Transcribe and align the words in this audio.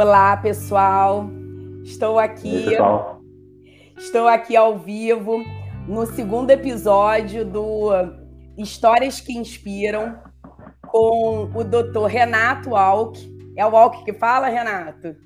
Olá, 0.00 0.36
pessoal. 0.36 1.28
Estou 1.82 2.20
aqui. 2.20 2.66
pessoal. 2.66 3.20
Estou 3.96 4.28
aqui 4.28 4.56
ao 4.56 4.78
vivo 4.78 5.42
no 5.88 6.06
segundo 6.06 6.52
episódio 6.52 7.44
do 7.44 7.90
Histórias 8.56 9.20
que 9.20 9.36
Inspiram 9.36 10.16
com 10.86 11.50
o 11.52 11.64
Dr. 11.64 12.04
Renato 12.06 12.70
Walk. 12.70 13.28
É 13.56 13.66
o 13.66 13.70
Walk 13.70 14.04
que 14.04 14.12
fala, 14.12 14.46
Renato? 14.46 15.16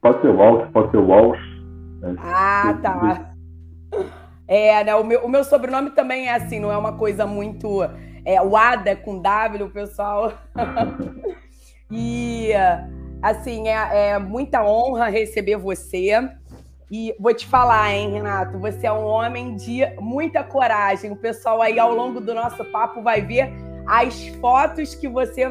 Pode 0.00 0.22
ser 0.22 0.28
Walk, 0.28 0.72
pode 0.72 0.90
ser 0.90 0.96
Walsh. 0.96 1.62
Né? 2.00 2.16
Ah, 2.18 2.78
tá. 2.80 3.34
É, 4.48 4.84
né? 4.84 4.94
O 4.94 5.04
meu, 5.04 5.22
o 5.26 5.28
meu 5.28 5.44
sobrenome 5.44 5.90
também 5.90 6.28
é 6.28 6.34
assim, 6.34 6.58
não 6.58 6.72
é 6.72 6.78
uma 6.78 6.96
coisa 6.96 7.26
muito. 7.26 7.82
É, 8.24 8.40
o 8.40 8.56
Ada 8.56 8.96
com 8.96 9.20
W, 9.20 9.68
pessoal. 9.68 10.32
e 11.92 12.52
Assim, 13.22 13.68
é, 13.68 14.10
é 14.10 14.18
muita 14.18 14.64
honra 14.64 15.08
receber 15.08 15.56
você. 15.56 16.10
E 16.90 17.14
vou 17.18 17.32
te 17.32 17.46
falar, 17.46 17.94
hein, 17.94 18.12
Renato, 18.12 18.58
você 18.58 18.86
é 18.86 18.92
um 18.92 19.04
homem 19.04 19.56
de 19.56 19.86
muita 20.00 20.42
coragem. 20.42 21.12
O 21.12 21.16
pessoal 21.16 21.62
aí 21.62 21.78
ao 21.78 21.94
longo 21.94 22.20
do 22.20 22.34
nosso 22.34 22.64
papo 22.66 23.00
vai 23.00 23.22
ver 23.22 23.50
as 23.86 24.26
fotos 24.40 24.94
que 24.94 25.08
você 25.08 25.48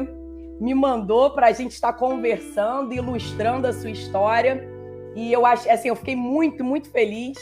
me 0.60 0.74
mandou 0.74 1.30
para 1.30 1.48
a 1.48 1.52
gente 1.52 1.72
estar 1.72 1.94
conversando, 1.94 2.92
ilustrando 2.92 3.66
a 3.66 3.72
sua 3.72 3.90
história. 3.90 4.62
E 5.16 5.32
eu 5.32 5.44
acho, 5.44 5.68
assim, 5.68 5.88
eu 5.88 5.96
fiquei 5.96 6.14
muito, 6.14 6.62
muito 6.62 6.90
feliz 6.90 7.36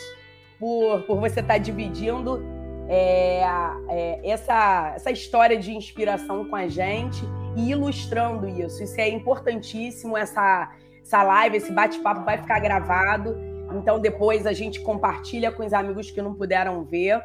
por, 0.58 1.02
por 1.02 1.20
você 1.20 1.40
estar 1.40 1.58
dividindo 1.58 2.42
é, 2.88 3.42
é, 3.88 4.20
essa, 4.24 4.92
essa 4.96 5.10
história 5.10 5.58
de 5.58 5.72
inspiração 5.72 6.44
com 6.46 6.56
a 6.56 6.68
gente 6.68 7.22
e 7.56 7.70
ilustrando 7.70 8.48
isso. 8.48 8.82
Isso 8.82 9.00
é 9.00 9.08
importantíssimo, 9.08 10.16
essa, 10.16 10.70
essa 11.02 11.22
live, 11.22 11.56
esse 11.56 11.72
bate-papo 11.72 12.24
vai 12.24 12.38
ficar 12.38 12.60
gravado. 12.60 13.36
Então 13.72 13.98
depois 13.98 14.46
a 14.46 14.52
gente 14.52 14.80
compartilha 14.80 15.50
com 15.52 15.64
os 15.64 15.72
amigos 15.72 16.10
que 16.10 16.20
não 16.20 16.34
puderam 16.34 16.84
ver. 16.84 17.22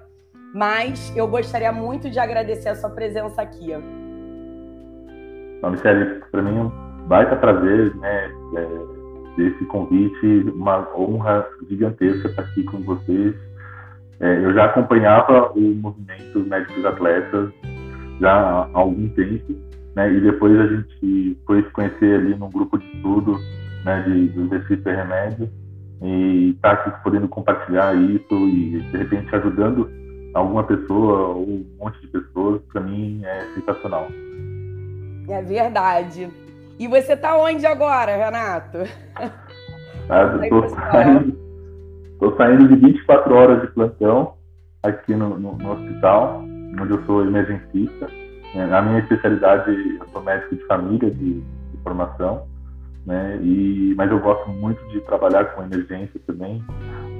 Mas 0.53 1.11
eu 1.15 1.27
gostaria 1.27 1.71
muito 1.71 2.09
de 2.09 2.17
agradecer 2.17 2.69
a 2.69 2.75
sua 2.75 2.89
presença 2.89 3.41
aqui. 3.41 3.73
Não, 5.61 5.73
para 6.31 6.41
mim 6.41 6.57
é 6.57 6.61
um 6.61 6.69
baita 7.07 7.35
prazer, 7.35 7.93
né? 7.97 8.31
É, 8.55 9.41
esse 9.41 9.65
convite, 9.65 10.49
uma 10.55 10.87
honra 10.95 11.45
gigantesca 11.67 12.29
estar 12.29 12.43
aqui 12.43 12.63
com 12.63 12.81
vocês. 12.81 13.35
É, 14.19 14.45
eu 14.45 14.53
já 14.53 14.65
acompanhava 14.65 15.51
o 15.51 15.59
movimento 15.59 16.39
Médicos 16.39 16.85
Atletas 16.85 17.51
já 18.19 18.31
há 18.31 18.69
algum 18.73 19.09
tempo 19.09 19.53
né? 19.95 20.13
E 20.13 20.19
depois 20.19 20.59
a 20.59 20.67
gente 20.67 21.37
foi 21.45 21.63
se 21.63 21.69
conhecer 21.69 22.19
ali 22.19 22.35
num 22.35 22.49
grupo 22.49 22.77
de 22.77 22.85
estudo, 22.95 23.37
né? 23.83 24.01
De, 24.03 24.39
exercício 24.39 24.89
e 24.89 24.95
remédio 24.95 25.49
e 26.01 26.51
estar 26.55 26.75
tá 26.75 26.81
aqui 26.81 27.03
podendo 27.03 27.27
compartilhar 27.27 27.95
isso 27.95 28.33
e 28.33 28.81
de 28.91 28.97
repente 28.97 29.33
ajudando 29.33 29.89
alguma 30.33 30.63
pessoa 30.63 31.29
ou 31.29 31.43
um 31.43 31.65
monte 31.79 31.99
de 32.01 32.07
pessoas, 32.07 32.61
para 32.71 32.81
mim 32.81 33.21
é 33.23 33.45
sensacional. 33.55 34.07
É 35.29 35.41
verdade. 35.41 36.29
E 36.77 36.87
você 36.87 37.13
está 37.13 37.37
onde 37.37 37.65
agora, 37.65 38.15
Renato? 38.15 38.79
Ah, 40.07 40.37
estou 40.39 40.69
saindo, 40.69 41.35
tô 42.19 42.35
saindo 42.37 42.67
de 42.67 42.75
24 42.75 43.33
horas 43.33 43.61
de 43.61 43.67
plantão 43.69 44.35
aqui 44.83 45.15
no, 45.15 45.39
no, 45.39 45.57
no 45.57 45.71
hospital, 45.71 46.43
onde 46.79 46.91
eu 46.91 47.03
sou 47.07 47.25
emergencista. 47.25 48.07
A 48.57 48.81
minha 48.81 48.99
especialidade, 48.99 49.69
eu 49.99 50.07
sou 50.13 50.21
médico 50.23 50.55
de 50.55 50.65
família 50.65 51.11
de, 51.11 51.41
de 51.41 51.77
formação, 51.83 52.47
né? 53.05 53.37
E, 53.41 53.93
mas 53.97 54.09
eu 54.09 54.19
gosto 54.19 54.49
muito 54.49 54.81
de 54.89 55.01
trabalhar 55.01 55.43
com 55.53 55.63
emergência 55.63 56.19
também. 56.25 56.63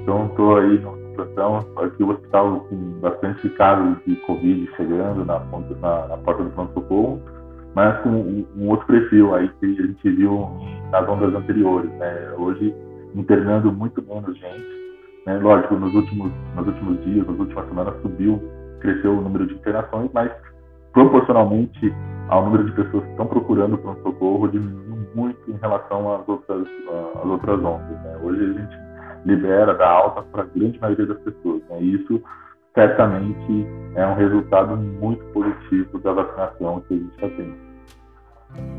Então, 0.02 0.26
estou 0.26 0.56
aí 0.56 0.78
no 0.78 0.96
plantão, 1.14 1.58
aqui 1.76 2.02
o 2.02 2.10
hospital 2.10 2.60
com 2.60 2.76
bastante 3.00 3.48
casos 3.50 3.98
de 4.06 4.16
Covid 4.16 4.70
chegando 4.76 5.24
na, 5.26 5.38
na, 5.38 6.08
na 6.08 6.16
porta 6.18 6.42
do 6.42 6.50
pronto-socorro, 6.50 7.20
mas 7.74 8.00
com 8.00 8.08
um, 8.08 8.46
um, 8.56 8.68
outro 8.68 8.86
perfil 8.86 9.34
aí 9.34 9.48
que 9.60 9.66
a 9.66 9.86
gente 9.86 10.10
viu 10.10 10.48
nas 10.90 11.06
ondas 11.06 11.34
anteriores, 11.34 11.90
né? 11.92 12.32
Hoje, 12.38 12.74
internando 13.14 13.70
muito 13.70 14.02
menos 14.02 14.38
gente, 14.38 14.66
né? 15.26 15.38
Lógico, 15.38 15.74
nos 15.74 15.94
últimos, 15.94 16.32
nos 16.54 16.66
últimos 16.66 17.04
dias, 17.04 17.26
nas 17.26 17.38
últimas 17.38 17.68
semanas, 17.68 17.94
subiu, 18.00 18.42
cresceu 18.80 19.18
o 19.18 19.20
número 19.20 19.46
de 19.46 19.54
internações, 19.54 20.10
mas 20.14 20.30
proporcionalmente 20.96 21.94
ao 22.30 22.46
número 22.46 22.64
de 22.64 22.72
pessoas 22.72 23.04
que 23.04 23.10
estão 23.10 23.26
procurando 23.26 23.76
pronto-socorro 23.76 24.48
diminuiu 24.48 25.06
muito 25.14 25.50
em 25.50 25.56
relação 25.58 26.14
às 26.14 26.26
outras, 26.26 26.66
às 27.22 27.26
outras 27.26 27.58
ondas. 27.62 28.02
Né? 28.02 28.18
Hoje 28.22 28.42
a 28.42 28.52
gente 28.54 28.78
libera, 29.26 29.74
dá 29.74 29.90
alta 29.90 30.22
para 30.22 30.44
a 30.44 30.46
grande 30.46 30.80
maioria 30.80 31.04
das 31.04 31.18
pessoas. 31.18 31.60
Né? 31.68 31.82
E 31.82 31.96
isso 31.96 32.22
certamente 32.74 33.66
é 33.94 34.06
um 34.06 34.14
resultado 34.14 34.74
muito 34.74 35.22
positivo 35.34 35.98
da 35.98 36.14
vacinação 36.14 36.80
que 36.88 36.94
a 36.94 36.96
gente 36.96 37.14
está 37.14 37.28
tendo. 37.28 37.56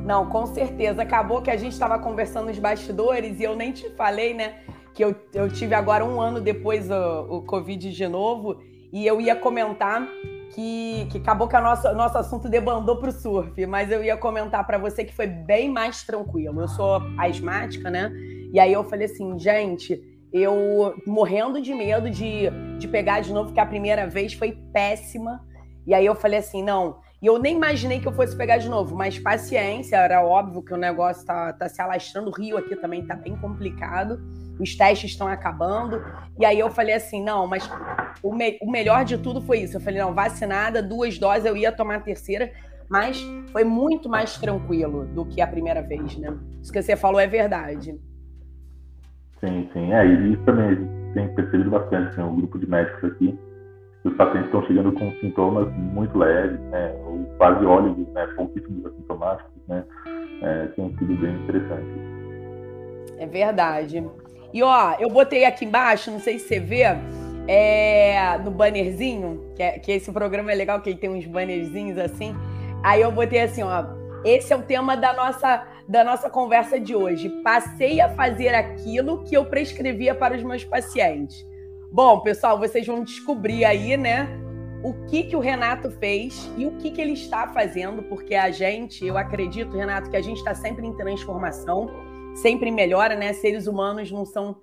Não, 0.03 0.25
com 0.25 0.47
certeza. 0.47 1.03
Acabou 1.03 1.44
que 1.44 1.51
a 1.51 1.57
gente 1.57 1.73
estava 1.73 2.00
conversando 2.00 2.47
nos 2.47 2.57
bastidores 2.57 3.39
e 3.39 3.44
eu 3.44 3.56
nem 3.56 3.72
te 3.72 3.91
falei, 3.91 4.33
né? 4.33 4.56
Que 4.95 5.06
eu, 5.06 5.16
eu 5.35 5.50
tive 5.50 5.75
agora 5.75 6.03
um 6.03 6.19
ano 6.19 6.41
depois 6.41 6.89
o, 6.89 7.38
o 7.38 7.41
Covid 7.44 7.91
de 7.91 8.07
novo 8.07 8.57
e 8.91 9.06
eu 9.06 9.22
ia 9.22 9.35
comentar 9.35 10.01
que, 10.53 11.07
que 11.11 11.17
acabou 11.17 11.47
que 11.47 11.55
o 11.55 11.61
nosso, 11.61 11.93
nosso 11.93 12.17
assunto 12.17 12.49
debandou 12.49 12.97
para 12.97 13.09
o 13.09 13.11
surf, 13.11 13.65
mas 13.65 13.91
eu 13.91 14.03
ia 14.03 14.17
comentar 14.17 14.65
para 14.65 14.77
você 14.77 15.03
que 15.03 15.13
foi 15.13 15.27
bem 15.27 15.69
mais 15.69 16.03
tranquilo. 16.03 16.61
Eu 16.61 16.67
sou 16.67 17.01
asmática, 17.17 17.89
né? 17.89 18.11
E 18.53 18.59
aí 18.59 18.73
eu 18.73 18.83
falei 18.83 19.05
assim, 19.05 19.37
gente, 19.37 20.01
eu 20.31 20.95
morrendo 21.05 21.61
de 21.61 21.73
medo 21.73 22.09
de, 22.09 22.49
de 22.77 22.87
pegar 22.87 23.21
de 23.21 23.33
novo, 23.33 23.47
porque 23.47 23.59
a 23.59 23.65
primeira 23.65 24.07
vez 24.07 24.33
foi 24.33 24.57
péssima. 24.73 25.41
E 25.85 25.93
aí 25.93 26.05
eu 26.05 26.15
falei 26.15 26.39
assim, 26.39 26.63
não. 26.63 26.99
E 27.21 27.25
eu 27.25 27.39
nem 27.39 27.55
imaginei 27.55 27.99
que 27.99 28.07
eu 28.07 28.13
fosse 28.13 28.35
pegar 28.35 28.57
de 28.57 28.69
novo, 28.69 28.95
mas 28.95 29.17
paciência, 29.17 29.95
era 29.95 30.23
óbvio 30.23 30.61
que 30.61 30.73
o 30.73 30.77
negócio 30.77 31.25
tá, 31.25 31.51
tá 31.53 31.67
se 31.67 31.81
alastrando. 31.81 32.29
O 32.29 32.33
Rio 32.33 32.57
aqui 32.57 32.75
também 32.75 33.05
tá 33.05 33.15
bem 33.15 33.35
complicado 33.35 34.19
os 34.59 34.75
testes 34.75 35.12
estão 35.12 35.28
acabando. 35.28 36.03
E 36.40 36.45
aí 36.45 36.59
eu 36.59 36.69
falei 36.69 36.95
assim, 36.95 37.23
não, 37.23 37.47
mas 37.47 37.69
o, 38.22 38.34
me 38.34 38.57
o 38.62 38.69
melhor 38.69 39.06
de 39.06 39.18
tudo 39.18 39.41
foi 39.41 39.59
isso. 39.59 39.78
Eu 39.78 39.81
falei, 39.81 40.00
não, 40.01 40.13
vacinada, 40.13 40.81
duas 40.81 41.18
doses, 41.18 41.45
eu 41.45 41.56
ia 41.56 41.72
tomar 41.72 41.95
a 41.95 42.00
terceira, 42.00 42.51
mas 42.90 43.22
foi 43.51 43.63
muito 43.63 44.09
mais 44.09 44.38
tranquilo 44.38 45.06
do 45.06 45.25
que 45.25 45.41
a 45.41 45.47
primeira 45.47 45.81
vez, 45.81 46.18
né? 46.18 46.35
Isso 46.62 46.72
que 46.72 46.81
você 46.81 46.95
falou 46.95 47.19
é 47.19 47.28
verdade. 47.28 48.00
Sim, 49.40 49.69
sim. 49.73 49.94
É, 49.94 50.06
e 50.06 50.34
isso 50.34 50.44
também 50.44 50.66
a 50.66 50.74
gente 50.74 51.13
tem 51.13 51.28
percebido 51.35 51.69
bastante, 51.69 52.18
né? 52.18 52.24
O 52.24 52.31
grupo 52.31 52.57
de 52.57 52.68
médicos 52.69 53.12
aqui, 53.12 53.38
os 54.03 54.13
pacientes 54.16 54.45
estão 54.45 54.66
chegando 54.66 54.91
com 54.94 55.12
sintomas 55.19 55.72
muito 55.74 56.18
leves, 56.18 56.59
né? 56.72 56.94
Ou 57.06 57.24
quase 57.38 57.63
óleos, 57.66 57.97
né? 58.13 58.25
Pouquíssimos 58.35 58.85
assintomáticos, 58.85 59.51
né? 59.68 59.84
É, 60.41 60.68
tem 60.68 60.95
sido 60.97 61.16
bem 61.16 61.35
interessante. 61.44 61.88
É 63.18 63.25
verdade. 63.25 64.03
E 64.57 64.63
ó, 64.63 64.95
eu 65.00 65.07
botei 65.07 65.45
aqui 65.45 65.66
embaixo, 65.66 66.09
não 66.09 66.19
sei 66.19 66.40
se 66.40 66.47
você 66.47 66.59
vê, 66.59 66.81
é, 67.47 68.40
no 68.40 68.50
bannerzinho, 68.50 69.51
que, 69.56 69.62
é, 69.62 69.78
que 69.78 69.91
esse 69.91 70.12
programa 70.12 70.51
é 70.51 70.56
legal, 70.56 70.81
que 70.81 70.90
ele 70.90 70.97
tem 70.97 71.12
uns 71.12 71.28
bannerzinhos 71.28 71.95
assim. 72.00 72.35
Aí 72.84 73.03
eu 73.03 73.12
botei 73.12 73.40
assim, 73.40 73.62
ó. 73.62 73.85
Esse 74.25 74.51
é 74.51 74.56
o 74.56 74.63
tema 74.63 74.97
da 74.97 75.13
nossa, 75.13 75.63
da 75.88 76.03
nossa 76.03 76.28
conversa 76.28 76.79
de 76.79 76.95
hoje. 76.95 77.29
Passei 77.44 78.01
a 78.01 78.09
fazer 78.09 78.56
aquilo 78.56 79.23
que 79.25 79.38
eu 79.38 79.45
prescrevia 79.45 80.16
para 80.16 80.35
os 80.35 80.41
meus 80.41 80.66
pacientes. 80.66 81.45
Bom, 81.91 82.22
pessoal, 82.22 82.57
vocês 82.57 82.88
vão 82.88 83.03
descobrir 83.03 83.63
aí, 83.63 83.95
né? 83.95 84.27
O 84.83 85.06
que, 85.06 85.21
que 85.21 85.36
o 85.36 85.39
Renato 85.39 85.92
fez 85.92 86.50
e 86.57 86.65
o 86.65 86.71
que, 86.77 86.89
que 86.89 87.00
ele 87.00 87.13
está 87.13 87.48
fazendo, 87.50 88.01
porque 88.01 88.33
a 88.33 88.50
gente, 88.50 89.06
eu 89.06 89.19
acredito, 89.19 89.77
Renato, 89.77 90.10
que 90.10 90.18
a 90.18 90.21
gente 90.21 90.38
está 90.38 90.56
sempre 90.56 90.88
em 90.88 90.94
transformação 90.94 92.06
sempre 92.42 92.72
melhora, 92.72 93.16
né? 93.16 93.34
Seres 93.34 93.68
humanos 93.68 94.12
não 94.12 94.25
são 94.25 94.56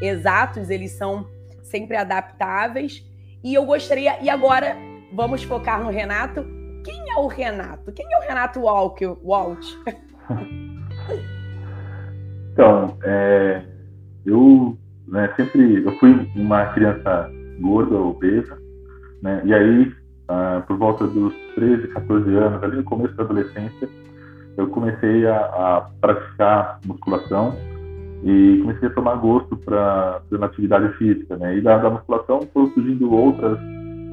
exatos, 0.00 0.70
eles 0.70 0.92
são 0.92 1.26
sempre 1.62 1.96
adaptáveis. 1.96 3.04
E 3.42 3.54
eu 3.54 3.64
gostaria, 3.64 4.22
e 4.22 4.30
agora 4.30 4.76
vamos 5.12 5.42
focar 5.42 5.82
no 5.82 5.90
Renato. 5.90 6.44
Quem 6.84 7.10
é 7.10 7.16
o 7.16 7.26
Renato? 7.26 7.90
Quem 7.92 8.06
é 8.12 8.18
o 8.18 8.22
Renato 8.22 8.60
Walk? 8.60 9.04
Walt? 9.22 9.64
então, 12.52 12.96
é, 13.02 13.64
eu 14.26 14.76
né, 15.08 15.32
sempre 15.36 15.84
eu 15.84 15.98
fui 15.98 16.30
uma 16.34 16.66
criança 16.72 17.30
gorda, 17.60 17.96
obesa, 17.96 18.58
né? 19.22 19.40
E 19.44 19.54
aí, 19.54 19.92
ah, 20.28 20.62
por 20.66 20.76
volta 20.76 21.06
dos 21.06 21.32
13, 21.54 21.88
14 21.88 22.34
anos, 22.34 22.62
ali 22.62 22.76
no 22.76 22.84
começo 22.84 23.14
da 23.14 23.22
adolescência, 23.22 23.88
eu 24.56 24.66
comecei 24.68 25.26
a, 25.26 25.36
a 25.36 25.90
praticar 26.00 26.78
musculação 26.84 27.54
e 28.22 28.60
comecei 28.62 28.88
a 28.88 28.92
tomar 28.92 29.16
gosto 29.16 29.56
para 29.56 30.20
pela 30.30 30.46
atividade 30.46 30.92
física, 30.96 31.36
né? 31.36 31.56
E 31.56 31.60
da, 31.60 31.78
da 31.78 31.90
musculação 31.90 32.40
foram 32.52 32.70
surgindo 32.72 33.12
outras 33.12 33.58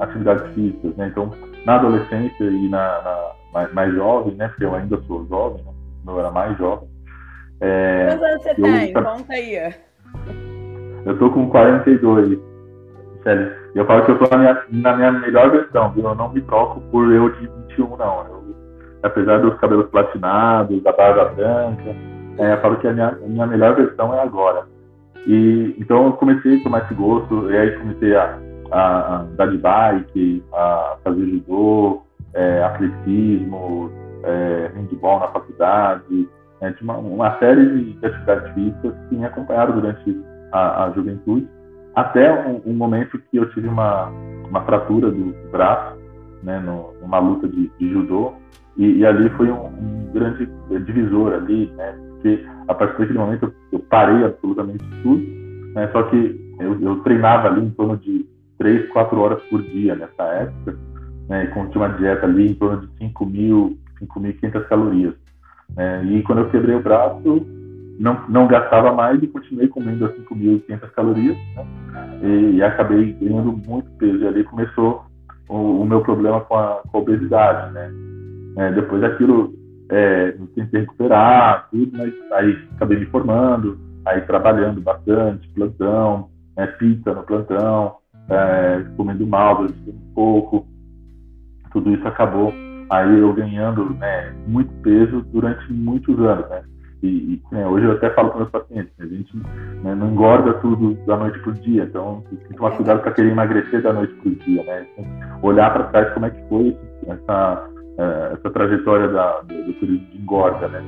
atividades 0.00 0.52
físicas, 0.54 0.96
né? 0.96 1.08
Então, 1.08 1.30
na 1.64 1.76
adolescência 1.76 2.44
e 2.44 2.68
na, 2.68 2.78
na 3.02 3.30
mais, 3.52 3.72
mais, 3.72 3.94
jovem, 3.94 4.34
né? 4.34 4.48
Porque 4.48 4.64
eu 4.64 4.74
ainda 4.74 5.00
sou 5.02 5.26
jovem, 5.26 5.62
né? 5.62 5.72
eu 6.06 6.18
era 6.18 6.30
mais 6.30 6.56
jovem, 6.58 6.88
É, 7.60 8.06
Quantos 8.08 8.24
anos 8.24 8.42
você 8.42 8.54
tem? 8.54 8.92
Conta 8.92 9.32
aí. 9.32 9.74
Eu 11.04 11.18
tô 11.18 11.30
com 11.30 11.48
42. 11.50 12.38
Sério. 13.22 13.52
Eu 13.74 13.86
falo 13.86 14.04
que 14.04 14.10
eu 14.10 14.18
tô 14.18 14.28
na 14.30 14.38
minha, 14.38 14.62
na 14.70 14.96
minha 14.96 15.12
melhor 15.12 15.50
versão, 15.50 15.92
viu? 15.92 16.04
Eu 16.04 16.14
não 16.14 16.32
me 16.32 16.40
troco 16.42 16.80
por 16.90 17.12
eu 17.12 17.28
de 17.34 17.46
21, 17.68 17.96
não. 17.96 18.26
Eu, 18.26 18.39
apesar 19.02 19.38
dos 19.38 19.58
cabelos 19.58 19.88
platinados, 19.90 20.82
da 20.82 20.92
barba 20.92 21.26
branca, 21.26 21.94
é, 22.38 22.56
falo 22.58 22.76
que 22.76 22.88
a 22.88 22.92
minha, 22.92 23.08
a 23.08 23.28
minha 23.28 23.46
melhor 23.46 23.76
versão 23.76 24.14
é 24.14 24.20
agora. 24.20 24.66
E, 25.26 25.76
então 25.78 26.06
eu 26.06 26.12
comecei 26.14 26.58
a 26.58 26.62
tomar 26.62 26.84
esse 26.84 26.94
gosto, 26.94 27.50
e 27.50 27.56
aí 27.56 27.76
comecei 27.78 28.16
a, 28.16 28.38
a, 28.70 28.80
a 28.80 29.20
andar 29.22 29.46
de 29.46 29.58
bike, 29.58 30.44
a 30.52 30.96
fazer 31.04 31.26
judô, 31.26 32.02
é, 32.34 32.62
atletismo, 32.64 33.90
é, 34.24 34.70
handball 34.74 35.20
na 35.20 35.28
faculdade, 35.28 36.28
é, 36.60 36.72
tinha 36.72 36.92
uma, 36.92 36.98
uma, 36.98 37.38
série 37.38 37.94
de 37.94 38.06
atividades 38.06 38.52
físicas 38.52 38.94
que 39.08 39.16
me 39.16 39.24
acompanharam 39.24 39.74
durante 39.74 40.20
a, 40.52 40.84
a 40.84 40.90
juventude, 40.90 41.48
até 41.94 42.32
um, 42.46 42.60
um, 42.66 42.74
momento 42.74 43.18
que 43.30 43.36
eu 43.36 43.48
tive 43.50 43.68
uma, 43.68 44.10
uma 44.48 44.62
fratura 44.64 45.10
do 45.10 45.34
braço, 45.50 45.98
né, 46.42 46.58
no, 46.60 46.94
numa 47.00 47.18
luta 47.18 47.48
de, 47.48 47.70
de 47.78 47.92
judô, 47.92 48.34
e, 48.80 48.96
e, 48.96 49.06
ali 49.06 49.28
foi 49.30 49.50
um, 49.50 49.66
um, 49.66 50.10
grande 50.14 50.48
divisor 50.86 51.34
ali, 51.34 51.66
né, 51.76 51.92
porque 52.14 52.42
a 52.66 52.74
partir 52.74 52.98
daquele 52.98 53.18
momento 53.18 53.52
eu, 53.70 53.78
parei 53.78 54.24
absolutamente 54.24 54.82
tudo, 55.02 55.22
né, 55.74 55.86
só 55.92 56.02
que 56.04 56.56
eu, 56.58 56.80
eu, 56.80 56.96
treinava 57.00 57.48
ali 57.48 57.66
em 57.66 57.70
torno 57.70 57.98
de 57.98 58.26
3, 58.58 58.88
4 58.88 59.20
horas 59.20 59.42
por 59.50 59.62
dia 59.62 59.94
nessa 59.94 60.22
época, 60.22 60.78
né, 61.28 61.44
e 61.44 61.68
tinha 61.70 61.84
uma 61.84 61.88
dieta 61.88 62.24
ali 62.24 62.52
em 62.52 62.54
torno 62.54 62.80
de 62.80 62.86
5.000, 63.04 63.76
5.500 64.00 64.64
calorias. 64.66 65.14
Né, 65.76 66.04
e 66.06 66.22
quando 66.22 66.38
eu 66.38 66.48
quebrei 66.48 66.74
o 66.74 66.82
braço, 66.82 67.46
não, 67.98 68.24
não 68.30 68.46
gastava 68.46 68.92
mais 68.92 69.22
e 69.22 69.26
continuei 69.26 69.68
comendo 69.68 70.06
as 70.06 70.12
5.500 70.12 70.90
calorias, 70.92 71.36
né, 71.54 72.20
e, 72.22 72.56
e, 72.56 72.62
acabei 72.62 73.12
ganhando 73.12 73.52
muito 73.52 73.90
peso. 73.98 74.24
E 74.24 74.26
ali 74.26 74.42
começou 74.42 75.04
o, 75.50 75.82
o 75.82 75.84
meu 75.84 76.00
problema 76.00 76.40
com 76.40 76.56
a, 76.56 76.80
com 76.90 76.96
a 76.96 77.00
obesidade, 77.02 77.74
né. 77.74 78.09
É, 78.56 78.72
depois 78.72 79.00
daquilo, 79.00 79.54
é, 79.90 80.34
eu 80.38 80.46
tentei 80.48 80.80
recuperar, 80.80 81.68
tudo, 81.70 81.96
mas 81.96 82.12
aí 82.32 82.58
acabei 82.76 82.98
me 82.98 83.06
formando, 83.06 83.78
aí 84.06 84.20
trabalhando 84.22 84.80
bastante, 84.80 85.48
plantão, 85.50 86.28
é, 86.56 86.66
pizza 86.66 87.12
no 87.12 87.22
plantão, 87.22 87.96
é, 88.28 88.84
comendo 88.96 89.26
mal 89.26 89.64
um 89.64 90.12
pouco, 90.14 90.66
tudo 91.72 91.92
isso 91.92 92.06
acabou 92.06 92.52
aí 92.90 93.20
eu 93.20 93.32
ganhando 93.32 93.94
né, 93.94 94.34
muito 94.46 94.72
peso 94.82 95.22
durante 95.32 95.72
muitos 95.72 96.18
anos, 96.18 96.48
né? 96.50 96.62
E, 97.02 97.06
e 97.06 97.42
né, 97.50 97.66
hoje 97.66 97.86
eu 97.86 97.92
até 97.92 98.10
falo 98.10 98.28
para 98.28 98.40
meus 98.40 98.50
pacientes, 98.50 98.92
a 98.98 99.06
gente 99.06 99.34
né, 99.82 99.94
não 99.94 100.10
engorda 100.10 100.52
tudo 100.54 100.94
da 101.06 101.16
noite 101.16 101.38
para 101.38 101.50
o 101.50 101.54
dia, 101.54 101.84
então 101.84 102.22
tem 102.28 102.38
que 102.40 102.54
tomar 102.54 102.72
cuidado 102.72 103.00
para 103.00 103.12
querer 103.12 103.30
emagrecer 103.30 103.80
da 103.80 103.92
noite 103.92 104.12
para 104.14 104.28
o 104.28 104.34
dia, 104.34 104.62
né? 104.64 104.86
olhar 105.40 105.72
para 105.72 105.84
trás 105.84 106.12
como 106.12 106.26
é 106.26 106.30
que 106.30 106.48
foi 106.48 106.76
essa, 107.06 107.69
é, 108.00 108.32
essa 108.32 108.50
trajetória 108.50 109.08
da, 109.08 109.40
do, 109.40 109.64
do 109.64 109.74
período 109.74 110.06
de 110.06 110.18
engorda, 110.18 110.68
né? 110.68 110.82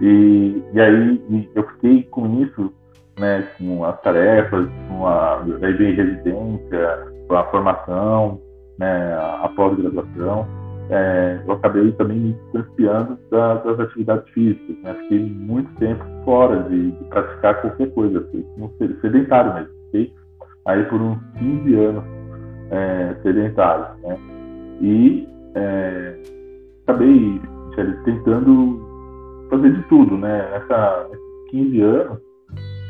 E, 0.00 0.62
e 0.74 0.80
aí 0.80 1.48
eu 1.54 1.62
fiquei 1.74 2.02
com 2.04 2.42
isso, 2.42 2.72
né, 3.18 3.46
com 3.56 3.84
as 3.84 4.00
tarefas, 4.00 4.68
com 4.88 5.06
a, 5.06 5.40
aí 5.40 5.72
veio 5.74 5.94
residência, 5.94 7.12
a 7.30 7.44
formação, 7.44 8.40
né, 8.78 9.14
a, 9.14 9.48
pós-graduação, 9.54 10.46
é, 10.90 11.40
eu 11.46 11.52
acabei 11.52 11.92
também 11.92 12.18
me 12.18 12.32
distanciando 12.32 13.18
da, 13.30 13.54
das 13.54 13.78
atividades 13.80 14.28
físicas. 14.30 14.76
Né? 14.82 14.94
Fiquei 15.02 15.20
muito 15.20 15.72
tempo 15.78 16.04
fora 16.24 16.64
de, 16.64 16.90
de 16.90 17.04
praticar 17.04 17.60
qualquer 17.60 17.90
coisa, 17.94 18.28
fiquei 18.32 19.00
sedentário 19.00 19.54
mesmo. 19.54 19.72
Fiquei 19.86 20.12
aí 20.66 20.84
por 20.84 21.00
uns 21.00 21.18
15 21.38 21.74
anos 21.76 22.04
é, 22.70 23.14
sedentário. 23.22 23.86
Né? 24.02 24.18
E 24.80 25.28
é, 25.54 26.14
acabei 26.82 27.40
tentando 28.04 29.46
fazer 29.50 29.72
de 29.72 29.82
tudo. 29.84 30.16
Né? 30.16 30.50
Nessa, 30.50 31.08
nesses 31.10 31.50
15 31.50 31.80
anos, 31.80 32.18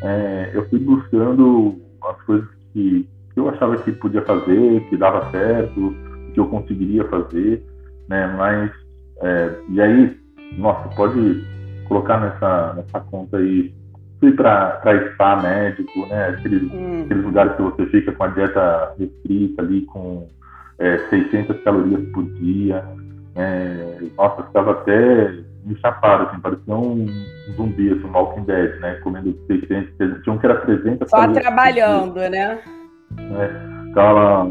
é, 0.02 0.50
eu 0.54 0.68
fui 0.68 0.78
buscando 0.78 1.80
as 2.02 2.20
coisas 2.22 2.48
que, 2.72 3.08
que 3.32 3.40
eu 3.40 3.48
achava 3.48 3.76
que 3.78 3.92
podia 3.92 4.22
fazer, 4.22 4.88
que 4.88 4.96
dava 4.96 5.30
certo, 5.30 5.94
que 6.32 6.40
eu 6.40 6.46
conseguiria 6.46 7.04
fazer 7.08 7.62
né? 8.12 8.26
Mas, 8.36 8.70
é, 9.22 9.54
e 9.70 9.80
aí, 9.80 10.16
nossa, 10.58 10.88
pode 10.94 11.44
colocar 11.88 12.20
nessa, 12.20 12.74
nessa 12.74 13.00
conta 13.00 13.38
aí, 13.38 13.72
fui 14.20 14.32
para 14.32 14.80
spa 15.12 15.36
médico, 15.42 16.06
né? 16.06 16.28
Aqueles, 16.28 16.62
hum. 16.70 17.02
aqueles 17.04 17.24
lugares 17.24 17.56
que 17.56 17.62
você 17.62 17.86
fica 17.86 18.12
com 18.12 18.24
a 18.24 18.28
dieta 18.28 18.94
restrita 18.98 19.62
ali, 19.62 19.82
com 19.82 20.28
é, 20.78 20.98
600 21.08 21.58
calorias 21.62 22.02
por 22.12 22.24
dia. 22.34 22.84
É, 23.34 23.98
nossa, 24.16 24.42
ficava 24.42 24.72
até 24.72 25.32
me 25.64 25.76
chapado, 25.80 26.28
assim, 26.28 26.40
parecia 26.40 26.74
um, 26.74 27.06
zumbi, 27.56 27.92
assim, 27.92 28.04
um 28.04 28.12
Walking 28.12 28.44
Dead, 28.44 28.80
né? 28.80 28.94
Comendo 29.02 29.36
600, 29.46 30.22
tinha 30.22 30.34
um 30.34 30.38
que 30.38 30.46
era 30.46 30.60
300 30.60 31.08
Só 31.08 31.28
trabalhando, 31.28 32.16
né? 32.16 32.60
É, 33.18 33.86
ficava 33.88 34.48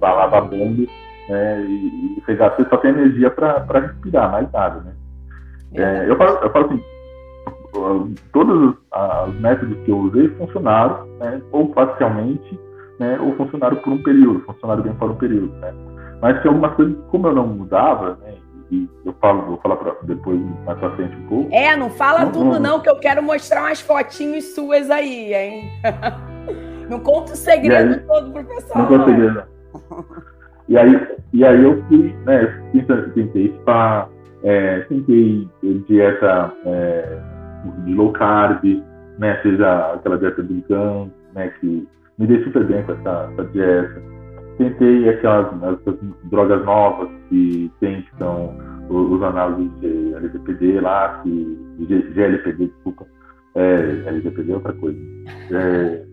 lá, 0.00 0.12
lá 0.12 0.26
babando 0.28 0.86
né? 1.28 1.60
E, 1.62 2.16
e 2.16 2.20
pegar, 2.22 2.50
você 2.50 2.64
só 2.68 2.76
tem 2.78 2.90
energia 2.90 3.30
para 3.30 3.80
respirar, 3.80 4.32
mais 4.32 4.50
nada, 4.50 4.80
né? 4.80 4.92
É, 5.74 6.10
eu, 6.10 6.16
falo, 6.16 6.38
eu 6.38 6.50
falo 6.50 6.66
assim, 6.66 8.14
todos 8.32 8.74
os 8.74 9.40
métodos 9.40 9.78
que 9.84 9.90
eu 9.90 9.98
usei 9.98 10.28
funcionaram, 10.30 11.06
né? 11.18 11.40
Ou 11.52 11.68
parcialmente, 11.68 12.58
né? 12.98 13.18
Ou 13.20 13.36
funcionaram 13.36 13.76
por 13.76 13.92
um 13.92 14.02
período, 14.02 14.40
funcionaram 14.40 14.82
bem 14.82 14.94
por 14.94 15.10
um 15.10 15.16
período, 15.16 15.52
né? 15.58 15.72
Mas 16.20 16.42
tem 16.42 16.50
algumas 16.50 16.74
coisas 16.74 16.96
que, 16.96 17.02
como 17.04 17.28
eu 17.28 17.34
não 17.34 17.46
mudava, 17.46 18.18
né? 18.22 18.34
E 18.70 18.88
eu 19.04 19.14
falo, 19.14 19.46
vou 19.46 19.56
falar 19.58 19.76
pra, 19.76 19.94
depois 20.02 20.38
mais 20.66 20.78
pra 20.78 20.90
frente 20.90 21.16
um 21.16 21.26
pouco. 21.26 21.54
É, 21.54 21.74
não 21.74 21.88
fala 21.88 22.26
não, 22.26 22.32
tudo 22.32 22.44
não, 22.44 22.60
não, 22.60 22.80
que 22.80 22.90
eu 22.90 22.96
quero 22.96 23.22
mostrar 23.22 23.62
umas 23.62 23.80
fotinhos 23.80 24.54
suas 24.54 24.90
aí, 24.90 25.32
hein? 25.32 25.70
não 26.90 27.00
conta 27.00 27.32
o 27.32 27.36
segredo 27.36 27.94
aí, 27.94 28.00
todo 28.00 28.30
pro 28.30 28.44
pessoal. 28.44 28.78
Não 28.80 28.86
conta 28.86 29.04
o 29.04 29.08
segredo, 29.08 29.34
não. 29.34 30.04
E 30.68 30.76
aí, 30.76 31.08
e 31.32 31.44
aí 31.44 31.62
eu 31.62 31.82
fui, 31.84 32.14
né, 32.26 32.62
tentei 33.14 33.54
spa, 33.60 34.06
é, 34.42 34.80
tentei 34.80 35.48
dieta 35.88 36.52
é, 36.66 37.18
de 37.84 37.94
low 37.94 38.12
carb, 38.12 38.62
né, 39.18 39.40
seja 39.42 39.94
aquela 39.94 40.18
dieta 40.18 40.42
do 40.42 40.54
vegan, 40.54 41.10
né, 41.34 41.48
que 41.58 41.88
me 42.18 42.26
dei 42.26 42.44
super 42.44 42.64
bem 42.64 42.82
com 42.82 42.92
essa, 42.92 43.30
essa 43.32 43.44
dieta. 43.46 44.17
Tentei 44.58 45.08
aquelas 45.08 45.46
drogas 46.24 46.64
novas 46.64 47.08
que 47.28 47.70
tem, 47.78 48.02
que 48.02 48.18
são 48.18 48.56
os 48.88 49.22
análises 49.22 49.72
de 49.80 50.14
LGPD 50.14 50.80
lá, 50.80 51.20
que, 51.22 51.58
GLPD, 52.12 52.66
desculpa, 52.66 53.06
é, 53.54 54.02
LGPD 54.06 54.50
é 54.50 54.54
outra 54.56 54.72
coisa. 54.72 54.98
É, 55.52 56.04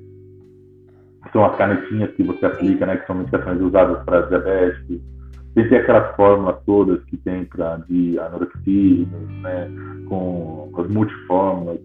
são 1.31 1.43
as 1.43 1.57
canetinhas 1.57 2.11
que 2.11 2.21
você 2.21 2.45
aplica, 2.45 2.85
né, 2.85 2.97
que 2.97 3.07
são 3.07 3.15
medicações 3.15 3.59
usadas 3.59 4.03
para 4.03 4.21
diabetes. 4.27 5.01
Tem 5.55 5.77
aquelas 5.77 6.15
fórmulas 6.15 6.57
todas 6.65 7.03
que 7.05 7.17
tem 7.17 7.45
para 7.45 7.77
de 7.89 8.19
anorexia, 8.19 9.07
né, 9.41 9.71
com 10.07 10.71
as 10.77 10.87
multifórmulas. 10.87 11.79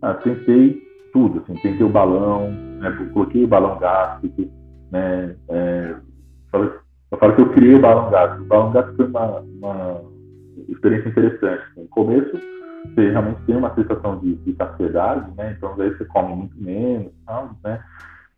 Ah, 0.00 0.14
tentei 0.14 0.80
tudo, 1.12 1.40
assim, 1.40 1.60
tentei 1.60 1.84
o 1.84 1.90
balão, 1.90 2.50
né, 2.52 2.90
coloquei 3.12 3.44
o 3.44 3.48
balão 3.48 3.78
gástrico, 3.78 4.50
né, 4.90 5.36
é, 5.48 5.94
eu 6.52 7.18
falo 7.18 7.34
que 7.34 7.42
eu 7.42 7.48
criei 7.50 7.74
o 7.74 7.80
balão 7.80 8.10
gástrico. 8.10 8.44
O 8.44 8.46
balão 8.46 8.72
gástrico 8.72 8.96
foi 8.96 9.06
uma, 9.06 9.40
uma 9.40 10.02
experiência 10.68 11.08
interessante. 11.08 11.62
No 11.76 11.88
começo, 11.88 12.30
você 12.86 13.10
realmente 13.10 13.42
tem 13.46 13.56
uma 13.56 13.74
sensação 13.74 14.18
de, 14.18 14.34
de 14.36 14.54
saciedade, 14.56 15.30
né, 15.36 15.54
então 15.56 15.76
daí 15.76 15.90
você 15.90 16.04
come 16.06 16.34
muito 16.34 16.56
menos, 16.60 17.12
tal, 17.26 17.50
né, 17.62 17.78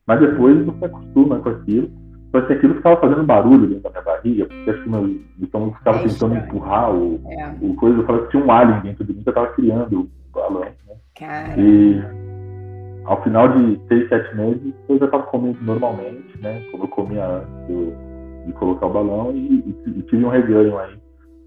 mas 0.06 0.21
depois 0.21 0.64
você 0.64 0.85
acostuma 0.85 1.38
com 1.38 1.49
aquilo. 1.49 1.90
Só 2.32 2.40
que 2.40 2.54
aquilo 2.54 2.76
ficava 2.76 2.99
fazendo 2.99 3.25
barulho 3.25 3.66
dentro 3.66 3.82
da 3.82 3.90
minha 3.90 4.02
barriga, 4.02 4.47
porque 4.47 4.71
acho 4.71 4.82
que 4.82 4.88
meu 4.88 5.21
estômago 5.42 5.75
ficava 5.76 5.99
é 5.99 6.09
tentando 6.09 6.35
empurrar 6.35 6.90
o, 6.90 7.21
é. 7.28 7.54
o 7.61 7.75
coisa. 7.75 7.99
Eu 7.99 8.06
falei 8.06 8.23
que 8.23 8.30
tinha 8.30 8.42
um 8.42 8.50
alien 8.50 8.80
dentro 8.80 9.04
de 9.04 9.12
mim 9.12 9.23
que 9.23 9.28
eu 9.28 9.32
estava 9.32 9.49
criando 9.49 10.00
o 10.00 10.09
balão. 10.32 10.62
Né? 10.62 11.54
E 11.59 12.02
ao 13.04 13.23
final 13.23 13.49
de 13.49 13.78
seis, 13.87 14.09
sete 14.09 14.35
meses, 14.35 14.75
eu 14.88 14.99
já 14.99 15.04
estava 15.04 15.25
comendo 15.25 15.59
normalmente, 15.62 16.31
né? 16.42 16.62
Eu 16.72 16.88
comia 16.88 17.25
antes 17.25 17.96
de 18.46 18.52
colocar 18.54 18.87
o 18.87 18.92
balão, 18.92 19.30
e, 19.32 19.64
e, 19.87 19.90
e, 19.90 20.02
tive 20.02 20.25
um 20.25 20.28
reganho 20.28 20.76
aí 20.78 20.94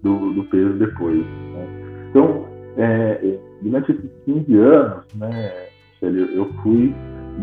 do, 0.02 0.32
do 0.32 0.44
peso 0.44 0.72
depois. 0.74 1.18
Né? 1.18 1.66
Então, 2.10 2.46
é, 2.78 3.38
durante 3.62 3.92
esses 3.92 4.10
15 4.24 4.56
anos, 4.56 5.04
né, 5.14 5.52
eu 6.02 6.50
fui 6.62 6.94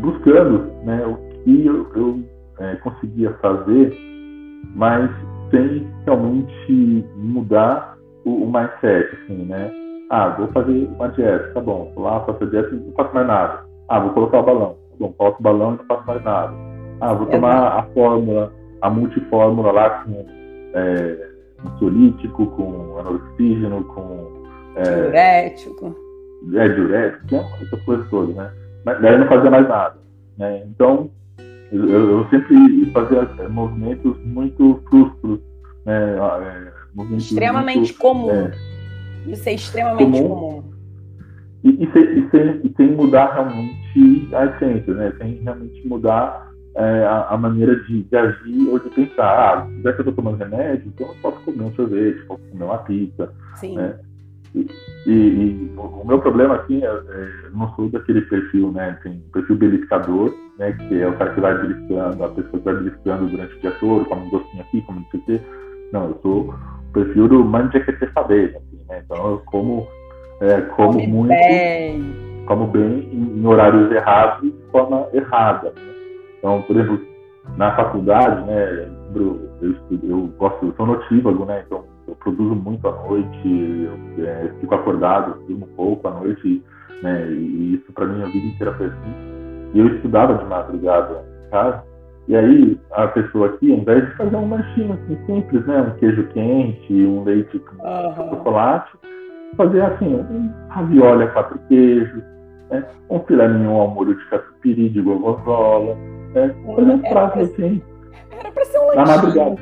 buscando 0.02 0.72
né, 0.84 1.06
o 1.06 1.16
que 1.44 1.66
eu, 1.66 1.88
eu 1.96 2.20
é, 2.60 2.76
conseguia 2.78 3.32
fazer, 3.34 3.96
mas 4.76 5.10
sem 5.52 5.88
realmente 6.06 7.06
mudar 7.16 7.98
o, 8.26 8.44
o 8.44 8.52
mindset, 8.52 9.16
assim, 9.16 9.46
né? 9.46 9.72
Ah, 10.10 10.30
vou 10.30 10.48
fazer 10.50 10.88
uma 10.96 11.08
dieta, 11.10 11.52
tá 11.54 11.62
bom. 11.62 11.92
Vou 11.96 12.04
lá, 12.04 12.20
faço 12.22 12.44
a 12.44 12.48
dieta 12.48 12.70
e 12.70 12.80
não 12.80 12.92
faço 12.94 13.14
mais 13.14 13.28
nada. 13.28 13.66
Ah, 13.90 14.00
vou 14.00 14.12
colocar 14.12 14.40
o 14.40 14.44
balão. 14.44 14.78
Tá 14.92 14.96
bom, 15.00 15.14
coloco 15.14 15.40
o 15.40 15.44
balão 15.44 15.74
e 15.74 15.78
não 15.78 15.86
faço 15.86 16.08
mais 16.08 16.24
nada. 16.24 16.73
Ah, 17.04 17.14
vou 17.14 17.28
tomar 17.28 17.80
a 17.80 17.84
fórmula, 17.94 18.54
a 18.82 18.90
multifórmula 18.90 19.72
lá 19.74 19.90
com 19.90 20.26
é, 20.74 21.30
ansiolítico, 21.66 22.48
com 22.48 22.98
anoxígeno, 22.98 23.84
com. 23.84 24.44
É, 24.78 24.84
diurético. 24.84 25.96
É, 26.54 26.70
diurético, 26.70 27.36
essas 27.62 27.82
coisas 27.84 28.10
todas, 28.10 28.34
né? 28.36 28.50
Mas 28.86 29.02
daí 29.02 29.18
não 29.18 29.28
fazia 29.28 29.52
mais 29.52 29.68
nada. 29.68 29.98
Né? 30.38 30.64
Então, 30.66 31.12
eu, 31.74 31.90
eu 31.90 32.28
sempre 32.30 32.90
fazia 32.94 33.30
é, 33.40 33.48
movimentos 33.50 34.18
muito 34.24 34.82
frustros, 34.90 35.40
né? 35.86 36.16
É, 36.98 37.16
extremamente 37.18 37.78
muito, 37.78 37.98
comum. 37.98 38.32
É, 38.32 38.52
Isso 39.28 39.50
é 39.50 39.54
extremamente 39.54 40.22
comum. 40.22 40.30
comum. 40.30 40.74
E, 41.66 41.84
e, 41.84 41.92
sem, 41.92 42.04
e, 42.04 42.30
sem, 42.30 42.62
e, 42.64 42.74
sem, 42.78 42.92
mudar 42.92 43.34
realmente 43.34 44.30
a 44.34 44.46
essência, 44.46 44.94
né? 44.94 45.14
Sem 45.18 45.42
realmente 45.44 45.86
mudar 45.88 46.53
é, 46.76 47.04
a, 47.06 47.28
a, 47.30 47.38
maneira 47.38 47.76
de, 47.84 48.04
de, 48.04 48.16
agir 48.16 48.70
ou 48.70 48.80
de 48.80 48.90
pensar. 48.90 49.24
Ah, 49.24 49.68
já 49.84 49.94
que 49.94 50.02
eu 50.02 50.10
estou 50.10 50.14
tomando 50.14 50.38
remédio, 50.38 50.88
então 50.88 51.08
eu 51.08 51.16
posso 51.22 51.40
comer 51.42 51.64
um 51.64 51.74
sorvete, 51.74 52.26
posso 52.26 52.44
comer 52.50 52.64
uma 52.64 52.78
pizza. 52.80 53.34
Sim. 53.56 53.76
Né? 53.76 53.96
E, 54.56 54.68
e, 55.08 55.74
o 55.78 56.04
meu 56.06 56.20
problema, 56.20 56.56
assim, 56.58 56.84
é, 56.84 56.88
é, 56.88 57.46
eu 57.46 57.52
não 57.58 57.74
sou 57.76 57.90
daquele 57.90 58.22
perfil, 58.22 58.72
né? 58.72 58.98
Tem 59.02 59.14
o 59.14 59.32
perfil 59.32 59.56
beliscador, 59.56 60.34
né? 60.60 60.72
Que 60.74 61.02
é 61.02 61.08
o 61.08 61.18
cara 61.18 61.34
que 61.34 61.42
vai 61.42 61.58
beliscando, 61.60 62.24
a 62.24 62.30
pessoa 62.30 62.60
que 62.60 62.66
vai 62.66 62.76
beliscando 62.76 63.28
durante 63.28 63.56
o 63.56 63.60
dia 63.60 63.72
todo, 63.80 64.06
come 64.06 64.28
um 64.28 64.30
docinho 64.30 64.62
aqui, 64.62 64.82
come 64.82 65.00
não 65.00 65.08
sei 65.10 65.20
o 65.20 65.24
quê. 65.24 65.42
Não, 65.92 66.06
eu 66.06 66.20
sou 66.22 66.50
o 66.50 66.94
perfil 66.94 67.28
do 67.28 67.52
quer 67.72 68.12
saber, 68.14 68.56
assim, 68.56 68.82
né? 68.88 69.04
Então 69.04 69.32
eu 69.32 69.42
como, 69.46 69.88
é, 70.40 70.62
como 70.62 70.94
come 70.94 71.08
muito, 71.08 71.30
bem. 71.30 72.16
como 72.46 72.68
bem 72.68 73.10
em, 73.12 73.40
em 73.40 73.46
horários 73.46 73.92
errados 73.92 74.44
e 74.44 74.52
de 74.52 74.72
forma 74.72 75.08
errada. 75.14 75.74
Né? 75.76 75.94
Então, 76.44 76.62
por 76.64 76.76
exemplo, 76.76 77.00
na 77.56 77.74
faculdade, 77.74 78.46
né, 78.46 78.90
eu, 79.16 79.40
eu, 79.62 79.76
eu 80.04 80.28
gosto, 80.38 80.66
eu 80.66 80.74
sou 80.76 80.86
notívago, 80.86 81.46
né, 81.46 81.64
então 81.66 81.86
eu 82.06 82.16
produzo 82.16 82.54
muito 82.54 82.86
à 82.86 82.92
noite, 83.08 83.88
eu 84.18 84.26
é, 84.28 84.52
fico 84.60 84.76
acordado, 84.76 85.40
durmo 85.48 85.66
um 85.66 85.76
pouco 85.76 86.06
à 86.06 86.12
noite, 86.12 86.62
né, 87.02 87.32
e 87.32 87.76
isso 87.76 87.94
para 87.94 88.08
mim 88.08 88.22
a 88.22 88.26
vida 88.26 88.46
inteira 88.46 88.74
foi 88.74 88.88
assim. 88.88 89.14
E 89.74 89.80
eu 89.80 89.88
estudava 89.96 90.38
de 90.38 90.44
madrugada 90.44 91.24
em 91.46 91.50
casa, 91.50 91.84
e 92.28 92.36
aí 92.36 92.78
a 92.92 93.08
pessoa 93.08 93.48
aqui, 93.48 93.72
ao 93.72 93.78
invés 93.78 94.06
de 94.06 94.18
fazer 94.18 94.36
um 94.36 94.50
lanchinho 94.50 94.94
assim 94.96 95.26
simples, 95.26 95.66
né, 95.66 95.82
um 95.82 95.98
queijo 95.98 96.28
quente, 96.34 96.94
um 97.06 97.24
leite 97.24 97.58
com 97.58 97.88
uhum. 97.88 98.30
chocolate, 98.32 98.92
fazer 99.56 99.80
assim, 99.80 100.14
um 100.14 100.52
ravioli 100.68 101.24
a 101.24 101.28
quatro 101.28 101.58
queijos, 101.70 102.22
né, 102.70 102.84
um 103.10 103.20
filé 103.20 103.48
mignon 103.48 103.80
ao 103.80 103.88
molho 103.88 104.14
de 104.14 104.26
catupiry 104.26 104.90
de 104.90 105.02
gorgonzola, 105.02 105.96
é, 106.36 106.50
foi 106.66 106.84
um 106.84 107.00
prato 107.00 107.40
assim. 107.40 107.82
Era 108.32 108.52
pra 108.52 108.66
ser 108.66 108.80
um 108.80 108.88
lanchinho. 108.88 109.06
Na 109.06 109.16
madrugada. 109.16 109.56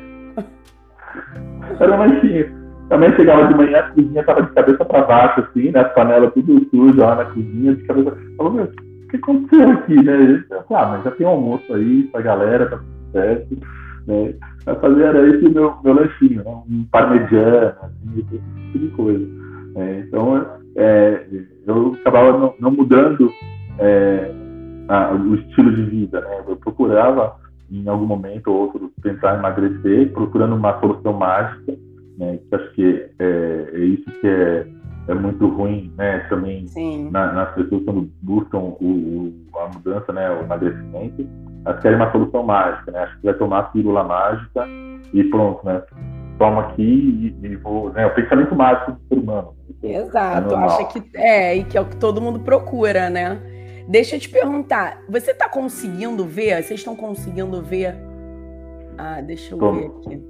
Era 1.80 1.94
um 1.94 1.98
lanchinho. 1.98 2.62
Também 2.88 3.14
chegava 3.16 3.46
de 3.46 3.54
manhã, 3.54 3.78
a 3.78 3.90
cozinha 3.90 4.24
tava 4.24 4.42
de 4.42 4.52
cabeça 4.52 4.84
para 4.84 5.06
baixo, 5.06 5.40
assim, 5.40 5.70
né? 5.70 5.80
As 5.80 5.92
panelas 5.94 6.32
tudo 6.34 6.66
suja 6.70 7.06
lá 7.06 7.14
na 7.16 7.24
cozinha, 7.26 7.74
de 7.74 7.82
cabeça. 7.84 8.16
Falou, 8.36 8.52
meu, 8.52 8.64
o 8.64 9.08
que 9.08 9.16
aconteceu 9.16 9.70
aqui, 9.70 10.02
né? 10.02 10.44
Falei, 10.48 10.64
ah, 10.70 10.86
mas 10.86 11.04
já 11.04 11.10
tem 11.12 11.26
um 11.26 11.30
almoço 11.30 11.72
aí 11.72 12.04
pra 12.04 12.20
galera, 12.20 12.68
tá 12.68 12.76
tudo 12.76 13.12
certo. 13.12 13.56
Né? 14.06 14.34
Vai 14.64 14.74
fazer 14.74 15.02
era 15.04 15.28
esse 15.28 15.48
meu, 15.48 15.74
meu 15.82 15.94
lanchinho, 15.94 16.44
né? 16.44 16.62
Um 16.70 16.84
parmegiana, 16.90 17.76
assim, 17.82 18.18
esse 18.18 18.42
tipo 18.72 18.78
de 18.78 18.88
coisa. 18.88 19.26
É, 19.76 20.04
então, 20.06 20.46
é, 20.76 21.24
eu 21.66 21.96
acabava 22.00 22.36
não, 22.36 22.54
não 22.60 22.70
mudando 22.72 23.32
é, 23.78 24.30
a, 24.92 25.10
o 25.14 25.34
estilo 25.36 25.74
de 25.74 25.82
vida, 25.84 26.20
né? 26.20 26.44
Eu 26.46 26.56
procurava 26.56 27.36
em 27.70 27.88
algum 27.88 28.04
momento 28.04 28.48
ou 28.48 28.64
outro 28.64 28.92
tentar 29.02 29.38
emagrecer, 29.38 30.12
procurando 30.12 30.54
uma 30.54 30.78
solução 30.80 31.14
mágica, 31.14 31.74
né? 32.18 32.38
Que 32.38 32.54
acho 32.54 32.72
que 32.72 33.06
é, 33.18 33.70
é 33.72 33.78
isso 33.78 34.04
que 34.20 34.26
é, 34.26 34.66
é 35.08 35.14
muito 35.14 35.48
ruim, 35.48 35.90
né? 35.96 36.18
Também 36.28 36.66
na, 37.10 37.32
nas 37.32 37.54
pessoas 37.54 37.82
quando 37.84 38.10
buscam 38.20 38.58
o, 38.58 38.84
o, 38.84 39.58
a 39.58 39.68
mudança, 39.68 40.12
né? 40.12 40.30
O 40.30 40.42
emagrecimento, 40.42 41.26
elas 41.64 41.80
querem 41.80 41.96
uma 41.96 42.12
solução 42.12 42.42
mágica, 42.42 42.92
né? 42.92 42.98
Acho 43.04 43.16
que 43.16 43.24
vai 43.24 43.34
tomar 43.34 43.58
a 43.60 43.62
pílula 43.62 44.04
mágica 44.04 44.66
e 45.14 45.24
pronto, 45.24 45.64
né? 45.64 45.82
Toma 46.38 46.62
aqui 46.62 47.34
e, 47.42 47.46
e 47.46 47.56
vou, 47.56 47.90
né? 47.94 48.04
O 48.04 48.14
pensamento 48.14 48.54
mágico 48.54 48.92
do 48.92 49.00
ser 49.08 49.18
humano. 49.22 49.54
Exato, 49.82 50.54
é 50.54 50.58
acha 50.58 50.84
que 50.84 51.02
é 51.16 51.56
e 51.56 51.64
que 51.64 51.78
é 51.78 51.80
o 51.80 51.86
que 51.86 51.96
todo 51.96 52.20
mundo 52.20 52.40
procura, 52.40 53.08
né? 53.08 53.40
Deixa 53.88 54.16
eu 54.16 54.20
te 54.20 54.28
perguntar, 54.28 55.02
você 55.08 55.32
está 55.32 55.48
conseguindo 55.48 56.24
ver? 56.24 56.62
Vocês 56.62 56.80
estão 56.80 56.94
conseguindo 56.94 57.62
ver? 57.62 57.94
Ah, 58.96 59.20
deixa 59.20 59.54
eu 59.54 59.58
ver 59.58 59.86
aqui. 59.86 60.22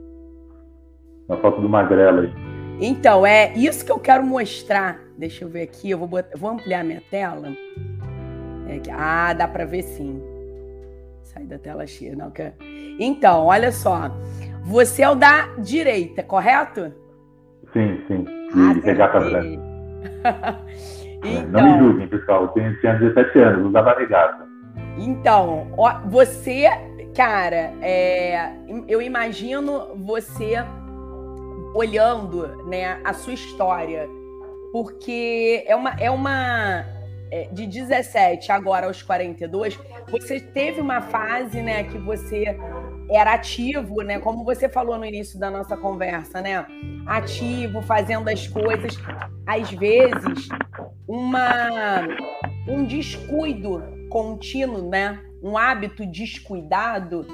A 1.29 1.37
foto 1.37 1.61
do 1.61 1.69
Magrela 1.69 2.23
aí. 2.23 2.33
Então, 2.81 3.27
é 3.27 3.53
isso 3.55 3.85
que 3.85 3.93
eu 3.93 3.99
quero 3.99 4.25
mostrar. 4.25 4.99
Deixa 5.17 5.45
eu 5.45 5.49
ver 5.49 5.63
aqui, 5.63 5.91
eu 5.91 5.99
vou, 5.99 6.09
botar, 6.09 6.37
vou 6.37 6.51
ampliar 6.51 6.85
minha 6.85 7.03
tela. 7.11 7.49
É 8.67 8.81
ah, 8.91 9.33
dá 9.33 9.47
para 9.47 9.65
ver 9.65 9.83
sim. 9.83 10.21
Sai 11.23 11.45
da 11.45 11.59
tela 11.59 11.87
cheia, 11.87 12.17
não 12.17 12.31
quer. 12.31 12.55
Então, 12.99 13.47
olha 13.47 13.71
só. 13.71 14.11
Você 14.65 15.03
é 15.03 15.09
o 15.09 15.15
da 15.15 15.55
direita, 15.59 16.23
correto? 16.23 16.93
Sim, 17.73 18.01
sim. 18.09 18.25
Ah, 18.55 18.75
e 18.77 18.81
regata 18.81 19.21
branca. 19.21 19.63
Então, 21.23 21.61
não 21.61 21.73
me 21.73 21.79
julguem, 21.79 22.09
pessoal. 22.09 22.43
Eu 22.43 22.49
tenho, 22.49 22.81
tinha 22.81 22.95
17 22.95 23.39
anos, 23.39 23.67
usava 23.67 23.95
regata. 23.99 24.47
Então, 24.99 25.69
você, 26.07 26.69
cara, 27.15 27.73
é, 27.81 28.53
eu 28.89 29.01
imagino 29.01 29.95
você 29.97 30.57
olhando 31.75 32.65
né, 32.67 33.01
a 33.05 33.13
sua 33.13 33.33
história, 33.33 34.09
porque 34.73 35.65
é 35.67 35.75
uma, 35.75 35.91
é 35.99 36.11
uma 36.11 36.85
é, 37.31 37.49
de 37.51 37.67
17 37.67 38.53
agora 38.53 38.87
aos 38.87 39.03
42, 39.03 39.79
você 40.11 40.39
teve 40.39 40.81
uma 40.81 41.01
fase 41.01 41.63
né, 41.63 41.85
que 41.85 41.97
você 41.99 42.57
era 43.11 43.35
ativo, 43.35 44.03
né? 44.03 44.19
Como 44.19 44.45
você 44.45 44.69
falou 44.69 44.99
no 44.99 45.05
início 45.05 45.39
da 45.39 45.51
nossa 45.51 45.77
conversa, 45.77 46.41
né? 46.41 46.65
Ativo, 47.07 47.83
fazendo 47.83 48.29
as 48.29 48.47
coisas. 48.47 48.97
Às 49.47 49.71
vezes, 49.73 50.49
uma, 51.13 52.07
um 52.67 52.87
descuido 52.87 53.83
contínuo, 54.09 54.89
né? 54.89 55.23
Um 55.43 55.59
hábito 55.59 56.07
descuidado 56.07 57.27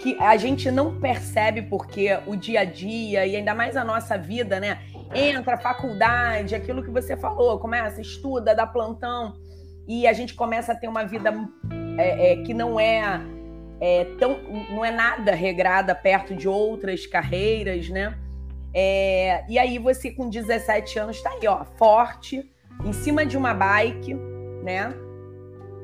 que 0.00 0.16
a 0.20 0.36
gente 0.36 0.70
não 0.70 1.00
percebe 1.00 1.62
porque 1.62 2.16
o 2.28 2.36
dia 2.36 2.60
a 2.60 2.64
dia 2.64 3.26
e 3.26 3.34
ainda 3.34 3.52
mais 3.52 3.76
a 3.76 3.84
nossa 3.84 4.16
vida, 4.16 4.60
né? 4.60 4.78
Entra 5.12 5.58
faculdade, 5.58 6.54
aquilo 6.54 6.80
que 6.80 6.90
você 6.90 7.16
falou, 7.16 7.58
começa, 7.58 8.00
estuda, 8.00 8.54
dá 8.54 8.68
plantão 8.68 9.34
e 9.88 10.06
a 10.06 10.12
gente 10.12 10.34
começa 10.34 10.70
a 10.70 10.76
ter 10.76 10.86
uma 10.86 11.04
vida 11.04 11.32
é, 11.98 12.32
é, 12.32 12.36
que 12.44 12.54
não 12.54 12.78
é 12.78 13.20
é, 13.80 14.04
tão, 14.20 14.38
não 14.70 14.84
é 14.84 14.92
nada 14.92 15.34
regrada 15.34 15.92
perto 15.92 16.36
de 16.36 16.46
outras 16.46 17.04
carreiras, 17.04 17.88
né? 17.88 18.16
É, 18.72 19.44
e 19.48 19.58
aí 19.58 19.76
você 19.76 20.12
com 20.12 20.28
17 20.28 21.00
anos 21.00 21.16
está 21.16 21.30
aí, 21.30 21.46
ó, 21.48 21.64
forte, 21.76 22.48
em 22.84 22.92
cima 22.92 23.24
de 23.24 23.36
uma 23.36 23.52
bike, 23.52 24.14
né? 24.62 24.94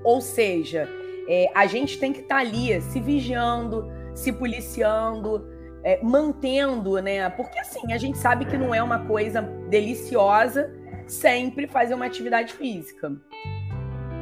Ou 0.03 0.21
seja, 0.21 0.89
é, 1.29 1.51
a 1.55 1.67
gente 1.67 1.99
tem 1.99 2.13
que 2.13 2.21
estar 2.21 2.37
tá 2.37 2.41
ali 2.41 2.81
se 2.81 3.01
vigiando, 3.01 3.87
se 4.15 4.33
policiando, 4.33 5.47
é, 5.83 6.03
mantendo, 6.03 6.99
né? 6.99 7.29
Porque 7.31 7.59
assim, 7.59 7.93
a 7.93 7.99
gente 7.99 8.19
sabe 8.19 8.45
que 8.45 8.57
não 8.57 8.75
é 8.75 8.83
uma 8.83 9.07
coisa 9.07 9.43
deliciosa 9.69 10.73
sempre 11.07 11.67
fazer 11.67 11.95
uma 11.95 12.07
atividade 12.07 12.53
física. 12.55 13.13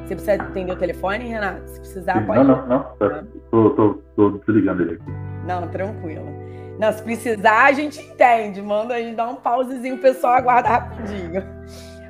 Você 0.04 0.14
precisa 0.14 0.42
atender 0.42 0.72
o 0.72 0.76
telefone, 0.76 1.28
Renato? 1.28 1.68
Se 1.68 1.80
precisar, 1.80 2.20
Sim, 2.20 2.26
pode. 2.26 2.38
Não, 2.38 2.66
não, 2.66 2.96
não. 2.98 3.26
Tô, 3.50 3.70
tô, 3.70 4.02
tô 4.16 4.30
desligando 4.46 4.82
ele 4.82 4.94
aqui. 4.94 5.10
Não, 5.46 5.68
tranquilo. 5.68 6.26
Não, 6.78 6.92
se 6.92 7.02
precisar, 7.02 7.64
a 7.66 7.72
gente 7.72 8.00
entende. 8.00 8.62
Manda 8.62 8.94
a 8.94 9.00
gente 9.00 9.16
dar 9.16 9.28
um 9.28 9.37
pausezinho, 9.37 9.96
o 9.96 9.98
pessoal 9.98 10.34
aguarda 10.34 10.68
rapidinho. 10.68 11.44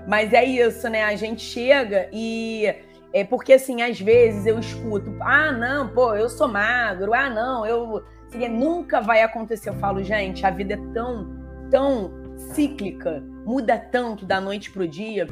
Mas 0.09 0.33
é 0.33 0.43
isso, 0.43 0.89
né? 0.89 1.05
A 1.05 1.15
gente 1.15 1.43
chega 1.43 2.09
e. 2.11 2.75
É 3.13 3.25
porque, 3.25 3.55
assim, 3.55 3.83
às 3.83 4.01
vezes 4.01 4.45
eu 4.47 4.59
escuto, 4.59 5.15
ah, 5.21 5.51
não, 5.51 5.89
pô, 5.89 6.15
eu 6.15 6.29
sou 6.29 6.49
magro, 6.49 7.13
ah, 7.13 7.29
não, 7.29 7.67
eu. 7.67 8.03
Assim, 8.27 8.49
nunca 8.49 9.01
vai 9.01 9.23
acontecer. 9.23 9.69
Eu 9.69 9.75
falo, 9.75 10.03
gente, 10.03 10.45
a 10.47 10.51
vida 10.51 10.75
é 10.75 10.93
tão, 10.95 11.29
tão 11.71 12.11
cíclica, 12.37 13.23
muda 13.45 13.79
tanto 13.79 14.25
da 14.25 14.41
noite 14.41 14.71
pro 14.71 14.89
dia. 14.89 15.27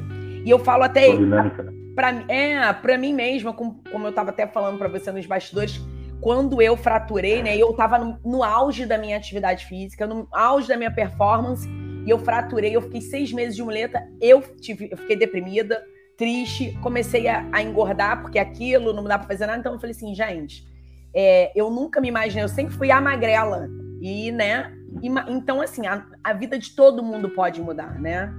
E 0.45 0.49
eu 0.49 0.59
falo 0.59 0.83
até. 0.83 1.11
Né? 1.11 1.51
para 1.97 2.11
é, 2.27 2.71
para 2.73 2.95
mim 2.95 3.11
mesma, 3.11 3.51
como, 3.51 3.81
como 3.91 4.05
eu 4.05 4.11
estava 4.11 4.29
até 4.29 4.45
falando 4.45 4.77
para 4.77 4.87
você 4.87 5.11
nos 5.11 5.25
bastidores, 5.25 5.81
quando 6.21 6.61
eu 6.61 6.77
fraturei, 6.77 7.41
né, 7.41 7.57
eu 7.57 7.71
estava 7.71 7.97
no, 7.97 8.19
no, 8.23 8.43
auge 8.43 8.85
da 8.85 8.99
minha 8.99 9.17
atividade 9.17 9.65
física, 9.65 10.05
no 10.05 10.27
auge 10.31 10.67
da 10.67 10.77
minha 10.77 10.91
performance, 10.91 11.67
e 12.07 12.09
eu 12.09 12.17
fraturei, 12.17 12.73
eu 12.73 12.81
fiquei 12.81 13.01
seis 13.01 13.33
meses 13.33 13.53
de 13.53 13.61
muleta, 13.61 14.01
eu, 14.21 14.41
tive, 14.41 14.87
eu 14.89 14.95
fiquei 14.95 15.17
deprimida, 15.17 15.83
triste, 16.15 16.71
comecei 16.81 17.27
a, 17.27 17.45
a 17.51 17.61
engordar, 17.61 18.21
porque 18.21 18.39
aquilo 18.39 18.93
não 18.93 19.03
dá 19.03 19.19
pra 19.19 19.27
fazer 19.27 19.45
nada, 19.45 19.59
então 19.59 19.73
eu 19.73 19.79
falei 19.79 19.93
assim, 19.93 20.15
gente, 20.15 20.65
é, 21.13 21.51
eu 21.53 21.69
nunca 21.69 21.99
me 21.99 22.07
imaginei, 22.07 22.45
eu 22.45 22.47
sempre 22.47 22.73
fui 22.73 22.89
a 22.91 23.01
magrela, 23.01 23.67
e, 23.99 24.31
né, 24.31 24.71
e, 25.03 25.09
então 25.29 25.59
assim, 25.59 25.85
a, 25.85 26.05
a, 26.23 26.31
vida 26.31 26.57
de 26.57 26.73
todo 26.73 27.03
mundo 27.03 27.29
pode 27.31 27.59
mudar, 27.61 27.99
né? 27.99 28.33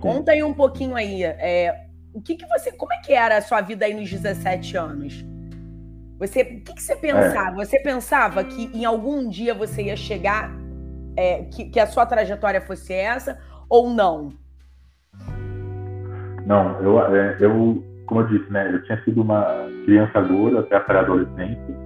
Conta 0.00 0.32
aí 0.32 0.42
um 0.42 0.54
pouquinho 0.54 0.96
aí, 0.96 1.22
é, 1.22 1.88
o 2.14 2.22
que 2.22 2.36
que 2.36 2.46
você, 2.46 2.72
como 2.72 2.94
é 2.94 3.02
que 3.02 3.12
era 3.12 3.36
a 3.36 3.42
sua 3.42 3.60
vida 3.60 3.84
aí 3.84 3.92
nos 3.92 4.10
17 4.10 4.78
anos? 4.78 5.22
Você, 6.18 6.40
o 6.40 6.60
que, 6.62 6.74
que 6.74 6.82
você 6.82 6.96
pensava? 6.96 7.60
É. 7.60 7.66
Você 7.66 7.78
pensava 7.80 8.42
que 8.44 8.70
em 8.72 8.86
algum 8.86 9.28
dia 9.28 9.52
você 9.52 9.82
ia 9.82 9.96
chegar, 9.96 10.61
é, 11.16 11.44
que, 11.44 11.70
que 11.70 11.80
a 11.80 11.86
sua 11.86 12.06
trajetória 12.06 12.60
fosse 12.60 12.92
essa, 12.92 13.38
ou 13.68 13.90
não? 13.90 14.32
Não, 16.46 16.80
eu, 16.80 17.14
é, 17.14 17.36
eu, 17.40 17.82
como 18.06 18.20
eu 18.20 18.26
disse, 18.26 18.50
né, 18.52 18.72
eu 18.72 18.82
tinha 18.84 19.02
sido 19.04 19.22
uma 19.22 19.46
criança 19.84 20.20
gorda 20.20 20.60
até 20.60 20.76
a 20.76 20.80
pré-adolescência, 20.80 21.76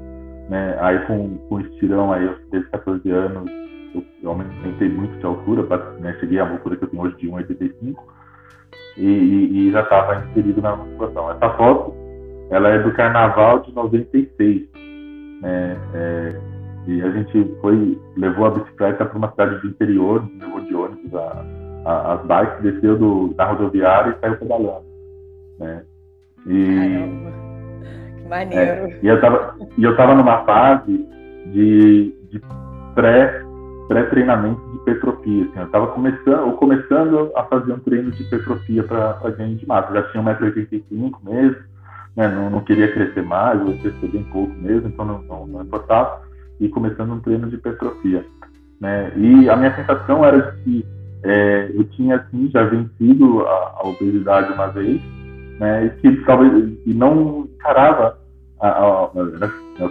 né, 0.49 0.77
aí 0.81 0.99
com, 1.07 1.37
com 1.49 1.61
estirão, 1.61 2.13
aí 2.13 2.25
eu 2.25 2.37
desde 2.51 2.71
14 2.71 3.11
anos, 3.11 3.51
eu, 3.95 4.05
eu 4.23 4.31
aumentei 4.31 4.89
muito 4.89 5.19
de 5.19 5.27
altura, 5.27 5.63
né, 6.01 6.17
cheguei 6.21 6.39
à 6.39 6.49
altura 6.49 6.77
que 6.77 6.85
eu 6.85 6.89
tenho 6.89 7.03
hoje 7.03 7.17
de 7.17 7.29
1,85, 7.29 7.97
e, 8.97 9.05
e, 9.05 9.69
e 9.69 9.73
já 9.73 9.83
estava 9.83 10.25
inserido 10.25 10.63
na 10.63 10.75
musculação. 10.75 11.31
Essa 11.31 11.51
foto 11.51 11.95
ela 12.51 12.69
é 12.69 12.83
do 12.83 12.93
Carnaval 12.93 13.61
de 13.61 13.73
96. 13.73 14.69
Né? 15.43 15.77
É, 15.95 16.41
e 16.87 17.03
a 17.03 17.11
gente 17.11 17.57
foi, 17.61 17.99
levou 18.17 18.47
a 18.47 18.51
bicicleta 18.51 19.05
para 19.05 19.19
uma 19.19 19.31
cidade 19.31 19.61
do 19.61 19.69
interior, 19.69 20.25
levou 20.39 20.61
de 20.61 20.75
ônibus 20.75 21.15
a, 21.15 21.45
a, 21.85 22.13
as 22.15 22.27
bikes, 22.27 22.63
desceu 22.63 22.97
do, 22.99 23.35
da 23.35 23.47
rodoviária 23.47 24.11
e 24.17 24.21
saiu 24.21 24.37
pedalando. 24.37 24.87
Né? 25.59 25.83
E, 26.47 26.77
Caramba, 26.77 27.33
que 28.17 28.29
maneiro. 28.29 28.87
É, 28.87 28.99
e, 29.03 29.07
eu 29.07 29.21
tava, 29.21 29.57
e 29.77 29.85
eu 29.85 29.97
tava 29.97 30.15
numa 30.15 30.45
fase 30.45 31.09
de, 31.53 32.15
de 32.31 32.41
pré, 32.95 33.43
pré-treinamento 33.89 34.61
de 34.71 34.77
hipertrofia. 34.77 35.45
Assim, 35.45 35.59
eu 35.59 35.67
estava 35.67 35.87
começando, 35.89 36.53
começando 36.57 37.33
a 37.35 37.45
fazer 37.45 37.73
um 37.73 37.81
treino 37.81 38.11
de 38.13 38.23
hipertrofia 38.23 38.85
para 38.85 39.31
ganho 39.31 39.57
de 39.57 39.67
massa. 39.67 39.91
Eu 39.91 40.03
já 40.03 40.13
tinha 40.13 40.23
1,85m 40.23 41.17
mesmo 41.25 41.77
né, 42.17 42.29
não, 42.29 42.49
não, 42.49 42.61
queria 42.65 42.91
crescer 42.91 43.23
mais, 43.23 43.61
ou 43.61 43.77
crescer 43.77 44.09
bem 44.09 44.25
pouco 44.25 44.53
mesmo, 44.55 44.89
então 44.89 45.05
não, 45.05 45.23
não, 45.23 45.47
não 45.47 45.63
importava, 45.63 46.23
e 46.61 46.69
começando 46.69 47.13
um 47.13 47.21
treino 47.21 47.49
de 47.49 47.57
hipertrofia. 47.57 48.25
Né? 48.81 49.13
E 49.17 49.49
a 49.49 49.57
minha 49.57 49.75
sensação 49.75 50.25
era 50.25 50.53
que 50.65 50.85
é, 51.25 51.71
eu 51.75 51.85
tinha 51.85 52.17
assim 52.17 52.49
já 52.51 52.63
vencido 52.65 53.47
a, 53.47 53.75
a, 53.79 53.89
obesidade 53.89 54.53
uma 54.53 54.69
vez, 54.69 55.01
né, 55.59 55.87
e 55.87 55.91
que 56.01 56.25
talvez 56.25 56.79
e 56.85 56.95
não 56.95 57.49
encarava 57.55 58.19
a, 58.61 58.69
a, 58.69 59.09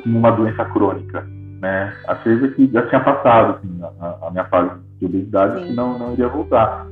como 0.02 0.20
uma 0.20 0.32
doença 0.32 0.64
crônica, 0.66 1.28
né? 1.60 1.94
Achei 2.08 2.38
que 2.52 2.70
já 2.72 2.88
tinha 2.88 3.02
passado 3.02 3.58
assim, 3.58 3.80
a, 4.00 4.30
minha 4.32 4.46
fase 4.46 4.72
de 5.00 5.06
obesidade, 5.08 5.60
Sim. 5.60 5.68
que 5.68 5.74
não 5.74 6.00
não 6.00 6.14
iria 6.14 6.28
voltar. 6.28 6.88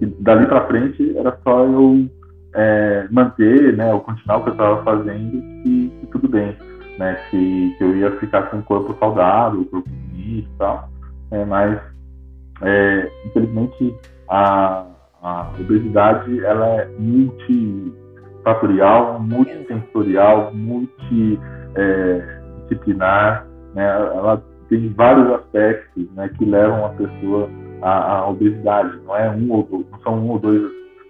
E 0.00 0.06
dali 0.20 0.46
para 0.46 0.66
frente 0.66 1.16
era 1.16 1.38
só 1.42 1.64
eu 1.64 2.06
é, 2.54 3.06
manter, 3.10 3.76
né, 3.76 3.92
ou 3.94 4.00
continuar 4.00 4.38
o 4.38 4.42
que 4.42 4.48
eu 4.50 4.52
estava 4.52 4.82
fazendo, 4.82 5.42
que, 5.62 5.92
que, 6.00 6.06
tudo 6.08 6.28
bem, 6.28 6.56
né, 6.98 7.14
que, 7.30 7.74
que, 7.76 7.84
eu 7.84 7.96
ia 7.96 8.10
ficar 8.18 8.50
com 8.50 8.58
o 8.58 8.62
corpo 8.62 8.96
saudável, 8.98 9.60
o 9.60 9.64
corpo 9.66 9.88
bonito 9.88 10.48
e 10.48 10.58
tal, 10.58 10.88
é, 11.30 11.44
mas 11.44 11.80
é, 12.62 13.08
infelizmente 13.26 13.94
a, 14.28 14.86
a, 15.22 15.52
obesidade 15.60 16.44
ela 16.44 16.66
é 16.66 16.88
multifatorial, 16.98 19.20
multissensorial, 19.20 20.52
multidisciplinar, 20.54 23.46
né, 23.74 23.86
ela 23.86 24.42
tem 24.68 24.92
vários 24.94 25.30
aspectos 25.32 26.10
né, 26.12 26.28
que 26.36 26.44
levam 26.44 26.86
a 26.86 26.90
pessoa 26.90 27.48
à, 27.82 28.18
à 28.18 28.28
obesidade, 28.28 28.98
não 29.04 29.16
é 29.16 29.30
um 29.30 29.52
ou 29.52 29.62
dois, 29.64 29.86
não 29.90 29.98
são 30.00 30.18
um 30.18 30.30
ou 30.30 30.38
dois 30.38 30.62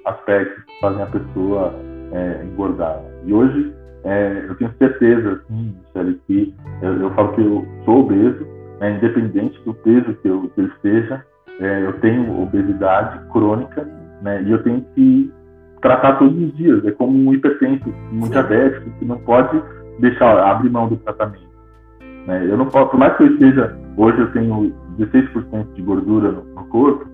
aspectos 0.05 0.64
que 0.64 0.81
fazem 0.81 1.03
a 1.03 1.07
pessoa 1.07 1.72
é, 2.12 2.44
engordar. 2.44 3.03
E 3.25 3.33
hoje 3.33 3.75
é, 4.07 4.45
eu 4.49 4.55
tenho 4.55 4.73
certeza, 4.79 5.33
assim, 5.33 5.75
Michele, 5.85 6.21
que 6.29 6.55
eu, 6.81 7.01
eu, 7.01 7.11
falo 7.11 7.33
que 7.33 7.40
eu 7.40 7.66
sou 7.85 8.03
obeso, 8.03 8.47
né, 8.79 8.97
independente 8.97 9.61
do 9.64 9.75
peso 9.75 10.14
que 10.23 10.29
eu, 10.29 10.49
que 10.55 10.61
eu 10.61 10.66
esteja, 10.66 11.25
é, 11.59 11.85
eu 11.85 11.92
tenho 11.95 12.40
obesidade 12.40 13.19
crônica, 13.33 13.83
né, 14.23 14.45
e 14.45 14.53
eu 14.53 14.62
tenho 14.62 14.87
que 14.95 15.33
tratar 15.83 16.21
todos 16.21 16.40
os 16.40 16.57
dias. 16.57 16.85
É 16.85 16.92
como 16.92 17.19
um 17.19 17.35
hipertenso, 17.35 17.92
um 18.12 18.29
diabético, 18.29 18.88
que 18.97 19.05
não 19.05 19.19
pode 19.19 19.61
deixar 19.99 20.38
abrir 20.38 20.71
mão 20.71 20.88
do 20.88 20.97
tratamento. 20.99 21.45
Né? 22.29 22.47
Eu 22.49 22.57
não 22.57 22.66
posso, 22.66 22.90
por 22.90 23.01
mais 23.01 23.16
que 23.16 23.25
eu 23.25 23.33
esteja, 23.33 23.77
hoje 23.97 24.21
eu 24.21 24.33
tenho 24.33 24.73
16% 25.01 25.73
de 25.75 25.83
gordura 25.83 26.31
no, 26.31 26.45
no 26.45 26.64
corpo, 26.66 27.05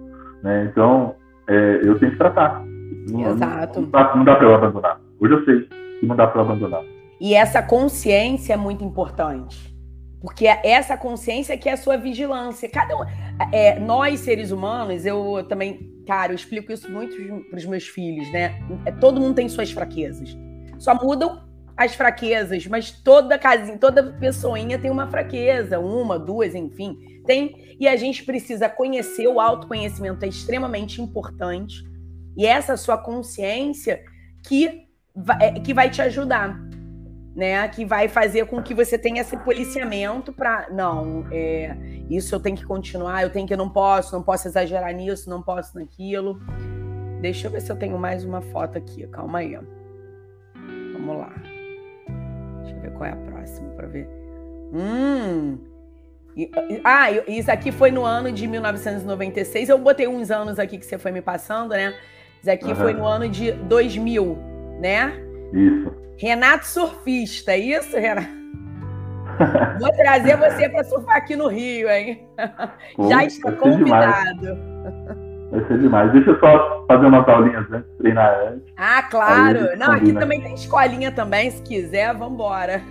né, 0.42 0.68
então 0.70 1.14
é, 1.48 1.80
eu 1.82 1.98
tenho 1.98 2.12
que 2.12 2.18
tratar. 2.18 2.62
Exato. 3.08 3.80
Não, 3.80 3.88
não, 3.88 4.16
não 4.16 4.24
dá 4.24 4.36
para 4.36 4.46
eu 4.46 4.54
abandonar. 4.54 5.00
Hoje 5.18 5.32
eu 5.32 5.44
sei 5.46 5.81
não 6.02 6.16
dá 6.16 6.26
para 6.26 6.42
abandonar. 6.42 6.82
E 7.20 7.34
essa 7.34 7.62
consciência 7.62 8.54
é 8.54 8.56
muito 8.56 8.84
importante. 8.84 9.72
Porque 10.20 10.46
é 10.46 10.60
essa 10.64 10.96
consciência 10.96 11.56
que 11.58 11.68
é 11.68 11.72
a 11.72 11.76
sua 11.76 11.96
vigilância. 11.96 12.68
Cada 12.68 12.96
um, 12.96 13.04
é, 13.52 13.78
nós, 13.80 14.20
seres 14.20 14.52
humanos, 14.52 15.04
eu 15.04 15.44
também, 15.48 16.02
cara, 16.06 16.32
eu 16.32 16.36
explico 16.36 16.72
isso 16.72 16.90
muito 16.90 17.16
para 17.50 17.58
os 17.58 17.64
meus 17.64 17.88
filhos, 17.88 18.30
né? 18.32 18.60
É, 18.84 18.92
todo 18.92 19.20
mundo 19.20 19.34
tem 19.34 19.48
suas 19.48 19.72
fraquezas. 19.72 20.36
Só 20.78 20.94
mudam 20.94 21.42
as 21.76 21.94
fraquezas, 21.94 22.66
mas 22.66 22.92
toda 22.92 23.38
casinha, 23.38 23.78
toda 23.78 24.12
pessoinha 24.12 24.78
tem 24.78 24.90
uma 24.90 25.08
fraqueza, 25.08 25.80
uma, 25.80 26.18
duas, 26.18 26.54
enfim. 26.54 26.96
Tem, 27.26 27.76
e 27.80 27.88
a 27.88 27.96
gente 27.96 28.24
precisa 28.24 28.68
conhecer, 28.68 29.26
o 29.26 29.40
autoconhecimento 29.40 30.24
é 30.24 30.28
extremamente 30.28 31.00
importante 31.00 31.84
e 32.36 32.46
essa 32.46 32.76
sua 32.76 32.98
consciência 32.98 34.02
que 34.46 34.86
vai, 35.14 35.36
é, 35.40 35.52
que 35.52 35.74
vai 35.74 35.90
te 35.90 36.00
ajudar, 36.02 36.58
né? 37.34 37.66
Que 37.68 37.84
vai 37.84 38.08
fazer 38.08 38.46
com 38.46 38.62
que 38.62 38.74
você 38.74 38.98
tenha 38.98 39.20
esse 39.20 39.36
policiamento 39.36 40.32
para 40.32 40.68
não, 40.70 41.26
é, 41.30 41.76
isso 42.10 42.34
eu 42.34 42.40
tenho 42.40 42.56
que 42.56 42.64
continuar, 42.64 43.22
eu 43.22 43.30
tenho 43.30 43.46
que 43.46 43.54
eu 43.54 43.58
não 43.58 43.70
posso, 43.70 44.14
não 44.14 44.22
posso 44.22 44.48
exagerar 44.48 44.92
nisso, 44.92 45.30
não 45.30 45.42
posso 45.42 45.78
naquilo. 45.78 46.40
Deixa 47.20 47.46
eu 47.46 47.50
ver 47.52 47.60
se 47.60 47.70
eu 47.70 47.76
tenho 47.76 47.96
mais 47.98 48.24
uma 48.24 48.40
foto 48.40 48.76
aqui. 48.76 49.06
Calma 49.06 49.38
aí. 49.38 49.56
Vamos 50.92 51.18
lá. 51.18 51.32
Deixa 52.62 52.76
eu 52.76 52.80
ver 52.80 52.90
qual 52.92 53.04
é 53.04 53.12
a 53.12 53.16
próxima 53.16 53.68
para 53.70 53.86
ver. 53.86 54.08
Hum. 54.74 55.58
Ah, 56.82 57.10
isso 57.28 57.50
aqui 57.50 57.70
foi 57.70 57.90
no 57.90 58.04
ano 58.04 58.32
de 58.32 58.46
1996. 58.46 59.68
Eu 59.68 59.78
botei 59.78 60.08
uns 60.08 60.30
anos 60.30 60.58
aqui 60.58 60.78
que 60.78 60.84
você 60.84 60.98
foi 60.98 61.12
me 61.12 61.22
passando, 61.22 61.70
né? 61.70 61.94
Isso 62.40 62.50
aqui 62.50 62.66
uhum. 62.66 62.74
foi 62.74 62.92
no 62.92 63.06
ano 63.06 63.28
de 63.28 63.52
2000, 63.52 64.36
né? 64.82 65.12
Isso. 65.52 65.92
Renato 66.18 66.66
Surfista, 66.66 67.52
é 67.52 67.58
isso, 67.58 67.96
Renato? 67.96 68.42
Vou 69.80 69.92
trazer 69.92 70.36
você 70.36 70.68
para 70.68 70.84
surfar 70.84 71.16
aqui 71.16 71.34
no 71.34 71.48
Rio, 71.48 71.88
hein? 71.88 72.26
Pô, 72.96 73.08
Já 73.08 73.24
está 73.24 73.50
convidado. 73.52 74.58
Vai 75.50 75.64
ser 75.66 75.78
demais. 75.78 76.12
Deixa 76.12 76.30
eu 76.30 76.40
só 76.40 76.84
fazer 76.86 77.06
umas 77.06 77.28
aulinhas 77.28 77.70
antes, 77.72 77.90
treinar 77.98 78.34
antes. 78.48 78.72
Ah, 78.76 79.02
claro. 79.04 79.76
Não, 79.78 79.92
aqui 79.92 80.12
também 80.12 80.40
tem 80.40 80.54
escolinha 80.54 81.12
também, 81.12 81.50
se 81.50 81.62
quiser, 81.62 82.12
vamos 82.14 82.34
embora. 82.34 82.82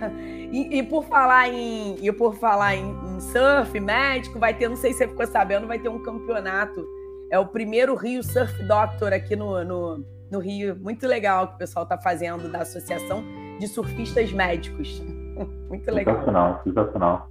E, 0.52 0.78
e, 0.78 0.82
por 0.82 1.04
falar 1.04 1.48
em 1.48 1.96
e 2.02 2.12
por 2.12 2.34
falar 2.34 2.74
em, 2.74 2.90
em 2.90 3.20
surf 3.20 3.80
médico, 3.80 4.38
vai 4.38 4.52
ter, 4.52 4.68
não 4.68 4.76
sei 4.76 4.92
se 4.92 4.98
você 4.98 5.08
ficou 5.08 5.26
sabendo, 5.26 5.66
vai 5.66 5.78
ter 5.78 5.88
um 5.88 6.02
campeonato 6.02 6.86
é 7.32 7.38
o 7.38 7.46
primeiro 7.46 7.94
Rio 7.94 8.22
Surf 8.22 8.62
Doctor 8.64 9.10
aqui 9.14 9.34
no, 9.34 9.64
no, 9.64 10.04
no 10.32 10.38
Rio. 10.38 10.74
Muito 10.80 11.06
legal 11.06 11.48
que 11.48 11.54
o 11.54 11.58
pessoal 11.58 11.82
está 11.82 11.98
fazendo 11.98 12.50
da 12.50 12.62
Associação 12.62 13.22
de 13.60 13.68
Surfistas 13.68 14.32
Médicos. 14.32 15.00
Muito 15.68 15.90
legal. 15.90 16.14
Sensacional, 16.14 16.60
sensacional. 16.64 17.28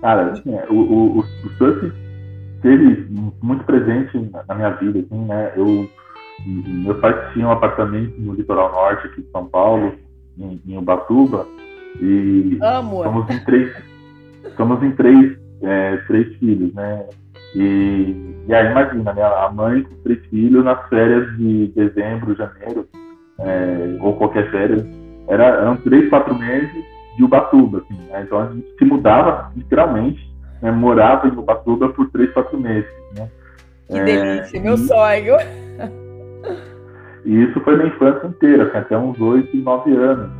Cara, 0.00 0.32
assim, 0.32 0.54
o, 0.70 0.74
o, 0.74 1.18
o, 1.18 1.50
surf 1.58 1.92
teve 2.62 3.06
muito 3.42 3.64
presente 3.64 4.30
na 4.46 4.54
minha 4.54 4.70
vida, 4.70 5.00
assim, 5.00 5.24
né? 5.24 5.52
Eu, 5.56 5.88
meus 6.46 7.00
pais 7.00 7.32
tinham 7.32 7.48
um 7.48 7.52
apartamento 7.52 8.16
no 8.20 8.34
litoral 8.34 8.70
norte 8.70 9.08
aqui 9.08 9.22
de 9.22 9.30
São 9.30 9.46
Paulo, 9.46 9.92
em, 10.38 10.60
em 10.66 10.78
Ubatuba, 10.78 11.48
e 12.00 12.58
Amo. 12.62 13.02
somos 13.02 13.30
em 13.30 13.44
três, 13.44 13.76
somos 14.56 14.82
em 14.84 14.92
três, 14.92 15.36
é, 15.62 15.96
três 16.06 16.36
filhos, 16.36 16.72
né? 16.74 17.04
E, 17.56 18.37
e 18.48 18.54
aí 18.54 18.70
imagina, 18.70 19.12
né, 19.12 19.22
a 19.22 19.50
mãe 19.52 19.82
com 19.82 19.94
três 20.02 20.24
filhos 20.26 20.64
nas 20.64 20.88
férias 20.88 21.36
de 21.36 21.68
dezembro, 21.68 22.34
janeiro, 22.34 22.88
é, 23.38 23.98
ou 24.00 24.16
qualquer 24.16 24.50
férias, 24.50 24.84
era, 25.28 25.44
eram 25.44 25.76
três, 25.76 26.08
quatro 26.08 26.34
meses 26.34 26.84
de 27.16 27.24
Ubatuba, 27.24 27.78
assim, 27.78 28.00
né? 28.08 28.22
então 28.22 28.40
a 28.40 28.46
gente 28.46 28.66
se 28.78 28.84
mudava 28.84 29.52
literalmente, 29.54 30.34
né, 30.62 30.70
morava 30.70 31.28
em 31.28 31.32
Ubatuba 31.32 31.90
por 31.90 32.10
três, 32.10 32.32
quatro 32.32 32.58
meses, 32.58 32.90
né? 33.16 33.28
Que 33.86 33.98
é, 33.98 34.04
delícia, 34.04 34.60
meu 34.60 34.74
e... 34.74 34.78
sonho. 34.78 35.36
E 37.24 37.42
isso 37.42 37.60
foi 37.60 37.76
minha 37.76 37.88
infância 37.88 38.26
inteira, 38.26 38.64
assim, 38.64 38.78
até 38.78 38.96
uns 38.96 39.20
8, 39.20 39.54
9 39.54 39.92
anos. 39.94 40.30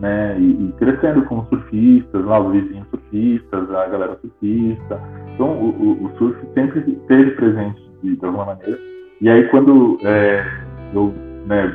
Né? 0.00 0.38
E, 0.38 0.68
e, 0.68 0.72
crescendo 0.78 1.22
com 1.24 1.44
surfistas, 1.46 2.24
lá 2.24 2.38
os 2.38 2.52
vizinhos 2.52 2.86
surfistas, 2.88 3.70
a 3.70 3.86
galera 3.86 4.18
surfista. 4.20 5.00
Então 5.34 5.48
o, 5.52 5.70
o, 5.70 6.04
o 6.04 6.18
surf 6.18 6.38
sempre 6.52 6.80
esteve 6.80 7.30
presente 7.32 7.80
de, 8.02 8.16
de, 8.16 8.24
alguma 8.26 8.44
maneira. 8.44 8.78
E 9.20 9.28
aí 9.30 9.48
quando 9.48 9.98
é, 10.02 10.44
eu 10.94 11.14
né, 11.46 11.72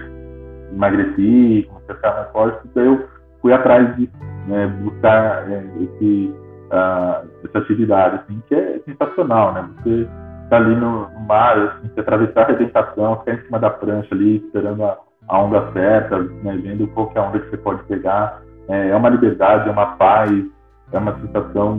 emagreci, 0.71 1.67
comecei 1.67 1.89
a 1.89 1.95
ficar 1.95 2.13
mais 2.13 2.31
forte, 2.31 2.69
daí 2.75 2.85
eu 2.85 3.07
fui 3.41 3.53
atrás 3.53 3.95
de 3.97 4.09
né, 4.47 4.67
buscar 4.81 5.49
é, 5.49 5.65
esse, 5.79 6.33
uh, 6.67 7.27
essa 7.43 7.57
atividade, 7.57 8.17
assim, 8.17 8.41
que 8.47 8.55
é 8.55 8.79
sensacional, 8.85 9.53
né? 9.53 9.69
Você 9.77 10.07
tá 10.49 10.57
ali 10.57 10.75
no, 10.75 11.09
no 11.09 11.19
mar, 11.21 11.57
assim, 11.57 11.89
você 11.89 11.99
atravessar 12.01 12.41
a 12.41 12.43
arrebentação, 12.45 13.19
ficar 13.19 13.33
em 13.33 13.41
cima 13.41 13.59
da 13.59 13.69
prancha 13.69 14.13
ali, 14.13 14.37
esperando 14.37 14.83
a, 14.83 14.97
a 15.27 15.41
onda 15.41 15.71
certa, 15.71 16.19
né, 16.19 16.59
vendo 16.61 16.87
qual 16.87 17.09
que 17.09 17.17
é 17.17 17.21
a 17.21 17.29
onda 17.29 17.39
que 17.39 17.49
você 17.49 17.57
pode 17.57 17.83
pegar. 17.83 18.41
É, 18.67 18.89
é 18.89 18.95
uma 18.95 19.09
liberdade, 19.09 19.69
é 19.69 19.71
uma 19.71 19.97
paz, 19.97 20.31
é 20.91 20.97
uma 20.97 21.19
sensação 21.19 21.77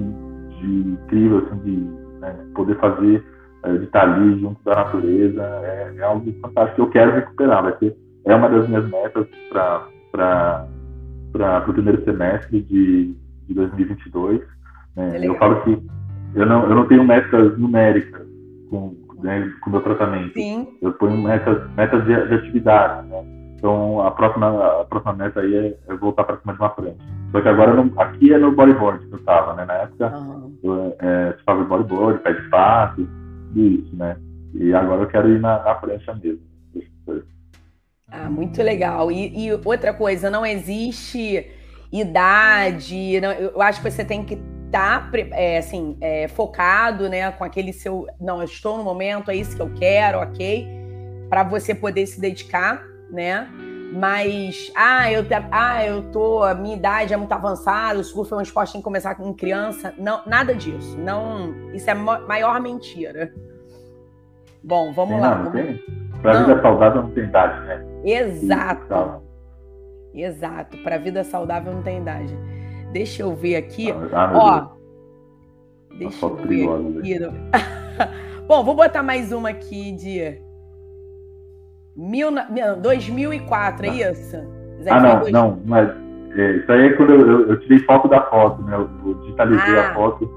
de 0.60 0.66
incrível, 0.66 1.38
assim, 1.38 1.58
de 1.58 1.76
né, 2.20 2.34
poder 2.54 2.78
fazer, 2.78 3.24
é, 3.64 3.72
de 3.76 3.84
estar 3.84 4.02
ali 4.02 4.40
junto 4.40 4.62
da 4.64 4.76
natureza, 4.76 5.42
é, 5.42 5.94
é 5.96 6.02
algo 6.02 6.32
fantástico 6.40 6.76
que 6.76 6.82
eu 6.82 6.90
quero 6.90 7.12
recuperar, 7.12 7.62
vai 7.62 7.76
ser, 7.78 7.96
é 8.24 8.34
uma 8.34 8.48
das 8.48 8.68
minhas 8.68 8.88
metas 8.88 9.26
para 9.50 10.66
o 11.68 11.72
primeiro 11.72 12.04
semestre 12.04 12.62
de, 12.62 13.14
de 13.46 13.54
2022. 13.54 14.40
Né? 14.96 15.20
Eu 15.22 15.36
falo 15.36 15.60
que 15.62 15.82
eu 16.34 16.46
não, 16.46 16.64
eu 16.64 16.74
não 16.74 16.86
tenho 16.86 17.04
metas 17.04 17.58
numéricas, 17.58 18.26
com, 18.70 18.94
né, 19.22 19.50
com 19.60 19.70
o 19.70 19.72
meu 19.72 19.82
tratamento. 19.82 20.32
Sim. 20.34 20.68
Eu 20.80 20.92
ponho 20.94 21.16
metas, 21.16 21.70
metas 21.74 22.04
de, 22.04 22.28
de 22.28 22.34
atividade, 22.34 23.06
né? 23.08 23.24
Então 23.56 24.00
a 24.00 24.10
próxima, 24.10 24.80
a 24.80 24.84
próxima 24.84 25.12
meta 25.12 25.40
aí 25.40 25.54
é, 25.54 25.76
é 25.88 25.94
voltar 25.94 26.24
para 26.24 26.36
cima 26.38 26.52
de 26.52 26.58
uma 26.58 26.70
frente. 26.70 26.98
Só 27.30 27.40
que 27.40 27.48
agora 27.48 27.72
não, 27.74 27.92
aqui 28.00 28.32
é 28.32 28.38
no 28.38 28.52
bodyboard 28.52 29.06
que 29.06 29.14
eu 29.14 29.18
estava, 29.18 29.54
né? 29.54 29.64
Na 29.64 29.74
época 29.74 30.16
uhum. 30.16 30.58
eu 30.62 30.96
é, 30.98 31.34
estava 31.38 31.62
bodyboard, 31.64 32.18
pé 32.20 32.32
de 32.32 32.48
passo, 32.48 33.08
isso, 33.54 33.94
né? 33.94 34.16
E 34.54 34.74
agora 34.74 35.02
eu 35.02 35.06
quero 35.06 35.28
ir 35.30 35.40
na, 35.40 35.62
na 35.62 35.74
prancha 35.76 36.12
mesmo. 36.14 36.40
Ah, 38.10 38.28
muito 38.28 38.62
legal. 38.62 39.10
E, 39.10 39.46
e, 39.46 39.52
outra 39.64 39.94
coisa, 39.94 40.28
não 40.28 40.44
existe 40.44 41.46
idade. 41.90 43.20
Não, 43.20 43.32
eu 43.32 43.62
acho 43.62 43.80
que 43.80 43.90
você 43.90 44.04
tem 44.04 44.22
que 44.22 44.36
tá 44.72 45.10
é, 45.32 45.58
assim, 45.58 45.96
é, 46.00 46.26
focado, 46.28 47.08
né, 47.08 47.30
com 47.30 47.44
aquele 47.44 47.72
seu, 47.72 48.06
não, 48.18 48.38
eu 48.38 48.44
estou 48.44 48.78
no 48.78 48.82
momento, 48.82 49.30
é 49.30 49.36
isso 49.36 49.54
que 49.54 49.62
eu 49.62 49.72
quero, 49.74 50.18
ok, 50.18 50.66
para 51.28 51.44
você 51.44 51.74
poder 51.74 52.06
se 52.06 52.20
dedicar, 52.20 52.82
né? 53.10 53.48
Mas, 53.94 54.72
ah, 54.74 55.12
eu, 55.12 55.22
ah, 55.50 55.84
eu 55.84 56.10
tô, 56.10 56.42
a 56.42 56.54
minha 56.54 56.74
idade 56.74 57.12
é 57.12 57.16
muito 57.16 57.32
avançada, 57.32 58.00
o 58.00 58.04
surf 58.04 58.32
é 58.32 58.36
um 58.36 58.40
esporte 58.40 58.72
tem 58.72 58.80
que 58.80 58.84
começar 58.84 59.14
com 59.16 59.34
criança. 59.34 59.92
Não, 59.98 60.22
nada 60.26 60.54
disso. 60.54 60.96
Não, 60.98 61.70
isso 61.74 61.90
é 61.90 61.92
a 61.92 61.94
maior 61.94 62.58
mentira. 62.58 63.30
Bom, 64.64 64.94
vamos 64.94 65.20
lá. 65.20 65.36
Não, 65.36 65.52
vamos... 65.52 65.78
Para 66.22 66.38
a 66.38 66.42
vida 66.42 66.62
saudável 66.62 67.02
não 67.02 67.10
tem 67.10 67.24
idade, 67.24 67.66
né? 67.66 67.84
Exato. 68.02 69.22
Exato. 70.14 70.78
Para 70.78 70.94
a 70.94 70.98
vida 70.98 71.22
saudável 71.22 71.74
não 71.74 71.82
tem 71.82 71.98
idade. 71.98 72.34
Deixa 72.92 73.22
eu 73.22 73.34
ver 73.34 73.56
aqui. 73.56 73.90
Ah, 74.12 74.32
Ó. 74.34 75.96
Deixa 75.96 76.26
eu 76.26 76.36
ver 76.36 76.68
aqui. 76.68 77.18
Bom, 78.46 78.62
vou 78.64 78.74
botar 78.74 79.02
mais 79.02 79.32
uma 79.32 79.50
aqui 79.50 79.92
de 79.92 80.40
Mil, 81.96 82.30
2004, 82.80 83.86
é 83.86 83.88
ah. 83.88 84.10
isso? 84.10 84.36
ah, 84.88 85.00
não, 85.00 85.20
dois... 85.20 85.32
não, 85.32 85.62
mas 85.66 85.90
é, 86.36 86.56
isso 86.56 86.72
aí 86.72 86.86
é 86.86 86.92
quando 86.94 87.10
eu, 87.10 87.20
eu, 87.20 87.48
eu, 87.50 87.60
tirei 87.60 87.78
foto 87.80 88.08
da 88.08 88.22
foto, 88.22 88.62
né? 88.62 88.76
Eu, 88.76 89.14
digitalizei 89.20 89.78
ah. 89.78 89.90
a 89.90 89.94
foto. 89.94 90.30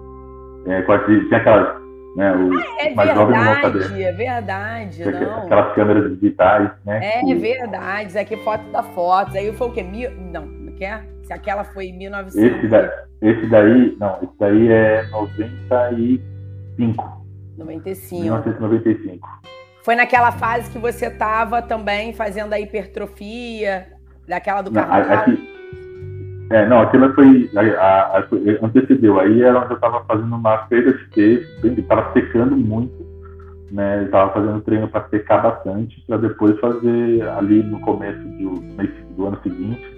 É, 0.68 0.82
com 0.82 0.98
tinha 1.00 1.38
aquelas. 1.38 1.86
Né, 2.18 2.34
o, 2.34 2.54
ah, 2.58 2.64
é 2.80 2.94
verdade, 2.94 4.04
é 4.04 4.12
verdade. 4.12 5.06
Não. 5.06 5.38
Aquelas 5.44 5.76
câmeras 5.76 6.20
digitais, 6.20 6.72
né? 6.86 7.20
É, 7.20 7.22
que... 7.22 7.36
verdade. 7.36 8.10
Isso 8.10 8.20
aqui 8.20 8.38
foto 8.38 8.70
da 8.72 8.84
foto. 8.84 9.38
Aí 9.38 9.52
foi 9.54 9.68
o 9.68 9.72
quê? 9.72 9.84
Mil... 9.84 10.12
Não, 10.12 10.46
não 10.46 10.74
quer? 10.74 11.06
Se 11.26 11.34
aquela 11.34 11.64
foi 11.64 11.88
em 11.88 11.98
1900. 11.98 12.58
Esse, 12.58 12.68
da, 12.68 13.04
esse 13.22 13.48
daí, 13.48 13.98
não, 14.00 14.20
esse 14.22 14.34
daí 14.40 14.72
é 14.72 15.08
95. 15.10 17.26
95. 17.58 18.22
1995. 18.22 19.28
Foi 19.84 19.96
naquela 19.96 20.32
fase 20.32 20.72
que 20.72 20.78
você 20.78 21.08
estava 21.08 21.64
também 21.64 22.14
fazendo 22.14 22.54
a 22.54 22.60
hipertrofia, 22.60 23.88
daquela 24.28 24.62
do 24.62 24.72
carnaval? 24.72 25.26
É, 26.52 26.64
não, 26.68 26.82
aquilo 26.82 27.12
foi. 27.16 27.50
A, 27.56 28.20
a, 28.20 28.28
antecedeu. 28.62 29.20
Aí 29.20 29.42
era 29.42 29.60
onde 29.60 29.72
eu 29.72 29.78
estava 29.78 30.06
fazendo 30.06 30.36
uma 30.36 30.58
perda 30.68 30.94
de 30.94 31.06
peso, 31.06 31.48
estava 31.80 32.14
secando 32.14 32.56
muito, 32.56 33.04
né? 33.72 34.04
Estava 34.04 34.32
fazendo 34.32 34.62
treino 34.62 34.88
para 34.88 35.10
secar 35.10 35.42
bastante, 35.42 36.00
para 36.06 36.18
depois 36.18 36.60
fazer 36.60 37.28
ali 37.30 37.64
no 37.64 37.80
começo 37.80 38.20
do, 38.20 38.60
do 39.16 39.26
ano 39.26 39.40
seguinte 39.42 39.95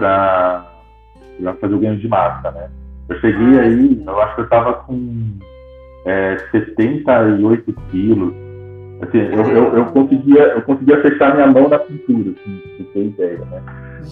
para 0.00 1.54
fazer 1.60 1.74
o 1.74 1.78
ganho 1.78 1.98
de 1.98 2.08
massa, 2.08 2.50
né? 2.50 2.68
Eu 3.08 3.18
cheguei 3.20 3.58
ah, 3.58 3.62
aí, 3.62 4.02
eu 4.06 4.22
acho 4.22 4.34
que 4.34 4.40
eu 4.40 4.44
estava 4.44 4.72
com 4.74 5.38
é, 6.06 6.36
78 6.50 7.72
quilos. 7.90 8.32
Assim, 9.02 9.18
eu, 9.18 9.42
eu, 9.50 9.76
eu, 9.78 9.84
conseguia, 9.86 10.42
eu 10.42 10.62
conseguia 10.62 11.00
fechar 11.02 11.34
minha 11.34 11.46
mão 11.46 11.68
na 11.68 11.78
cintura, 11.80 12.30
assim, 12.30 12.62
você 12.76 12.84
ter 12.92 13.06
ideia, 13.06 13.38
né? 13.50 13.62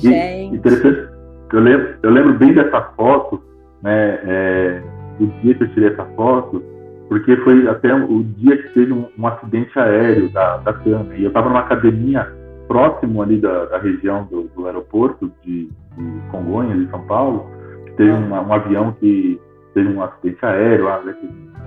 E, 0.02 0.54
interessante, 0.54 1.08
eu 1.52 1.60
lembro, 1.60 1.94
eu 2.02 2.10
lembro 2.10 2.34
bem 2.34 2.54
dessa 2.54 2.80
foto, 2.96 3.42
né? 3.82 4.18
É, 4.24 4.82
do 5.18 5.26
dia 5.42 5.54
que 5.54 5.64
eu 5.64 5.68
tirei 5.74 5.90
essa 5.90 6.04
foto, 6.16 6.62
porque 7.08 7.36
foi 7.38 7.68
até 7.68 7.94
o 7.94 8.22
dia 8.22 8.56
que 8.56 8.68
teve 8.70 8.92
um, 8.92 9.06
um 9.18 9.26
acidente 9.26 9.78
aéreo 9.78 10.28
da, 10.30 10.58
da 10.58 10.72
cama. 10.72 11.14
E 11.16 11.24
eu 11.24 11.28
estava 11.28 11.48
numa 11.48 11.60
academia 11.60 12.37
próximo 12.68 13.22
ali 13.22 13.40
da, 13.40 13.64
da 13.64 13.78
região 13.78 14.24
do, 14.24 14.44
do 14.54 14.66
aeroporto 14.66 15.32
de, 15.42 15.66
de, 15.66 16.30
Congonhas, 16.30 16.78
de 16.78 16.90
São 16.90 17.04
Paulo, 17.06 17.50
que 17.86 17.92
teve 17.92 18.12
um, 18.12 18.30
um 18.30 18.52
avião 18.52 18.92
que 18.92 19.40
teve 19.74 19.88
um 19.88 20.02
acidente 20.02 20.44
aéreo 20.44 20.84
lá 20.84 21.02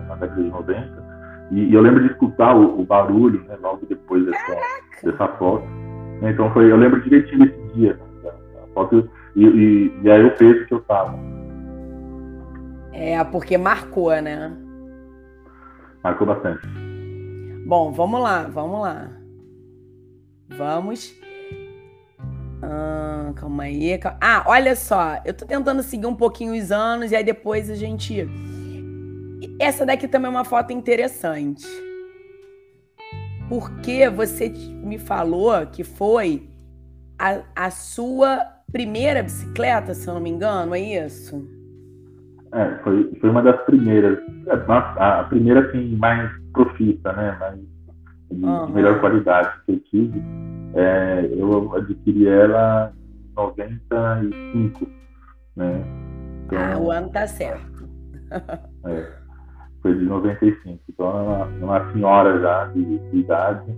na 0.07 0.15
década 0.15 0.41
de 0.41 0.49
90. 0.49 1.11
E, 1.51 1.65
e 1.65 1.73
eu 1.73 1.81
lembro 1.81 2.01
de 2.01 2.11
escutar 2.11 2.55
o, 2.55 2.79
o 2.79 2.85
barulho 2.85 3.43
né, 3.47 3.57
logo 3.61 3.85
depois 3.87 4.25
dessa, 4.25 4.55
dessa 5.03 5.27
foto. 5.37 5.65
Então 6.21 6.49
foi, 6.51 6.71
eu 6.71 6.77
lembro 6.77 7.01
direitinho 7.01 7.45
desse 7.45 7.73
dia, 7.73 7.99
né, 8.23 8.31
foto, 8.73 9.09
e, 9.35 9.45
e, 9.45 9.99
e 10.03 10.11
aí 10.11 10.23
o 10.23 10.37
peso 10.37 10.65
que 10.65 10.73
eu 10.73 10.79
tava. 10.81 11.17
É, 12.93 13.21
porque 13.23 13.57
marcou, 13.57 14.11
né? 14.21 14.55
Marcou 16.03 16.27
bastante. 16.27 16.67
Bom, 17.65 17.91
vamos 17.91 18.21
lá, 18.21 18.43
vamos 18.43 18.81
lá. 18.81 19.20
Vamos. 20.57 21.15
Ah, 22.61 23.33
calma 23.35 23.63
aí. 23.63 23.97
Calma. 23.97 24.17
Ah, 24.21 24.43
olha 24.47 24.75
só. 24.75 25.21
Eu 25.25 25.33
tô 25.33 25.45
tentando 25.45 25.81
seguir 25.81 26.05
um 26.07 26.15
pouquinho 26.15 26.53
os 26.53 26.71
anos 26.71 27.11
e 27.11 27.15
aí 27.15 27.23
depois 27.23 27.69
a 27.69 27.75
gente. 27.75 28.27
Essa 29.59 29.85
daqui 29.85 30.07
também 30.07 30.27
é 30.27 30.31
uma 30.31 30.45
foto 30.45 30.71
interessante. 30.71 31.65
Porque 33.49 34.09
você 34.09 34.49
me 34.49 34.97
falou 34.97 35.65
que 35.67 35.83
foi 35.83 36.49
a, 37.19 37.41
a 37.55 37.69
sua 37.69 38.39
primeira 38.71 39.21
bicicleta, 39.21 39.93
se 39.93 40.07
eu 40.07 40.13
não 40.13 40.21
me 40.21 40.29
engano, 40.29 40.73
é 40.73 40.79
isso? 40.79 41.45
É, 42.53 42.77
foi, 42.83 43.13
foi 43.19 43.29
uma 43.29 43.41
das 43.41 43.61
primeiras. 43.65 44.19
É, 44.47 44.53
a 44.53 45.23
primeira, 45.25 45.67
assim, 45.67 45.95
mais 45.97 46.31
profissa, 46.53 47.13
né? 47.13 47.37
Mais 47.39 47.59
de, 48.31 48.45
uhum. 48.45 48.65
de 48.67 48.71
melhor 48.73 48.99
qualidade 48.99 49.51
que 49.65 49.73
eu 49.73 49.79
tive, 49.79 50.23
é, 50.73 51.29
eu 51.31 51.75
adquiri 51.75 52.27
ela 52.27 52.93
em 53.29 53.33
95, 53.35 54.87
né? 55.55 55.83
Então, 56.45 56.59
ah, 56.59 56.77
o 56.77 56.91
ano 56.91 57.09
tá 57.09 57.27
certo. 57.27 57.89
é, 58.85 59.07
foi 59.81 59.97
de 59.97 60.05
95, 60.05 60.79
então 60.89 61.07
é 61.07 61.21
uma, 61.21 61.49
é 61.59 61.63
uma 61.63 61.93
senhora 61.93 62.39
já 62.39 62.65
de, 62.67 62.99
de 62.99 63.17
idade, 63.17 63.71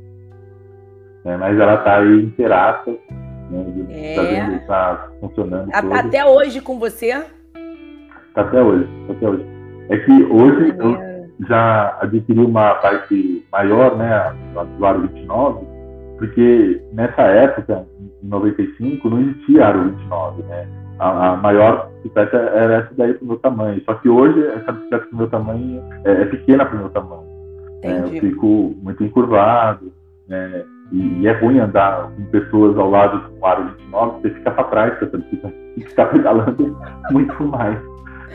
né? 1.25 1.37
mas 1.37 1.59
ela 1.59 1.77
tá 1.77 1.97
aí 1.97 2.23
inteirata, 2.23 2.91
né? 3.49 3.87
É. 3.89 4.59
Tá, 4.59 4.95
tá 4.95 5.11
funcionando. 5.19 5.69
A, 5.73 5.99
até 5.99 6.25
hoje 6.25 6.61
com 6.61 6.79
você? 6.79 7.13
Tá 8.33 8.41
até 8.41 8.61
hoje, 8.61 8.87
tá 9.07 9.13
até 9.13 9.29
hoje. 9.29 9.45
É 9.89 9.97
que 9.97 10.23
hoje 10.23 10.75
eu, 10.77 11.12
já 11.47 11.97
adquiriu 12.01 12.45
uma 12.45 12.75
parte 12.75 13.45
maior, 13.51 13.95
né, 13.97 14.33
do 14.77 14.85
Aro 14.85 15.01
29, 15.01 15.65
porque 16.17 16.81
nessa 16.93 17.21
época, 17.23 17.85
em 18.23 18.27
95, 18.27 19.09
não 19.09 19.21
existia 19.21 19.67
Aro 19.67 19.83
29, 19.83 20.43
né? 20.43 20.67
A, 20.99 21.33
a 21.33 21.37
maior 21.37 21.89
bicicleta 22.03 22.37
era 22.37 22.75
essa 22.75 22.93
daí 22.95 23.13
pro 23.15 23.27
meu 23.27 23.37
tamanho. 23.37 23.81
Só 23.85 23.95
que 23.95 24.07
hoje, 24.07 24.45
essa 24.47 24.71
bicicleta 24.71 25.05
pro 25.07 25.17
meu 25.17 25.27
tamanho 25.27 25.83
é, 26.05 26.21
é 26.21 26.25
pequena 26.25 26.65
pro 26.65 26.77
meu 26.77 26.89
tamanho. 26.89 27.23
É, 27.81 27.99
eu 27.99 28.07
fico 28.07 28.75
muito 28.81 29.03
encurvado, 29.03 29.91
né? 30.27 30.63
E, 30.91 31.21
e, 31.21 31.27
é 31.27 31.31
ruim 31.33 31.59
andar 31.59 32.11
com 32.11 32.23
pessoas 32.25 32.77
ao 32.77 32.89
lado 32.89 33.19
do 33.29 33.45
aro 33.45 33.65
29, 33.77 34.21
você 34.21 34.29
fica 34.29 34.51
para 34.51 34.63
trás, 34.65 34.99
você 34.99 35.07
precisa 35.07 35.53
ficar 35.77 36.05
pedalando 36.05 36.77
muito 37.11 37.43
mais. 37.45 37.77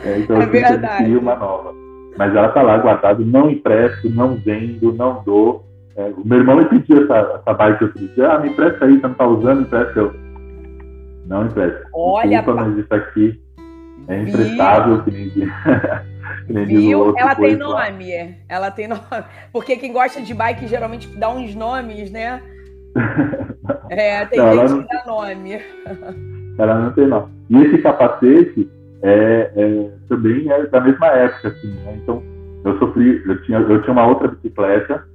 É, 0.03 0.19
então 0.19 0.37
é 0.37 0.43
eu 0.43 0.49
verdade. 0.49 1.17
uma 1.17 1.35
nova. 1.35 1.73
Mas 2.19 2.35
ela 2.35 2.49
está 2.49 2.61
lá 2.61 2.77
guardada, 2.77 3.23
não 3.23 3.49
empresto, 3.49 4.09
não 4.09 4.35
vendo, 4.35 4.91
não 4.91 5.23
dou. 5.23 5.65
É, 5.95 6.03
o 6.09 6.27
meu 6.27 6.39
irmão 6.39 6.57
me 6.57 6.65
pediu 6.65 7.03
essa, 7.03 7.39
essa 7.39 7.53
bike 7.53 7.85
outro 7.85 8.07
dia, 8.09 8.29
ah, 8.29 8.39
me 8.39 8.49
empresta 8.49 8.83
aí, 8.83 8.95
você 8.95 9.03
não 9.03 9.11
está 9.13 9.25
usando, 9.25 9.61
empresta 9.61 9.99
eu. 9.99 10.13
Não 11.27 11.45
empresta. 11.45 11.81
Olha, 11.93 12.29
Desculpa, 12.29 12.61
mas 12.61 12.77
isso 12.77 12.93
aqui 12.93 13.41
é 14.09 14.21
emprestável, 14.21 15.01
que 15.03 15.11
nem 16.49 16.65
Viu? 16.65 17.13
Ela 17.17 17.35
tem 17.35 17.55
nome. 17.55 18.17
Lá. 18.17 18.27
Ela 18.49 18.71
tem 18.71 18.87
nome. 18.89 19.01
Porque 19.53 19.77
quem 19.77 19.93
gosta 19.93 20.21
de 20.21 20.33
bike 20.33 20.67
geralmente 20.67 21.07
dá 21.17 21.29
uns 21.29 21.55
nomes, 21.55 22.11
né? 22.11 22.41
É, 23.91 24.25
tem 24.25 24.39
não, 24.39 24.51
gente 24.51 24.69
não... 24.71 24.83
que 24.83 24.87
dá 24.87 25.03
nome. 25.05 25.61
Ela 26.57 26.79
não 26.79 26.91
tem 26.91 27.07
nome. 27.07 27.31
E 27.49 27.57
esse 27.57 27.77
capacete 27.79 28.69
é, 29.01 29.51
é, 29.55 29.89
também 30.07 30.51
é 30.51 30.65
da 30.67 30.81
mesma 30.81 31.07
época, 31.07 31.49
assim, 31.49 31.73
né? 31.85 31.99
Então, 32.01 32.21
eu 32.65 32.77
sofri, 32.79 33.23
eu 33.25 33.41
tinha, 33.43 33.59
eu 33.59 33.81
tinha 33.81 33.93
uma 33.93 34.07
outra 34.07 34.27
bicicleta, 34.27 35.05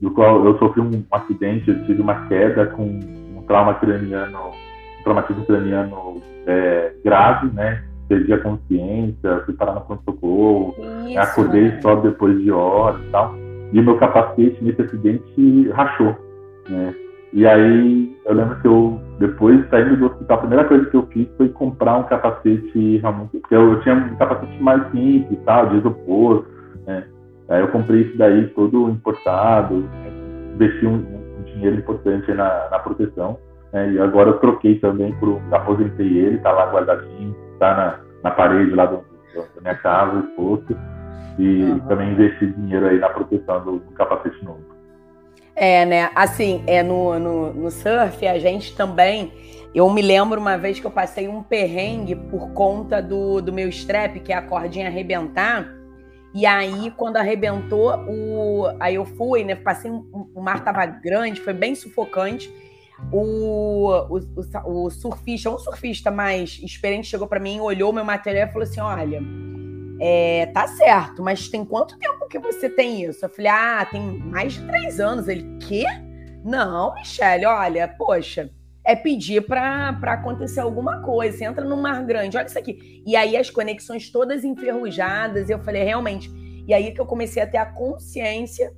do 0.00 0.10
qual 0.10 0.44
eu 0.44 0.58
sofri 0.58 0.80
um, 0.80 1.04
acidente, 1.10 1.70
eu 1.70 1.84
tive 1.84 2.00
uma 2.00 2.26
queda 2.26 2.66
com 2.66 2.84
um 2.84 3.44
trauma 3.46 3.74
craniano, 3.74 4.48
um 4.48 5.02
traumatismo 5.04 5.44
craniano 5.44 6.22
é, 6.46 6.92
grave, 7.04 7.48
né? 7.54 7.84
perdi 8.10 8.32
a 8.32 8.38
consciência, 8.38 9.42
fui 9.44 9.54
parar 9.54 9.74
no 9.74 9.82
pronto-socorro, 9.82 10.74
acordei 11.16 11.80
só 11.80 11.94
depois 11.94 12.36
de 12.42 12.50
horas 12.50 13.00
e 13.00 13.10
tal. 13.10 13.36
E 13.72 13.80
meu 13.80 13.96
capacete 13.98 14.62
nesse 14.64 14.82
acidente 14.82 15.68
rachou, 15.70 16.16
né? 16.68 16.92
E 17.32 17.46
aí 17.46 18.16
eu 18.26 18.34
lembro 18.34 18.60
que 18.60 18.66
eu, 18.66 19.00
depois 19.18 19.68
saindo 19.70 19.96
do 19.96 20.06
hospital, 20.06 20.36
a 20.36 20.40
primeira 20.40 20.64
coisa 20.64 20.84
que 20.86 20.96
eu 20.96 21.06
fiz 21.06 21.28
foi 21.36 21.48
comprar 21.50 21.96
um 21.96 22.04
capacete 22.04 22.98
realmente, 22.98 23.38
porque 23.38 23.54
eu, 23.54 23.72
eu 23.72 23.80
tinha 23.82 23.94
um 23.94 24.16
capacete 24.16 24.62
mais 24.62 24.82
simples, 24.90 25.38
tal, 25.44 25.68
de 25.68 25.76
isopor, 25.76 26.44
né? 26.86 27.04
Aí 27.48 27.60
eu 27.60 27.68
comprei 27.68 28.02
isso 28.02 28.16
daí 28.16 28.46
todo 28.48 28.88
importado, 28.88 29.84
investi 30.54 30.86
um, 30.86 30.94
um 30.94 31.42
dinheiro 31.42 31.76
importante 31.76 32.32
na, 32.32 32.68
na 32.70 32.78
proteção. 32.78 33.38
Né? 33.72 33.92
E 33.92 34.00
agora 34.00 34.30
eu 34.30 34.38
troquei 34.38 34.78
também, 34.78 35.12
por, 35.14 35.40
aposentei 35.50 36.18
ele, 36.18 36.38
tá 36.38 36.52
lá 36.52 36.70
guardadinho, 36.70 37.34
tá 37.58 37.74
na, 37.74 38.00
na 38.22 38.30
parede 38.30 38.70
lá 38.72 38.86
do, 38.86 38.98
do, 38.98 39.54
da 39.54 39.60
minha 39.62 39.74
casa, 39.76 40.20
exposto, 40.20 40.76
e 41.38 41.64
uhum. 41.64 41.80
também 41.80 42.12
investir 42.12 42.52
dinheiro 42.54 42.86
aí 42.86 42.98
na 42.98 43.08
proteção 43.08 43.64
do, 43.64 43.78
do, 43.78 43.92
capacete 43.92 44.44
novo. 44.44 44.62
É, 45.60 45.84
né? 45.84 46.10
Assim, 46.14 46.64
é 46.66 46.82
no, 46.82 47.18
no, 47.18 47.52
no 47.52 47.70
surf, 47.70 48.26
a 48.26 48.38
gente 48.38 48.74
também. 48.74 49.30
Eu 49.74 49.88
me 49.90 50.00
lembro 50.00 50.40
uma 50.40 50.56
vez 50.56 50.80
que 50.80 50.86
eu 50.86 50.90
passei 50.90 51.28
um 51.28 51.42
perrengue 51.42 52.16
por 52.16 52.52
conta 52.54 53.02
do, 53.02 53.42
do 53.42 53.52
meu 53.52 53.68
strap, 53.68 54.16
que 54.20 54.32
é 54.32 54.36
a 54.36 54.42
cordinha 54.42 54.88
arrebentar. 54.88 55.68
E 56.32 56.46
aí, 56.46 56.90
quando 56.96 57.18
arrebentou, 57.18 57.94
o... 58.08 58.68
aí 58.80 58.94
eu 58.94 59.04
fui, 59.04 59.44
né? 59.44 59.54
Passei, 59.54 59.90
um... 59.90 60.30
o 60.34 60.40
mar 60.40 60.64
tava 60.64 60.86
grande, 60.86 61.42
foi 61.42 61.52
bem 61.52 61.74
sufocante 61.74 62.50
o, 63.12 63.88
o, 64.08 64.86
o, 64.86 64.90
surfista, 64.90 65.50
um 65.50 65.58
surfista 65.58 66.10
mais 66.10 66.60
experiente 66.62 67.08
chegou 67.08 67.26
para 67.26 67.40
mim, 67.40 67.60
olhou 67.60 67.92
meu 67.92 68.04
material 68.04 68.48
e 68.48 68.52
falou 68.52 68.68
assim: 68.68 68.80
olha, 68.80 69.22
é, 70.00 70.46
tá 70.46 70.66
certo, 70.66 71.22
mas 71.22 71.48
tem 71.48 71.64
quanto 71.64 71.98
tempo 71.98 72.26
que 72.26 72.38
você 72.38 72.68
tem 72.68 73.04
isso? 73.04 73.24
Eu 73.24 73.28
falei, 73.28 73.50
ah, 73.50 73.86
tem 73.90 74.00
mais 74.00 74.54
de 74.54 74.66
três 74.66 74.98
anos. 74.98 75.28
Ele, 75.28 75.58
quê? 75.58 75.84
Não, 76.44 76.94
Michele, 76.94 77.44
olha, 77.44 77.86
poxa, 77.86 78.50
é 78.84 78.96
pedir 78.96 79.46
para 79.46 79.90
acontecer 79.90 80.60
alguma 80.60 81.02
coisa. 81.02 81.36
Você 81.36 81.44
entra 81.44 81.64
num 81.64 81.80
mar 81.80 82.04
grande, 82.04 82.36
olha 82.36 82.46
isso 82.46 82.58
aqui. 82.58 83.02
E 83.06 83.14
aí 83.14 83.36
as 83.36 83.50
conexões 83.50 84.10
todas 84.10 84.42
enferrujadas. 84.42 85.50
Eu 85.50 85.58
falei, 85.58 85.84
realmente. 85.84 86.30
E 86.66 86.72
aí 86.72 86.92
que 86.92 87.00
eu 87.00 87.06
comecei 87.06 87.42
a 87.42 87.46
ter 87.46 87.58
a 87.58 87.66
consciência. 87.66 88.72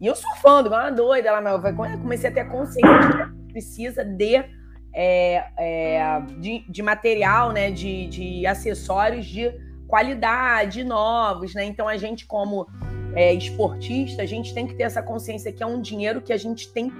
E 0.00 0.06
eu 0.06 0.16
surfando, 0.16 0.68
igual 0.68 0.82
uma 0.82 0.90
doida 0.90 1.30
lá, 1.30 1.40
meu, 1.40 1.52
eu 1.52 1.98
comecei 2.00 2.28
a 2.28 2.32
ter 2.32 2.40
a 2.40 2.50
consciência 2.50 3.32
precisa 3.54 4.04
de, 4.04 4.44
é, 4.92 5.44
é, 5.56 6.20
de, 6.40 6.64
de, 6.68 6.82
material, 6.82 7.52
né, 7.52 7.70
de, 7.70 8.08
de 8.08 8.46
acessórios 8.46 9.24
de 9.24 9.48
qualidade, 9.94 10.82
novos, 10.82 11.54
né? 11.54 11.64
Então 11.64 11.86
a 11.86 11.96
gente, 11.96 12.26
como 12.26 12.66
é, 13.14 13.32
esportista, 13.32 14.22
a 14.22 14.26
gente 14.26 14.52
tem 14.52 14.66
que 14.66 14.74
ter 14.74 14.82
essa 14.82 15.00
consciência 15.00 15.52
que 15.52 15.62
é 15.62 15.66
um 15.66 15.80
dinheiro 15.80 16.20
que 16.20 16.32
a 16.32 16.36
gente 16.36 16.72
tem, 16.72 16.92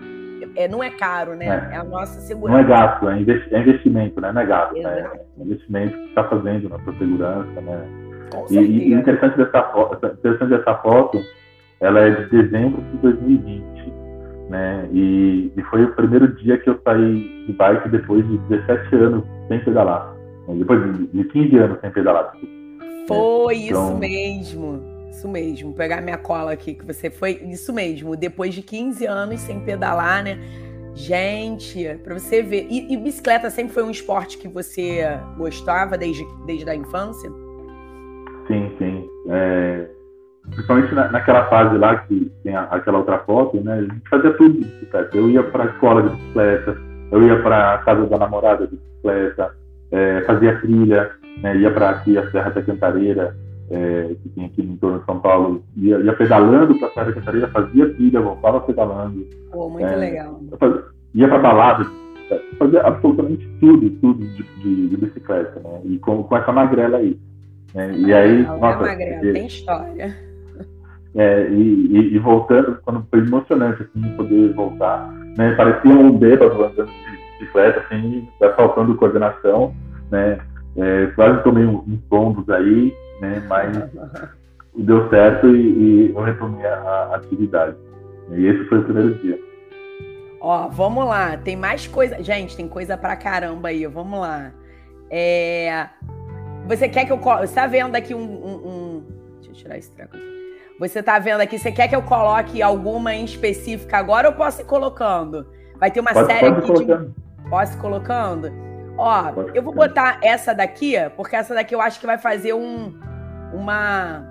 é, 0.54 0.68
não 0.68 0.80
é 0.80 0.90
caro, 0.90 1.34
né? 1.34 1.68
É, 1.72 1.74
é 1.74 1.76
a 1.78 1.82
nossa 1.82 2.20
segurança. 2.20 2.62
Não 2.62 2.64
é 2.64 2.68
gasto, 2.68 3.08
é, 3.08 3.14
é 3.14 3.60
investimento, 3.60 4.20
né? 4.20 4.30
Não 4.30 4.40
é 4.40 4.46
gasto, 4.46 4.74
né? 4.74 5.10
É 5.36 5.42
investimento 5.42 5.92
que 5.92 6.04
está 6.04 6.22
fazendo 6.22 6.68
na 6.68 6.78
sua 6.84 6.92
segurança, 6.96 7.60
né? 7.60 7.84
E, 8.50 8.58
e, 8.58 8.94
interessante 8.94 9.38
dessa 9.38 9.62
foto, 9.72 10.06
interessante 10.06 10.50
dessa 10.50 10.74
foto, 10.76 11.20
ela 11.80 11.98
é 11.98 12.10
de 12.10 12.30
dezembro 12.30 12.80
de 12.80 12.96
2020 12.98 13.74
né? 14.50 14.88
E, 14.92 15.52
e, 15.56 15.62
foi 15.64 15.82
o 15.82 15.92
primeiro 15.94 16.28
dia 16.36 16.58
que 16.58 16.70
eu 16.70 16.78
saí 16.84 17.44
de 17.46 17.52
bike 17.54 17.88
depois 17.88 18.24
de 18.28 18.38
17 18.38 18.94
anos 18.94 19.24
sem 19.48 19.58
pedalar. 19.64 20.14
Né? 20.46 20.54
Depois 20.58 20.96
de, 20.96 21.06
de 21.06 21.24
15 21.24 21.56
anos 21.56 21.80
sem 21.80 21.90
pedalar. 21.90 22.32
Foi 23.06 23.56
então... 23.56 23.88
isso 23.88 23.98
mesmo. 23.98 24.82
Isso 25.10 25.28
mesmo. 25.28 25.68
Vou 25.68 25.76
pegar 25.76 26.00
minha 26.00 26.18
cola 26.18 26.52
aqui, 26.52 26.74
que 26.74 26.84
você 26.84 27.10
foi. 27.10 27.40
Isso 27.44 27.72
mesmo. 27.72 28.16
Depois 28.16 28.54
de 28.54 28.62
15 28.62 29.06
anos 29.06 29.40
sem 29.40 29.60
pedalar, 29.60 30.22
né? 30.24 30.38
Gente, 30.94 31.98
para 32.04 32.18
você 32.18 32.42
ver. 32.42 32.66
E, 32.70 32.92
e, 32.92 32.96
bicicleta 32.96 33.50
sempre 33.50 33.72
foi 33.72 33.82
um 33.82 33.90
esporte 33.90 34.38
que 34.38 34.46
você 34.46 35.00
gostava 35.36 35.98
desde, 35.98 36.24
desde 36.46 36.68
a 36.70 36.74
infância? 36.74 37.28
Sim, 38.46 38.72
sim. 38.78 39.08
É, 39.28 39.88
principalmente 40.50 40.94
na, 40.94 41.08
naquela 41.10 41.46
fase 41.46 41.76
lá 41.78 41.96
que 41.96 42.30
tem 42.44 42.54
a, 42.54 42.62
aquela 42.64 42.98
outra 42.98 43.18
foto, 43.20 43.60
né? 43.60 43.74
A 43.74 43.82
gente 43.82 44.08
fazia 44.08 44.32
tudo 44.34 44.52
de 44.54 44.64
bicicleta. 44.64 45.16
Eu 45.16 45.30
ia 45.30 45.42
para 45.42 45.64
a 45.64 45.66
escola 45.66 46.02
de 46.02 46.16
bicicleta, 46.16 46.76
eu 47.10 47.22
ia 47.22 47.42
para 47.42 47.74
a 47.74 47.78
casa 47.78 48.06
da 48.06 48.18
namorada 48.18 48.66
de 48.66 48.76
bicicleta, 48.76 49.56
é, 49.90 50.22
fazia 50.22 50.60
trilha, 50.60 51.10
né? 51.42 51.56
ia 51.56 51.70
para 51.70 51.90
aqui 51.90 52.16
a 52.16 52.30
Serra 52.30 52.50
da 52.50 52.62
Cantareira, 52.62 53.36
é, 53.70 54.14
que 54.22 54.28
tem 54.30 54.44
aqui 54.46 54.62
no 54.62 54.74
entorno 54.74 54.98
de 55.00 55.04
São 55.06 55.20
Paulo, 55.20 55.64
ia, 55.76 55.98
ia 55.98 56.12
pedalando 56.12 56.74
para 56.78 56.88
a 56.88 56.90
Serra 56.92 57.06
da 57.06 57.12
Cantareira, 57.12 57.48
fazia 57.48 57.94
trilha, 57.94 58.20
voltava 58.20 58.60
pedalando. 58.60 59.26
Pô, 59.50 59.68
muito 59.68 59.86
é, 59.86 59.96
legal. 59.96 60.40
Fazia, 60.58 60.84
ia 61.14 61.28
para 61.28 61.38
balada, 61.38 61.86
fazia 62.58 62.80
absolutamente 62.82 63.46
tudo, 63.60 63.90
tudo 63.90 64.24
de, 64.26 64.42
de, 64.42 64.88
de 64.88 64.96
bicicleta, 64.96 65.60
né? 65.60 65.80
E 65.84 65.98
com, 65.98 66.22
com 66.22 66.36
essa 66.36 66.52
magrela 66.52 66.98
aí. 66.98 67.18
Né? 67.74 67.94
E 67.96 68.12
aí, 68.12 68.46
ah, 68.46 68.56
nossa, 68.56 68.80
magrela, 68.80 69.20
tem 69.20 69.46
história. 69.46 70.16
É, 71.16 71.48
e, 71.48 72.12
e, 72.12 72.18
voltando, 72.18 72.76
quando 72.84 73.06
foi 73.08 73.20
emocionante 73.20 73.84
assim, 73.84 74.02
poder 74.16 74.52
voltar. 74.52 75.12
Né? 75.38 75.54
Parecia 75.54 75.92
um 75.92 76.10
bêbado 76.10 76.64
andando 76.64 76.90
bicicleta, 77.38 77.80
assim, 77.80 78.28
tá 78.38 78.52
faltando 78.52 78.94
coordenação, 78.96 79.74
né? 80.10 80.38
É, 80.76 81.06
quase 81.14 81.42
tomei 81.42 81.64
uns 81.64 82.00
tombos 82.10 82.48
aí, 82.50 82.94
né? 83.20 83.44
Mas 83.48 83.76
deu 84.76 85.08
certo 85.08 85.54
e, 85.54 86.08
e 86.08 86.10
eu 86.14 86.22
retomei 86.22 86.66
a, 86.66 86.74
a, 86.74 87.16
atividade. 87.16 87.76
E 88.30 88.46
esse 88.46 88.64
foi 88.64 88.78
o 88.78 88.84
primeiro 88.84 89.14
dia. 89.16 89.38
Ó, 90.40 90.68
vamos 90.68 91.06
lá, 91.06 91.36
tem 91.36 91.56
mais 91.56 91.86
coisa. 91.86 92.22
Gente, 92.22 92.56
tem 92.56 92.68
coisa 92.68 92.96
pra 92.96 93.16
caramba 93.16 93.68
aí, 93.68 93.86
vamos 93.86 94.20
lá. 94.20 94.50
É... 95.10 95.88
Você 96.66 96.88
quer 96.88 97.04
que 97.04 97.12
eu. 97.12 97.18
Você 97.18 97.54
tá 97.54 97.66
vendo 97.66 97.94
aqui 97.94 98.14
um, 98.14 98.20
um, 98.20 98.68
um... 98.68 99.04
Deixa 99.36 99.50
eu 99.50 99.54
tirar 99.54 99.78
esse 99.78 99.90
treco 99.90 100.16
aqui. 100.16 100.34
Você 100.78 101.02
tá 101.02 101.18
vendo 101.20 101.40
aqui, 101.40 101.56
você 101.56 101.70
quer 101.70 101.86
que 101.86 101.94
eu 101.94 102.02
coloque 102.02 102.60
alguma 102.60 103.14
em 103.14 103.24
específica 103.24 103.96
agora 103.96 104.28
ou 104.28 104.34
posso 104.34 104.60
ir 104.60 104.64
colocando? 104.64 105.46
Vai 105.78 105.90
ter 105.90 106.00
uma 106.00 106.12
pode, 106.12 106.26
série 106.26 106.52
pode 106.52 106.72
aqui 106.72 106.84
de... 106.84 107.23
Posso 107.48 107.74
ir 107.74 107.80
colocando? 107.80 108.52
Ó, 108.96 109.32
eu 109.54 109.62
vou 109.62 109.74
botar 109.74 110.18
essa 110.22 110.54
daqui, 110.54 110.94
porque 111.16 111.36
essa 111.36 111.54
daqui 111.54 111.74
eu 111.74 111.80
acho 111.80 111.98
que 111.98 112.06
vai 112.06 112.18
fazer 112.18 112.54
um 112.54 112.94
uma 113.52 114.24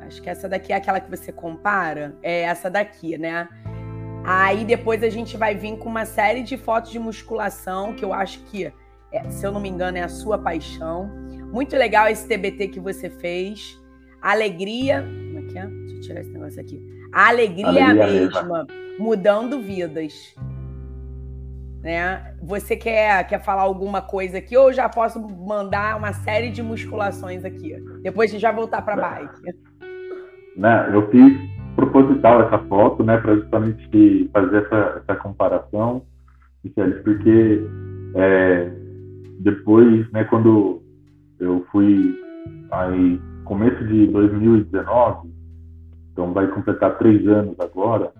acho 0.00 0.22
que 0.22 0.30
essa 0.30 0.48
daqui 0.48 0.72
é 0.72 0.76
aquela 0.76 1.00
que 1.00 1.10
você 1.10 1.30
compara, 1.30 2.16
é 2.22 2.42
essa 2.42 2.70
daqui, 2.70 3.18
né? 3.18 3.48
Aí 4.24 4.64
depois 4.64 5.02
a 5.02 5.08
gente 5.08 5.36
vai 5.36 5.54
vir 5.54 5.76
com 5.78 5.88
uma 5.88 6.04
série 6.04 6.42
de 6.42 6.56
fotos 6.56 6.90
de 6.90 6.98
musculação 6.98 7.94
que 7.94 8.04
eu 8.04 8.12
acho 8.12 8.40
que, 8.44 8.72
é, 9.12 9.30
se 9.30 9.46
eu 9.46 9.52
não 9.52 9.60
me 9.60 9.68
engano, 9.68 9.98
é 9.98 10.02
a 10.02 10.08
sua 10.08 10.38
paixão. 10.38 11.10
Muito 11.52 11.76
legal 11.76 12.08
esse 12.08 12.26
TBT 12.26 12.68
que 12.68 12.80
você 12.80 13.10
fez. 13.10 13.78
Alegria, 14.20 15.04
que 15.48 15.58
é? 15.58 15.66
Deixa 15.66 15.94
eu 15.94 16.00
tirar 16.00 16.20
esse 16.20 16.30
negócio 16.30 16.60
aqui. 16.60 16.82
A 17.12 17.28
alegria, 17.28 17.66
alegria 17.66 18.04
é 18.04 18.06
a 18.06 18.06
mesma, 18.06 18.66
mudando 18.98 19.60
vidas. 19.60 20.34
Né? 21.88 22.34
Você 22.42 22.76
quer, 22.76 23.26
quer 23.26 23.42
falar 23.42 23.62
alguma 23.62 24.02
coisa 24.02 24.36
aqui 24.36 24.54
ou 24.54 24.70
já 24.70 24.90
posso 24.90 25.18
mandar 25.18 25.96
uma 25.96 26.12
série 26.12 26.50
de 26.50 26.62
musculações 26.62 27.46
aqui? 27.46 27.82
Depois 28.02 28.28
a 28.28 28.32
gente 28.34 28.42
vai 28.42 28.54
voltar 28.54 28.82
para 28.82 28.94
bike. 28.94 29.40
Né, 30.54 30.90
eu 30.92 31.10
fiz 31.10 31.32
proposital 31.76 32.42
essa 32.42 32.58
foto, 32.66 33.02
né, 33.02 33.16
para 33.16 33.36
justamente 33.36 34.28
fazer 34.34 34.64
essa, 34.64 35.02
essa 35.02 35.16
comparação, 35.18 36.02
porque 37.02 37.64
é, 38.16 38.70
depois, 39.40 40.12
né, 40.12 40.24
quando 40.24 40.82
eu 41.40 41.64
fui 41.72 42.14
aí 42.70 43.18
começo 43.46 43.82
de 43.86 44.08
2019, 44.08 45.30
então 46.12 46.34
vai 46.34 46.48
completar 46.48 46.98
três 46.98 47.26
anos 47.26 47.58
agora, 47.58 48.12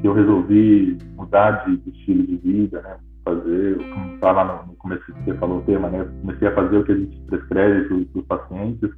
que 0.00 0.06
eu 0.06 0.12
resolvi 0.12 0.96
mudar 1.16 1.64
de, 1.64 1.78
de 1.78 1.90
estilo 1.90 2.24
de 2.24 2.36
vida, 2.36 2.80
né, 2.80 2.96
fazer, 3.28 3.76
como 3.92 4.14
está 4.14 4.32
lá 4.32 4.64
no 4.66 4.74
começo 4.76 5.04
que 5.04 5.12
você 5.24 5.34
falou 5.34 5.58
o 5.58 5.62
tema, 5.62 5.88
né, 5.90 6.06
comecei 6.22 6.48
a 6.48 6.54
fazer 6.54 6.78
o 6.78 6.84
que 6.84 6.92
a 6.92 6.96
gente 6.96 7.20
prescreve 7.26 8.04
para 8.06 8.20
os 8.20 8.26
pacientes, 8.26 8.90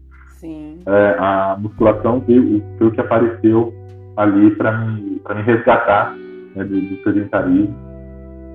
é, 0.86 1.16
a 1.18 1.56
musculação 1.58 2.22
foi, 2.22 2.62
foi, 2.78 2.86
o 2.86 2.90
que 2.90 3.00
apareceu 3.00 3.74
ali 4.16 4.50
para 4.56 4.78
me, 4.78 5.20
me 5.20 5.42
resgatar 5.42 6.14
né, 6.54 6.64
do, 6.64 6.80
do 6.80 7.02
sedentarismo. 7.02 7.76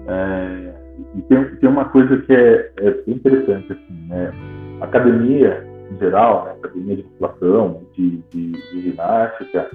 É, 0.08 0.74
e 1.16 1.22
tem, 1.24 1.46
tem 1.58 1.70
uma 1.70 1.86
coisa 1.86 2.18
que 2.18 2.34
é, 2.34 2.72
é 2.78 3.04
interessante, 3.08 3.72
assim, 3.72 4.08
né? 4.08 4.32
academia 4.82 5.66
em 5.92 5.98
geral, 6.00 6.46
né? 6.46 6.52
academia 6.64 6.96
de 6.96 7.04
musculação, 7.04 7.82
de, 7.96 8.18
de, 8.32 8.52
de 8.52 8.82
ginástica, 8.82 9.70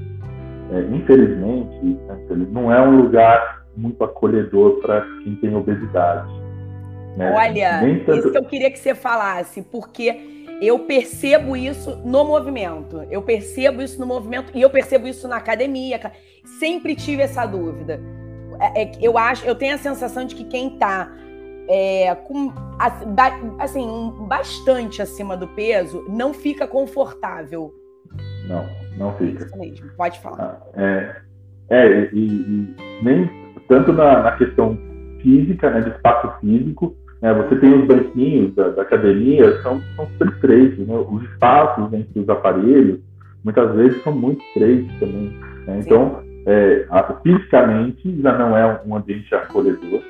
é, 0.73 0.81
infelizmente, 0.93 1.85
né, 1.85 2.47
não 2.51 2.73
é 2.73 2.81
um 2.81 3.03
lugar 3.03 3.60
muito 3.77 4.03
acolhedor 4.05 4.81
para 4.81 5.03
quem 5.23 5.37
tem 5.37 5.55
obesidade. 5.55 6.31
Né? 7.17 7.33
Olha, 7.33 7.81
tanto... 8.05 8.19
isso 8.19 8.31
que 8.31 8.39
eu 8.39 8.45
queria 8.45 8.71
que 8.71 8.79
você 8.79 8.95
falasse, 8.95 9.63
porque 9.63 10.49
eu 10.61 10.81
percebo 10.81 11.57
isso 11.57 11.97
no 12.05 12.25
movimento. 12.25 13.07
Eu 13.11 13.23
percebo 13.23 13.83
isso 13.83 13.99
no 13.99 14.07
movimento 14.07 14.53
e 14.55 14.61
eu 14.61 14.71
percebo 14.71 15.09
isso 15.09 15.27
na 15.27 15.37
academia. 15.37 15.99
Sempre 16.59 16.95
tive 16.95 17.23
essa 17.23 17.47
dúvida. 17.47 18.01
É, 18.61 18.83
é, 18.83 18.93
eu 19.01 19.17
acho, 19.17 19.47
eu 19.47 19.55
tenho 19.55 19.75
a 19.75 19.79
sensação 19.79 20.27
de 20.27 20.35
que 20.35 20.45
quem 20.45 20.75
está 20.75 21.11
é, 21.69 22.15
com 22.15 22.53
assim 23.59 24.13
bastante 24.27 25.01
acima 25.01 25.37
do 25.37 25.49
peso 25.49 26.05
não 26.09 26.35
fica 26.35 26.67
confortável. 26.67 27.73
Não, 28.47 28.69
não 28.99 29.17
fica. 29.17 29.45
Isso 29.45 29.57
mesmo. 29.57 29.91
Pode 29.97 30.21
falar. 30.21 30.61
Ah, 30.75 30.83
é, 30.83 31.17
é 31.71 32.11
e, 32.13 32.27
e, 32.27 32.77
nem 33.03 33.39
tanto 33.71 33.93
na, 33.93 34.21
na, 34.21 34.33
questão 34.33 34.77
física, 35.23 35.71
né, 35.71 35.81
de 35.81 35.91
espaço 35.91 36.29
físico. 36.41 36.93
Né, 37.23 37.33
você 37.33 37.55
tem 37.57 37.73
os 37.73 37.87
banquinhos 37.87 38.53
da, 38.57 38.69
da 38.71 38.83
academia, 38.83 39.63
são, 39.63 39.81
são 39.95 40.07
super 40.09 40.29
estreitos. 40.35 40.87
Né, 40.87 40.95
os 41.09 41.23
espaços 41.23 41.93
entre 41.93 42.21
os 42.21 42.29
aparelhos, 42.29 42.99
muitas 43.45 43.73
vezes, 43.77 44.03
são 44.03 44.13
muito 44.13 44.43
estreitos 44.47 44.93
também. 44.99 45.33
Né, 45.67 45.81
então, 45.87 46.21
é, 46.47 46.85
fisicamente 47.23 48.21
já 48.21 48.37
não 48.37 48.59
é 48.59 48.81
um 48.85 48.97
ambiente 48.97 49.33
acolhedor, 49.35 50.01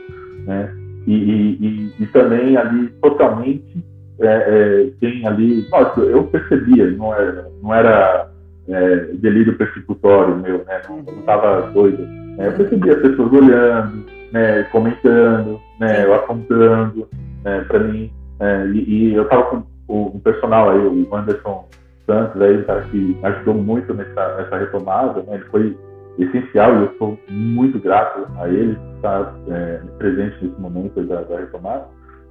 né? 0.46 0.75
E, 1.07 1.14
e, 1.14 1.92
e, 1.99 2.07
também 2.09 2.57
ali 2.57 2.88
totalmente 3.03 3.85
é, 4.20 4.27
é, 4.27 4.90
tem 5.01 5.27
ali, 5.27 5.66
nossa, 5.70 6.01
eu 6.01 6.25
percebia, 6.25 6.90
não 6.90 7.12
era, 7.14 7.49
não 7.62 7.75
era 7.75 8.31
é, 8.68 8.96
delírio 9.14 9.57
persecutório 9.57 10.37
meu, 10.37 10.59
né? 10.64 10.81
Não 10.88 11.01
estava 11.01 11.70
doido. 11.73 12.07
Né? 12.40 12.48
Eu 12.48 12.53
percebia 12.55 12.94
as 12.94 13.03
pessoas 13.03 13.33
olhando, 13.33 14.07
né? 14.33 14.62
comentando, 14.72 15.61
né? 15.79 16.05
Eu 16.05 16.14
apontando 16.14 17.07
né? 17.44 17.64
para 17.68 17.79
mim. 17.81 18.11
É, 18.40 18.66
e, 18.68 19.11
e, 19.11 19.14
eu 19.14 19.24
estava 19.24 19.42
com 19.44 19.62
o, 19.87 20.16
o, 20.16 20.20
personal 20.20 20.70
aí, 20.70 20.79
o 20.79 21.14
Anderson 21.14 21.68
Santos, 22.07 22.40
aí, 22.40 22.57
um 22.57 22.64
cara 22.64 22.81
que 22.90 23.18
ajudou 23.22 23.55
muito 23.55 23.92
nessa, 23.92 24.37
nessa 24.37 24.57
retomada, 24.57 25.22
né? 25.24 25.35
Ele 25.35 25.44
foi 25.50 25.79
essencial 26.18 26.74
e 26.74 26.83
eu 26.85 26.94
sou 26.98 27.18
muito 27.29 27.79
grato 27.79 28.26
a 28.38 28.48
ele 28.48 28.79
estar 28.96 29.35
é, 29.48 29.81
presente 29.98 30.42
nesse 30.42 30.61
momento 30.61 31.03
da, 31.03 31.20
da 31.22 31.38
retomada. 31.38 31.87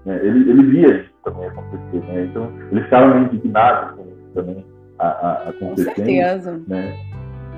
Né? 0.05 0.19
Ele, 0.23 0.49
ele 0.49 0.63
via 0.63 1.01
isso 1.01 1.09
também 1.23 1.47
acontecer, 1.47 1.99
né? 2.07 2.25
então 2.25 2.51
ele 2.71 2.81
ficava 2.83 3.13
meio 3.13 3.33
indignado 3.33 3.95
com 3.95 4.03
isso 4.03 4.33
também 4.33 4.65
a, 4.97 5.07
a, 5.07 5.49
acontecendo. 5.49 5.85
Com 5.85 5.95
certeza. 5.95 6.61
Né? 6.67 6.97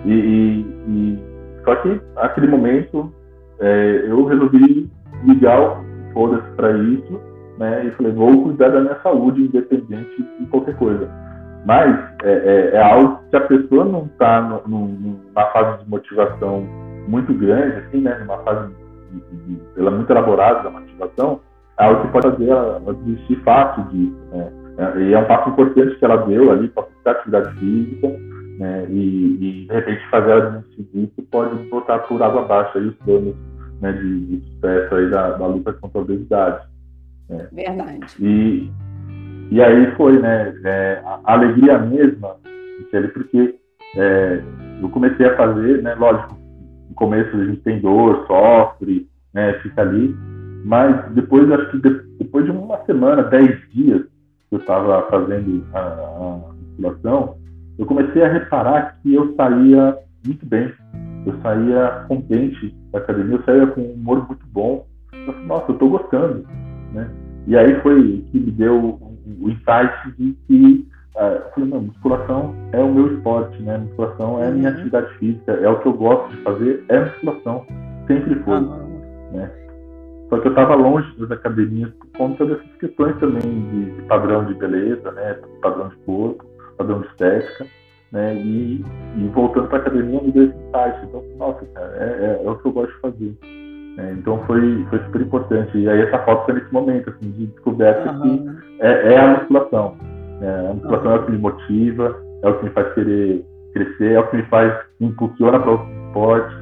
E, 0.05 0.11
e, 0.11 0.61
e, 0.87 1.30
só 1.63 1.75
que 1.75 2.01
naquele 2.15 2.47
momento 2.47 3.11
é, 3.59 4.05
eu 4.07 4.25
resolvi 4.25 4.89
ligar 5.23 5.61
o 5.61 5.91
foda-se 6.13 6.49
para 6.55 6.71
isso 6.71 7.21
né? 7.57 7.85
e 7.85 7.91
falei, 7.91 8.11
vou 8.11 8.43
cuidar 8.43 8.69
da 8.69 8.81
minha 8.81 8.99
saúde 9.01 9.43
independente 9.43 10.23
de 10.39 10.45
qualquer 10.47 10.75
coisa. 10.77 11.09
Mas 11.65 11.95
é, 12.23 12.31
é, 12.31 12.75
é 12.75 12.81
algo 12.81 13.19
que 13.29 13.35
a 13.35 13.41
pessoa 13.41 13.85
não 13.85 14.05
está 14.05 14.41
numa 14.65 15.45
fase 15.53 15.83
de 15.83 15.89
motivação 15.89 16.65
muito 17.07 17.33
grande, 17.33 17.77
assim, 17.77 18.01
né? 18.01 18.17
Numa 18.19 18.39
fase 18.39 18.71
de, 19.11 19.19
de, 19.19 19.61
ela 19.77 19.91
é 19.91 19.93
muito 19.93 20.09
elaborada 20.09 20.63
da 20.63 20.71
motivação, 20.71 21.39
é 21.79 21.85
algo 21.85 22.01
que 22.01 22.07
pode 22.07 22.31
fazer 22.31 22.49
ela, 22.49 22.81
ela 22.83 22.93
desistir 22.95 23.35
fácil 23.43 23.83
disso, 23.85 24.17
né? 24.31 24.51
É, 24.77 24.99
e 25.01 25.13
é 25.13 25.19
um 25.19 25.25
passo 25.25 25.49
importante 25.49 25.95
que 25.97 26.05
ela 26.05 26.17
deu 26.17 26.51
ali 26.51 26.67
para 26.69 26.85
a 27.05 27.11
atividade 27.11 27.59
física, 27.59 28.07
né? 28.61 28.85
E, 28.91 29.37
e, 29.41 29.67
de 29.67 29.73
repente 29.73 30.07
fazer 30.11 30.29
ela 30.29 30.51
desistir 30.51 30.83
disso 30.93 31.27
pode 31.31 31.55
botar 31.69 31.97
por 31.99 32.21
água 32.21 32.43
abaixo 32.43 32.77
aí 32.77 32.85
os 32.85 32.95
planos 32.97 33.35
né, 33.81 33.91
de, 33.91 34.25
de 34.37 34.49
sucesso 34.51 34.95
aí 34.95 35.09
da, 35.09 35.31
da 35.31 35.47
luta 35.47 35.73
contra 35.73 35.97
a 35.97 36.03
obesidade. 36.03 36.67
Né? 37.27 37.47
Verdade. 37.51 38.05
E, 38.19 38.69
e 39.49 39.59
aí 39.63 39.91
foi, 39.95 40.19
né, 40.19 40.53
é, 40.63 41.01
a 41.03 41.33
alegria 41.33 41.79
mesma, 41.79 42.35
Michele, 42.79 43.07
porque 43.07 43.55
é, 43.95 44.43
eu 44.79 44.89
comecei 44.89 45.25
a 45.25 45.35
fazer, 45.35 45.81
né, 45.81 45.95
lógico, 45.95 46.37
no 46.87 46.93
começo 46.93 47.35
a 47.35 47.45
gente 47.45 47.61
tem 47.61 47.81
dor, 47.81 48.27
sofre, 48.27 49.09
né, 49.33 49.53
fica 49.63 49.81
ali, 49.81 50.15
mas 50.63 51.11
depois, 51.13 51.51
acho 51.51 51.71
que 51.71 51.79
depois 52.19 52.45
de 52.45 52.51
uma 52.51 52.77
semana, 52.85 53.23
dez 53.23 53.59
dias 53.71 54.03
que 54.49 54.55
eu 54.55 54.59
estava 54.59 55.09
fazendo 55.09 55.65
a, 55.73 55.79
a 55.79 56.53
musculação, 56.53 57.40
eu 57.77 57.85
comecei 57.85 58.23
a 58.23 58.31
reparar 58.31 58.97
que 59.01 59.13
eu 59.13 59.33
saía 59.35 59.97
muito 60.25 60.45
bem, 60.45 60.71
eu 61.25 61.33
saía 61.41 62.05
contente 62.07 62.75
da 62.91 62.99
academia, 62.99 63.35
eu 63.35 63.43
saía 63.43 63.67
com 63.67 63.81
um 63.81 63.93
humor 63.93 64.27
muito 64.27 64.45
bom, 64.47 64.85
eu 65.13 65.33
falei, 65.33 65.47
nossa, 65.47 65.65
eu 65.69 65.73
estou 65.73 65.89
gostando, 65.89 66.45
né, 66.93 67.09
e 67.47 67.57
aí 67.57 67.79
foi 67.81 68.23
que 68.31 68.39
me 68.39 68.51
deu 68.51 68.99
o 69.39 69.49
insight 69.49 70.11
de 70.17 70.33
que 70.47 70.87
uh, 71.15 71.49
falei, 71.53 71.69
não, 71.69 71.81
musculação 71.81 72.55
é 72.71 72.79
o 72.79 72.91
meu 72.91 73.15
esporte, 73.15 73.61
né? 73.63 73.77
Musculação 73.77 74.43
é 74.43 74.47
a 74.47 74.51
minha 74.51 74.69
uhum. 74.69 74.75
atividade 74.75 75.17
física, 75.17 75.51
é 75.53 75.69
o 75.69 75.79
que 75.79 75.87
eu 75.87 75.93
gosto 75.93 76.29
de 76.29 76.37
fazer, 76.43 76.83
é 76.89 76.99
musculação, 76.99 77.65
sempre 78.07 78.35
foi, 78.43 78.57
uhum. 78.57 79.31
né? 79.33 79.51
Só 80.29 80.39
que 80.39 80.47
eu 80.47 80.51
estava 80.51 80.75
longe 80.75 81.13
das 81.19 81.31
academias 81.31 81.91
por 81.91 82.07
conta 82.17 82.45
dessas 82.45 82.75
questões 82.79 83.17
também 83.19 83.41
de, 83.41 83.91
de 83.91 84.01
padrão 84.03 84.45
de 84.45 84.53
beleza, 84.53 85.11
né? 85.11 85.37
Padrão 85.61 85.89
de 85.89 85.95
corpo, 86.05 86.45
de 86.83 87.07
estética, 87.07 87.65
né? 88.11 88.35
E, 88.35 88.83
e 89.17 89.27
voltando 89.33 89.67
para 89.67 89.77
a 89.77 89.81
academia 89.81 90.21
me 90.21 90.31
deu 90.31 90.43
esse 90.43 90.55
insight. 90.55 91.05
Então, 91.05 91.23
nossa, 91.37 91.65
cara, 91.73 91.95
é, 91.97 92.39
é, 92.41 92.45
é 92.45 92.49
o 92.49 92.55
que 92.55 92.67
eu 92.67 92.71
gosto 92.71 92.93
de 92.93 92.99
fazer. 92.99 93.37
É, 93.97 94.11
então 94.13 94.39
foi, 94.45 94.85
foi 94.89 94.99
super 94.99 95.21
importante. 95.21 95.77
E 95.77 95.89
aí 95.89 96.01
essa 96.01 96.19
foto 96.19 96.45
foi 96.45 96.55
nesse 96.55 96.73
momento, 96.73 97.09
assim, 97.09 97.31
de 97.31 97.47
descoberta 97.47 98.11
uhum. 98.11 98.21
que 98.21 98.83
é, 98.83 99.13
é, 99.13 99.19
a 99.19 99.27
musculação. 99.27 99.97
É, 100.41 100.67
a 100.69 100.73
musculação 100.73 101.11
uhum. 101.11 101.17
é 101.17 101.19
o 101.19 101.25
que 101.25 101.31
me 101.31 101.37
motiva, 101.37 102.21
é 102.41 102.49
o 102.49 102.57
que 102.57 102.65
me 102.65 102.71
faz 102.71 102.93
querer 102.93 103.45
crescer, 103.73 104.13
é 104.13 104.19
o 104.19 104.27
que 104.27 104.37
me 104.37 104.43
faz, 104.43 104.73
me 104.99 105.07
impulsiona 105.07 105.59
para 105.59 105.71
outros 105.71 105.89
esportes. 106.07 106.57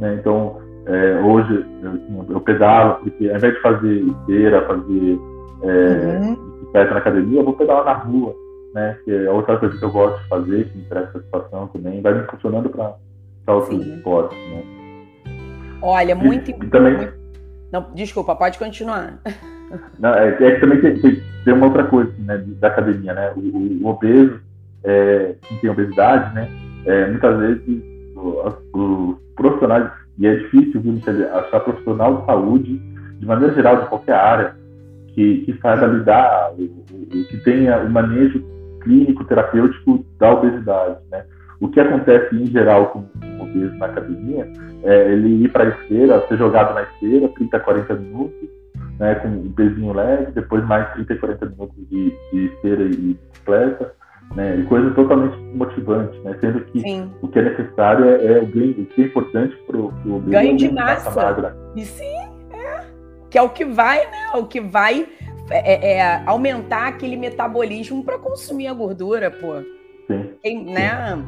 Né? 0.00 0.16
Então, 0.20 0.60
é, 0.86 1.20
hoje 1.22 1.64
eu, 1.82 2.24
eu, 2.30 2.40
pedalo, 2.40 2.96
porque 2.96 3.30
ao 3.30 3.36
invés 3.36 3.54
de 3.54 3.60
fazer 3.60 4.00
esteira, 4.00 4.66
fazer 4.66 5.18
é, 5.62 6.18
uhum. 6.18 6.34
bicicleta 6.34 6.90
na 6.90 6.98
academia, 6.98 7.40
eu 7.40 7.44
vou 7.44 7.54
pedalar 7.54 7.84
na 7.84 7.92
rua, 7.92 8.34
né? 8.74 8.96
Que 9.04 9.10
é 9.10 9.30
outra 9.30 9.58
coisa 9.58 9.76
que 9.76 9.84
eu 9.84 9.90
gosto 9.90 10.22
de 10.22 10.28
fazer, 10.28 10.68
que 10.68 10.78
me 10.78 10.84
traz 10.84 11.12
satisfação 11.12 11.68
também, 11.68 12.00
vai 12.00 12.14
me 12.14 12.26
funcionando 12.26 12.70
para 12.70 12.96
outros 13.54 13.84
Sim. 13.84 13.96
esportes, 13.96 14.38
né? 14.38 14.62
Olha, 15.82 16.14
muito. 16.14 16.50
E, 16.50 16.54
e 16.54 16.66
também... 16.68 16.96
Muito... 16.96 17.22
Não, 17.72 17.86
desculpa, 17.94 18.36
pode 18.36 18.58
continuar. 18.58 19.18
Não, 19.98 20.14
é, 20.14 20.28
é 20.28 20.54
que 20.54 20.60
também 20.60 20.80
tem, 20.80 21.00
tem, 21.00 21.22
tem, 21.44 21.54
uma 21.54 21.66
outra 21.66 21.84
coisa 21.84 22.12
né, 22.18 22.44
da 22.60 22.68
academia, 22.68 23.14
né? 23.14 23.32
O, 23.34 23.40
o, 23.40 23.78
o 23.82 23.86
obeso, 23.86 24.38
é, 24.84 25.34
quem 25.48 25.58
tem 25.58 25.70
obesidade, 25.70 26.34
né? 26.34 26.48
É, 26.84 27.06
muitas 27.08 27.38
vezes 27.38 27.82
os 28.14 29.16
profissionais, 29.34 29.90
e 30.18 30.26
é 30.26 30.36
difícil 30.36 30.80
viu, 30.80 31.00
achar 31.32 31.60
profissional 31.60 32.18
de 32.18 32.26
saúde, 32.26 32.78
de 33.18 33.26
maneira 33.26 33.54
geral, 33.54 33.82
de 33.82 33.88
qualquer 33.88 34.14
área, 34.14 34.54
que, 35.08 35.38
que 35.38 35.58
saiba 35.60 35.86
lidar, 35.86 36.52
que 37.08 37.40
tenha 37.44 37.78
o 37.78 37.90
manejo 37.90 38.44
clínico, 38.82 39.24
terapêutico 39.24 40.04
da 40.18 40.32
obesidade, 40.32 40.98
né? 41.10 41.24
O 41.60 41.68
que 41.68 41.78
acontece 41.78 42.34
em 42.34 42.46
geral 42.46 42.88
com 42.88 42.98
o 43.38 43.42
obeso 43.42 43.76
na 43.78 43.86
academia 43.86 44.50
é 44.82 45.12
ele 45.12 45.44
ir 45.44 45.48
para 45.48 45.64
a 45.64 45.68
esteira, 45.68 46.26
ser 46.26 46.36
jogado 46.36 46.74
na 46.74 46.82
esteira 46.82 47.28
30, 47.28 47.60
40 47.60 47.94
minutos, 47.94 48.48
né, 48.98 49.14
com 49.16 49.28
um 49.28 49.52
pezinho 49.52 49.92
leve, 49.92 50.32
depois 50.32 50.66
mais 50.66 50.92
30, 50.94 51.16
40 51.16 51.46
minutos 51.46 51.76
de, 51.88 52.12
de 52.32 52.46
esteira 52.46 52.82
e 52.82 53.16
bicicleta, 53.32 53.94
né? 54.34 54.56
E 54.56 54.64
coisa 54.64 54.90
totalmente 54.92 55.36
motivante, 55.54 56.18
né? 56.20 56.36
Sendo 56.40 56.60
que 56.64 56.80
sim. 56.80 57.10
o 57.20 57.28
que 57.28 57.38
é 57.38 57.42
necessário 57.42 58.06
é, 58.06 58.38
é, 58.38 58.40
o 58.40 58.46
ganho, 58.46 58.82
o 58.82 58.86
que 58.86 59.02
é 59.02 59.04
importante 59.04 59.56
para 59.66 59.76
o 59.76 60.20
ganho 60.26 60.56
de 60.56 60.72
massa. 60.72 61.10
massa 61.10 61.56
e 61.76 61.84
sim, 61.84 62.16
é. 62.52 62.80
Que 63.30 63.38
é 63.38 63.42
o 63.42 63.50
que 63.50 63.64
vai, 63.64 63.98
né? 63.98 64.32
O 64.34 64.46
que 64.46 64.60
vai 64.60 65.06
é, 65.52 65.92
é 65.94 66.22
aumentar 66.26 66.88
aquele 66.88 67.16
metabolismo 67.16 68.02
para 68.04 68.18
consumir 68.18 68.66
a 68.66 68.72
gordura, 68.72 69.30
pô. 69.30 69.62
Sim. 70.06 70.64
né? 70.64 71.24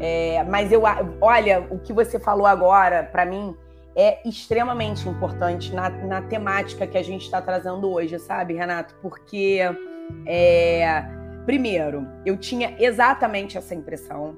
É, 0.00 0.44
mas 0.44 0.72
eu, 0.72 0.82
olha, 1.20 1.66
o 1.70 1.78
que 1.78 1.92
você 1.92 2.18
falou 2.18 2.46
agora, 2.46 3.02
para 3.04 3.24
mim, 3.24 3.56
é 3.94 4.26
extremamente 4.28 5.08
importante 5.08 5.74
na, 5.74 5.88
na 5.88 6.22
temática 6.22 6.86
que 6.86 6.98
a 6.98 7.02
gente 7.02 7.22
está 7.22 7.40
trazendo 7.40 7.90
hoje, 7.90 8.18
sabe, 8.18 8.54
Renato? 8.54 8.94
Porque, 9.00 9.60
é, 10.26 11.02
primeiro, 11.46 12.06
eu 12.26 12.36
tinha 12.36 12.76
exatamente 12.78 13.56
essa 13.56 13.74
impressão. 13.74 14.36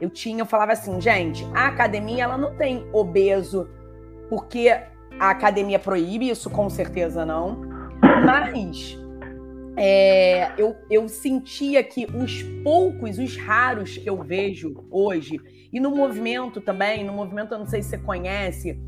Eu 0.00 0.10
tinha, 0.10 0.42
eu 0.42 0.46
falava 0.46 0.72
assim, 0.72 1.00
gente, 1.00 1.44
a 1.54 1.66
academia 1.66 2.24
ela 2.24 2.38
não 2.38 2.54
tem 2.56 2.88
obeso 2.92 3.68
porque 4.28 4.68
a 5.18 5.30
academia 5.30 5.78
proíbe, 5.78 6.28
isso 6.28 6.48
com 6.50 6.70
certeza 6.70 7.24
não. 7.26 7.62
Mas 8.24 8.98
é, 9.76 10.52
eu, 10.56 10.76
eu 10.88 11.08
sentia 11.08 11.82
que 11.82 12.06
os 12.06 12.42
poucos, 12.62 13.18
os 13.18 13.36
raros 13.36 13.96
que 13.96 14.08
eu 14.08 14.22
vejo 14.22 14.84
hoje, 14.90 15.40
e 15.72 15.80
no 15.80 15.90
movimento 15.90 16.60
também, 16.60 17.04
no 17.04 17.12
movimento, 17.12 17.52
eu 17.52 17.58
não 17.58 17.66
sei 17.66 17.82
se 17.82 17.90
você 17.90 17.98
conhece, 17.98 18.78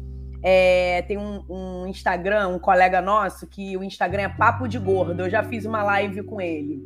é, 0.42 1.02
tem 1.02 1.18
um, 1.18 1.42
um, 1.48 1.86
Instagram, 1.88 2.48
um 2.48 2.58
colega 2.58 3.00
nosso, 3.00 3.46
que 3.48 3.76
o 3.76 3.82
Instagram 3.82 4.22
é 4.22 4.28
Papo 4.28 4.68
de 4.68 4.78
Gordo. 4.78 5.22
Eu 5.22 5.30
já 5.30 5.42
fiz 5.42 5.64
uma 5.64 5.82
live 5.82 6.22
com 6.22 6.40
ele. 6.40 6.80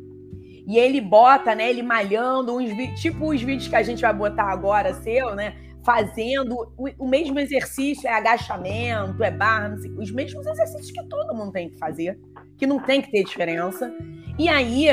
E 0.65 0.77
ele 0.77 0.99
bota, 1.01 1.53
né, 1.53 1.69
ele 1.69 1.83
malhando, 1.83 2.55
uns 2.55 2.71
tipo 2.99 3.31
os 3.31 3.41
vídeos 3.41 3.67
que 3.67 3.75
a 3.75 3.83
gente 3.83 4.01
vai 4.01 4.13
botar 4.13 4.45
agora, 4.45 4.93
seu, 4.93 5.35
né? 5.35 5.55
Fazendo 5.83 6.73
o, 6.77 6.89
o 6.99 7.07
mesmo 7.07 7.39
exercício, 7.39 8.07
é 8.07 8.13
agachamento, 8.13 9.23
é 9.23 9.31
barra, 9.31 9.75
os 9.97 10.11
mesmos 10.11 10.45
exercícios 10.45 10.91
que 10.91 11.03
todo 11.07 11.35
mundo 11.35 11.51
tem 11.51 11.69
que 11.69 11.77
fazer, 11.77 12.19
que 12.57 12.67
não 12.67 12.79
tem 12.79 13.01
que 13.01 13.11
ter 13.11 13.23
diferença. 13.23 13.91
E 14.37 14.47
aí, 14.47 14.87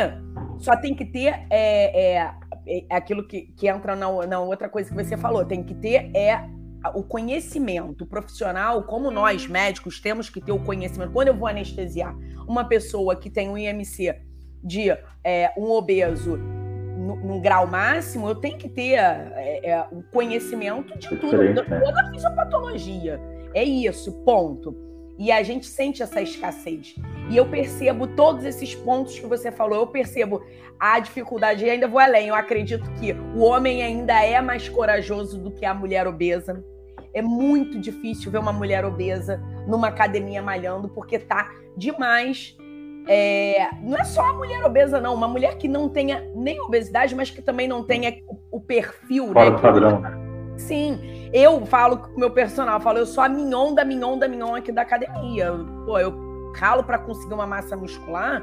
só 0.58 0.76
tem 0.76 0.94
que 0.94 1.04
ter 1.04 1.46
é, 1.50 2.16
é, 2.16 2.32
é 2.66 2.84
aquilo 2.90 3.26
que, 3.26 3.52
que 3.56 3.68
entra 3.68 3.94
na, 3.94 4.26
na 4.26 4.40
outra 4.40 4.68
coisa 4.68 4.90
que 4.90 4.96
você 4.96 5.16
falou, 5.16 5.44
tem 5.44 5.62
que 5.62 5.74
ter 5.74 6.10
é 6.14 6.48
o 6.94 7.02
conhecimento 7.02 8.06
profissional, 8.06 8.84
como 8.84 9.10
nós 9.10 9.46
médicos 9.46 10.00
temos 10.00 10.30
que 10.30 10.40
ter 10.40 10.52
o 10.52 10.62
conhecimento. 10.62 11.12
Quando 11.12 11.28
eu 11.28 11.36
vou 11.36 11.48
anestesiar 11.48 12.16
uma 12.46 12.64
pessoa 12.64 13.16
que 13.16 13.28
tem 13.28 13.48
um 13.48 13.58
IMC 13.58 14.14
de 14.62 14.90
é, 15.24 15.52
um 15.56 15.70
obeso 15.70 16.38
no, 16.98 17.40
grau 17.40 17.66
máximo, 17.66 18.28
eu 18.28 18.34
tenho 18.34 18.58
que 18.58 18.68
ter 18.68 18.94
é, 18.94 19.60
é, 19.62 19.86
o 19.92 20.02
conhecimento 20.12 20.98
de 20.98 21.08
tudo, 21.08 21.54
de 21.54 21.62
toda 21.62 22.00
a 22.00 22.10
fisiopatologia. 22.10 23.20
É 23.54 23.62
isso, 23.62 24.12
ponto. 24.24 24.76
E 25.18 25.32
a 25.32 25.42
gente 25.42 25.66
sente 25.66 26.02
essa 26.02 26.20
escassez. 26.20 26.94
E 27.28 27.36
eu 27.36 27.46
percebo 27.46 28.06
todos 28.06 28.44
esses 28.44 28.74
pontos 28.74 29.18
que 29.18 29.26
você 29.26 29.50
falou, 29.50 29.80
eu 29.80 29.86
percebo 29.86 30.42
a 30.78 31.00
dificuldade, 31.00 31.64
e 31.64 31.70
ainda 31.70 31.88
vou 31.88 31.98
além. 31.98 32.28
Eu 32.28 32.34
acredito 32.34 32.88
que 32.92 33.12
o 33.12 33.40
homem 33.40 33.82
ainda 33.82 34.22
é 34.22 34.40
mais 34.40 34.68
corajoso 34.68 35.38
do 35.38 35.50
que 35.50 35.64
a 35.64 35.74
mulher 35.74 36.06
obesa. 36.06 36.64
É 37.12 37.22
muito 37.22 37.80
difícil 37.80 38.30
ver 38.30 38.38
uma 38.38 38.52
mulher 38.52 38.84
obesa 38.84 39.42
numa 39.66 39.88
academia 39.88 40.40
malhando, 40.40 40.88
porque 40.88 41.18
tá 41.18 41.50
demais. 41.76 42.56
É... 43.06 43.68
não 43.82 43.96
é 43.96 44.04
só 44.04 44.22
a 44.22 44.32
mulher 44.32 44.64
obesa, 44.64 45.00
não. 45.00 45.14
Uma 45.14 45.28
mulher 45.28 45.56
que 45.56 45.68
não 45.68 45.88
tenha 45.88 46.22
nem 46.34 46.60
obesidade, 46.60 47.14
mas 47.14 47.30
que 47.30 47.40
também 47.40 47.68
não 47.68 47.84
tenha 47.84 48.18
o 48.50 48.60
perfil. 48.60 49.32
Fora 49.32 49.50
né? 49.50 49.56
do 49.56 49.62
padrão, 49.62 50.00
né? 50.00 50.28
Sim, 50.58 51.30
eu 51.32 51.64
falo 51.66 51.98
com 51.98 52.16
o 52.16 52.18
meu 52.18 52.30
personal, 52.30 52.78
eu 52.78 52.80
falo, 52.80 52.98
eu 52.98 53.06
sou 53.06 53.22
a 53.22 53.28
mignon 53.28 53.74
da 53.74 53.84
mignon 53.84 54.18
da 54.18 54.26
mignon 54.26 54.56
aqui 54.56 54.72
da 54.72 54.82
academia. 54.82 55.52
Pô, 55.86 55.98
eu 55.98 56.52
calo 56.54 56.82
para 56.82 56.98
conseguir 56.98 57.34
uma 57.34 57.46
massa 57.46 57.76
muscular 57.76 58.42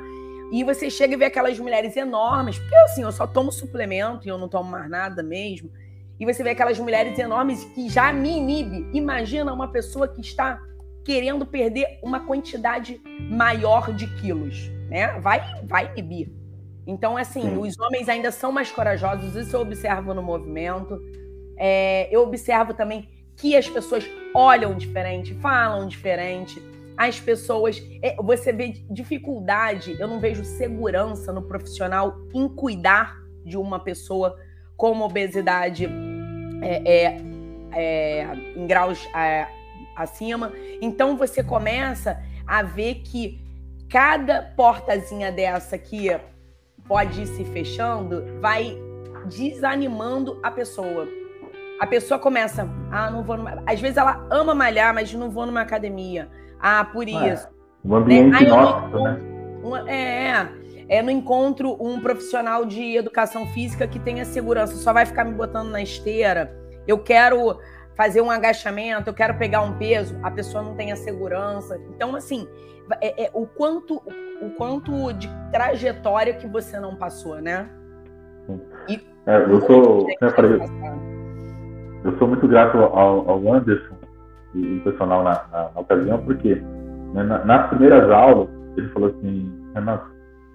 e 0.51 0.64
você 0.64 0.89
chega 0.89 1.14
e 1.14 1.18
vê 1.18 1.26
aquelas 1.26 1.60
mulheres 1.60 1.97
enormes, 1.97 2.58
porque 2.58 2.76
assim, 2.78 3.03
eu 3.03 3.12
só 3.12 3.28
tomo 3.28 3.51
suplemento 3.51 4.26
e 4.26 4.30
eu 4.30 4.38
não 4.38 4.47
tomo 4.47 4.70
mais 4.70 4.89
nada 4.89 5.22
mesmo. 5.22 5.70
E 6.20 6.26
você 6.26 6.43
vê 6.43 6.51
aquelas 6.51 6.80
mulheres 6.80 7.18
enormes 7.20 7.66
que 7.66 7.89
já 7.89 8.14
me 8.14 8.38
inibe. 8.38 8.88
Imagina 8.93 9.51
uma 9.51 9.68
pessoa 9.68 10.08
que 10.08 10.22
está 10.22 10.62
querendo 11.06 11.45
perder 11.45 11.99
uma 12.01 12.26
quantidade 12.26 12.99
maior 13.30 13.93
de 13.93 14.08
quilos, 14.16 14.70
né? 14.89 15.20
Vai, 15.20 15.39
vai 15.64 15.91
inibir. 15.91 16.32
Então, 16.88 17.16
assim, 17.16 17.41
Sim. 17.41 17.58
os 17.58 17.80
homens 17.80 18.10
ainda 18.10 18.32
são 18.32 18.51
mais 18.51 18.72
corajosos, 18.72 19.36
isso 19.36 19.56
eu 19.56 19.62
observo 19.62 20.14
no 20.14 20.22
movimento. 20.22 20.99
É, 21.58 22.10
eu 22.12 22.24
observo 22.24 22.74
também 22.74 23.08
que 23.38 23.56
as 23.56 23.70
pessoas 23.70 24.03
olham 24.34 24.76
diferente, 24.76 25.34
falam 25.36 25.88
diferente. 25.88 26.62
As 26.97 27.20
pessoas. 27.20 27.82
É, 28.01 28.16
você 28.16 28.51
vê 28.51 28.70
dificuldade, 28.89 29.95
eu 29.99 30.08
não 30.08 30.20
vejo 30.20 30.43
segurança 30.43 31.32
no 31.32 31.43
profissional 31.43 32.18
em 32.34 32.47
cuidar 32.47 33.18
de 33.45 33.58
uma 33.58 33.80
pessoa 33.80 34.38
com 34.76 34.99
obesidade 35.01 35.88
é, 36.62 36.82
é, 36.86 37.22
é 37.72 38.36
em 38.56 38.66
graus 38.66 39.08
é, 39.16 39.47
acima. 39.95 40.51
Então 40.81 41.17
você 41.17 41.43
começa 41.43 42.21
a 42.45 42.61
ver 42.61 42.95
que 42.95 43.39
cada 43.89 44.41
portazinha 44.55 45.31
dessa 45.31 45.77
que 45.77 46.15
pode 46.87 47.21
ir 47.21 47.27
se 47.27 47.43
fechando 47.45 48.23
vai 48.39 48.77
desanimando 49.27 50.39
a 50.43 50.51
pessoa. 50.51 51.07
A 51.79 51.87
pessoa 51.87 52.19
começa, 52.19 52.69
ah, 52.91 53.09
não 53.09 53.23
vou 53.23 53.37
numa... 53.37 53.61
Às 53.65 53.81
vezes 53.81 53.97
ela 53.97 54.25
ama 54.29 54.55
malhar, 54.55 54.93
mas 54.93 55.13
não 55.13 55.29
vou 55.29 55.45
numa 55.45 55.61
academia. 55.61 56.29
Ah, 56.59 56.85
por 56.85 57.07
é, 57.07 57.33
isso. 57.33 57.47
É, 57.47 57.49
um 57.83 57.95
ambiente 57.95 58.43
né? 58.43 58.49
nosso, 58.49 59.03
né? 59.03 59.19
Uma, 59.61 59.91
é, 59.91 60.47
é, 60.87 61.01
não 61.01 61.11
encontro 61.11 61.75
um 61.83 61.99
profissional 61.99 62.65
de 62.65 62.95
educação 62.95 63.47
física 63.47 63.87
que 63.87 63.99
tenha 63.99 64.23
segurança, 64.23 64.75
só 64.75 64.93
vai 64.93 65.05
ficar 65.05 65.25
me 65.25 65.33
botando 65.33 65.69
na 65.69 65.81
esteira. 65.81 66.55
Eu 66.87 66.99
quero 66.99 67.59
fazer 67.95 68.21
um 68.21 68.29
agachamento, 68.29 69.09
eu 69.09 69.13
quero 69.13 69.37
pegar 69.37 69.61
um 69.61 69.77
peso, 69.77 70.17
a 70.21 70.29
pessoa 70.29 70.63
não 70.63 70.75
tem 70.75 70.91
a 70.91 70.95
segurança. 70.95 71.79
Então, 71.89 72.15
assim, 72.15 72.47
é, 73.01 73.25
é, 73.25 73.31
o 73.33 73.45
quanto 73.45 74.01
o 74.41 74.49
quanto 74.57 75.13
de 75.13 75.29
trajetória 75.51 76.33
que 76.33 76.45
você 76.45 76.79
não 76.79 76.95
passou, 76.95 77.35
né? 77.41 77.69
E 78.89 78.99
é, 79.25 79.37
eu 79.37 79.61
sou, 79.61 80.07
eu 80.21 80.29
falei, 80.31 80.59
eu 82.03 82.17
sou 82.17 82.27
muito 82.27 82.47
grato 82.47 82.77
ao, 82.77 83.29
ao 83.29 83.53
Anderson 83.53 83.95
e 84.53 84.77
o 84.77 84.83
personal 84.83 85.23
na, 85.23 85.45
na, 85.51 85.71
na 85.73 85.79
ocasião, 85.79 86.21
porque 86.23 86.55
né, 87.13 87.23
na, 87.23 87.43
nas 87.45 87.69
primeiras 87.69 88.09
aulas 88.11 88.49
ele 88.77 88.89
falou 88.89 89.09
assim, 89.09 89.51
Renato, 89.73 90.05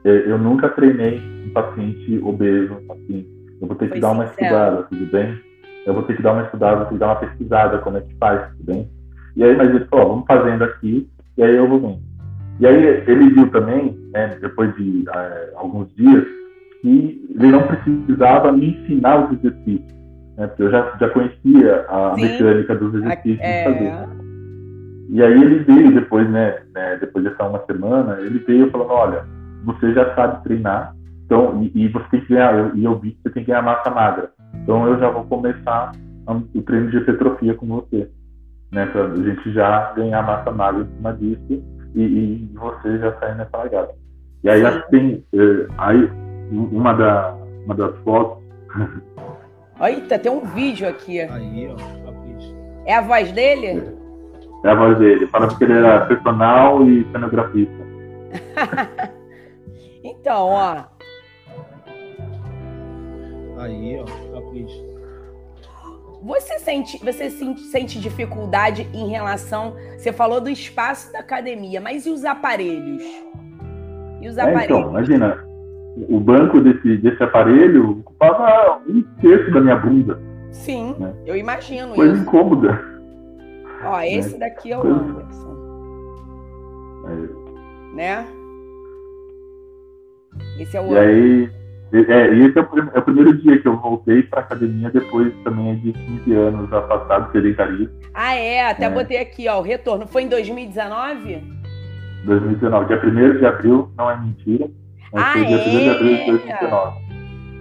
eu 0.05 0.39
nunca 0.39 0.69
treinei 0.69 1.19
um 1.47 1.53
paciente 1.53 2.21
obeso, 2.23 2.75
assim, 2.91 3.27
eu 3.61 3.67
vou 3.67 3.77
ter 3.77 3.87
que 3.87 3.93
Foi 3.93 4.01
dar 4.01 4.13
uma 4.13 4.25
estudada, 4.25 4.83
tudo 4.85 5.07
bem? 5.07 5.50
Eu 5.91 5.95
vou 5.95 6.03
ter 6.05 6.17
que 6.17 6.23
dar 6.23 6.33
uma 6.33 6.45
estudada, 6.45 6.77
vou 6.77 6.87
ter 6.87 6.93
que 6.95 6.99
dar 6.99 7.07
uma 7.07 7.17
pesquisada, 7.17 7.79
como 7.79 7.97
é 7.97 8.01
que 8.01 8.15
faz, 8.17 8.49
tudo 8.53 8.73
bem? 8.73 8.89
E 9.37 9.45
aí, 9.45 9.57
mas 9.57 9.71
ele 9.71 9.85
falou, 9.87 10.09
vamos 10.09 10.25
fazendo 10.27 10.65
aqui, 10.65 11.09
e 11.37 11.43
aí 11.43 11.55
eu 11.55 11.69
vou 11.69 11.81
vendo. 11.81 12.01
E 12.59 12.67
aí 12.67 12.85
ele 13.07 13.31
viu 13.31 13.51
também, 13.51 13.99
né, 14.13 14.37
depois 14.41 14.75
de 14.77 15.05
é, 15.09 15.53
alguns 15.57 15.95
dias, 15.95 16.25
que 16.83 17.29
ele 17.31 17.51
não 17.51 17.63
precisava 17.63 18.53
me 18.53 18.71
ensinar 18.71 19.25
os 19.25 19.39
exercícios 19.39 20.01
né? 20.41 20.47
Porque 20.47 20.63
eu 20.63 20.71
já, 20.71 20.97
já 20.99 21.09
conhecia 21.11 21.85
a 21.89 22.15
Sim. 22.15 22.23
mecânica 22.23 22.75
dos 22.75 22.95
exercícios 22.95 23.41
é... 23.41 23.65
de 23.65 23.73
fazer. 23.73 24.21
E 25.11 25.23
aí 25.23 25.33
ele 25.33 25.59
veio 25.65 25.93
depois, 25.93 26.29
né, 26.31 26.61
né, 26.73 26.97
depois 27.01 27.25
dessa 27.25 27.45
uma 27.45 27.63
semana, 27.67 28.21
ele 28.21 28.39
veio 28.39 28.71
falando, 28.71 28.91
olha, 28.91 29.25
você 29.65 29.93
já 29.93 30.15
sabe 30.15 30.43
treinar, 30.45 30.95
então, 31.27 31.63
e, 31.63 31.85
e 31.85 31.89
você 31.89 32.05
tem 32.13 32.21
que 32.21 32.29
ganhar, 32.29 32.75
e 32.77 32.85
eu 32.85 32.99
vi 32.99 33.11
que 33.11 33.23
você 33.23 33.31
tem 33.31 33.45
que 33.45 33.51
ganhar 33.51 33.63
massa 33.63 33.91
magra. 33.91 34.31
Então 34.55 34.87
eu 34.87 34.99
já 34.99 35.11
vou 35.11 35.25
começar 35.25 35.93
o 36.27 36.63
treino 36.63 36.91
de 36.91 36.99
hipertrofia 36.99 37.55
com 37.55 37.67
você, 37.67 38.09
né, 38.71 38.87
pra 38.87 39.09
gente 39.17 39.53
já 39.53 39.93
ganhar 39.93 40.23
massa 40.23 40.51
magra 40.51 40.83
em 40.83 40.97
cima 40.97 41.13
disso 41.15 41.65
e, 41.95 42.03
e 42.03 42.51
você 42.55 42.99
já 42.99 43.19
sair 43.19 43.37
nessa 43.37 43.57
largada. 43.57 43.95
E 44.45 44.49
aí 44.49 44.65
acho 44.65 44.85
que 44.85 44.91
tem, 44.91 45.25
é, 45.35 45.67
aí 45.79 46.11
uma, 46.53 46.93
da, 46.93 47.35
uma 47.65 47.75
das 47.75 47.97
fotos 47.99 48.39
Eita, 49.81 50.19
tem 50.19 50.31
um 50.31 50.45
vídeo 50.45 50.87
aqui. 50.87 51.21
Aí, 51.21 51.69
ó. 51.69 52.01
É 52.85 52.97
a 52.97 53.01
voz 53.01 53.33
dele? 53.33 53.83
É 54.65 54.69
a 54.69 54.75
voz 54.75 54.99
dele. 54.99 55.27
Fala 55.29 55.49
que 55.49 55.65
ele 55.65 55.73
era 55.73 56.05
personal 56.07 56.87
e 56.87 57.07
cenografista. 57.13 57.83
então, 60.05 60.49
ó. 60.49 60.85
Aí, 63.61 64.01
ó. 64.01 64.05
Capricho. 64.33 64.91
Você 66.23 66.59
sente, 66.59 66.99
você 67.03 67.31
sente 67.31 67.99
dificuldade 67.99 68.89
em 68.93 69.09
relação. 69.09 69.75
Você 69.97 70.13
falou 70.13 70.41
do 70.41 70.51
espaço 70.51 71.13
da 71.13 71.21
academia, 71.21 71.81
mas 71.81 72.05
e 72.07 72.11
os 72.11 72.25
aparelhos? 72.25 73.03
E 74.21 74.29
os 74.29 74.39
aparelhos? 74.39 74.63
É, 74.63 74.81
então, 74.81 74.91
imagina. 74.91 75.45
o 76.09 76.21
banco 76.21 76.61
desse, 76.61 76.99
desse 76.99 77.23
aparelho 77.23 78.01
ocupava 78.01 78.83
um 78.87 79.03
terço 79.21 79.51
da 79.51 79.61
minha 79.61 79.77
bunda. 79.77 80.21
Sim, 80.51 80.95
né? 80.99 81.15
eu 81.27 81.37
imagino 81.37 81.95
Coisa 81.95 82.15
isso. 82.15 82.23
incômoda. 82.23 82.85
Ó, 83.85 83.97
né? 83.97 84.13
esse 84.13 84.33
né? 84.33 84.39
daqui 84.41 84.73
é 84.73 84.79
o 84.79 84.83
Coisa... 84.83 84.97
Anderson. 85.01 85.51
É. 87.07 87.97
Né? 87.97 88.27
Esse 90.59 90.77
é 90.77 90.81
o 90.81 90.93
E 90.93 90.99
aí, 90.99 91.51
é, 91.93 92.35
e 92.35 92.47
esse 92.47 92.57
é 92.57 92.63
o, 92.63 92.91
é 92.95 92.99
o, 92.99 93.03
primeiro 93.03 93.37
dia 93.39 93.59
que 93.61 93.67
eu 93.67 93.77
voltei 93.77 94.23
para 94.23 94.41
academia 94.41 94.91
depois 94.91 95.33
também 95.43 95.77
de 95.81 95.93
15 95.93 96.35
anos 96.35 96.73
afastado 96.73 97.33
sedentarismo. 97.33 97.91
Ah, 98.15 98.35
é, 98.37 98.71
até 98.71 98.85
é. 98.85 98.91
botei 98.91 99.19
aqui, 99.19 99.49
ó, 99.49 99.59
o 99.59 99.63
retorno. 99.63 100.07
Foi 100.07 100.23
em 100.23 100.29
2019? 100.29 101.43
2019, 102.25 102.87
dia 102.87 103.01
1 103.03 103.39
de 103.39 103.47
abril, 103.47 103.91
não 103.97 104.09
é 104.09 104.21
mentira. 104.21 104.71
Ah, 105.15 105.33
foi 105.33 105.45
dia 105.47 105.57
é? 105.57 105.69
1 105.69 105.71
de 105.71 105.91
abril 105.91 106.17
de 106.17 106.27
2019. 106.27 107.11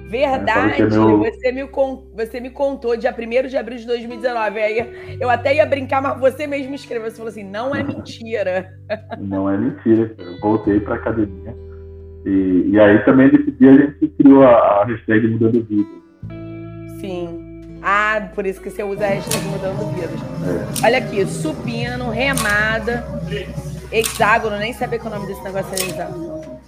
Verdade, 0.10 0.82
é 0.82 0.86
meu... 0.88 1.20
você, 1.20 1.52
me, 1.52 1.70
você 2.16 2.40
me 2.40 2.50
contou 2.50 2.98
dia 2.98 3.16
1 3.16 3.48
de 3.48 3.58
abril 3.58 3.78
de 3.80 3.88
2019. 3.88 4.60
Aí 4.60 5.18
eu 5.20 5.30
até 5.30 5.56
ia 5.56 5.66
brincar, 5.66 6.02
mas 6.02 6.20
você 6.20 6.46
mesmo 6.46 6.76
escreveu. 6.76 7.10
Você 7.10 7.18
falou 7.18 7.30
assim: 7.30 7.44
não 7.44 7.76
é 7.76 7.84
mentira. 7.84 8.72
Não 9.20 9.50
é 9.50 9.58
mentira. 9.58 10.16
Eu 10.18 10.40
voltei 10.40 10.80
para 10.80 10.96
academia 10.96 11.69
e, 12.26 12.70
e, 12.72 12.80
aí 12.80 13.00
também 13.06 13.32
nesse 13.32 13.52
dia 13.52 13.72
a 13.72 13.76
gente 13.76 14.08
criou 14.18 14.44
a, 14.44 14.82
a 14.82 14.86
hashtag 14.86 15.28
Mudando 15.28 15.64
Vidas. 15.64 16.00
Sim. 17.00 17.62
Ah, 17.82 18.30
por 18.36 18.46
isso 18.46 18.62
que 18.62 18.70
você 18.70 18.84
usa 18.84 19.06
a 19.06 19.10
hashtag 19.10 19.46
Mudando 19.46 19.96
Vidas. 19.96 20.82
É. 20.82 20.86
Olha 20.86 20.98
aqui, 20.98 21.26
supino, 21.26 22.10
remada, 22.10 23.06
hexágono, 23.92 24.58
nem 24.58 24.74
sabia 24.74 25.00
que 25.00 25.08
o 25.08 25.10
nome 25.10 25.28
desse 25.28 25.44
negócio 25.44 25.74
era 25.74 25.82
hexágono. 25.82 26.60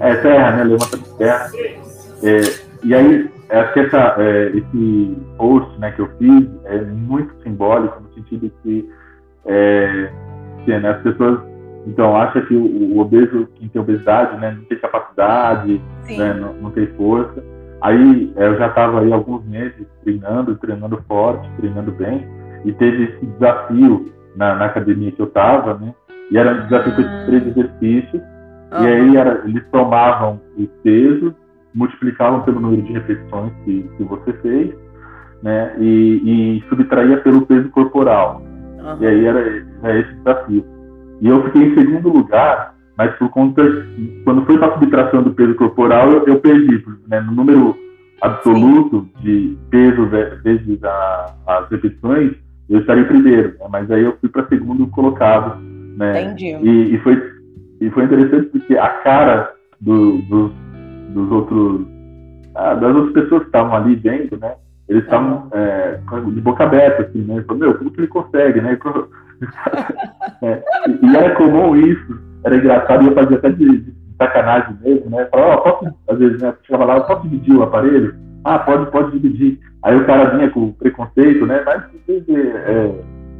É 0.00 0.14
terra, 0.16 0.56
né? 0.56 0.64
Levanta 0.64 0.96
de 0.96 1.16
terra. 1.16 1.50
É, 2.22 2.40
e 2.84 2.94
aí, 2.94 3.30
acho 3.50 3.72
que 3.72 3.80
essa, 3.80 4.14
é, 4.18 4.46
esse 4.56 5.16
post 5.36 5.78
né, 5.80 5.90
que 5.92 6.00
eu 6.00 6.08
fiz 6.18 6.46
é 6.64 6.80
muito 6.80 7.34
simbólico, 7.42 8.00
no 8.00 8.14
sentido 8.14 8.50
que, 8.62 8.88
é, 9.46 10.10
que 10.64 10.78
né, 10.78 10.90
as 10.90 11.02
pessoas 11.02 11.40
então, 11.86 12.16
acha 12.16 12.40
que 12.42 12.54
o, 12.54 12.64
o, 12.64 12.98
obeso, 12.98 13.46
quem 13.56 13.68
tem 13.68 13.80
obesidade, 13.80 14.38
né, 14.40 14.54
não 14.56 14.64
tem 14.64 14.78
capacidade, 14.78 15.80
né, 16.08 16.32
não, 16.34 16.54
não, 16.54 16.70
tem 16.70 16.86
força. 16.96 17.44
Aí, 17.82 18.32
é, 18.36 18.46
eu 18.46 18.58
já 18.58 18.68
estava 18.68 19.00
aí 19.00 19.12
alguns 19.12 19.44
meses 19.44 19.86
treinando, 20.02 20.56
treinando 20.56 21.02
forte, 21.06 21.48
treinando 21.58 21.92
bem, 21.92 22.26
e 22.64 22.72
teve 22.72 23.04
esse 23.04 23.26
desafio 23.26 24.10
na, 24.36 24.54
na 24.54 24.64
academia 24.66 25.12
que 25.12 25.20
eu 25.20 25.26
estava, 25.26 25.74
né, 25.74 25.94
e 26.30 26.38
era 26.38 26.54
um 26.54 26.64
desafio 26.64 26.94
com 26.94 27.00
esses 27.02 27.26
três 27.26 27.46
exercícios, 27.46 28.22
uhum. 28.72 28.82
e 28.82 28.86
aí 28.86 29.16
era, 29.16 29.42
eles 29.44 29.62
tomavam 29.70 30.40
o 30.56 30.66
peso, 30.82 31.34
multiplicavam 31.74 32.40
pelo 32.42 32.60
número 32.60 32.82
de 32.82 32.92
repetições 32.94 33.52
que, 33.64 33.82
que 33.96 34.04
você 34.04 34.32
fez, 34.34 34.74
né, 35.42 35.74
e, 35.78 36.56
e 36.56 36.68
subtraía 36.70 37.18
pelo 37.18 37.44
peso 37.44 37.68
corporal. 37.70 38.40
Uhum. 38.40 38.96
E 39.00 39.06
aí 39.06 39.26
era, 39.26 39.66
era 39.82 39.98
esse 39.98 40.14
desafio. 40.14 40.73
E 41.24 41.28
eu 41.28 41.42
fiquei 41.44 41.68
em 41.68 41.74
segundo 41.74 42.10
lugar, 42.10 42.74
mas 42.98 43.16
por 43.16 43.30
conta. 43.30 43.62
Quando 44.24 44.44
foi 44.44 44.58
para 44.58 44.74
a 44.74 44.78
subtração 44.78 45.22
do 45.22 45.32
peso 45.32 45.54
corporal, 45.54 46.10
eu, 46.10 46.26
eu 46.26 46.38
perdi. 46.38 46.84
Né, 47.08 47.18
no 47.22 47.32
número 47.32 47.74
absoluto 48.20 49.08
de 49.20 49.56
peso 49.70 50.06
vezes 50.06 50.78
as 51.46 51.70
repetições, 51.70 52.32
eu 52.68 52.80
estaria 52.80 53.06
primeiro. 53.06 53.54
Né, 53.58 53.66
mas 53.70 53.90
aí 53.90 54.02
eu 54.02 54.14
fui 54.20 54.28
para 54.28 54.46
segundo 54.48 54.86
colocado. 54.88 55.58
Né, 55.96 56.24
Entendi. 56.24 56.58
E, 56.62 56.94
e, 56.94 56.98
foi, 56.98 57.22
e 57.80 57.88
foi 57.88 58.04
interessante 58.04 58.48
porque 58.48 58.76
a 58.76 58.88
cara 58.88 59.50
do, 59.80 60.18
dos, 60.28 60.52
dos 61.08 61.32
outros. 61.32 61.86
Ah, 62.54 62.74
das 62.74 62.94
outras 62.94 63.14
pessoas 63.14 63.40
que 63.40 63.48
estavam 63.48 63.74
ali 63.74 63.96
vendo, 63.96 64.36
né? 64.38 64.54
Eles 64.86 65.04
estavam 65.04 65.48
é, 65.52 65.98
de 66.34 66.40
boca 66.42 66.64
aberta, 66.64 67.04
assim, 67.04 67.22
né? 67.22 67.42
Falei, 67.46 67.62
meu, 67.62 67.78
como 67.78 67.90
que 67.90 68.00
ele 68.00 68.08
consegue, 68.08 68.60
né? 68.60 68.78
é, 70.42 70.62
e 71.02 71.16
era 71.16 71.34
comum 71.34 71.76
isso, 71.76 72.20
era 72.44 72.56
engraçado, 72.56 73.06
eu 73.06 73.14
fazia 73.14 73.36
até 73.36 73.50
de, 73.50 73.78
de 73.78 73.94
sacanagem 74.18 74.76
mesmo, 74.82 75.10
né? 75.10 75.26
Falava, 75.26 75.54
oh, 75.54 75.62
posso, 75.62 75.94
às 76.08 76.18
vezes, 76.18 76.40
né? 76.40 76.54
Chegava 76.64 76.84
lá, 76.84 77.00
posso 77.00 77.22
dividir 77.22 77.56
o 77.56 77.62
aparelho? 77.62 78.14
Ah, 78.44 78.58
pode, 78.58 78.90
pode 78.90 79.18
dividir. 79.18 79.58
Aí 79.82 79.96
o 79.96 80.04
cara 80.04 80.36
vinha 80.36 80.50
com 80.50 80.72
preconceito, 80.72 81.46
né? 81.46 81.62
Mas 81.64 81.82
é, 82.08 82.94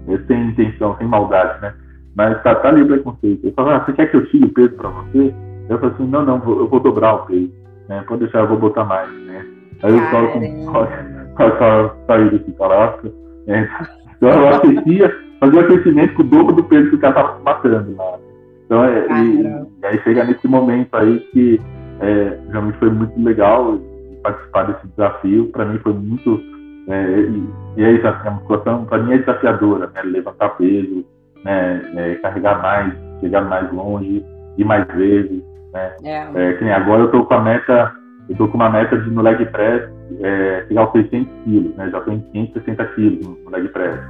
é, 0.09 0.19
sem 0.27 0.49
intenção, 0.49 0.97
sem 0.97 1.07
maldade, 1.07 1.61
né? 1.61 1.75
Mas 2.17 2.43
tá, 2.43 2.55
tá 2.55 2.69
ali 2.69 2.83
o 2.83 2.87
preconceito. 2.87 3.47
Eu 3.47 3.53
falava, 3.53 3.77
ah, 3.77 3.85
você 3.85 3.93
quer 3.93 4.11
que 4.11 4.17
eu 4.17 4.27
tire 4.27 4.45
o 4.45 4.53
peso 4.53 4.75
para 4.77 4.89
você? 4.89 5.35
Eu 5.69 5.79
falei 5.79 5.95
assim, 5.95 6.07
não, 6.07 6.25
não, 6.25 6.37
eu 6.37 6.69
vou 6.69 6.81
dobrar 6.81 7.15
o 7.15 7.27
peso. 7.27 7.53
Né? 7.89 8.05
Pode 8.07 8.21
deixar, 8.21 8.41
eu 8.41 8.49
vou 8.49 8.59
botar 8.59 8.85
mais, 8.85 9.11
né? 9.27 9.45
Aí 9.83 9.93
eu 9.93 10.11
falo 10.11 10.29
com 10.29 11.59
só 11.59 11.97
sair 12.07 12.31
desse 12.31 12.53
caraca. 12.53 13.13
Né? 13.47 13.69
Então 14.17 14.31
eu 14.31 14.49
aquecia, 14.49 15.15
fazia 15.45 15.61
o 15.61 15.65
aquecimento 15.65 16.15
com 16.15 16.23
o 16.23 16.27
dobro 16.27 16.55
do 16.55 16.65
peso 16.65 16.91
que 16.91 16.97
o 16.97 16.99
cara 16.99 17.19
estava 17.19 17.41
matando 17.43 17.97
lá. 17.97 18.19
Então, 18.65 18.85
é, 18.85 19.07
e, 19.21 19.43
e, 19.43 19.87
aí 19.87 19.99
chega 20.03 20.25
nesse 20.25 20.49
momento 20.49 20.95
aí 20.95 21.19
que 21.33 21.61
é, 22.01 22.39
realmente 22.51 22.79
foi 22.79 22.91
muito 22.91 23.23
legal 23.23 23.79
participar 24.23 24.65
desse 24.65 24.87
desafio. 24.89 25.47
Para 25.49 25.67
mim 25.67 25.79
foi 25.79 25.93
muito. 25.93 26.41
É, 26.89 27.21
e, 27.21 27.49
e 27.77 27.85
aí, 27.85 28.01
a 28.05 28.31
musculação, 28.31 28.85
para 28.87 29.03
mim, 29.03 29.15
é 29.15 29.19
desafiadora, 29.19 29.91
né? 29.95 30.03
Levantar 30.03 30.51
peso, 30.51 31.05
né? 31.45 31.83
É, 31.97 32.15
carregar 32.17 32.63
mais, 32.63 32.95
chegar 33.21 33.43
mais 33.43 33.71
longe, 33.73 34.25
ir 34.57 34.65
mais 34.65 34.87
vezes. 34.89 35.43
Né? 35.73 35.93
É. 36.05 36.29
É, 36.35 36.53
que 36.55 36.65
nem 36.65 36.73
agora 36.73 37.03
eu 37.03 37.07
estou 37.07 37.27
com 37.27 37.35
a 37.35 37.43
meta, 37.43 37.93
eu 38.31 38.37
tô 38.37 38.49
com 38.49 38.57
uma 38.57 38.71
meta 38.71 38.97
de 38.97 39.11
no 39.11 39.23
leg 39.23 39.45
press 39.47 39.91
é, 40.21 40.65
chegar 40.69 40.83
aos 40.83 40.93
600 40.93 41.33
quilos, 41.45 41.77
né? 41.77 41.91
Já 41.91 41.99
estou 41.99 42.15
em 42.15 42.21
560 42.33 42.85
quilos 42.95 43.27
no 43.45 43.51
leg 43.51 43.69
press. 43.69 44.01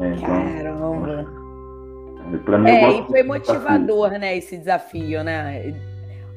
Né? 0.00 0.16
Então, 0.16 0.28
Caramba! 0.56 1.40
É, 2.32 2.58
mim, 2.58 2.70
é, 2.70 3.00
e 3.00 3.06
foi 3.06 3.22
motivador, 3.22 4.10
né, 4.12 4.36
esse 4.36 4.56
desafio, 4.56 5.22
né? 5.22 5.74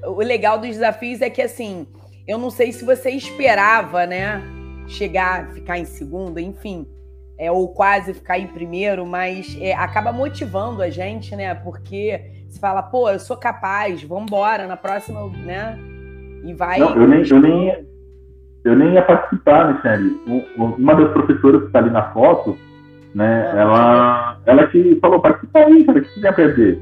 O 0.05 0.17
legal 0.17 0.57
dos 0.57 0.69
desafios 0.69 1.21
é 1.21 1.29
que, 1.29 1.41
assim, 1.41 1.87
eu 2.27 2.37
não 2.37 2.49
sei 2.49 2.71
se 2.71 2.83
você 2.83 3.11
esperava, 3.11 4.05
né, 4.05 4.41
chegar, 4.87 5.47
ficar 5.51 5.77
em 5.77 5.85
segundo, 5.85 6.39
enfim, 6.39 6.87
é, 7.37 7.51
ou 7.51 7.73
quase 7.73 8.13
ficar 8.13 8.37
em 8.37 8.47
primeiro, 8.47 9.05
mas 9.05 9.57
é, 9.61 9.73
acaba 9.73 10.11
motivando 10.11 10.81
a 10.81 10.89
gente, 10.89 11.35
né? 11.35 11.53
Porque 11.55 12.21
você 12.49 12.59
fala, 12.59 12.83
pô, 12.83 13.09
eu 13.09 13.19
sou 13.19 13.37
capaz, 13.37 14.03
vamos 14.03 14.25
embora, 14.25 14.67
na 14.67 14.77
próxima, 14.77 15.27
né? 15.45 15.79
E 16.43 16.53
vai. 16.53 16.79
Não, 16.79 16.95
eu 16.95 17.07
nem, 17.07 17.27
eu 17.27 17.39
nem, 17.39 17.85
eu 18.65 18.75
nem 18.75 18.93
ia 18.93 19.01
participar 19.01 19.73
nesse 19.73 19.87
ali. 19.87 20.21
Uma 20.57 20.95
das 20.95 21.11
professoras 21.11 21.61
que 21.61 21.67
está 21.67 21.79
ali 21.79 21.89
na 21.89 22.11
foto, 22.11 22.57
né, 23.13 23.51
ah, 23.51 23.57
ela, 23.57 24.37
ela 24.45 24.67
que 24.67 24.95
falou, 24.99 25.19
participa 25.19 25.59
aí, 25.59 25.83
cara, 25.83 25.99
o 25.99 26.01
que 26.01 26.09
você 26.09 26.21
tem 26.21 26.29
a 26.29 26.33
perder? 26.33 26.81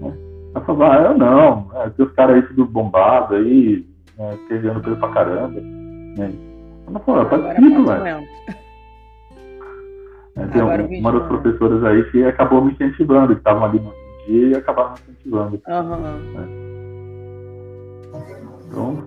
Né? 0.00 0.12
Ela 0.54 0.64
falou, 0.64 0.82
ah, 0.84 0.96
eu 0.96 1.18
não, 1.18 1.70
é, 1.74 1.90
tem 1.90 2.06
os 2.06 2.12
caras 2.12 2.36
aí 2.36 2.42
tudo 2.42 2.66
bombado 2.66 3.34
aí, 3.34 3.84
né, 4.18 4.38
perdendo 4.48 4.80
peso 4.80 4.96
pra 4.96 5.08
caramba. 5.08 5.60
Né? 5.60 6.32
Ela 6.86 7.00
falou, 7.00 7.26
participa, 7.26 7.98
velho. 7.98 8.28
É, 10.36 10.46
tem 10.52 10.62
Agora, 10.62 10.84
uma, 10.84 10.98
uma 10.98 11.12
das 11.12 11.28
professoras 11.28 11.84
aí 11.84 12.04
que 12.10 12.24
acabou 12.24 12.64
me 12.64 12.72
incentivando, 12.72 13.34
que 13.34 13.40
estavam 13.40 13.64
ali 13.64 13.80
no 13.80 13.92
dia 14.26 14.48
e 14.48 14.54
acabaram 14.54 14.90
me 14.90 14.98
incentivando. 15.00 15.60
Uhum. 15.66 15.98
Né? 16.32 16.62
Então, 18.68 19.04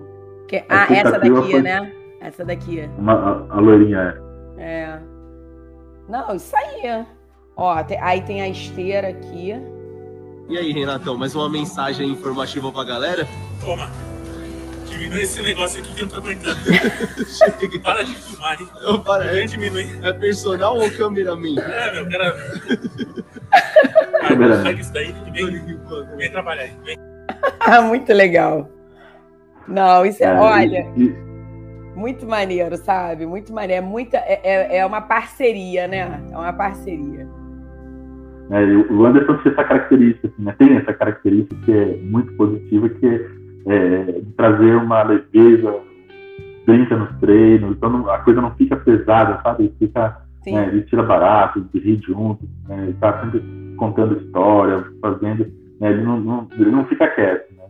que, 0.47 0.63
ah, 0.69 0.87
essa 0.91 1.19
daqui, 1.19 1.51
foi... 1.51 1.61
né? 1.61 1.91
Essa 2.21 2.45
daqui. 2.45 2.89
Uma, 2.97 3.13
a, 3.13 3.57
a 3.57 3.59
loirinha 3.59 4.19
é. 4.57 4.63
É. 4.63 5.14
Não, 6.07 6.35
isso 6.35 6.55
aí. 6.55 7.05
Ó, 7.55 7.83
tem, 7.83 7.99
aí 7.99 8.21
tem 8.21 8.41
a 8.41 8.49
esteira 8.49 9.09
aqui. 9.09 9.55
E 10.47 10.57
aí, 10.57 10.71
Renatão, 10.71 11.17
mais 11.17 11.33
uma 11.33 11.49
mensagem 11.49 12.09
informativa 12.09 12.71
pra 12.71 12.83
galera? 12.83 13.27
Toma. 13.59 13.89
Diminui 14.85 15.23
esse 15.23 15.41
negócio 15.41 15.81
aqui 15.81 15.93
que 15.93 16.03
eu 16.03 16.07
tô 16.07 16.17
aguentando. 16.17 16.59
para 17.83 18.03
de 18.03 18.15
filmar, 18.15 18.61
hein? 18.61 18.69
Eu 18.81 18.99
para, 18.99 19.25
é, 19.25 19.45
diminui. 19.45 19.99
É 20.03 20.13
personal 20.13 20.77
ou 20.77 20.91
cameraman? 20.91 21.59
É, 21.59 21.93
meu, 21.93 22.09
cara. 22.09 22.35
ah, 23.51 24.63
pega 24.63 24.81
isso 24.81 24.93
daí 24.93 25.15
e 25.27 25.31
vem, 25.31 25.77
vem 26.17 26.31
trabalhar 26.31 26.63
aí. 26.63 26.73
Vem. 26.83 26.97
Muito 27.87 28.13
legal. 28.13 28.69
Não, 29.67 30.05
isso 30.05 30.23
é, 30.23 30.27
é 30.27 30.33
olha. 30.33 30.87
E, 30.95 31.13
muito 31.95 32.27
maneiro, 32.27 32.75
sabe? 32.77 33.25
Muito 33.25 33.53
maneiro. 33.53 33.83
É, 33.83 33.87
muita, 33.87 34.17
é, 34.17 34.41
é, 34.43 34.77
é 34.77 34.85
uma 34.85 35.01
parceria, 35.01 35.87
né? 35.87 36.21
É 36.31 36.37
uma 36.37 36.53
parceria. 36.53 37.27
É, 38.51 38.93
o 38.93 39.05
Anderson 39.05 39.37
tem 39.37 39.51
essa 39.51 39.63
característica, 39.63 40.27
assim, 40.27 40.43
né? 40.43 40.55
tem 40.57 40.77
essa 40.77 40.93
característica 40.93 41.55
que 41.65 41.71
é 41.71 41.97
muito 42.03 42.31
positiva, 42.33 42.89
que 42.89 43.07
é, 43.07 43.75
é 43.75 44.21
trazer 44.37 44.75
uma 44.75 45.01
leveza, 45.01 45.79
brinca 46.65 46.95
nos 46.95 47.15
treinos, 47.19 47.75
então 47.75 48.09
a 48.09 48.19
coisa 48.19 48.41
não 48.41 48.51
fica 48.51 48.75
pesada, 48.75 49.41
sabe? 49.41 49.73
Fica, 49.79 50.21
né, 50.45 50.67
ele 50.67 50.83
tira 50.83 51.01
barato, 51.01 51.65
ele 51.73 51.83
ri 51.83 52.01
junto, 52.05 52.47
né? 52.67 52.83
ele 52.83 52.91
está 52.91 53.19
sempre 53.21 53.41
contando 53.77 54.17
história, 54.17 54.85
fazendo, 55.01 55.47
né? 55.79 55.89
ele, 55.89 56.03
não, 56.03 56.19
não, 56.19 56.47
ele 56.57 56.69
não 56.69 56.85
fica 56.85 57.07
quieto, 57.07 57.51
né? 57.55 57.63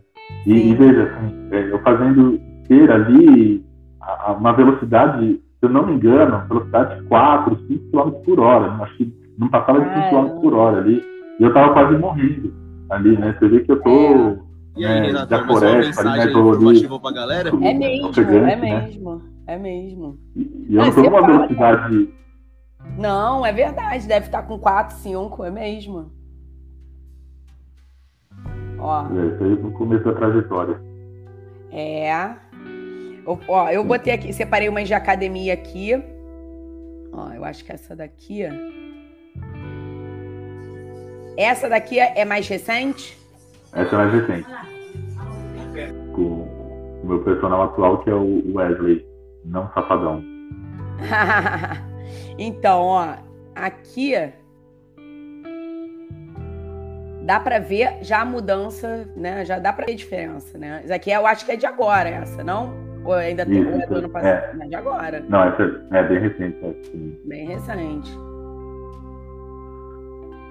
E, 0.46 0.72
e 0.72 0.76
veja, 0.76 1.04
assim, 1.04 1.48
é, 1.52 1.72
eu 1.72 1.80
fazendo 1.80 2.40
ter 2.68 2.92
ali 2.92 3.65
a, 4.06 4.32
uma 4.34 4.54
velocidade, 4.54 5.36
se 5.36 5.42
eu 5.64 5.70
não 5.70 5.86
me 5.86 5.94
engano, 5.94 6.46
velocidade 6.48 7.02
de 7.02 7.08
4, 7.08 7.58
5 7.68 7.92
km 7.92 8.12
por 8.24 8.40
hora. 8.40 8.72
Né? 8.76 8.84
Acho 8.84 8.98
que 8.98 9.14
não 9.38 9.48
passava 9.50 9.80
de 9.82 9.94
5 9.94 10.10
km 10.10 10.42
por 10.42 10.54
hora 10.54 10.78
ali. 10.78 11.04
E 11.40 11.44
eu 11.44 11.54
tava 11.54 11.74
quase 11.74 11.98
morrendo 11.98 12.54
ali, 12.90 13.18
né? 13.18 13.36
Você 13.38 13.48
vê 13.50 13.60
que 13.62 13.72
eu 13.72 13.82
tô. 13.82 13.90
É. 13.90 14.38
E 14.78 14.86
aí, 14.86 15.00
né, 15.02 15.08
Renato, 15.08 15.28
da 15.30 15.44
floresta, 15.46 16.04
mensagem 16.04 16.22
ali, 16.22 16.26
né, 16.28 16.34
tô 16.34 16.70
ali- 17.08 17.14
galera? 17.16 17.50
É 17.50 17.74
mesmo, 17.74 18.10
ofegante, 18.10 18.36
é 18.52 18.56
né? 18.56 18.82
mesmo. 18.82 19.22
É 19.48 19.58
mesmo. 19.58 20.18
E 20.36 20.76
eu 20.76 20.84
não 20.86 20.92
tô 20.94 21.02
numa 21.04 21.22
fala- 21.22 21.28
velocidade. 21.28 22.10
Não, 22.98 23.46
é 23.46 23.52
verdade. 23.54 24.08
Deve 24.08 24.26
estar 24.26 24.44
com 24.44 24.58
4, 24.60 24.96
5, 24.98 25.44
é 25.46 25.52
mesmo. 25.52 26.12
Ó, 28.80 29.06
É, 29.08 29.26
isso 29.28 29.44
aí 29.44 29.50
no 29.62 29.72
começo 29.72 30.04
da 30.04 30.14
trajetória. 30.14 30.80
é. 31.72 32.36
Eu- 33.26 33.40
Ó, 33.48 33.70
eu 33.70 33.84
botei 33.84 34.14
aqui, 34.14 34.32
separei 34.34 34.70
umas 34.70 34.88
de 34.88 34.94
academia 34.94 35.54
aqui. 35.54 35.94
Ó, 37.12 37.32
eu 37.34 37.44
acho 37.46 37.64
que 37.64 37.72
essa 37.72 37.96
daqui. 37.96 38.44
Essa 41.38 41.68
daqui 41.68 42.00
é 42.00 42.24
mais 42.24 42.48
recente? 42.48 43.18
Essa 43.74 43.96
é 43.96 43.98
mais 43.98 44.14
recente. 44.14 44.48
Com 46.14 46.22
o 46.22 47.02
meu 47.06 47.24
personal 47.24 47.64
atual, 47.64 47.98
que 48.04 48.10
é 48.10 48.14
o 48.14 48.54
Wesley, 48.56 49.06
não 49.44 49.70
safadão. 49.74 50.24
então, 52.40 52.82
ó, 52.84 53.16
aqui 53.54 54.14
dá 57.24 57.40
pra 57.40 57.60
ver 57.60 57.98
já 58.02 58.22
a 58.22 58.26
mudança, 58.26 59.10
né? 59.16 59.44
Já 59.44 59.60
dá 59.60 59.74
pra 59.74 59.86
ver 59.86 59.92
a 59.94 59.96
diferença, 59.96 60.58
né? 60.58 60.82
Isso 60.86 60.94
aqui 60.94 61.12
eu 61.12 61.28
acho 61.28 61.46
que 61.46 61.52
é 61.52 61.56
de 61.58 61.66
agora, 61.66 62.08
essa, 62.10 62.44
não? 62.44 62.85
Ou 63.06 63.14
ainda 63.14 63.46
tem 63.46 63.62
Isso, 63.62 63.70
é 63.70 63.86
do 63.88 63.96
ano 63.96 64.08
é. 64.08 64.10
passado? 64.10 64.62
É 64.62 64.68
de 64.68 64.76
agora, 64.76 65.24
Não, 65.30 65.44
essa 65.44 65.64
é 65.92 66.04
bem 66.08 66.20
recente. 66.20 66.58
sim. 66.92 67.20
bem 67.26 67.46
recente. 67.48 68.12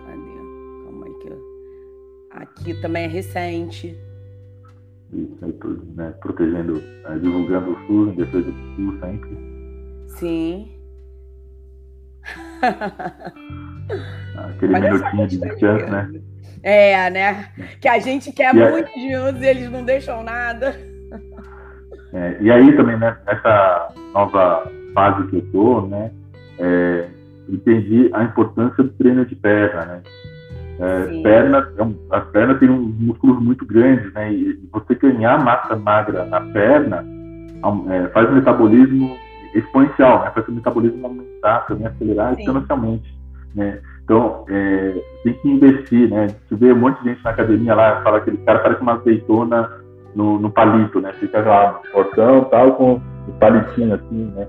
Cadê? 0.07 0.37
Calma 0.85 1.07
aí 1.07 1.15
que 1.21 1.29
eu... 1.29 1.39
Aqui 2.31 2.75
também 2.81 3.05
é 3.05 3.09
recente. 3.09 3.99
Isso 5.13 5.45
aí, 5.45 5.53
tudo, 5.55 5.85
né? 5.97 6.15
Protegendo, 6.21 6.75
né, 6.75 7.19
divulgando 7.21 7.73
o 7.73 7.87
SUS, 7.87 8.09
em 8.13 8.17
defesa 8.17 8.51
do 8.51 8.75
SUS 8.77 9.01
sempre. 9.01 9.31
Sim. 10.09 10.71
Aquele 14.37 14.73
só 14.75 14.81
minutinho 14.81 15.29
de 15.29 15.39
quantidade 15.39 15.39
descanso, 15.39 15.87
né? 15.91 16.21
É, 16.63 17.11
né? 17.11 17.53
Que 17.81 17.89
a 17.89 17.99
gente 17.99 18.33
quer 18.33 18.55
E 18.55 18.61
é- 18.61 18.71
muito 18.71 18.91
de 18.95 19.17
uns 19.17 19.41
e 19.43 19.47
eles 19.47 19.71
não 19.71 19.85
deixam 19.85 20.23
nada. 20.23 20.75
É, 22.15 22.37
e 22.41 22.51
aí 22.51 22.77
também, 22.77 22.97
né, 22.97 23.17
nessa 23.27 23.89
nova 24.15 24.71
fase 24.95 25.27
que 25.27 25.37
eu 25.37 25.43
tô, 25.53 25.81
né, 25.83 26.11
é, 26.59 27.09
entendi 27.49 28.09
a 28.13 28.23
importância 28.23 28.85
do 28.85 28.91
treino 28.91 29.27
de 29.27 29.35
perna, 29.35 29.85
né? 29.85 30.03
É, 30.79 31.23
perna, 31.23 31.69
é 31.77 31.83
um- 31.83 31.97
a 32.11 32.21
perna 32.21 32.55
tem 32.57 32.69
uns 32.69 32.95
músculos 32.99 33.41
muito 33.41 33.65
grandes, 33.65 34.13
né? 34.13 34.33
E 34.33 34.59
você 34.73 34.95
ganhar 34.97 35.39
massa 35.43 35.77
magra 35.77 36.25
na 36.25 36.41
perna 36.41 37.05
é, 37.91 38.09
faz 38.09 38.29
o 38.29 38.33
metabolismo 38.33 39.17
exponencial, 39.55 40.25
né? 40.25 40.33
Faz 40.35 40.49
o 40.49 40.53
metabolismo 40.53 41.07
aumentar, 41.07 41.61
também 41.67 41.87
acelerar 41.87 42.35
Sim. 42.35 42.41
exponencialmente, 42.41 43.19
né? 43.55 43.79
Então, 44.03 44.45
é, 44.49 45.01
tem 45.23 45.33
que 45.35 45.49
investir, 45.49 46.11
né? 46.11 46.27
Você 46.49 46.57
vê 46.57 46.73
um 46.73 46.77
monte 46.77 47.01
de 47.03 47.11
gente 47.11 47.25
na 47.25 47.31
academia 47.31 47.75
lá, 47.75 48.03
fala 48.03 48.21
que 48.21 48.31
aquele 48.31 48.45
cara 48.45 48.59
parece 48.59 48.83
uma 48.83 48.95
azeitona 48.95 49.71
no, 50.15 50.39
no 50.39 50.51
palito, 50.51 51.01
né? 51.01 51.13
Fica 51.15 51.41
lá, 51.41 51.81
portão 51.93 52.45
tal, 52.45 52.73
com 52.77 52.95
o 53.29 53.33
palitinho 53.41 53.95
assim, 53.95 54.33
né? 54.35 54.47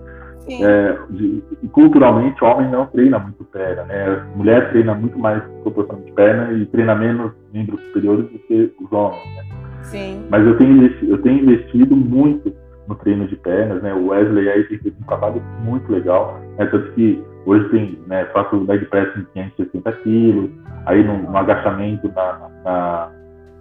É, 0.63 0.95
de- 1.09 1.41
culturalmente, 1.71 2.43
o 2.43 2.47
homem 2.47 2.69
não 2.69 2.85
treina 2.85 3.17
muito 3.17 3.43
perna, 3.45 3.83
né? 3.85 4.05
A 4.33 4.37
mulher 4.37 4.69
treina 4.69 4.93
muito 4.93 5.17
mais 5.17 5.41
proporcionalmente 5.63 6.11
perna 6.13 6.53
e 6.53 6.65
treina 6.67 6.93
menos 6.93 7.31
membros 7.51 7.81
superiores 7.85 8.25
do 8.29 8.37
que 8.39 8.71
os 8.79 8.91
homens, 8.91 9.23
né? 9.35 9.43
Sim. 9.83 10.25
Mas 10.29 10.45
eu 10.45 10.55
tenho, 10.57 10.71
investi- 10.77 11.09
eu 11.09 11.17
tenho 11.23 11.39
investido 11.39 11.95
muito 11.95 12.53
no 12.87 12.93
treino 12.95 13.27
de 13.27 13.35
pernas, 13.37 13.81
né? 13.81 13.91
O 13.93 14.07
Wesley 14.09 14.47
aí 14.47 14.63
tem 14.65 14.77
feito 14.77 14.97
um 15.01 15.05
trabalho 15.05 15.41
muito 15.63 15.91
legal, 15.91 16.39
né? 16.59 16.65
Tanto 16.67 16.91
que 16.91 17.23
hoje 17.47 17.67
tem, 17.69 17.99
né? 18.05 18.25
Faço 18.25 18.55
leg 18.65 18.85
press 18.85 19.09
em 19.17 19.23
560 19.33 19.91
quilos, 20.03 20.51
aí 20.85 21.03
no, 21.03 21.35
agachamento, 21.35 22.07
na, 22.15 22.49
na, 22.63 23.11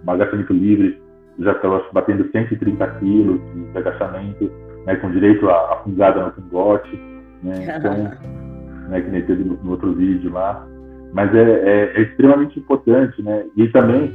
no 0.05 0.11
agachamento 0.11 0.53
livre, 0.53 1.01
já 1.39 1.51
estava 1.51 1.83
batendo 1.91 2.29
130 2.31 2.87
quilos 2.99 3.39
de, 3.53 3.77
agachamento, 3.77 4.51
né? 4.85 4.95
Com 4.95 5.11
direito 5.11 5.49
a, 5.49 5.73
a 5.73 5.77
fungada 5.83 6.25
no 6.25 6.31
cangote, 6.31 6.95
né? 7.43 7.77
Então, 7.77 7.93
né? 8.89 9.01
Que 9.01 9.09
nem 9.09 9.21
teve 9.23 9.43
no, 9.43 9.55
no 9.63 9.71
outro 9.71 9.93
vídeo 9.93 10.31
lá. 10.31 10.65
Mas 11.13 11.33
é, 11.33 11.41
é- 11.41 11.93
é 11.95 12.01
extremamente 12.01 12.59
importante, 12.59 13.21
né? 13.21 13.45
E 13.55 13.67
também, 13.69 14.13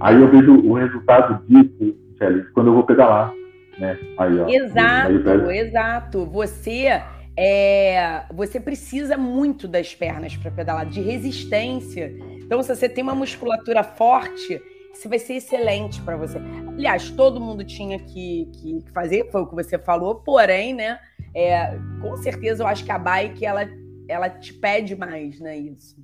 aí 0.00 0.20
eu 0.20 0.28
vejo 0.28 0.54
o 0.54 0.74
resultado 0.74 1.42
disso, 1.46 1.96
Michele, 2.10 2.44
quando 2.54 2.68
eu 2.68 2.74
vou 2.74 2.84
pedalar, 2.84 3.32
né? 3.78 3.98
Aí, 4.18 4.40
ó. 4.40 4.48
Exato, 4.48 5.48
Aí 5.48 5.58
exato. 5.58 6.24
Você 6.26 7.00
é, 7.40 8.22
você 8.34 8.58
precisa 8.58 9.16
muito 9.16 9.68
das 9.68 9.94
pernas 9.94 10.36
para 10.36 10.50
pedalar, 10.50 10.84
de 10.86 11.00
resistência. 11.00 12.12
Então, 12.38 12.60
se 12.62 12.74
você 12.74 12.88
tem 12.88 13.04
uma 13.04 13.14
musculatura 13.14 13.84
forte, 13.84 14.60
isso 14.98 15.08
vai 15.08 15.18
ser 15.18 15.34
excelente 15.34 16.02
para 16.02 16.16
você. 16.16 16.38
Aliás, 16.68 17.10
todo 17.10 17.40
mundo 17.40 17.64
tinha 17.64 17.98
que, 17.98 18.48
que 18.52 18.84
fazer, 18.92 19.30
foi 19.30 19.42
o 19.42 19.46
que 19.46 19.54
você 19.54 19.78
falou, 19.78 20.16
porém, 20.16 20.74
né? 20.74 20.98
é, 21.34 21.78
com 22.00 22.16
certeza 22.16 22.62
eu 22.62 22.66
acho 22.66 22.84
que 22.84 22.90
a 22.90 22.98
bike 22.98 23.44
ela, 23.44 23.68
ela 24.08 24.28
te 24.28 24.52
pede 24.54 24.96
mais, 24.96 25.40
né? 25.40 25.56
Isso. 25.56 25.96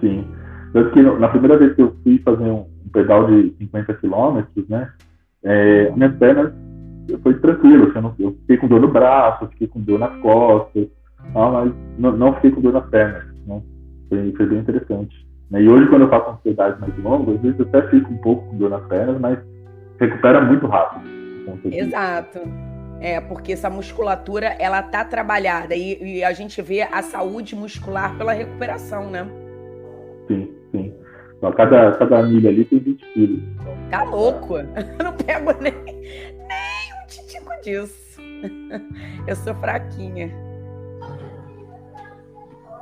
Sim. 0.00 0.26
Tanto 0.72 0.90
que 0.90 1.02
na 1.02 1.28
primeira 1.28 1.56
vez 1.58 1.74
que 1.74 1.82
eu 1.82 1.96
fui 2.02 2.18
fazer 2.18 2.44
um, 2.44 2.66
pedal 2.92 3.26
de 3.26 3.54
50 3.58 3.94
quilômetros, 3.94 4.68
né? 4.68 4.92
É, 5.42 5.90
minhas 5.90 6.16
pernas 6.16 6.52
foi 7.22 7.34
tranquilo. 7.40 7.84
assim, 7.88 7.96
eu, 7.96 8.02
não- 8.02 8.14
eu 8.18 8.32
fiquei 8.40 8.56
com 8.56 8.68
dor 8.68 8.80
no 8.80 8.88
braço, 8.92 9.48
fiquei 9.48 9.66
com 9.66 9.80
dor 9.80 9.98
nas 9.98 10.16
costas, 10.20 10.88
ah, 11.34 11.50
mas 11.50 11.72
não, 11.98 12.16
não 12.16 12.34
fiquei 12.34 12.50
com 12.50 12.60
dor 12.60 12.72
nas 12.72 12.88
pernas, 12.88 13.24
né? 13.46 13.62
Foi, 14.08 14.32
foi 14.36 14.46
bem 14.46 14.58
interessante. 14.58 15.23
Né? 15.54 15.62
E 15.62 15.68
hoje, 15.68 15.88
quando 15.88 16.02
eu 16.02 16.08
faço 16.08 16.30
uns 16.32 16.40
pedais 16.40 16.78
mais 16.80 16.98
longos, 16.98 17.36
às 17.36 17.40
vezes 17.40 17.60
eu 17.60 17.66
até 17.66 17.88
fico 17.88 18.12
um 18.12 18.18
pouco 18.18 18.44
com 18.48 18.56
dor 18.56 18.70
nas 18.70 18.84
pernas, 18.86 19.20
mas 19.20 19.38
recupera 20.00 20.40
muito 20.40 20.66
rápido. 20.66 21.04
disso. 21.62 21.68
Exato. 21.72 22.40
É, 23.00 23.20
porque 23.20 23.52
essa 23.52 23.70
musculatura, 23.70 24.46
ela 24.58 24.82
tá 24.82 25.04
trabalhada 25.04 25.74
e, 25.76 26.18
e 26.18 26.24
a 26.24 26.32
gente 26.32 26.60
vê 26.60 26.82
a 26.82 27.02
saúde 27.02 27.54
muscular 27.54 28.16
pela 28.16 28.32
recuperação, 28.32 29.10
né? 29.10 29.26
Sim, 30.26 30.52
sim. 30.72 30.92
Então, 31.36 31.52
cada, 31.52 31.92
cada 31.92 32.22
milha 32.22 32.50
ali 32.50 32.64
tem 32.64 32.78
20 32.78 33.04
quilos. 33.12 33.42
Então, 33.60 33.74
Tá 33.90 34.02
louco? 34.02 34.56
Eu 34.58 35.04
não 35.04 35.12
pego 35.12 35.52
nem, 35.60 35.72
nem 35.72 37.02
um 37.02 37.06
titico 37.06 37.50
disso. 37.62 38.20
Eu 39.28 39.36
sou 39.36 39.54
fraquinha. 39.54 40.43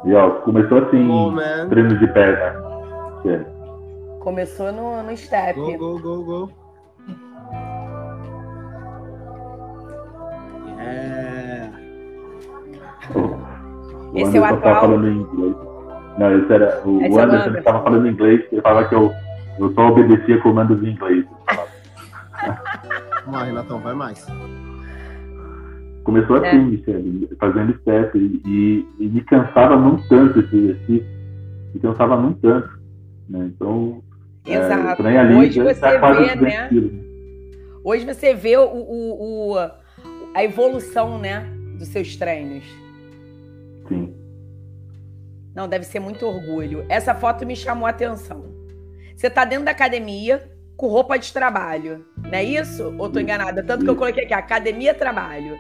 E 0.05 0.15
ó, 0.15 0.31
começou 0.41 0.79
assim, 0.79 1.09
Oh, 1.11 1.69
treino 1.69 1.97
de 1.99 2.07
perna. 2.09 2.55
é- 3.25 3.45
Começou 4.21 4.73
no, 4.73 5.03
no 5.03 5.17
step. 5.17 5.59
Go, 5.59 5.77
go, 5.79 5.99
go, 6.01 6.25
go. 6.25 6.51
Yeah. 10.79 11.71
O 13.15 14.19
Esse 14.19 14.37
é 14.37 14.41
o 14.41 14.45
Anderson 14.45 14.69
atual? 14.69 14.81
falando 14.81 15.09
em 15.09 15.17
inglês. 15.21 15.57
Não, 16.19 16.39
esse 16.39 16.53
era. 16.53 16.83
O, 16.85 17.01
Esse 17.03 17.15
o 17.15 17.19
é 17.19 17.23
o 17.23 17.25
Anderson 17.25 17.37
Anderson. 17.49 17.59
estava 17.59 17.83
falando 17.83 18.07
em 18.07 18.11
inglês, 18.13 18.45
ele 18.53 18.61
falava 18.61 18.89
que 18.89 18.95
eu, 18.95 19.13
eu 19.59 19.73
só 19.75 19.89
obedecia 19.89 20.41
comandos 20.41 20.83
em 20.83 20.91
inglês. 20.91 21.25
Vamos 23.25 23.41
lá, 23.41 23.45
Renatão, 23.45 23.79
vai 23.81 23.95
mais. 23.95 24.27
Começou 26.05 26.37
assim, 26.37 26.47
É. 26.57 26.59
Michele, 26.59 27.29
fazendo 27.39 27.79
step. 27.81 28.19
E, 28.19 28.87
e, 28.99 29.09
me 29.09 29.21
cansava 29.23 29.77
muito 29.77 30.07
tanto 30.09 30.41
esse 30.41 30.57
exercício. 30.57 31.07
Me 31.75 31.81
cansava 31.81 32.17
muito 32.17 32.41
tanto. 32.41 32.69
Né? 33.29 33.51
Então, 33.55 34.03
é, 34.47 34.55
Exato. 34.57 34.97
também 35.03 35.17
ali 35.17 35.35
Hoje 35.37 35.61
você 35.63 35.81
vê, 35.99 35.99
200 35.99 36.41
né? 36.43 36.69
quilos. 36.69 36.93
Hoje 37.85 38.05
você 38.07 38.35
vê 38.35 38.57
o, 38.57 38.65
o- 38.65 39.53
o- 39.55 39.71
a 40.35 40.45
evolução, 40.45 41.19
né? 41.19 41.47
Dos 41.79 41.89
seus 41.89 42.17
treinos. 42.17 42.65
Sim. 43.89 44.15
Não, 45.55 45.69
deve 45.69 45.85
ser 45.85 46.01
muito 46.01 46.25
orgulho. 46.27 46.85
Essa 46.89 47.15
foto 47.15 47.45
me 47.47 47.55
chamou 47.55 47.87
a 47.87 47.91
atenção. 47.91 48.45
Você 49.15 49.29
tá 49.31 49.45
dentro 49.45 49.65
da 49.67 49.71
academia 49.71 50.51
com 50.77 50.87
roupa 50.89 51.19
de 51.19 51.33
trabalho, 51.33 52.05
não 52.25 52.33
é 52.33 52.43
isso? 52.43 52.95
Ou 52.99 53.09
tô 53.09 53.21
enganada? 53.21 53.63
Tanto 53.63 53.85
que 53.85 53.91
eu 53.91 53.95
coloquei 53.97 54.25
aqui, 54.25 54.33
academia 54.35 54.95
trabalho. 54.95 55.57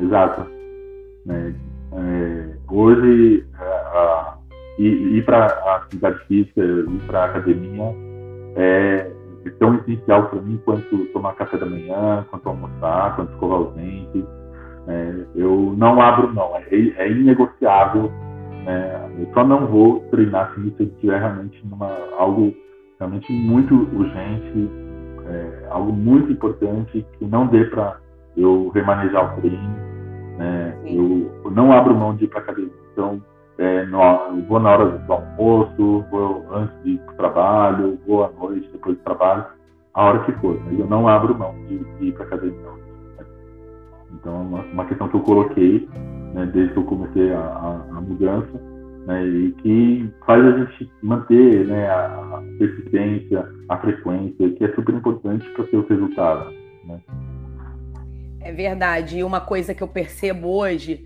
Exato. 0.00 0.46
Né? 1.24 1.54
É, 1.92 2.56
hoje, 2.70 3.44
a- 3.58 3.62
a- 3.62 4.38
ir, 4.78 5.16
ir 5.16 5.24
para 5.24 5.46
a 5.46 5.76
atividade 5.76 6.18
física, 6.26 6.60
ir 6.60 7.00
para 7.06 7.20
a 7.22 7.24
academia, 7.26 7.94
é, 8.56 9.10
tão 9.58 9.74
essencial 9.76 10.28
para 10.28 10.40
mim 10.40 10.60
quanto 10.64 11.06
tomar 11.12 11.34
café 11.34 11.56
da 11.56 11.66
manhã, 11.66 12.26
quanto 12.30 12.48
almoçar, 12.48 13.16
quanto 13.16 13.32
escovar 13.32 13.60
os 13.60 13.74
dentes. 13.74 14.24
É, 14.88 15.14
eu 15.34 15.74
não 15.76 16.00
abro 16.00 16.32
não, 16.32 16.56
é, 16.56 16.64
é 16.70 17.10
inegociável. 17.10 18.10
Né? 18.64 19.10
Eu 19.18 19.32
só 19.34 19.44
não 19.44 19.66
vou 19.66 20.00
treinar 20.10 20.52
se 20.54 20.68
isso 20.68 20.82
estiver 20.82 21.18
realmente 21.20 21.64
numa, 21.66 21.90
algo 22.18 22.52
realmente 22.98 23.32
muito 23.32 23.74
urgente, 23.74 24.70
é, 25.26 25.66
algo 25.70 25.92
muito 25.92 26.32
importante 26.32 27.04
que 27.18 27.24
não 27.24 27.46
dê 27.46 27.64
para 27.66 27.98
eu 28.36 28.70
remanejar 28.74 29.32
o 29.32 29.40
treino. 29.40 29.76
Né? 30.38 30.78
Eu, 30.84 31.50
não 31.50 31.72
abro 31.72 31.94
mão 31.94 32.14
de 32.14 32.24
ir 32.24 32.28
para 32.28 32.40
academia. 32.40 32.72
Então, 32.92 33.22
é, 33.58 33.86
no, 33.86 34.42
vou 34.48 34.60
na 34.60 34.70
hora 34.70 34.84
do 34.86 35.12
almoço, 35.12 36.04
vou 36.10 36.46
antes 36.52 36.82
de 36.82 36.90
ir 36.92 36.98
para 36.98 37.14
o 37.14 37.16
trabalho, 37.16 37.98
vou 38.06 38.24
à 38.24 38.30
noite, 38.30 38.68
depois 38.72 38.96
do 38.96 39.02
trabalho, 39.02 39.46
a 39.94 40.04
hora 40.04 40.24
que 40.24 40.32
for. 40.32 40.60
Mas 40.64 40.78
eu 40.78 40.86
não 40.86 41.08
abro 41.08 41.36
mão 41.36 41.54
de, 41.66 41.78
de 41.78 42.06
ir 42.06 42.12
para 42.12 42.24
academia. 42.24 42.76
Então, 44.12 44.34
é 44.34 44.38
uma, 44.38 44.60
uma, 44.62 44.84
questão 44.86 45.08
que 45.08 45.16
eu 45.16 45.20
coloquei 45.20 45.88
né, 46.34 46.46
desde 46.52 46.72
que 46.72 46.78
eu 46.78 46.84
comecei 46.84 47.32
a, 47.32 47.40
a, 47.40 47.96
a 47.96 48.00
mudança 48.00 48.60
né, 49.06 49.24
e 49.24 49.52
que 49.52 50.10
faz 50.26 50.44
a 50.44 50.58
gente 50.58 50.90
manter 51.02 51.66
né, 51.66 51.88
a, 51.88 52.42
persistência, 52.58 53.48
a 53.68 53.76
frequência, 53.78 54.50
que 54.50 54.64
é 54.64 54.72
super 54.74 54.94
importante 54.94 55.48
para 55.50 55.64
ter 55.64 55.76
os 55.76 55.88
resultados. 55.88 56.54
Né? 56.84 57.00
É 58.46 58.52
verdade. 58.52 59.18
E 59.18 59.24
uma 59.24 59.40
coisa 59.40 59.74
que 59.74 59.82
eu 59.82 59.88
percebo 59.88 60.48
hoje, 60.48 61.04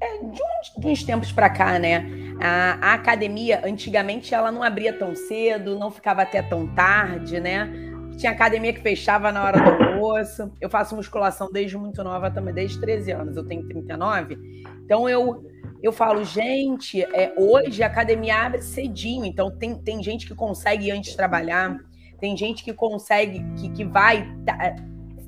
é 0.00 0.18
de, 0.18 0.80
de 0.80 0.86
uns 0.88 1.04
tempos 1.04 1.30
para 1.30 1.48
cá, 1.48 1.78
né? 1.78 2.04
A, 2.40 2.90
a, 2.90 2.94
academia, 2.94 3.62
antigamente, 3.64 4.34
ela 4.34 4.50
não 4.50 4.64
abria 4.64 4.92
tão 4.92 5.14
cedo, 5.14 5.78
não 5.78 5.92
ficava 5.92 6.22
até 6.22 6.42
tão 6.42 6.66
tarde, 6.74 7.38
né? 7.38 7.70
Tinha 8.16 8.32
academia 8.32 8.72
que 8.72 8.80
fechava 8.80 9.30
na 9.30 9.44
hora 9.44 9.60
do 9.60 9.84
almoço. 9.84 10.52
Eu 10.60 10.68
faço 10.68 10.96
musculação 10.96 11.52
desde 11.52 11.78
muito 11.78 12.02
nova 12.02 12.32
também, 12.32 12.52
desde 12.52 12.80
13 12.80 13.12
anos. 13.12 13.36
Eu 13.36 13.44
tenho 13.46 13.66
39. 13.68 14.36
Então, 14.84 15.08
eu 15.08 15.48
eu 15.80 15.92
falo, 15.92 16.24
gente, 16.24 17.02
é, 17.02 17.34
hoje 17.36 17.82
a 17.82 17.88
academia 17.88 18.36
abre 18.36 18.62
cedinho, 18.62 19.24
então 19.24 19.50
tem, 19.50 19.74
tem 19.74 20.00
gente 20.00 20.28
que 20.28 20.34
consegue 20.34 20.92
antes 20.92 21.16
trabalhar, 21.16 21.76
tem 22.20 22.36
gente 22.36 22.62
que 22.62 22.72
consegue, 22.72 23.44
que, 23.56 23.68
que 23.68 23.84
vai, 23.84 24.32
tá, 24.46 24.76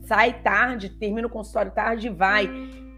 sai 0.05 0.41
tarde, 0.43 0.89
termina 0.89 1.27
o 1.27 1.31
consultório 1.31 1.73
tarde 1.73 2.07
e 2.07 2.11
vai. 2.11 2.49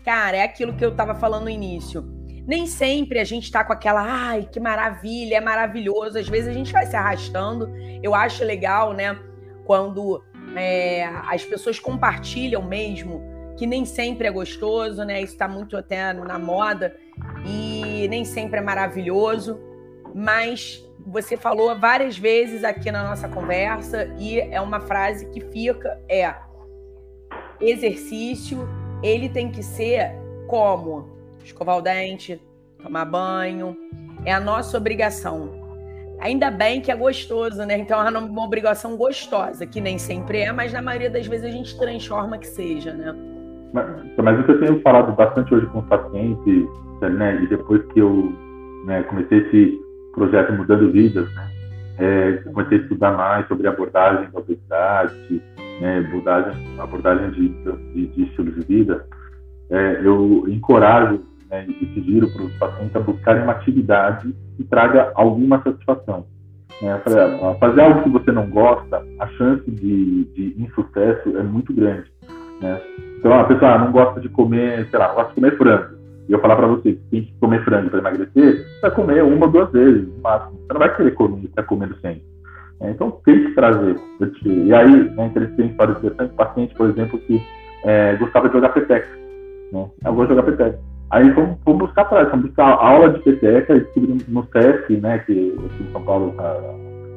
Cara, 0.04 0.36
é 0.36 0.42
aquilo 0.42 0.74
que 0.74 0.84
eu 0.84 0.94
tava 0.94 1.14
falando 1.14 1.44
no 1.44 1.50
início. 1.50 2.04
Nem 2.46 2.66
sempre 2.66 3.18
a 3.18 3.24
gente 3.24 3.50
tá 3.50 3.64
com 3.64 3.72
aquela, 3.72 4.02
ai, 4.02 4.48
que 4.50 4.61
maravilha, 4.61 5.36
é 5.36 5.40
maravilhoso. 5.40 6.18
Às 6.18 6.28
vezes 6.28 6.48
a 6.48 6.52
gente 6.52 6.72
vai 6.72 6.86
se 6.86 6.94
arrastando. 6.94 7.68
Eu 8.02 8.14
acho 8.14 8.44
legal, 8.44 8.92
né, 8.92 9.18
quando 9.64 10.22
é, 10.57 11.04
as 11.28 11.44
pessoas 11.44 11.80
compartilham 11.80 12.62
mesmo, 12.62 13.20
que 13.57 13.66
nem 13.66 13.84
sempre 13.84 14.28
é 14.28 14.30
gostoso, 14.30 15.04
né? 15.04 15.20
Isso 15.20 15.36
tá 15.36 15.48
muito 15.48 15.76
até 15.76 16.12
na 16.12 16.38
moda 16.38 16.94
e 17.44 18.07
nem 18.09 18.24
sempre 18.24 18.59
é 18.59 18.62
maravilhoso, 18.62 19.59
mas 20.14 20.82
você 21.07 21.36
falou 21.36 21.76
várias 21.78 22.18
vezes 22.18 22.64
aqui 22.64 22.90
na 22.90 23.02
nossa 23.02 23.28
conversa 23.28 24.12
e 24.18 24.40
é 24.40 24.61
uma 24.61 24.80
frase 24.80 25.26
que 25.30 25.40
fica 25.40 26.00
é 26.09 26.34
exercício, 27.61 28.68
ele 29.02 29.28
tem 29.28 29.50
que 29.50 29.62
ser 29.62 30.12
como 30.46 31.09
escovar 31.44 31.78
o 31.78 31.82
dente, 31.82 32.40
tomar 32.82 33.04
banho, 33.04 33.76
é 34.24 34.32
a 34.32 34.40
nossa 34.40 34.76
obrigação. 34.76 35.64
Ainda 36.18 36.50
bem 36.50 36.80
que 36.80 36.90
é 36.90 36.96
gostoso, 36.96 37.64
né? 37.64 37.76
Então 37.78 38.00
é 38.00 38.18
uma 38.18 38.44
obrigação 38.44 38.96
gostosa, 38.96 39.66
que 39.66 39.80
nem 39.80 39.98
sempre 39.98 40.40
é, 40.40 40.52
mas 40.52 40.72
na 40.72 40.80
maioria 40.80 41.11
das 41.11 41.26
vezes 41.26 41.46
a 41.46 41.50
gente 41.50 41.78
transforma 41.78 42.38
que 42.38 42.46
seja, 42.46 42.92
né? 42.92 43.14
Mas, 43.72 43.86
mas 44.16 44.40
o 44.40 44.44
que 44.44 44.52
eu 44.52 44.61
tenho 44.61 44.80
falado 44.80 45.12
bastante 45.12 45.54
hoje 45.54 45.66
com 45.66 45.80
os 45.80 45.86
pacientes 45.86 46.66
né, 47.02 47.42
e 47.42 47.46
depois 47.46 47.84
que 47.92 48.00
eu 48.00 48.32
né, 48.86 49.02
comecei 49.02 49.38
esse 49.38 49.78
projeto 50.14 50.52
Mudando 50.54 50.90
Vidas, 50.90 51.28
né, 51.34 51.50
é, 51.98 52.32
comecei 52.52 52.78
a 52.78 52.80
estudar 52.82 53.12
mais 53.12 53.46
sobre 53.48 53.68
abordagem 53.68 54.30
da 54.30 54.38
obesidade, 54.38 55.42
né, 55.81 55.99
abordagem, 55.99 56.81
abordagem 56.81 57.31
de, 57.31 57.49
de, 57.49 58.07
de 58.07 58.22
estilo 58.24 58.53
de 58.53 58.61
vida, 58.66 59.07
é, 59.70 60.01
eu 60.03 60.45
encorajo 60.49 61.20
né, 61.51 61.66
e 61.68 61.87
sugiro 61.95 62.29
para 62.31 62.43
os 62.43 62.53
pacientes 62.55 62.97
a 62.97 63.01
buscarem 63.01 63.43
uma 63.43 63.53
atividade 63.53 64.35
que 64.57 64.64
traga 64.64 65.12
alguma 65.14 65.62
satisfação. 65.62 66.27
Né? 66.83 67.01
Fazer 67.59 67.81
algo 67.81 68.03
que 68.03 68.11
você 68.11 68.33
não 68.33 68.49
gosta, 68.49 69.03
a 69.18 69.27
chance 69.29 69.70
de, 69.70 70.24
de 70.24 70.62
insucesso 70.62 71.37
é 71.37 71.43
muito 71.43 71.72
grande. 71.72 72.11
Né? 72.61 72.81
Então, 73.18 73.33
a 73.39 73.45
pessoa 73.45 73.72
ah, 73.72 73.79
não 73.79 73.93
gosta 73.93 74.20
de 74.20 74.29
comer, 74.29 74.87
sei 74.91 74.99
lá, 74.99 75.12
gosta 75.12 75.29
de 75.31 75.35
comer 75.37 75.57
frango 75.57 75.97
e 76.29 76.33
eu 76.33 76.41
falar 76.41 76.57
para 76.57 76.66
você 76.66 76.93
que 76.93 77.03
tem 77.11 77.22
que 77.22 77.33
comer 77.39 77.64
frango 77.64 77.89
para 77.89 78.01
emagrecer, 78.01 78.57
você 78.57 78.81
vai 78.81 78.91
comer 78.91 79.22
uma 79.22 79.47
ou 79.47 79.53
duas 79.53 79.70
vezes, 79.70 80.09
no 80.09 80.20
máximo. 80.22 80.59
Você 80.59 80.72
não 80.72 80.81
vai 80.81 80.97
querer 80.97 81.11
comer, 81.12 81.41
ficar 81.43 81.62
comendo 81.62 81.95
sempre. 82.01 82.22
É, 82.81 82.91
então, 82.91 83.11
tem 83.24 83.45
que 83.45 83.55
trazer. 83.55 83.97
E 84.45 84.74
aí, 84.74 85.11
né, 85.11 85.27
interessante, 85.27 85.74
para 85.74 85.93
o 85.93 86.29
paciente, 86.31 86.74
por 86.74 86.91
exemplo, 86.91 87.18
que 87.20 87.41
é, 87.85 88.16
gostava 88.16 88.49
de 88.49 88.55
jogar 88.55 88.70
peteca. 88.70 89.09
Né? 89.72 89.89
Eu 90.05 90.14
vou 90.14 90.27
jogar 90.27 90.43
peteca. 90.43 90.79
Aí 91.11 91.31
vamos, 91.31 91.59
buscar 91.64 92.03
atrás, 92.03 92.29
buscar 92.41 92.64
aula 92.64 93.11
de 93.11 93.20
peteca, 93.20 93.74
no 94.29 94.47
SESC, 94.53 94.97
né, 95.01 95.18
que 95.20 95.55
aqui 95.64 95.83
em 95.83 95.93
São 95.93 96.03
Paulo 96.03 96.35
tá, 96.37 96.57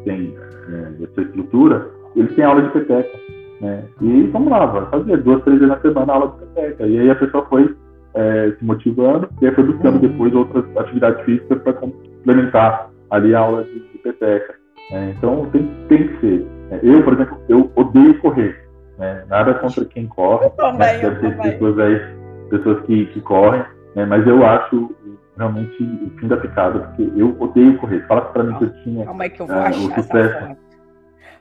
tem 0.06 0.34
é, 0.70 1.04
essa 1.04 1.22
estrutura, 1.22 1.90
eles 2.16 2.34
têm 2.36 2.46
aula 2.46 2.62
de 2.62 2.70
peteca. 2.70 3.18
Né? 3.62 3.84
E 4.02 4.24
vamos 4.28 4.50
lá, 4.50 4.66
vai 4.68 4.86
fazer 4.90 5.18
duas, 5.18 5.44
três 5.44 5.60
vezes 5.60 5.76
na 5.76 5.82
semana 5.82 6.14
aula 6.14 6.28
de 6.28 6.46
peteca. 6.46 6.88
E 6.88 7.00
aí 7.00 7.10
a 7.10 7.16
pessoa 7.16 7.46
foi 7.46 7.76
é, 8.14 8.52
se 8.58 8.64
motivando 8.64 9.28
e 9.42 9.48
aí 9.48 9.56
foi 9.56 9.64
buscando 9.64 10.00
depois 10.00 10.34
outras 10.34 10.66
atividades 10.78 11.24
físicas 11.26 11.62
para 11.62 11.74
complementar 11.74 12.90
ali 13.10 13.34
a 13.34 13.40
aula 13.40 13.64
de, 13.64 13.80
de 13.80 13.98
peteca. 13.98 14.59
É, 14.92 15.10
então 15.12 15.46
tem, 15.52 15.66
tem 15.88 16.08
que 16.08 16.20
ser. 16.20 16.48
É, 16.72 16.80
eu, 16.84 17.04
por 17.04 17.14
exemplo, 17.14 17.40
eu 17.48 17.72
odeio 17.76 18.20
correr. 18.20 18.70
Né? 18.98 19.24
Nada 19.30 19.54
contra 19.56 19.86
quem 19.86 20.08
corre. 20.08 20.50
Também, 20.52 20.98
né? 20.98 21.10
Deve 21.10 21.20
ter 21.20 21.38
pessoas 21.38 21.80
aí, 21.80 22.02
pessoas 22.50 22.86
que, 22.86 23.06
que 23.08 23.22
correm, 23.22 23.64
né? 23.96 24.06
mas 24.06 24.26
eu 24.28 24.46
acho 24.46 24.96
realmente 25.38 25.84
o 25.84 26.20
fim 26.20 26.28
da 26.28 26.38
picada, 26.38 26.80
porque 26.80 27.12
eu 27.16 27.36
odeio 27.40 27.78
correr. 27.78 28.06
Fala 28.08 28.22
para 28.22 28.44
mim 28.44 28.58
que 28.58 28.66
eu 28.66 28.84
tinha 28.84 29.06
Calma 29.06 29.24
aí 29.24 29.30
que 29.30 29.42
eu 29.42 29.48
vou 29.48 29.56
é, 29.56 29.70
o 29.70 29.74
sucesso. 29.74 30.58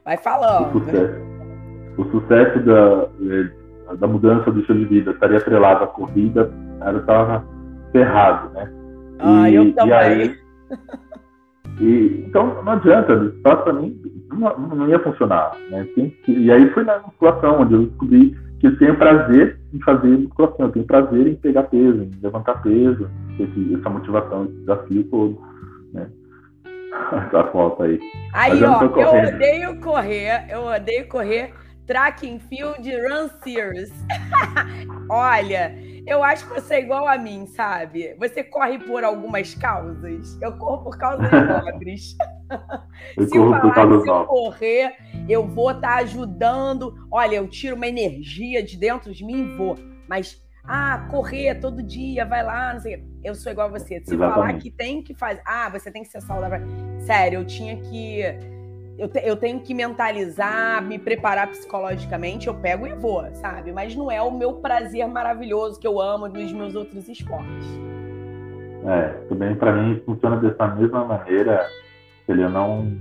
Vai 0.04 0.16
falando. 0.16 0.76
O 0.76 0.80
sucesso, 0.80 1.20
o 1.98 2.04
sucesso 2.04 2.60
da, 2.60 3.08
é, 3.34 3.96
da 3.96 4.06
mudança 4.06 4.50
do 4.50 4.60
estilo 4.60 4.78
de 4.78 4.84
vida 4.84 5.10
estaria 5.10 5.38
atrelado 5.38 5.84
à 5.84 5.86
corrida, 5.88 6.50
eu 6.86 6.98
estava 6.98 7.44
ferrado, 7.92 8.50
né? 8.50 8.72
Ah, 9.18 9.50
e, 9.50 9.54
eu 9.56 9.74
também. 9.74 9.90
E 9.90 9.92
aí, 9.92 10.38
e, 11.80 12.24
então 12.26 12.62
não 12.62 12.72
adianta, 12.72 13.32
só 13.42 13.56
para 13.56 13.72
mim 13.72 13.96
não, 14.30 14.58
não, 14.58 14.88
ia 14.88 14.98
funcionar, 15.00 15.56
né? 15.70 15.86
Tem, 15.94 16.14
e 16.28 16.50
aí 16.50 16.68
foi 16.70 16.84
na 16.84 16.98
musculação 17.00 17.60
onde 17.60 17.74
eu 17.74 17.86
descobri 17.86 18.36
que 18.60 18.66
eu 18.66 18.78
tenho 18.78 18.96
prazer 18.96 19.58
em 19.72 19.80
fazer 19.80 20.08
musculação, 20.08 20.66
eu 20.66 20.72
tenho 20.72 20.86
prazer 20.86 21.26
em 21.26 21.36
pegar 21.36 21.64
peso, 21.64 22.02
em 22.02 22.18
levantar 22.22 22.62
peso, 22.62 23.08
esse, 23.38 23.74
essa 23.74 23.90
motivação, 23.90 24.44
esse 24.44 24.54
desafio 24.54 25.04
todo, 25.04 25.38
né? 25.92 26.08
Essa 27.28 27.44
foto 27.44 27.82
aí. 27.82 28.00
Aí, 28.32 28.62
ó, 28.64 28.82
eu 28.82 29.34
odeio 29.34 29.80
correr, 29.80 30.46
eu 30.50 30.64
odeio 30.64 31.06
correr 31.08 31.52
track 31.86 32.28
and 32.28 32.38
field 32.38 32.86
run 32.86 33.28
series. 33.42 33.92
Olha, 35.10 35.74
eu 36.08 36.24
acho 36.24 36.48
que 36.48 36.54
você 36.54 36.76
é 36.76 36.80
igual 36.80 37.06
a 37.06 37.18
mim, 37.18 37.46
sabe? 37.46 38.14
Você 38.18 38.42
corre 38.42 38.78
por 38.78 39.04
algumas 39.04 39.54
causas. 39.54 40.38
Eu 40.40 40.56
corro 40.56 40.84
por 40.84 40.96
causas 40.96 41.28
nobres. 41.30 42.16
se 43.28 43.36
eu 43.36 43.50
falar 43.50 44.00
se 44.00 44.08
eu 44.08 44.24
correr, 44.24 44.96
eu 45.28 45.46
vou 45.46 45.70
estar 45.70 45.96
tá 45.96 45.96
ajudando. 45.96 46.94
Olha, 47.10 47.36
eu 47.36 47.46
tiro 47.46 47.76
uma 47.76 47.86
energia 47.86 48.62
de 48.62 48.78
dentro 48.78 49.12
de 49.12 49.22
mim 49.22 49.52
e 49.52 49.56
vou. 49.56 49.76
Mas, 50.08 50.42
ah, 50.64 51.06
correr 51.10 51.56
todo 51.56 51.82
dia, 51.82 52.24
vai 52.24 52.42
lá, 52.42 52.72
não 52.72 52.80
sei. 52.80 53.04
Eu 53.22 53.34
sou 53.34 53.52
igual 53.52 53.68
a 53.68 53.78
você. 53.78 54.00
Se 54.00 54.14
Exatamente. 54.14 54.34
falar 54.34 54.52
que 54.54 54.70
tem 54.70 55.02
que 55.02 55.14
fazer. 55.14 55.42
Ah, 55.44 55.68
você 55.68 55.90
tem 55.90 56.02
que 56.02 56.08
ser 56.08 56.22
saudável. 56.22 56.66
Sério, 57.00 57.40
eu 57.40 57.44
tinha 57.44 57.76
que 57.76 58.57
eu, 58.98 59.08
te, 59.08 59.20
eu 59.24 59.36
tenho 59.36 59.60
que 59.60 59.72
mentalizar, 59.72 60.82
me 60.82 60.98
preparar 60.98 61.46
psicologicamente, 61.48 62.48
eu 62.48 62.54
pego 62.54 62.86
e 62.86 62.92
vou, 62.94 63.24
sabe? 63.34 63.72
Mas 63.72 63.94
não 63.94 64.10
é 64.10 64.20
o 64.20 64.30
meu 64.30 64.54
prazer 64.54 65.06
maravilhoso 65.06 65.78
que 65.78 65.86
eu 65.86 66.00
amo 66.00 66.28
dos 66.28 66.52
meus 66.52 66.74
outros 66.74 67.08
esportes. 67.08 67.80
É, 68.84 69.08
também 69.28 69.54
para 69.54 69.72
mim 69.72 70.02
funciona 70.04 70.36
dessa 70.36 70.66
mesma 70.74 71.04
maneira, 71.04 71.64
ele 72.28 72.48
não 72.48 72.92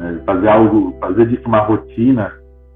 é, 0.00 0.24
fazer 0.24 0.48
algo, 0.48 0.96
fazer 1.00 1.26
disso 1.26 1.46
uma 1.46 1.60
rotina 1.60 2.32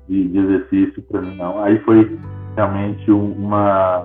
de, 0.08 0.28
de 0.28 0.38
exercício 0.38 1.02
para 1.02 1.20
mim 1.20 1.36
não. 1.36 1.62
Aí 1.62 1.78
foi 1.80 2.18
realmente 2.56 3.08
uma, 3.10 4.04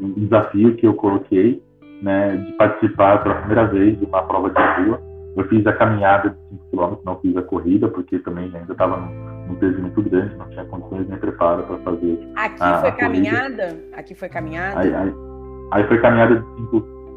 um 0.00 0.12
desafio 0.12 0.76
que 0.76 0.86
eu 0.86 0.94
coloquei, 0.94 1.60
né, 2.00 2.36
de 2.36 2.52
participar 2.52 3.24
pela 3.24 3.34
primeira 3.36 3.66
vez 3.66 3.98
de 3.98 4.04
uma 4.04 4.22
prova 4.22 4.50
de 4.50 4.84
rua 4.84 5.07
eu 5.38 5.48
fiz 5.48 5.64
a 5.66 5.72
caminhada 5.72 6.30
de 6.30 6.36
5 6.48 6.70
km, 6.70 6.96
não 7.04 7.20
fiz 7.20 7.36
a 7.36 7.42
corrida, 7.42 7.88
porque 7.88 8.18
também 8.18 8.50
ainda 8.52 8.72
estava 8.72 8.96
no, 8.96 9.52
um 9.52 9.54
peso 9.54 9.80
muito 9.80 10.02
grande, 10.02 10.34
não 10.36 10.48
tinha 10.50 10.64
condições 10.64 11.08
nem 11.08 11.18
preparo 11.18 11.62
para 11.62 11.78
fazer. 11.78 12.18
Aqui 12.34 12.62
a, 12.62 12.78
foi 12.78 12.88
a 12.88 12.92
caminhada? 12.92 13.78
Aqui 13.92 14.14
foi 14.14 14.28
caminhada? 14.28 14.80
Aí, 14.80 14.92
aí, 14.92 15.14
aí 15.70 15.86
foi 15.86 16.00
caminhada 16.00 16.36
de 16.36 16.66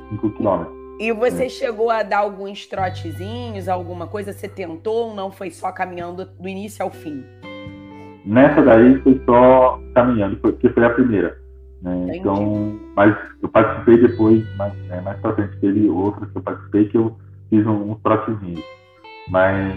5 0.10 0.30
quilômetros. 0.38 0.82
E 1.00 1.12
você 1.12 1.46
é. 1.46 1.50
chegou 1.50 1.90
a 1.90 2.04
dar 2.04 2.20
alguns 2.20 2.68
trotezinhos, 2.68 3.68
alguma 3.68 4.06
coisa? 4.06 4.32
Você 4.34 4.48
tentou 4.48 5.08
ou 5.08 5.16
não 5.16 5.32
foi 5.32 5.50
só 5.50 5.72
caminhando 5.72 6.26
do 6.26 6.48
início 6.48 6.84
ao 6.84 6.92
fim? 6.92 7.24
Nessa 8.24 8.62
daí 8.62 9.02
foi 9.02 9.20
só 9.26 9.82
caminhando, 9.96 10.38
porque 10.38 10.70
foi 10.70 10.86
a 10.86 10.92
primeira. 10.92 11.36
Né? 11.82 12.18
Então, 12.18 12.80
mas 12.96 13.18
eu 13.42 13.50
participei 13.50 13.98
depois, 13.98 14.46
mais, 14.58 14.76
né, 14.84 15.02
mais 15.02 15.20
pra 15.20 15.34
frente 15.34 15.58
teve 15.60 15.90
outras 15.90 16.30
que 16.30 16.38
eu 16.38 16.42
participei 16.44 16.88
que 16.88 16.98
eu 16.98 17.18
fiz 17.52 17.68
um, 17.68 17.92
uns 17.92 18.02
trotezinhos. 18.02 18.64
Mas 19.30 19.76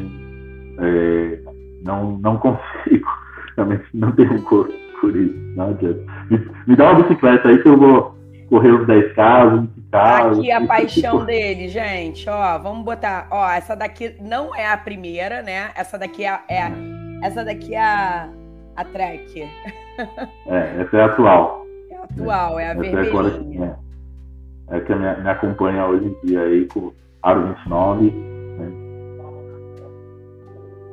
é, 0.79 1.39
não, 1.85 2.19
não 2.19 2.39
consigo, 2.39 3.09
realmente 3.57 3.85
não 3.93 4.11
tenho 4.13 4.41
corpo 4.45 4.73
por 5.01 5.15
isso, 5.15 5.35
não 5.55 5.71
adianta. 5.71 6.01
Me, 6.31 6.51
me, 6.67 6.77
dá 6.77 6.93
uma 6.93 7.03
bicicleta 7.03 7.49
aí 7.49 7.59
que 7.63 7.69
eu 7.69 7.77
vou 7.77 8.15
correr 8.49 8.71
os 8.71 8.87
10K, 8.87 9.69
20K. 9.93 10.39
Aqui 10.39 10.51
a 10.51 10.65
paixão 10.67 11.13
tipo... 11.13 11.27
dele, 11.27 11.69
gente, 11.69 12.29
ó, 12.31 12.59
vamos 12.59 12.85
botar, 12.85 13.29
ó, 13.31 13.51
essa 13.51 13.77
daqui 13.77 14.17
não 14.21 14.55
é 14.55 14.67
a 14.67 14.79
primeira, 14.79 15.43
né? 15.43 15.71
Essa 15.77 15.99
daqui 15.99 16.25
é, 16.25 16.41
é 16.49 16.73
essa 17.23 17.45
daqui 17.45 17.75
é 17.75 17.83
a, 17.83 18.29
a 18.77 18.85
track. 18.85 19.49
É, 20.49 20.81
essa 20.81 20.97
é 20.97 21.03
a 21.03 21.05
atual. 21.05 21.65
É 21.89 21.95
a 21.95 22.03
atual, 22.03 22.59
é 22.59 22.69
a 22.73 22.75
vermelhinha. 22.75 23.79
É, 24.69 24.75
a, 24.75 24.77
é, 24.77 24.79
é 24.79 24.81
que 24.81 24.93
me, 24.93 25.23
me 25.23 25.31
acompanha 25.31 25.87
hoje 25.87 26.07
em 26.07 26.27
dia 26.27 26.41
aí 26.41 26.67
com 26.67 26.93
Aro 27.25 27.47
29, 27.47 28.11
né? 28.59 28.73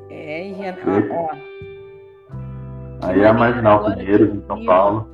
É, 0.09 0.47
e 0.47 0.53
ó. 1.11 1.29
Aí 3.03 3.21
é 3.21 3.27
a 3.27 3.33
Marginal 3.33 3.83
Pinheiros, 3.83 4.33
em 4.33 4.41
São 4.47 4.65
Paulo. 4.65 5.09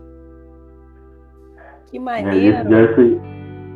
Que 1.87 1.97
maneiro. 1.97 2.73
É, 2.73 2.83
esse 2.83 3.19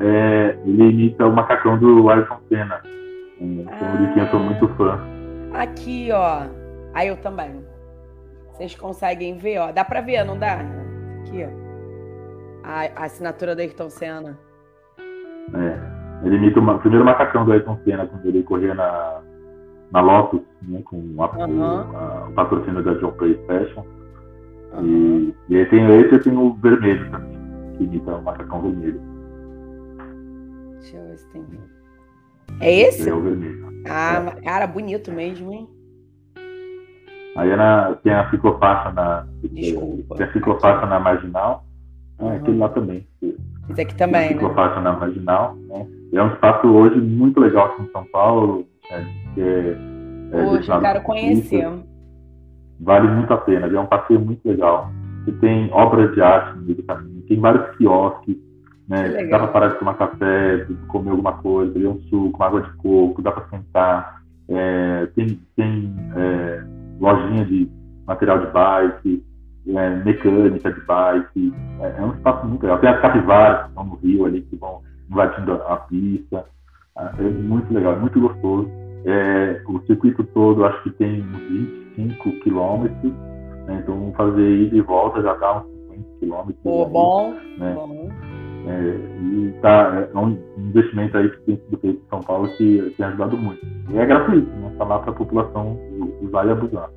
é, 0.02 0.58
ele 0.66 0.90
imita 0.90 1.26
o 1.26 1.32
macacão 1.32 1.80
do 1.80 2.10
Ayrton 2.10 2.38
Senna. 2.48 2.82
Um 3.40 3.66
ah, 3.70 4.20
eu 4.20 4.28
sou 4.28 4.40
muito 4.40 4.68
fã. 4.76 5.00
Aqui, 5.54 6.10
ó. 6.12 6.44
Aí 6.94 7.08
eu 7.08 7.18
também. 7.18 7.66
Vocês 8.52 8.76
conseguem 8.76 9.38
ver, 9.38 9.58
ó. 9.60 9.72
Dá 9.72 9.84
pra 9.84 10.02
ver, 10.02 10.24
não 10.24 10.38
dá? 10.38 10.60
Aqui, 11.22 11.44
ó. 11.44 11.62
A, 12.64 13.02
a 13.02 13.06
assinatura 13.06 13.56
do 13.56 13.62
Ayrton 13.62 13.90
Senna. 13.90 14.38
É. 15.56 16.01
Ele 16.24 16.36
imita 16.36 16.60
o 16.60 16.80
primeiro 16.80 17.06
macacão 17.06 17.46
do 17.46 17.52
Ayrton 17.52 17.78
Senna 17.84 18.06
quando 18.06 18.26
ele 18.26 18.44
corria 18.44 18.76
na, 18.76 19.22
na 19.92 20.02
Lotus, 20.02 20.42
né, 20.62 20.82
com 20.86 20.98
a, 21.24 21.46
uhum. 21.46 21.64
a, 21.64 22.28
o 22.30 22.34
patrocínio 22.34 22.84
da 22.84 22.94
John 22.96 23.12
Play 23.14 23.40
Fashion. 23.48 23.84
Uhum. 24.74 25.34
E, 25.50 25.54
e 25.54 25.58
aí 25.58 25.66
tem 25.66 25.86
esse 26.00 26.16
e 26.16 26.20
tem 26.20 26.38
o 26.38 26.54
vermelho 26.54 27.10
também, 27.10 27.38
que 27.78 27.84
imita 27.84 28.16
o 28.16 28.24
macacão 28.24 28.62
vermelho. 28.62 29.02
Deixa 30.80 30.98
eu 30.98 31.08
ver 31.08 31.18
se 31.18 31.30
tem. 31.30 31.46
É 32.60 32.72
esse? 32.72 33.10
É 33.10 33.14
o 33.14 33.22
vermelho. 33.22 33.72
Ah, 33.88 34.34
é. 34.38 34.42
cara, 34.42 34.68
bonito 34.68 35.12
mesmo, 35.12 35.52
hein? 35.52 35.68
Aí 37.36 37.50
é 37.50 37.56
na, 37.56 37.96
tem 37.96 38.14
a 38.14 38.30
ciclofaixa 38.30 38.92
na. 38.92 39.28
Desculpa. 39.44 40.16
Tem 40.16 40.28
a 40.28 40.34
ciclofaixa 40.34 40.86
na 40.86 41.00
marginal. 41.00 41.66
Ah, 42.20 42.26
uhum. 42.26 42.36
aquele 42.36 42.58
lá 42.58 42.70
também. 42.70 43.08
Esse 43.70 43.82
aqui 43.82 43.96
também. 43.96 44.22
Né? 44.22 44.28
ciclofaixa 44.34 44.76
né? 44.78 44.82
na 44.82 44.94
marginal. 44.94 45.56
Né? 45.68 45.88
É 46.14 46.24
um 46.24 46.34
espaço 46.34 46.68
hoje 46.68 47.00
muito 47.00 47.40
legal 47.40 47.68
aqui 47.68 47.84
em 47.84 47.92
São 47.92 48.06
Paulo. 48.06 48.66
É, 48.92 49.06
que 49.34 49.42
é, 49.42 49.78
é 50.34 50.46
eu 50.46 50.82
quero 50.82 51.02
conhecer. 51.04 51.68
Vale 52.80 53.08
muito 53.08 53.32
a 53.32 53.38
pena, 53.38 53.68
é 53.68 53.80
um 53.80 53.86
passeio 53.86 54.20
muito 54.20 54.48
legal. 54.48 54.90
Você 55.24 55.32
tem 55.34 55.72
obras 55.72 56.14
de 56.16 56.22
arte 56.22 56.58
no 56.58 56.64
meio 56.64 56.78
do 56.78 56.84
caminho, 56.84 57.22
tem 57.28 57.40
vários 57.40 57.76
quiosques, 57.76 58.36
né? 58.88 59.28
Dá 59.28 59.38
para 59.38 59.48
parar 59.48 59.68
de 59.68 59.80
tomar 59.80 59.94
café, 59.94 60.66
comer 60.88 61.12
alguma 61.12 61.34
coisa, 61.34 61.72
beber 61.72 61.88
um 61.88 62.02
suco, 62.10 62.36
uma 62.36 62.48
água 62.48 62.62
de 62.62 62.74
coco, 62.78 63.22
dá 63.22 63.32
para 63.32 63.48
sentar. 63.50 64.22
É, 64.50 65.06
tem 65.16 65.40
tem 65.56 65.96
é, 66.16 66.64
lojinha 67.00 67.46
de 67.46 67.70
material 68.08 68.40
de 68.40 68.52
bike, 68.52 69.24
é, 69.68 69.90
mecânica 70.04 70.72
de 70.72 70.82
bike. 70.82 71.54
É, 71.80 71.96
é, 71.98 72.02
um 72.02 72.14
espaço 72.14 72.46
muito 72.48 72.64
legal. 72.64 72.80
Tem 72.80 72.90
as 72.90 73.02
capivaras 73.02 73.64
que 73.64 73.70
estão 73.70 73.84
no 73.86 73.96
rio 73.96 74.26
ali, 74.26 74.42
que 74.42 74.56
vão 74.56 74.82
invadindo 75.10 75.54
a 75.54 75.78
pista. 75.78 76.46
É 76.98 77.24
muito 77.24 77.74
legal, 77.74 78.00
muito 78.00 78.20
gostoso. 78.20 78.70
É, 79.06 79.62
o 79.68 79.80
circuito 79.82 80.24
todo 80.26 80.66
acho 80.66 80.84
que 80.84 80.92
tem 80.92 81.22
uns 81.22 81.96
25 81.98 82.32
quilômetros, 82.42 83.12
né? 83.66 83.82
então 83.84 84.14
fazer 84.16 84.48
ida 84.48 84.78
e 84.78 84.82
volta 84.82 85.24
já 85.24 85.34
dá 85.36 85.58
uns 85.58 85.66
50 85.90 86.20
quilômetros. 86.20 86.58
Pô, 86.64 86.86
bom, 86.86 87.34
né? 87.58 87.74
bom. 87.74 88.10
É, 88.68 88.96
e 89.24 89.54
tá, 89.62 90.08
é 90.14 90.18
um 90.18 90.38
investimento 90.58 91.18
aí 91.18 91.30
que 91.30 91.38
tem 91.42 91.56
sido 91.56 91.80
feito 91.80 92.02
em 92.06 92.10
São 92.10 92.20
Paulo 92.20 92.48
que 92.58 92.94
tem 92.96 93.06
ajudado 93.08 93.36
muito. 93.36 93.66
E 93.90 93.98
é 93.98 94.06
gratuito, 94.06 94.52
né? 94.52 94.72
Tá 94.78 94.84
lá 94.84 95.00
para 95.00 95.12
a 95.12 95.16
população 95.16 95.80
usar 96.22 96.46
e 96.46 96.52
abusar. 96.52 96.90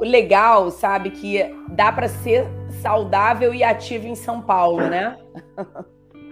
Legal, 0.00 0.70
sabe, 0.70 1.10
que 1.10 1.42
dá 1.70 1.92
para 1.92 2.08
ser 2.08 2.46
saudável 2.82 3.52
e 3.54 3.62
ativo 3.62 4.06
em 4.06 4.14
São 4.14 4.40
Paulo, 4.40 4.78
né? 4.78 5.16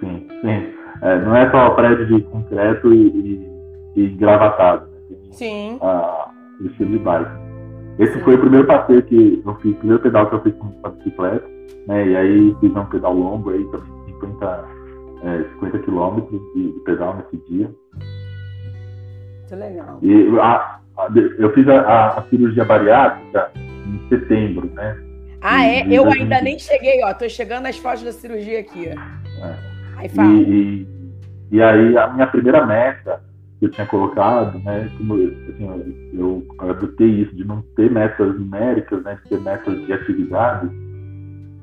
sim, 0.00 0.28
sim. 0.40 0.74
É, 1.02 1.18
não 1.20 1.36
é 1.36 1.50
só 1.50 1.70
prédio 1.70 2.06
de 2.06 2.22
concreto 2.22 2.92
e, 2.92 3.08
e, 3.96 4.00
e 4.00 4.08
gravatado. 4.10 4.88
Sim. 5.30 5.78
A, 5.80 6.30
o 6.60 6.66
estilo 6.66 6.90
de 6.90 6.98
bike. 6.98 7.48
Esse 7.98 8.14
Sim. 8.14 8.20
foi 8.20 8.34
o 8.36 8.40
primeiro 8.40 8.66
passeio 8.66 9.02
que 9.02 9.42
eu 9.44 9.54
fiz, 9.56 9.72
o 9.72 9.76
primeiro 9.76 10.02
pedal 10.02 10.28
que 10.28 10.34
eu 10.36 10.42
fiz 10.42 10.54
com 10.54 10.72
a 10.84 10.88
bicicleta, 10.90 11.46
né? 11.88 12.06
E 12.06 12.16
aí 12.16 12.56
fiz 12.60 12.74
um 12.74 12.84
pedal 12.86 13.12
longo 13.12 13.50
aí, 13.50 13.64
também 13.70 14.04
50, 14.06 14.68
é, 15.24 15.44
50 15.54 15.78
quilômetros 15.80 16.40
de, 16.54 16.72
de, 16.72 16.80
pedal 16.80 17.16
nesse 17.16 17.36
dia. 17.48 17.74
Muito 19.38 19.56
legal. 19.56 19.98
E 20.00 20.38
a, 20.38 20.44
a, 20.44 20.80
eu 21.38 21.52
fiz 21.52 21.68
a, 21.68 22.18
a, 22.18 22.22
cirurgia 22.24 22.64
bariátrica 22.64 23.50
em 23.56 24.08
setembro, 24.08 24.70
né? 24.74 24.96
Ah, 25.40 25.64
é? 25.64 25.86
E, 25.86 25.94
eu 25.94 26.10
ainda 26.10 26.40
nem 26.40 26.58
cheguei, 26.58 27.02
ó. 27.04 27.14
Tô 27.14 27.28
chegando 27.28 27.66
às 27.66 27.76
fotos 27.78 28.02
da 28.02 28.12
cirurgia 28.12 28.60
aqui. 28.60 28.88
É. 28.88 28.96
Aí 29.96 30.08
fala. 30.08 30.32
E, 30.32 31.62
aí 31.62 31.96
a 31.96 32.08
minha 32.08 32.26
primeira 32.26 32.66
meta 32.66 33.20
que 33.58 33.66
eu 33.66 33.70
tinha 33.70 33.86
colocado, 33.86 34.58
né, 34.60 34.88
como, 34.96 35.14
assim, 35.14 36.12
eu, 36.14 36.46
eu 36.60 36.70
adotei 36.70 37.08
isso 37.08 37.34
de 37.34 37.44
não 37.44 37.60
ter 37.74 37.90
metas 37.90 38.38
numéricas, 38.38 39.02
né, 39.02 39.18
de 39.22 39.28
ter 39.28 39.40
metas 39.40 39.86
de 39.86 39.92
atividade. 39.92 40.70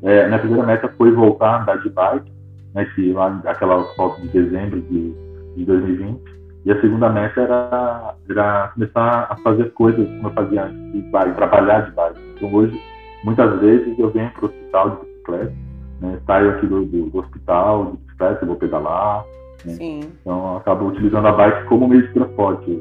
É, 0.02 0.28
minha 0.28 0.40
primeira 0.40 0.66
meta 0.66 0.94
foi 0.98 1.12
voltar 1.12 1.52
a 1.52 1.62
andar 1.62 1.82
de 1.82 1.90
bike, 1.90 2.32
né, 2.74 2.86
que 2.94 3.14
lá 3.14 3.42
aquela 3.46 3.84
foto 3.96 4.22
de 4.22 4.28
dezembro 4.28 4.82
de, 4.82 5.14
de 5.56 5.66
2020. 5.66 6.35
E 6.66 6.72
a 6.72 6.82
segunda 6.82 7.10
meta 7.10 7.42
era, 7.42 8.16
era 8.28 8.68
começar 8.74 9.28
a 9.30 9.36
fazer 9.38 9.72
coisas 9.74 10.08
como 10.08 10.30
eu 10.30 10.34
fazia 10.34 10.64
antes 10.64 10.94
de 10.94 11.02
bike, 11.12 11.36
trabalhar 11.36 11.82
de 11.82 11.92
bike. 11.92 12.20
Então 12.36 12.52
hoje, 12.52 12.82
muitas 13.24 13.60
vezes 13.60 14.00
eu 14.00 14.10
venho 14.10 14.32
para 14.32 14.46
o 14.46 14.50
hospital 14.50 14.90
de 14.90 15.06
bicicleta, 15.06 15.54
né, 16.02 16.20
saio 16.26 16.50
aqui 16.50 16.66
do, 16.66 16.86
do, 16.86 17.10
do 17.12 17.20
hospital 17.20 17.92
de 17.92 17.98
bicicleta, 17.98 18.40
eu 18.42 18.48
vou 18.48 18.58
pedalar, 18.58 19.26
né? 19.64 19.74
Sim. 19.74 20.00
Então 20.22 20.58
acaba 20.58 20.84
utilizando 20.84 21.28
a 21.28 21.32
bike 21.34 21.68
como 21.68 21.88
meio 21.88 22.08
de 22.08 22.14
transporte. 22.14 22.80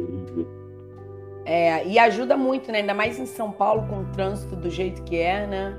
É, 1.45 1.87
e 1.87 1.99
ajuda 1.99 2.39
muito, 2.39 2.73
né? 2.73 2.79
Ainda 2.79 2.95
mais 2.95 3.19
em 3.19 3.27
São 3.27 3.53
Paulo, 3.53 3.87
com 3.87 4.01
o 4.01 4.05
trânsito 4.07 4.57
do 4.57 4.71
jeito 4.71 5.03
que 5.03 5.19
é, 5.19 5.47
né? 5.47 5.77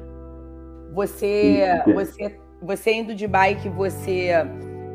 Você, 0.93 1.81
sim. 1.83 1.93
você, 1.93 2.39
você 2.61 2.93
indo 2.93 3.15
de 3.15 3.27
bike, 3.27 3.67
você 3.67 4.29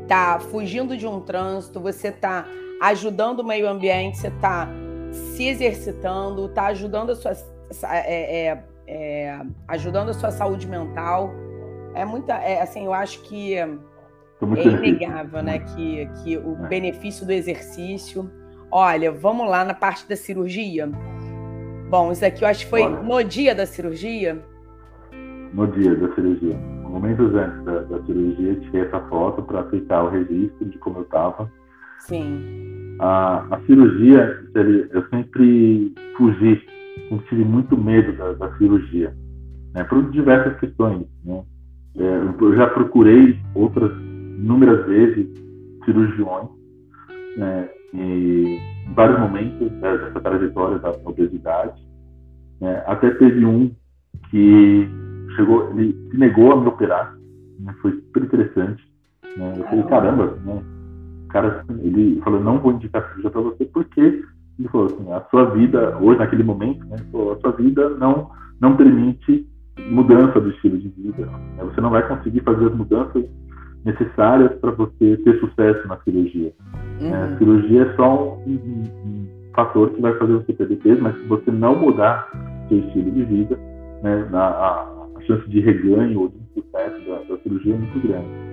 tá 0.07 0.39
fugindo 0.39 0.95
de 0.95 1.05
um 1.05 1.19
trânsito, 1.19 1.77
você 1.81 2.09
tá 2.09 2.45
ajudando 2.81 3.41
o 3.41 3.45
meio 3.45 3.69
ambiente, 3.69 4.17
você 4.17 4.31
tá 4.31 4.67
se 5.11 5.47
exercitando, 5.47 6.49
tá 6.49 6.67
ajudando 6.67 7.11
a 7.11 7.15
sua, 7.15 7.31
é, 7.83 8.47
é, 8.47 8.63
é, 8.87 9.41
ajudando 9.67 10.09
a 10.09 10.13
sua 10.13 10.31
saúde 10.31 10.67
mental. 10.67 11.31
É 11.93 12.03
muita, 12.03 12.33
é, 12.33 12.61
assim, 12.61 12.85
eu 12.85 12.93
acho 12.93 13.21
que 13.21 13.53
é 13.53 13.69
inegável, 14.41 15.43
né? 15.43 15.59
Que, 15.59 16.09
que 16.23 16.37
o 16.37 16.57
é. 16.65 16.67
benefício 16.67 17.25
do 17.25 17.31
exercício. 17.31 18.29
Olha, 18.71 19.11
vamos 19.11 19.47
lá 19.47 19.63
na 19.63 19.73
parte 19.73 20.07
da 20.09 20.15
cirurgia. 20.15 20.89
Bom, 21.89 22.11
isso 22.11 22.25
aqui 22.25 22.43
eu 22.43 22.47
acho 22.47 22.63
que 22.63 22.69
foi 22.69 22.81
Olha, 22.81 23.01
no 23.01 23.23
dia 23.23 23.53
da 23.53 23.65
cirurgia. 23.65 24.41
No 25.53 25.67
dia 25.67 25.93
da 25.95 26.15
cirurgia. 26.15 26.57
Momentos 26.57 27.35
antes 27.35 27.63
da, 27.63 27.81
da 27.81 28.03
cirurgia, 28.05 28.59
tirei 28.61 28.81
essa 28.83 29.01
foto 29.01 29.43
para 29.43 29.69
ficar 29.69 30.03
o 30.03 30.09
registro 30.09 30.65
de 30.65 30.77
como 30.79 30.99
eu 30.99 31.03
estava. 31.03 31.51
Sim. 32.01 32.97
A, 32.99 33.55
a 33.55 33.59
cirurgia, 33.61 34.43
eu 34.91 35.07
sempre 35.09 35.93
fugi, 36.17 36.61
sempre 37.09 37.25
tive 37.29 37.43
muito 37.43 37.77
medo 37.77 38.13
da, 38.13 38.33
da 38.33 38.57
cirurgia, 38.57 39.15
né, 39.73 39.83
por 39.83 40.09
diversas 40.11 40.59
questões. 40.59 41.05
Né? 41.23 41.43
É, 41.97 42.21
eu 42.41 42.55
já 42.55 42.67
procurei 42.67 43.39
outras 43.55 43.91
inúmeras 43.91 44.85
vezes 44.87 45.27
cirurgiões, 45.85 46.49
né, 47.37 47.69
e 47.93 48.59
em 48.87 48.93
vários 48.93 49.19
momentos 49.19 49.71
dessa 49.79 50.19
trajetória 50.19 50.79
da 50.79 50.91
obesidade. 51.05 51.81
Né? 52.59 52.83
Até 52.85 53.11
teve 53.11 53.45
um 53.45 53.71
que 54.29 54.87
chegou, 55.35 55.71
ele 55.71 55.93
se 56.11 56.17
negou 56.17 56.51
a 56.51 56.61
me 56.61 56.67
operar, 56.67 57.15
né? 57.59 57.75
foi 57.81 57.91
super 57.91 58.23
interessante. 58.23 58.83
Né? 59.37 59.55
Eu 59.57 59.63
falei, 59.65 59.83
caramba, 59.83 60.37
né? 60.45 60.80
Cara, 61.31 61.65
ele 61.81 62.19
falou, 62.23 62.41
não 62.41 62.59
vou 62.59 62.73
indicar 62.73 63.07
cirurgia 63.09 63.29
para 63.29 63.41
você 63.41 63.65
porque 63.65 64.01
ele 64.01 64.67
falou 64.69 64.87
assim, 64.87 65.11
a 65.11 65.21
sua 65.29 65.45
vida, 65.51 65.97
hoje, 65.99 66.19
naquele 66.19 66.43
momento, 66.43 66.85
né? 66.85 66.97
Falou, 67.11 67.33
a 67.33 67.39
sua 67.39 67.51
vida 67.51 67.89
não, 67.91 68.29
não 68.59 68.75
permite 68.75 69.47
mudança 69.89 70.39
do 70.39 70.49
estilo 70.49 70.77
de 70.77 70.89
vida. 70.89 71.25
Né? 71.25 71.63
Você 71.63 71.81
não 71.81 71.89
vai 71.89 72.07
conseguir 72.07 72.41
fazer 72.41 72.67
as 72.67 72.75
mudanças 72.75 73.25
necessárias 73.83 74.53
para 74.59 74.71
você 74.71 75.17
ter 75.17 75.39
sucesso 75.39 75.87
na 75.87 75.97
cirurgia. 76.01 76.53
Uhum. 76.99 77.07
É, 77.07 77.23
a 77.23 77.37
cirurgia 77.37 77.83
é 77.83 77.95
só 77.95 78.37
um, 78.45 78.51
um, 78.51 78.83
um, 79.05 79.27
fator 79.55 79.89
que 79.89 80.01
vai 80.01 80.13
fazer 80.17 80.33
você 80.33 80.53
perder 80.53 80.77
peso, 80.77 81.01
mas 81.01 81.15
se 81.17 81.27
você 81.27 81.51
não 81.51 81.75
mudar 81.75 82.29
seu 82.69 82.77
estilo 82.77 83.11
de 83.11 83.23
vida, 83.23 83.59
né, 84.01 84.27
a, 84.31 84.37
a, 84.37 85.07
a 85.17 85.21
chance 85.21 85.49
de 85.49 85.59
reganho 85.59 86.21
ou 86.21 86.29
de 86.29 86.37
sucesso 86.53 87.05
da, 87.05 87.35
da 87.35 87.41
cirurgia 87.41 87.73
é 87.73 87.77
muito 87.77 88.07
grande. 88.07 88.50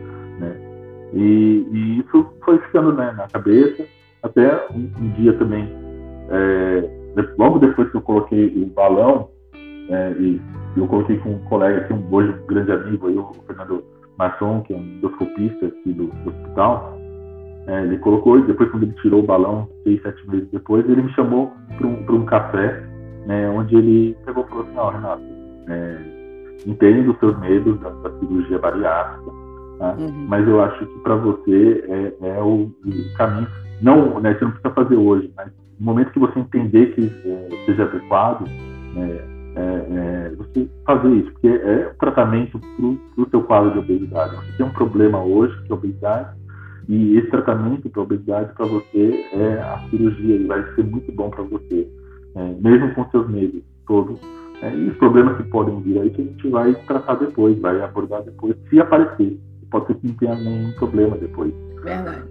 Né? 1.12 1.20
E, 1.20 1.66
e, 1.72 1.98
isso 2.00 2.26
foi 2.44 2.59
ficando 2.59 2.92
né, 2.92 3.12
na 3.16 3.26
cabeça, 3.28 3.84
até 4.22 4.66
um, 4.70 4.90
um 5.00 5.11
dia 5.12 5.32
também, 5.34 5.68
é, 6.30 6.90
logo 7.38 7.59
depois 7.59 7.90
que 7.90 7.96
eu 7.96 8.02
coloquei 8.02 8.46
o 8.56 8.66
balão, 8.66 9.28
é, 9.90 10.12
e 10.18 10.40
eu 10.76 10.86
coloquei 10.86 11.16
com 11.18 11.30
um 11.30 11.38
colega 11.44 11.78
aqui, 11.78 11.92
um, 11.92 12.06
hoje 12.11 12.34
grande 12.46 12.72
amigo, 12.72 13.09
aí, 13.09 13.16
o 13.16 13.32
Fernando 13.46 13.84
Masson, 14.18 14.62
que 14.62 14.74
é 14.74 14.76
um 14.76 14.82
endoscopista 14.82 15.66
aqui 15.66 15.92
do, 15.92 16.06
do 16.06 16.30
hospital, 16.30 16.98
é, 17.66 17.82
ele 17.82 17.98
colocou, 17.98 18.40
depois 18.42 18.70
quando 18.70 18.84
ele 18.84 18.94
tirou 19.02 19.20
o 19.20 19.26
balão, 19.26 19.68
seis, 19.84 20.00
sete 20.02 20.28
meses 20.28 20.48
depois, 20.50 20.88
ele 20.88 21.02
me 21.02 21.12
chamou 21.12 21.52
para 21.76 21.86
um, 21.86 22.04
um 22.09 22.24
café, 22.24 22.82
né, 23.26 23.48
onde 23.50 23.76
ele 23.76 24.16
pegou 24.24 24.44
e 24.44 24.48
falou 24.48 24.64
assim, 24.64 24.76
ó, 24.76 24.88
oh, 24.88 24.90
Renato, 24.90 25.22
é, 25.68 26.18
entendo 26.66 27.12
os 27.12 27.18
seus 27.18 27.38
medos 27.40 27.78
da, 27.80 27.90
da 27.90 28.11
cirurgia 28.18 28.59
bariátrica, 28.59 29.30
tá? 29.79 29.97
uhum. 29.99 30.26
mas 30.29 30.47
eu 30.47 30.61
acho 30.62 30.87
que 30.87 30.99
para 31.01 31.16
você 31.16 31.85
é, 31.89 32.29
é 32.29 32.43
o, 32.43 32.70
o, 32.85 33.14
caminho, 33.16 33.49
não, 33.81 34.20
né, 34.20 34.35
você 34.35 34.45
não 34.45 34.53
precisa 34.53 34.74
fazer 34.74 34.97
hoje, 34.97 35.33
mas 35.37 35.53
no 35.79 35.87
momento 35.87 36.12
que 36.12 36.18
você 36.18 36.39
entender 36.39 36.95
que 36.95 37.07
é, 37.24 37.64
seja 37.66 37.85
adequado, 37.85 38.47
né, 38.95 39.18
é, 39.57 40.31
é, 40.31 40.35
você 40.37 40.68
fazer 40.85 41.09
isso, 41.11 41.33
porque 41.33 41.49
é 41.49 41.93
tratamento 41.99 42.59
para 42.59 42.87
o 42.87 43.31
seu 43.31 43.43
quadro 43.43 43.72
de 43.72 43.79
obesidade. 43.79 44.37
Você 44.37 44.57
tem 44.57 44.66
um 44.66 44.70
problema 44.70 45.22
hoje, 45.22 45.61
que 45.64 45.72
é 45.72 45.74
obesidade, 45.74 46.37
e 46.89 47.18
esse 47.18 47.29
tratamento 47.29 47.91
para 47.91 48.03
obesidade 48.03 48.55
para 48.55 48.66
você 48.66 49.26
é 49.33 49.61
a 49.61 49.79
cirurgia, 49.91 50.35
ele 50.35 50.47
vai 50.47 50.62
ser 50.74 50.85
muito 50.85 51.12
bom 51.12 51.29
para 51.29 51.43
você, 51.43 51.89
é, 52.35 52.55
mesmo 52.61 52.95
com 52.95 53.05
seus 53.11 53.29
medos 53.29 53.62
todos. 53.87 54.18
É, 54.62 54.74
e 54.74 54.89
os 54.89 54.97
problemas 54.97 55.37
que 55.37 55.45
podem 55.45 55.81
vir 55.83 56.01
aí 56.01 56.11
que 56.11 56.22
a 56.22 56.24
gente 56.24 56.49
vai 56.49 56.74
tratar 56.87 57.14
depois, 57.14 57.59
vai 57.61 57.81
abordar 57.81 58.22
depois, 58.22 58.57
se 58.68 58.81
aparecer. 58.81 59.39
Pode 59.70 59.86
ser 59.86 59.94
que 59.96 60.06
não 60.06 60.14
tenha 60.14 60.34
nenhum 60.34 60.72
problema 60.72 61.16
depois. 61.16 61.52
Verdade. 61.82 62.24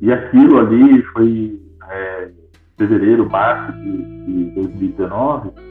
E 0.00 0.12
aquilo 0.12 0.58
ali 0.58 1.02
foi 1.12 1.60
é, 1.88 2.30
fevereiro, 2.78 3.28
março 3.28 3.72
de, 3.78 4.24
de 4.26 4.44
2019 4.54 5.66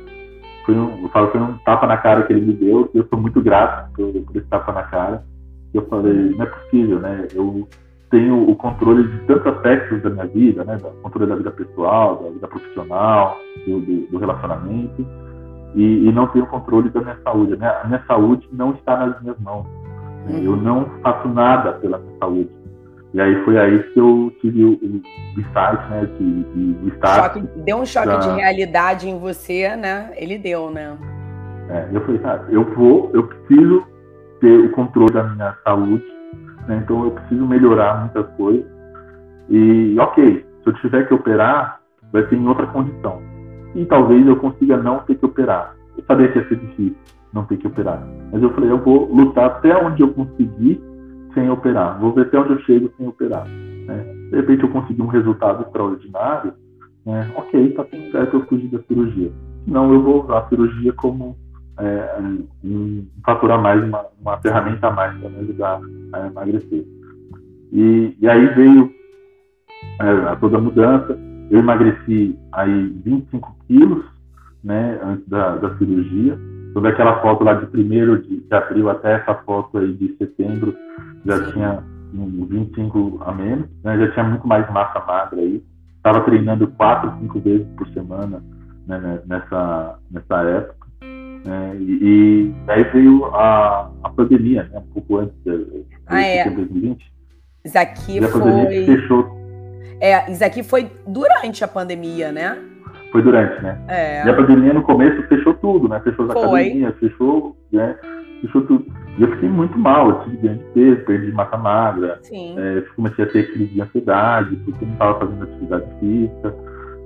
foi 0.65 0.75
um, 0.75 1.03
eu 1.03 1.09
falo, 1.09 1.31
foi 1.31 1.39
um 1.39 1.57
tapa 1.59 1.85
na 1.85 1.97
cara 1.97 2.23
que 2.23 2.33
ele 2.33 2.41
me 2.41 2.53
deu, 2.53 2.89
e 2.93 2.97
eu 2.97 3.07
sou 3.07 3.19
muito 3.19 3.39
grato 3.41 3.91
por, 3.93 4.11
por 4.11 4.35
esse 4.35 4.47
tapa 4.47 4.71
na 4.73 4.83
cara. 4.83 5.23
Eu 5.73 5.85
falei, 5.87 6.31
não 6.31 6.43
é 6.43 6.47
possível, 6.47 6.99
né? 6.99 7.27
Eu 7.33 7.67
tenho 8.09 8.49
o 8.49 8.55
controle 8.55 9.07
de 9.07 9.19
tantos 9.25 9.45
aspectos 9.45 10.01
da 10.01 10.09
minha 10.09 10.25
vida, 10.25 10.63
né? 10.63 10.77
O 10.77 11.01
controle 11.03 11.29
da 11.29 11.35
vida 11.35 11.51
pessoal, 11.51 12.23
da 12.23 12.29
vida 12.31 12.47
profissional, 12.47 13.37
do, 13.67 13.79
do, 13.79 14.07
do 14.07 14.17
relacionamento, 14.17 15.05
e, 15.75 16.07
e, 16.07 16.11
não 16.11 16.27
tenho 16.27 16.47
controle 16.47 16.89
da 16.89 17.01
minha 17.01 17.17
saúde. 17.23 17.53
A 17.53 17.57
minha, 17.57 17.71
a 17.81 17.87
minha 17.87 18.03
saúde 18.07 18.47
não 18.51 18.71
está 18.71 19.05
nas 19.05 19.21
minhas 19.21 19.37
mãos. 19.39 19.67
Uhum. 20.27 20.43
Eu 20.43 20.55
não 20.55 20.85
faço 21.01 21.27
nada 21.29 21.73
pela 21.73 21.99
minha 21.99 22.17
saúde. 22.19 22.49
E 23.13 23.21
aí 23.21 23.43
foi 23.45 23.57
aí 23.57 23.81
que 23.93 23.99
eu 23.99 24.33
tive 24.41 24.63
o, 24.63 24.71
o 24.71 25.01
insight, 25.39 25.89
né, 25.89 26.05
de, 26.19 26.43
de, 26.43 26.73
de. 26.73 26.93
Choque, 26.99 27.41
deu 27.63 27.77
um 27.77 27.85
choque 27.85 28.07
da... 28.07 28.17
de 28.17 28.29
realidade 28.29 29.09
em 29.09 29.17
você, 29.17 29.73
né? 29.75 30.11
Ele 30.17 30.37
deu, 30.37 30.69
né? 30.69 30.97
É, 31.69 31.87
eu 31.93 32.01
falei, 32.01 32.19
cara, 32.19 32.45
eu 32.49 32.65
vou, 32.73 33.09
eu 33.13 33.23
preciso 33.23 33.85
ter 34.41 34.59
o 34.59 34.71
controle 34.71 35.13
da 35.13 35.23
minha 35.23 35.55
saúde, 35.63 36.03
né? 36.67 36.81
Então 36.83 37.05
eu 37.05 37.11
preciso 37.11 37.45
melhorar 37.45 38.01
muitas 38.01 38.27
coisas. 38.35 38.65
E, 39.49 39.95
ok, 39.97 40.45
se 40.63 40.69
eu 40.69 40.73
tiver 40.73 41.07
que 41.07 41.13
operar, 41.13 41.79
vai 42.11 42.27
ser 42.27 42.35
em 42.35 42.47
outra 42.47 42.67
condição. 42.67 43.21
E 43.75 43.85
talvez 43.85 44.27
eu 44.27 44.35
consiga 44.35 44.75
não 44.77 44.99
ter 44.99 45.15
que 45.15 45.25
operar. 45.25 45.73
Eu 45.97 46.03
sabia 46.05 46.27
que 46.27 46.39
ia 46.39 46.47
ser 46.49 46.57
difícil 46.57 47.14
não 47.35 47.43
ter 47.43 47.57
que 47.57 47.67
operar. 47.67 48.01
Mas 48.31 48.41
eu 48.41 48.49
falei, 48.53 48.71
eu 48.71 48.81
vou 48.81 49.13
lutar 49.13 49.45
até 49.47 49.75
onde 49.75 50.01
eu 50.01 50.13
conseguir 50.13 50.81
sem 51.33 51.49
operar. 51.49 51.99
Vou 51.99 52.13
ver 52.13 52.21
até 52.21 52.39
onde 52.39 52.53
eu 52.53 52.59
chego 52.61 52.91
sem 52.97 53.05
operar. 53.07 53.45
Né? 53.45 54.03
De 54.31 54.37
repente 54.37 54.63
eu 54.63 54.69
consegui 54.69 55.01
um 55.01 55.07
resultado 55.07 55.63
extraordinário, 55.63 56.53
né? 57.05 57.29
ok, 57.35 57.67
está 57.67 57.83
tudo 57.83 58.11
certo, 58.11 58.37
eu 58.37 58.45
fugir 58.47 58.69
da 58.69 58.81
cirurgia. 58.83 59.31
Não, 59.67 59.93
eu 59.93 60.01
vou 60.01 60.23
usar 60.23 60.39
a 60.39 60.47
cirurgia 60.47 60.93
como 60.93 61.35
é, 61.77 62.17
um 62.63 63.05
fator 63.25 63.51
a 63.51 63.57
mais, 63.57 63.83
uma, 63.83 64.05
uma 64.21 64.37
ferramenta 64.37 64.87
a 64.87 64.91
mais 64.91 65.19
para 65.19 65.29
me 65.29 65.39
ajudar 65.39 65.81
a 66.13 66.27
emagrecer. 66.27 66.85
E, 67.73 68.15
e 68.19 68.27
aí 68.27 68.45
veio 68.55 68.89
é, 69.99 70.35
toda 70.37 70.57
a 70.57 70.61
mudança. 70.61 71.19
Eu 71.51 71.59
emagreci 71.59 72.39
aí 72.53 72.87
25 73.03 73.55
quilos, 73.67 74.05
né, 74.63 74.99
antes 75.03 75.27
da, 75.27 75.57
da 75.57 75.77
cirurgia. 75.77 76.39
Toda 76.75 76.89
aquela 76.89 77.21
foto 77.21 77.41
lá 77.45 77.53
de 77.53 77.65
1 77.67 78.21
de, 78.21 78.41
de 78.41 78.53
abril 78.53 78.89
até 78.89 79.13
essa 79.13 79.33
foto 79.33 79.77
aí 79.77 79.93
de 79.93 80.13
setembro, 80.17 80.75
já 81.25 81.37
Sim. 81.37 81.51
tinha 81.53 81.83
uns 82.13 82.49
25 82.49 83.23
a 83.25 83.31
menos, 83.31 83.69
né? 83.81 83.97
já 83.97 84.11
tinha 84.11 84.25
muito 84.25 84.45
mais 84.45 84.69
massa 84.69 84.99
magra 84.99 85.39
aí. 85.39 85.63
Estava 85.95 86.19
treinando 86.25 86.67
quatro, 86.67 87.13
cinco 87.21 87.39
vezes 87.39 87.65
por 87.77 87.87
semana 87.93 88.43
né, 88.85 88.99
né 88.99 89.21
nessa, 89.25 89.99
nessa 90.11 90.41
época. 90.41 90.87
Né? 91.45 91.77
E, 91.79 91.91
e 92.03 92.55
aí 92.67 92.83
veio 92.83 93.23
a, 93.27 93.89
a 94.03 94.09
pandemia, 94.09 94.63
né? 94.63 94.79
um 94.79 94.93
pouco 94.93 95.19
antes 95.19 95.35
de, 95.45 95.57
de 95.57 95.85
ah, 96.07 96.21
é. 96.21 96.43
2020. 96.43 97.09
Isso 97.63 97.77
aqui 97.77 98.19
e 98.19 98.25
a 98.25 98.27
foi. 98.27 98.85
Fechou. 98.85 99.25
É, 100.01 100.29
isso 100.29 100.43
aqui 100.43 100.61
foi 100.61 100.91
durante 101.07 101.63
a 101.63 101.69
pandemia, 101.69 102.33
né? 102.33 102.74
Foi 103.11 103.21
durante, 103.21 103.61
né? 103.61 103.79
É. 103.87 104.25
E 104.25 104.29
a 104.29 104.33
pandemia 104.33 104.73
no 104.73 104.83
começo 104.83 105.21
fechou 105.23 105.53
tudo, 105.55 105.87
né? 105.87 105.99
Fechou 106.01 106.25
as 106.25 106.31
academias, 106.31 106.95
fechou, 106.99 107.55
né? 107.71 107.95
Fechou 108.41 108.61
tudo. 108.63 108.85
E 109.17 109.23
eu 109.23 109.31
fiquei 109.31 109.47
muito 109.47 109.77
mal, 109.77 110.09
eu 110.09 110.19
tive 110.23 110.37
ganho 110.37 110.57
de 110.57 110.63
peso, 110.73 111.05
perdi 111.05 111.31
massa 111.31 111.57
magra, 111.57 112.19
é, 112.31 112.83
comecei 112.95 113.23
a 113.23 113.29
ter 113.29 113.51
crise 113.51 113.73
de 113.73 113.81
ansiedade, 113.81 114.55
porque 114.57 114.85
não 114.85 114.93
estava 114.93 115.19
fazendo 115.19 115.43
atividade 115.43 115.85
física. 115.99 116.55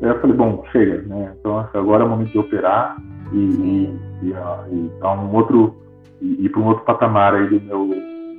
Aí 0.01 0.09
eu 0.09 0.19
falei, 0.19 0.35
bom, 0.35 0.63
chega, 0.71 1.01
né? 1.03 1.33
Então 1.39 1.67
agora 1.73 2.03
é 2.03 2.07
o 2.07 2.09
momento 2.09 2.31
de 2.31 2.39
operar 2.39 2.97
e, 3.31 3.37
e, 3.37 3.99
e, 4.23 4.29
e 4.29 4.91
dar 4.99 5.13
um 5.13 5.35
outro, 5.35 5.75
e 6.21 6.45
ir 6.45 6.49
para 6.49 6.61
um 6.61 6.67
outro 6.67 6.83
patamar 6.83 7.35
aí 7.35 7.47
do 7.47 7.61
meu, 7.61 7.85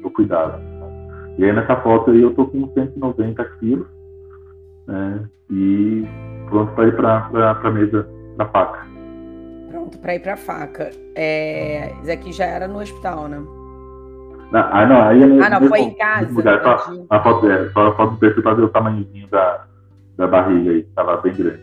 meu 0.01 0.11
cuidado. 0.11 0.61
E 1.39 1.45
aí 1.45 1.53
nessa 1.53 1.77
foto 1.77 2.11
aí 2.11 2.21
eu 2.21 2.35
tô 2.35 2.47
com 2.47 2.69
190 2.75 3.45
quilos, 3.61 3.87
né? 4.91 5.25
E 5.51 6.05
pronto 6.49 6.73
para 6.73 6.89
ir 6.89 6.97
para 6.97 7.61
a 7.63 7.71
mesa 7.71 8.09
da 8.37 8.47
faca. 8.47 8.87
Pronto 9.71 9.99
para 9.99 10.15
ir 10.17 10.21
para 10.21 10.35
a 10.35 10.37
faca. 10.37 10.91
É, 11.15 11.93
isso 12.03 12.13
aqui 12.13 12.33
já 12.33 12.45
era 12.45 12.67
no 12.67 12.81
hospital, 12.81 13.29
né? 13.29 13.39
Não, 14.53 14.61
ah, 14.61 14.85
não, 14.85 15.03
aí 15.03 15.23
é 15.23 15.45
ah, 15.45 15.61
não, 15.61 15.69
foi 15.69 15.81
em 15.81 15.95
casa. 15.95 16.33
Lugar, 16.33 16.61
só, 16.63 17.05
a 17.09 17.23
foto, 17.23 17.49
é, 17.49 17.69
só 17.71 17.87
a 17.87 17.97
foto 17.97 18.13
do 18.13 18.19
perfil 18.19 18.43
para 18.43 18.55
ver 18.55 18.63
o 18.63 18.69
tamanhozinho 18.69 19.29
da, 19.29 19.65
da 20.17 20.27
barriga 20.27 20.73
aí, 20.73 20.81
estava 20.81 21.17
bem 21.19 21.33
grande. 21.33 21.63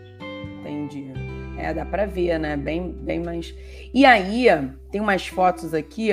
Entendi. 0.61 1.11
É, 1.57 1.73
dá 1.73 1.84
para 1.84 2.05
ver, 2.05 2.39
né? 2.39 2.55
Bem, 2.55 2.93
bem 3.01 3.21
mais. 3.21 3.53
E 3.93 4.05
aí, 4.05 4.47
tem 4.89 5.01
umas 5.01 5.28
fotos 5.28 5.73
aqui. 5.73 6.11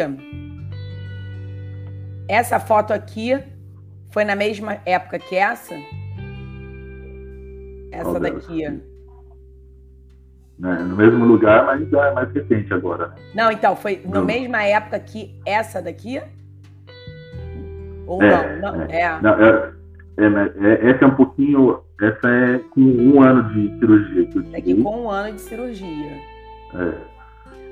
Essa 2.28 2.58
foto 2.58 2.92
aqui 2.92 3.38
foi 4.10 4.24
na 4.24 4.34
mesma 4.34 4.78
época 4.84 5.20
que 5.20 5.36
essa? 5.36 5.76
Essa 8.00 8.20
daqui. 8.20 8.68
Né? 10.58 10.74
No 10.78 10.96
mesmo 10.96 11.24
lugar, 11.24 11.66
mas 11.66 11.92
é 11.92 12.10
mais 12.12 12.32
recente 12.32 12.72
agora. 12.72 13.08
Né? 13.08 13.14
Não, 13.34 13.50
então, 13.50 13.74
foi 13.74 14.00
na 14.04 14.20
mesma 14.20 14.62
época 14.62 14.98
que 15.00 15.34
essa 15.44 15.82
daqui? 15.82 16.20
Ou 18.06 18.22
é, 18.22 18.60
não? 18.60 18.76
não? 18.76 18.82
É. 18.82 19.00
é. 19.00 19.20
Não, 19.20 19.34
é, 19.34 19.72
é, 20.16 20.90
essa 20.90 21.04
é 21.04 21.08
um 21.08 21.14
pouquinho. 21.14 21.80
Essa 22.00 22.28
é 22.28 22.58
com 22.70 22.80
um 22.80 23.22
ano 23.22 23.52
de 23.52 23.78
cirurgia. 23.78 24.26
Que 24.26 24.38
eu 24.38 24.44
é 24.52 24.60
que 24.60 24.82
com 24.82 25.04
um 25.04 25.10
ano 25.10 25.34
de 25.34 25.40
cirurgia. 25.40 26.12
É. 26.74 27.14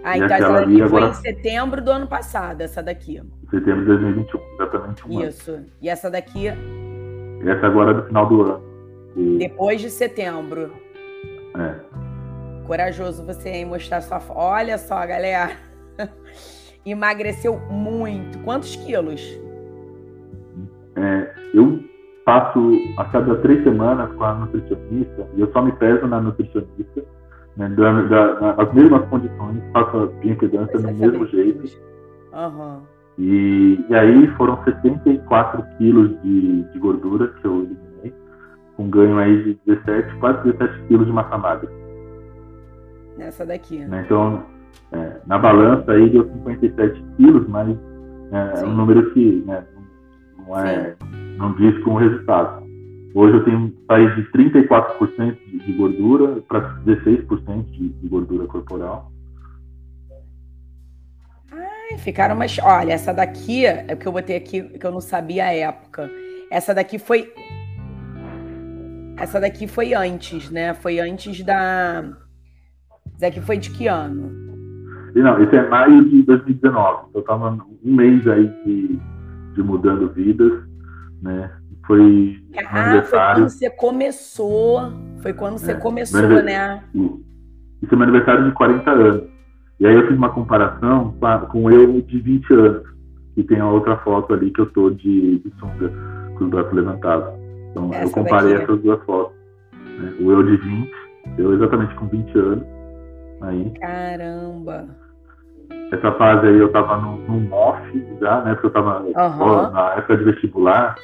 Ah, 0.04 0.16
então 0.16 0.36
essa 0.36 0.52
daqui 0.52 0.78
foi 0.78 0.82
agora... 0.82 1.06
em 1.06 1.14
setembro 1.14 1.82
do 1.82 1.90
ano 1.90 2.06
passado, 2.08 2.60
essa 2.60 2.82
daqui. 2.82 3.22
Setembro 3.50 3.80
de 3.80 3.86
2021, 3.86 4.40
exatamente 4.54 5.08
um 5.08 5.22
Isso. 5.22 5.50
Ano. 5.52 5.66
E 5.80 5.88
essa 5.88 6.10
daqui? 6.10 6.48
Essa 6.48 7.66
agora 7.66 7.92
é 7.92 7.94
do 7.94 8.02
final 8.04 8.28
do 8.28 8.42
ano. 8.42 8.71
Depois 9.38 9.80
de 9.80 9.90
setembro. 9.90 10.72
É. 11.54 11.74
corajoso 12.66 13.26
você 13.26 13.50
em 13.50 13.64
mostrar 13.64 14.00
sua 14.00 14.20
foto. 14.20 14.38
Olha 14.38 14.78
só, 14.78 15.06
galera. 15.06 15.50
Emagreceu 16.84 17.58
muito. 17.70 18.38
Quantos 18.40 18.74
quilos? 18.76 19.20
É, 20.96 21.34
eu 21.54 21.80
faço 22.24 22.78
a 22.96 23.04
cada 23.04 23.36
três 23.36 23.62
semanas 23.62 24.12
com 24.14 24.24
a 24.24 24.34
nutricionista 24.34 25.28
e 25.36 25.40
eu 25.40 25.52
só 25.52 25.62
me 25.62 25.72
peso 25.72 26.06
na 26.06 26.20
nutricionista, 26.20 27.04
né, 27.56 27.68
da, 27.68 28.02
da, 28.02 28.56
nas 28.56 28.72
mesmas 28.74 29.08
condições, 29.08 29.62
faço 29.72 29.96
a 29.96 30.06
bioimpedância 30.06 30.78
do 30.78 30.92
mesmo 30.92 31.26
jeito. 31.28 31.64
Uhum. 32.32 32.80
E, 33.18 33.84
e 33.88 33.94
aí 33.94 34.26
foram 34.36 34.62
74 34.64 35.62
quilos 35.76 36.10
de, 36.22 36.62
de 36.62 36.78
gordura 36.78 37.28
que 37.28 37.44
eu 37.44 37.68
um 38.82 38.90
ganho 38.90 39.18
aí 39.18 39.42
de 39.44 39.60
17, 39.66 40.16
quase 40.16 40.52
17 40.52 40.86
quilos 40.88 41.06
de 41.06 41.12
massa 41.12 41.38
magra. 41.38 41.70
Nessa 43.16 43.46
daqui. 43.46 43.78
Né? 43.78 44.02
Então, 44.04 44.42
é, 44.92 45.16
na 45.26 45.38
balança 45.38 45.92
aí 45.92 46.10
deu 46.10 46.24
57 46.24 47.04
quilos, 47.16 47.48
mas 47.48 47.76
é, 48.32 48.60
é 48.60 48.64
um 48.64 48.74
número 48.74 49.12
que 49.12 49.42
né, 49.46 49.64
não, 50.38 50.58
é, 50.58 50.94
não 51.36 51.54
diz 51.54 51.78
com 51.84 51.92
o 51.92 51.98
resultado. 51.98 52.62
Hoje 53.14 53.36
eu 53.36 53.44
tenho 53.44 53.74
saído 53.86 54.14
de 54.16 54.30
34% 54.32 55.36
de 55.66 55.72
gordura 55.72 56.40
para 56.48 56.76
16% 56.86 57.64
de, 57.70 57.88
de 57.90 58.08
gordura 58.08 58.46
corporal. 58.46 59.12
Ai, 61.52 61.98
ficaram 61.98 62.34
mais. 62.34 62.58
Olha, 62.58 62.92
essa 62.94 63.12
daqui 63.12 63.66
é 63.66 63.86
o 63.92 63.96
que 63.98 64.08
eu 64.08 64.12
botei 64.12 64.36
aqui, 64.36 64.62
que 64.62 64.86
eu 64.86 64.90
não 64.90 65.00
sabia 65.00 65.44
a 65.44 65.54
época. 65.54 66.10
Essa 66.50 66.74
daqui 66.74 66.98
foi. 66.98 67.32
Essa 69.22 69.40
daqui 69.40 69.68
foi 69.68 69.94
antes, 69.94 70.50
né? 70.50 70.74
Foi 70.74 70.98
antes 70.98 71.44
da. 71.44 72.02
Essa 73.14 73.20
daqui 73.20 73.40
foi 73.40 73.56
de 73.56 73.70
que 73.70 73.86
ano? 73.86 74.32
Não, 75.14 75.40
esse 75.40 75.54
é 75.54 75.68
maio 75.68 76.04
de 76.10 76.24
2019. 76.24 77.10
Eu 77.14 77.20
estava 77.20 77.56
um 77.84 77.94
mês 77.94 78.26
aí 78.26 78.48
de, 78.64 78.98
de 79.54 79.62
mudando 79.62 80.12
vidas, 80.12 80.64
né? 81.22 81.52
Foi 81.86 82.42
ah, 82.66 83.00
foi 83.04 83.18
quando 83.20 83.48
você 83.48 83.70
começou. 83.70 84.92
Foi 85.22 85.32
quando 85.32 85.58
você 85.58 85.70
é, 85.70 85.74
começou, 85.74 86.42
né? 86.42 86.82
Isso 86.92 87.94
é 87.94 87.96
meu 87.96 88.02
aniversário 88.02 88.44
de 88.46 88.50
40 88.50 88.90
anos. 88.90 89.22
E 89.78 89.86
aí 89.86 89.94
eu 89.94 90.08
fiz 90.08 90.16
uma 90.16 90.30
comparação 90.30 91.14
com, 91.20 91.26
a, 91.26 91.38
com 91.38 91.70
eu 91.70 92.02
de 92.02 92.18
20 92.18 92.54
anos. 92.54 92.82
E 93.36 93.44
tem 93.44 93.60
a 93.60 93.70
outra 93.70 93.96
foto 93.98 94.34
ali 94.34 94.50
que 94.50 94.60
eu 94.60 94.66
tô 94.66 94.90
de, 94.90 95.38
de 95.38 95.52
sunga, 95.60 95.92
com 96.36 96.44
os 96.44 96.50
braços 96.50 96.72
levantados. 96.72 97.41
Então 97.72 97.90
Essa 97.92 98.04
eu 98.04 98.10
comparei 98.10 98.52
daqui. 98.52 98.64
essas 98.64 98.82
duas 98.82 99.02
fotos. 99.04 99.36
Né? 99.72 100.14
O 100.20 100.30
eu 100.30 100.42
de 100.42 100.56
20, 100.56 100.92
eu 101.38 101.54
exatamente 101.54 101.94
com 101.94 102.06
20 102.06 102.38
anos. 102.38 102.66
Aí. 103.40 103.70
Caramba! 103.80 104.86
Essa 105.90 106.12
fase 106.12 106.46
aí 106.46 106.58
eu 106.58 106.70
tava 106.70 106.96
no, 106.98 107.16
no 107.16 107.40
MOF 107.40 108.06
já, 108.20 108.40
né? 108.42 108.54
Porque 108.54 108.66
eu 108.68 108.72
tava 108.72 109.00
uhum. 109.00 109.70
na 109.72 109.94
época 109.94 110.16
de 110.16 110.24
vestibular, 110.24 110.94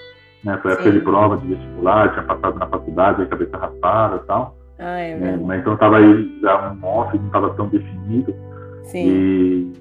né? 0.45 0.59
Foi 0.63 0.73
época 0.73 0.93
de 0.93 1.01
prova 1.01 1.37
de 1.39 1.47
vestibular, 1.47 2.13
tinha 2.13 2.23
passado 2.23 2.59
na 2.59 2.67
faculdade, 2.67 3.23
a 3.23 3.27
cabeça 3.27 3.57
raspada 3.57 4.17
e 4.17 4.27
tal. 4.27 4.57
Ah, 4.79 4.99
é 5.01 5.17
né? 5.17 5.41
Mas 5.43 5.61
então 5.61 5.77
tava 5.77 5.99
aí 5.99 6.39
já 6.41 6.71
um 6.71 6.77
MOF, 6.77 7.19
não 7.19 7.31
tava 7.31 7.51
tão 7.55 7.69
definido. 7.69 8.35
Sim. 8.85 9.09
E... 9.09 9.73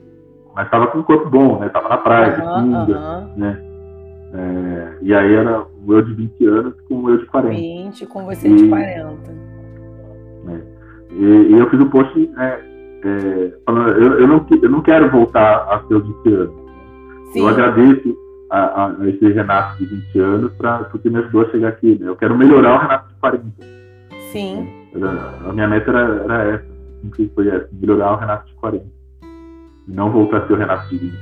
Mas 0.56 0.66
estava 0.66 0.88
com 0.88 1.00
um 1.00 1.04
corpo 1.04 1.30
bom, 1.30 1.60
né? 1.60 1.70
Tava 1.70 1.90
na 1.90 1.98
praia, 1.98 2.44
uhum, 2.44 2.82
uhum. 2.82 3.34
né? 3.38 3.64
É... 4.34 4.98
e 5.04 5.14
aí 5.14 5.36
era 5.36 5.66
o 5.88 5.94
eu 5.94 6.02
de 6.02 6.14
20 6.14 6.46
anos 6.46 6.74
com 6.88 6.96
o 6.96 7.10
eu 7.10 7.18
de 7.18 7.26
40. 7.26 7.56
20 7.56 8.06
com 8.08 8.26
você 8.26 8.48
e... 8.48 8.56
de 8.56 8.68
40. 8.68 9.32
É. 10.50 10.62
E, 11.12 11.24
e, 11.24 11.54
eu 11.54 11.70
fiz 11.70 11.80
um 11.80 11.90
post 11.90 12.20
né, 12.20 12.60
é, 13.04 13.54
falando, 13.66 13.90
eu, 13.90 14.20
eu, 14.20 14.28
não, 14.28 14.46
eu 14.62 14.70
não 14.70 14.82
quero 14.82 15.10
voltar 15.10 15.64
a 15.70 15.84
ser 15.88 15.96
o 15.96 16.04
20 16.04 16.34
anos. 16.34 16.56
Né? 16.56 16.72
Eu 17.36 17.48
agradeço 17.48 18.18
a, 18.52 18.86
a, 18.86 19.10
esse 19.10 19.32
Renato 19.32 19.78
de 19.78 19.86
20 19.86 20.20
anos 20.20 20.54
pra, 20.54 20.80
porque 20.86 21.10
me 21.10 21.20
ajudou 21.20 21.44
a 21.44 21.50
chegar 21.50 21.70
aqui. 21.70 21.98
Né? 22.00 22.08
Eu 22.08 22.16
quero 22.16 22.38
melhorar 22.38 22.76
o 22.76 22.82
Renato 22.82 23.10
de 23.10 23.16
40. 23.16 23.46
Sim. 24.32 24.68
a 25.48 25.54
minha 25.54 25.68
meta 25.68 25.90
era, 25.90 26.24
era 26.24 26.44
essa, 26.56 26.66
sempre 27.02 27.32
foi 27.34 27.48
essa, 27.48 27.70
melhorar 27.72 28.14
o 28.14 28.18
Renato 28.18 28.48
de 28.48 28.54
40 28.56 28.98
não 29.88 30.12
voltar 30.12 30.40
a 30.40 30.48
ser 30.48 30.54
o 30.54 30.58
Renato 30.58 30.90
de 30.90 30.98
20. 30.98 31.18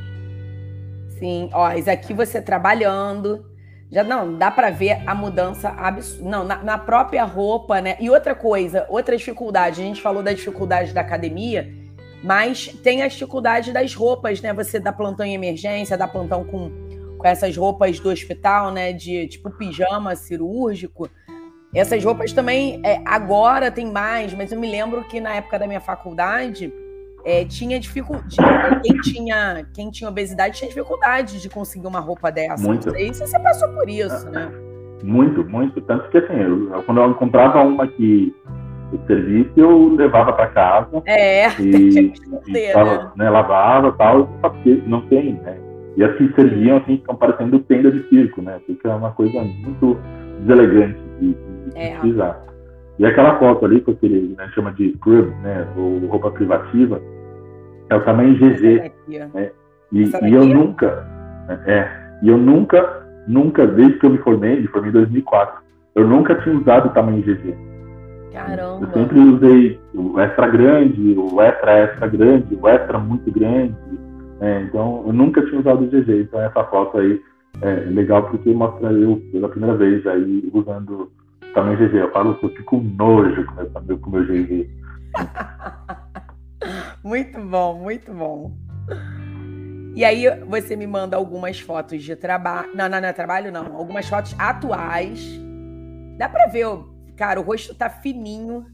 Sim, 1.20 1.50
ó, 1.54 1.72
isso 1.74 1.90
aqui 1.90 2.14
você 2.14 2.42
trabalhando. 2.42 3.46
Já 3.92 4.04
não, 4.04 4.38
dá 4.38 4.50
para 4.50 4.72
ver 4.72 5.04
a 5.06 5.14
mudança 5.14 5.70
absurda. 5.70 6.30
Não, 6.30 6.44
na, 6.44 6.64
na, 6.64 6.78
própria 6.78 7.24
roupa, 7.24 7.80
né? 7.82 7.96
E 8.00 8.10
outra 8.10 8.34
coisa, 8.34 8.86
outra 8.90 9.16
dificuldade. 9.16 9.82
A 9.82 9.86
gente 9.86 10.02
falou 10.02 10.24
da 10.24 10.34
dificuldade 10.34 10.94
da 10.94 11.02
academia, 11.02 11.72
mas 12.24 12.68
tem 12.84 13.04
as 13.04 13.14
dificuldades 13.14 13.74
das 13.74 13.94
roupas, 13.94 14.42
né? 14.42 14.54
Você 14.54 14.80
dá 14.80 14.92
plantão 14.92 15.26
em 15.26 15.36
emergência, 15.36 15.98
dá 15.98 16.08
plantão 16.08 16.44
com, 16.44 16.72
com 17.18 17.28
essas 17.28 17.56
roupas 17.56 18.00
do 18.00 18.10
hospital, 18.10 18.72
né? 18.72 18.92
De 18.92 19.28
tipo 19.28 19.52
pijama 19.52 20.16
cirúrgico. 20.16 21.10
Essas 21.74 22.04
roupas 22.04 22.34
também, 22.34 22.82
é, 22.84 23.02
agora 23.06 23.70
tem 23.70 23.92
mais, 23.92 24.34
mas 24.34 24.52
eu 24.52 24.60
me 24.60 24.70
lembro 24.70 25.04
que 25.04 25.20
na 25.20 25.36
época 25.36 25.60
da 25.60 25.68
minha 25.68 25.82
faculdade 25.82 26.74
é, 27.26 27.44
tinha 27.44 27.80
dificuldade. 27.80 28.38
Quem 28.84 29.02
tinha, 29.02 29.66
quem 29.74 29.90
tinha 29.90 30.10
obesidade 30.10 30.58
tinha 30.58 30.70
dificuldade 30.70 31.42
de 31.42 31.50
conseguir 31.50 31.88
uma 31.88 32.00
roupa 32.00 32.32
dessa. 32.32 32.66
Muito. 32.66 32.86
Não 32.86 32.94
sei 32.94 33.14
se 33.14 33.28
você 33.28 33.40
passou 33.40 33.68
por 33.70 33.90
isso, 33.90 34.30
né? 34.30 34.52
Muito, 35.04 35.44
muito. 35.44 35.82
Tanto 35.82 36.08
que 36.10 36.20
assim, 36.20 36.36
eu, 36.36 36.84
quando 36.84 37.02
eu 37.02 37.10
encontrava 37.10 37.62
uma 37.64 37.88
que 37.88 38.34
serviço, 39.08 39.52
eu 39.58 39.96
levava 39.96 40.32
para 40.34 40.48
casa. 40.48 41.02
É, 41.06 41.50
e, 41.60 42.14
e 42.48 42.74
tava, 42.74 42.96
né? 42.96 43.12
né? 43.18 43.30
lavava 43.30 43.92
tal, 43.94 44.28
porque 44.42 44.82
não 44.86 45.02
tem, 45.08 45.34
né? 45.34 45.58
E 45.98 46.04
as 46.04 46.16
que 46.18 46.32
serviam, 46.34 46.78
assim, 46.78 46.98
ficam 46.98 47.16
parecendo 47.16 47.60
tenda 47.60 47.92
de 47.92 48.08
circo, 48.10 48.42
né? 48.42 48.60
Fica 48.68 48.96
uma 48.96 49.12
coisa 49.12 49.42
muito 49.42 49.98
deselegante 50.42 51.00
de, 51.20 51.34
de 51.34 51.78
é. 51.78 51.98
utilizar. 51.98 52.40
E 52.98 53.06
aquela 53.06 53.38
foto 53.38 53.66
ali, 53.66 53.82
que 53.82 53.92
aquele, 53.92 54.36
né, 54.38 54.50
chama 54.54 54.72
de 54.72 54.94
scrub, 54.94 55.30
né, 55.42 55.68
ou 55.76 56.00
roupa 56.08 56.32
privativa, 56.32 57.02
é 57.90 57.96
o 57.96 58.04
tamanho 58.04 58.36
GG. 58.36 58.92
Né? 59.34 59.52
E, 59.92 60.04
e, 60.04 60.34
eu 60.34 60.46
nunca, 60.46 61.06
é, 61.66 61.88
e 62.22 62.30
eu 62.30 62.38
nunca, 62.38 63.06
nunca, 63.28 63.68
desde 63.68 64.00
que 64.00 64.06
eu 64.06 64.10
me 64.10 64.18
formei, 64.20 64.62
me 64.62 64.68
formei 64.68 64.90
em 64.90 64.94
2004, 64.94 65.62
eu 65.96 66.08
nunca 66.08 66.36
tinha 66.36 66.58
usado 66.58 66.88
o 66.88 66.94
tamanho 66.94 67.22
GG. 67.22 67.56
Caramba. 68.34 68.86
Eu 68.86 68.92
sempre 68.94 69.20
usei 69.20 69.80
o 69.94 70.20
extra 70.20 70.48
grande, 70.48 71.16
o 71.18 71.42
extra 71.42 71.72
extra 71.80 72.08
grande, 72.08 72.58
o 72.62 72.68
extra 72.68 72.98
muito 72.98 73.32
grande. 73.32 73.76
Né? 74.40 74.64
Então, 74.64 75.04
eu 75.08 75.14
nunca 75.14 75.42
tinha 75.46 75.60
usado 75.60 75.84
o 75.84 75.88
GG. 75.88 76.22
Então, 76.22 76.42
essa 76.42 76.64
foto 76.66 76.98
aí 76.98 77.22
é 77.62 77.74
legal 77.90 78.24
porque 78.24 78.52
mostra 78.54 78.92
eu 78.92 79.22
pela 79.32 79.48
primeira 79.48 79.78
vez 79.78 80.06
aí 80.06 80.50
usando 80.54 81.10
tamanho 81.56 81.78
GG. 81.78 81.96
Eu 81.96 82.12
falo 82.12 82.36
que 82.36 82.46
eu 82.46 82.50
fico 82.50 82.78
nojo 82.78 83.46
com 84.02 84.10
o 84.10 84.12
meu 84.12 84.26
GG. 84.26 84.70
Muito 87.04 87.40
bom, 87.40 87.80
muito 87.80 88.12
bom. 88.12 88.58
E 89.96 90.04
aí 90.04 90.26
você 90.48 90.76
me 90.76 90.88
manda 90.88 91.16
algumas 91.16 91.60
fotos 91.60 92.04
de 92.04 92.16
trabalho. 92.16 92.72
Não, 92.74 92.90
não, 92.90 93.00
não 93.00 93.08
é 93.08 93.14
trabalho, 93.14 93.52
não. 93.52 93.76
Algumas 93.76 94.10
fotos 94.10 94.36
atuais. 94.40 95.40
Dá 96.18 96.28
pra 96.28 96.48
ver, 96.48 96.66
cara, 97.16 97.40
o 97.40 97.44
rosto 97.44 97.76
tá 97.76 97.90
fininho. 97.90 98.66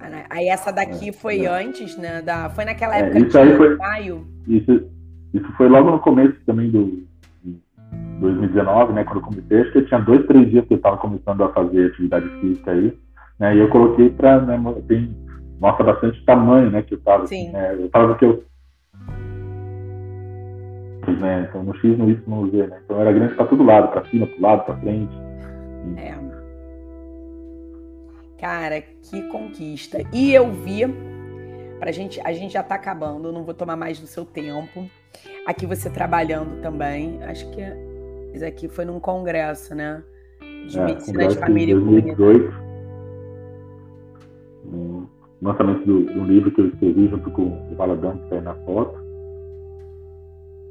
Ah, 0.00 0.10
né? 0.10 0.26
Aí 0.28 0.48
essa 0.48 0.72
daqui 0.72 1.12
foi 1.12 1.46
antes, 1.46 1.96
né? 1.96 2.20
Da... 2.20 2.50
Foi 2.50 2.64
naquela 2.64 2.96
é, 2.96 3.00
época 3.02 3.18
é, 3.18 3.22
isso 3.22 3.38
aí 3.38 3.56
foi, 3.56 3.76
maio. 3.76 4.26
Isso, 4.48 4.90
isso 5.32 5.52
foi 5.56 5.68
logo 5.68 5.92
no 5.92 6.00
começo 6.00 6.36
também 6.44 6.70
do 6.70 7.06
2019, 8.20 8.92
né? 8.92 9.04
Quando 9.04 9.16
eu 9.16 9.22
comecei, 9.22 9.60
acho 9.60 9.72
que 9.72 9.78
eu 9.78 9.86
tinha 9.86 10.00
dois, 10.00 10.26
três 10.26 10.50
dias 10.50 10.66
que 10.66 10.74
eu 10.74 10.78
estava 10.78 10.96
começando 10.96 11.42
a 11.42 11.52
fazer 11.52 11.86
atividade 11.86 12.28
física 12.40 12.70
aí. 12.70 12.96
Né? 13.38 13.56
E 13.56 13.58
eu 13.58 13.68
coloquei 13.68 14.10
para 14.10 14.40
né, 14.40 14.58
tem, 14.86 15.14
mostra 15.60 15.84
bastante 15.84 16.24
tamanho, 16.24 16.70
né? 16.70 16.82
Que 16.82 16.94
eu 16.94 17.00
tava, 17.00 17.26
Sim. 17.26 17.50
Né, 17.50 17.76
eu 17.78 17.88
tava 17.88 18.14
que 18.16 18.24
eu 18.24 18.44
né? 21.12 21.46
Então 21.48 21.62
no 21.62 21.74
X, 21.76 21.98
no 21.98 22.08
Y, 22.08 22.22
no 22.26 22.50
Z, 22.50 22.66
né? 22.66 22.80
Então 22.84 23.00
era 23.00 23.12
grande 23.12 23.34
para 23.34 23.46
todo 23.46 23.62
lado, 23.62 23.88
para 23.88 24.04
cima, 24.06 24.26
para 24.26 24.40
lado, 24.40 24.64
para 24.64 24.76
frente. 24.76 25.14
É. 25.96 26.14
Cara, 28.40 28.80
que 28.80 29.22
conquista. 29.28 29.98
E 30.12 30.34
eu 30.34 30.52
vi, 30.52 30.82
pra 31.78 31.92
gente, 31.92 32.20
a 32.22 32.32
gente 32.32 32.52
já 32.52 32.62
tá 32.62 32.74
acabando, 32.74 33.32
não 33.32 33.44
vou 33.44 33.54
tomar 33.54 33.76
mais 33.76 33.98
do 33.98 34.06
seu 34.06 34.24
tempo. 34.24 34.88
Aqui 35.46 35.66
você 35.66 35.88
trabalhando 35.88 36.60
também, 36.60 37.22
acho 37.24 37.50
que 37.50 37.62
isso 38.34 38.44
aqui 38.44 38.68
foi 38.68 38.84
num 38.84 39.00
congresso, 39.00 39.74
né? 39.74 40.02
De 40.68 40.78
é, 40.78 40.84
medicina 40.84 41.28
de 41.28 41.38
família 41.38 41.74
e 41.74 41.78
comunidade 41.78 42.64
lançamento 45.44 45.84
do, 45.84 46.04
do, 46.04 46.24
livro 46.24 46.50
que 46.50 46.60
eu 46.60 46.68
escrevi 46.68 47.08
junto 47.08 47.30
com 47.30 47.42
o 47.42 47.74
Valadão, 47.76 48.16
que 48.16 48.24
está 48.24 48.36
aí 48.36 48.42
na 48.42 48.54
foto. 48.54 48.98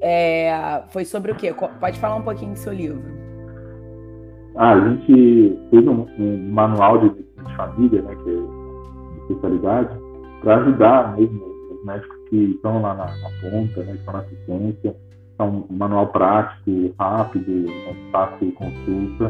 É, 0.01 0.83
foi 0.89 1.05
sobre 1.05 1.31
o 1.31 1.35
quê? 1.35 1.53
Pode 1.79 1.99
falar 1.99 2.15
um 2.15 2.23
pouquinho 2.23 2.53
do 2.53 2.57
seu 2.57 2.73
livro. 2.73 3.01
Ah, 4.55 4.73
a 4.73 4.89
gente 4.89 5.59
fez 5.69 5.87
um, 5.87 6.05
um 6.19 6.51
manual 6.51 6.99
de, 6.99 7.09
de 7.09 7.55
família, 7.55 8.01
né, 8.01 8.15
que 8.15 8.29
é 8.29 8.33
de 8.33 9.21
especialidade, 9.21 9.97
para 10.41 10.57
ajudar 10.57 11.15
mesmo 11.15 11.43
os 11.71 11.85
médicos 11.85 12.17
que 12.29 12.35
estão 12.35 12.81
lá 12.81 12.93
na, 12.93 13.05
na 13.05 13.29
ponta, 13.41 13.83
né, 13.83 13.93
que 13.93 13.99
estão 13.99 14.13
na 14.13 14.19
assistência. 14.19 14.95
É 15.43 15.45
um 15.45 15.65
manual 15.69 16.07
prático, 16.07 16.93
rápido, 16.97 17.51
né, 17.51 17.95
fácil 18.13 18.47
de 18.47 18.53
consulta, 18.53 19.29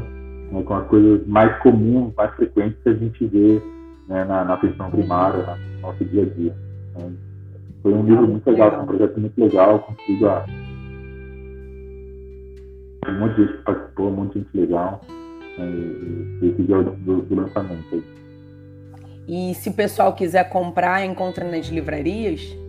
né, 0.52 0.64
com 0.64 0.74
as 0.76 0.88
coisas 0.88 1.26
mais 1.26 1.58
comuns, 1.64 2.14
mais 2.16 2.32
frequentes 2.36 2.78
que 2.84 2.90
a 2.90 2.94
gente 2.94 3.26
vê 3.26 3.60
né, 4.08 4.24
na, 4.24 4.46
na 4.46 4.54
atenção 4.54 4.92
primária, 4.92 5.58
no 5.76 5.82
nosso 5.82 6.06
dia 6.06 6.22
a 6.22 6.26
dia. 6.26 6.56
Né. 6.96 7.12
Foi 7.82 7.94
um 7.96 8.04
livro 8.04 8.28
muito 8.28 8.48
legal, 8.48 8.80
um 8.80 8.86
projeto 8.86 9.20
muito 9.20 9.42
legal, 9.42 9.80
contigo 9.80 10.28
a 10.28 10.46
um 13.10 13.20
monte 13.20 13.36
de 13.36 13.42
gente 13.42 13.58
que 13.58 13.64
participou, 13.64 14.08
um 14.08 14.12
monte 14.12 14.34
de 14.34 14.40
gente 14.40 14.58
legal. 14.58 15.02
Né, 15.58 15.66
esse 16.44 16.62
dia 16.62 16.84
do, 16.84 17.22
do 17.22 17.36
lançamento. 17.36 18.04
E 19.28 19.56
se 19.56 19.70
o 19.70 19.74
pessoal 19.74 20.14
quiser 20.14 20.48
comprar, 20.50 21.04
encontra 21.06 21.50
nas 21.50 21.68
livrarias? 21.68 22.63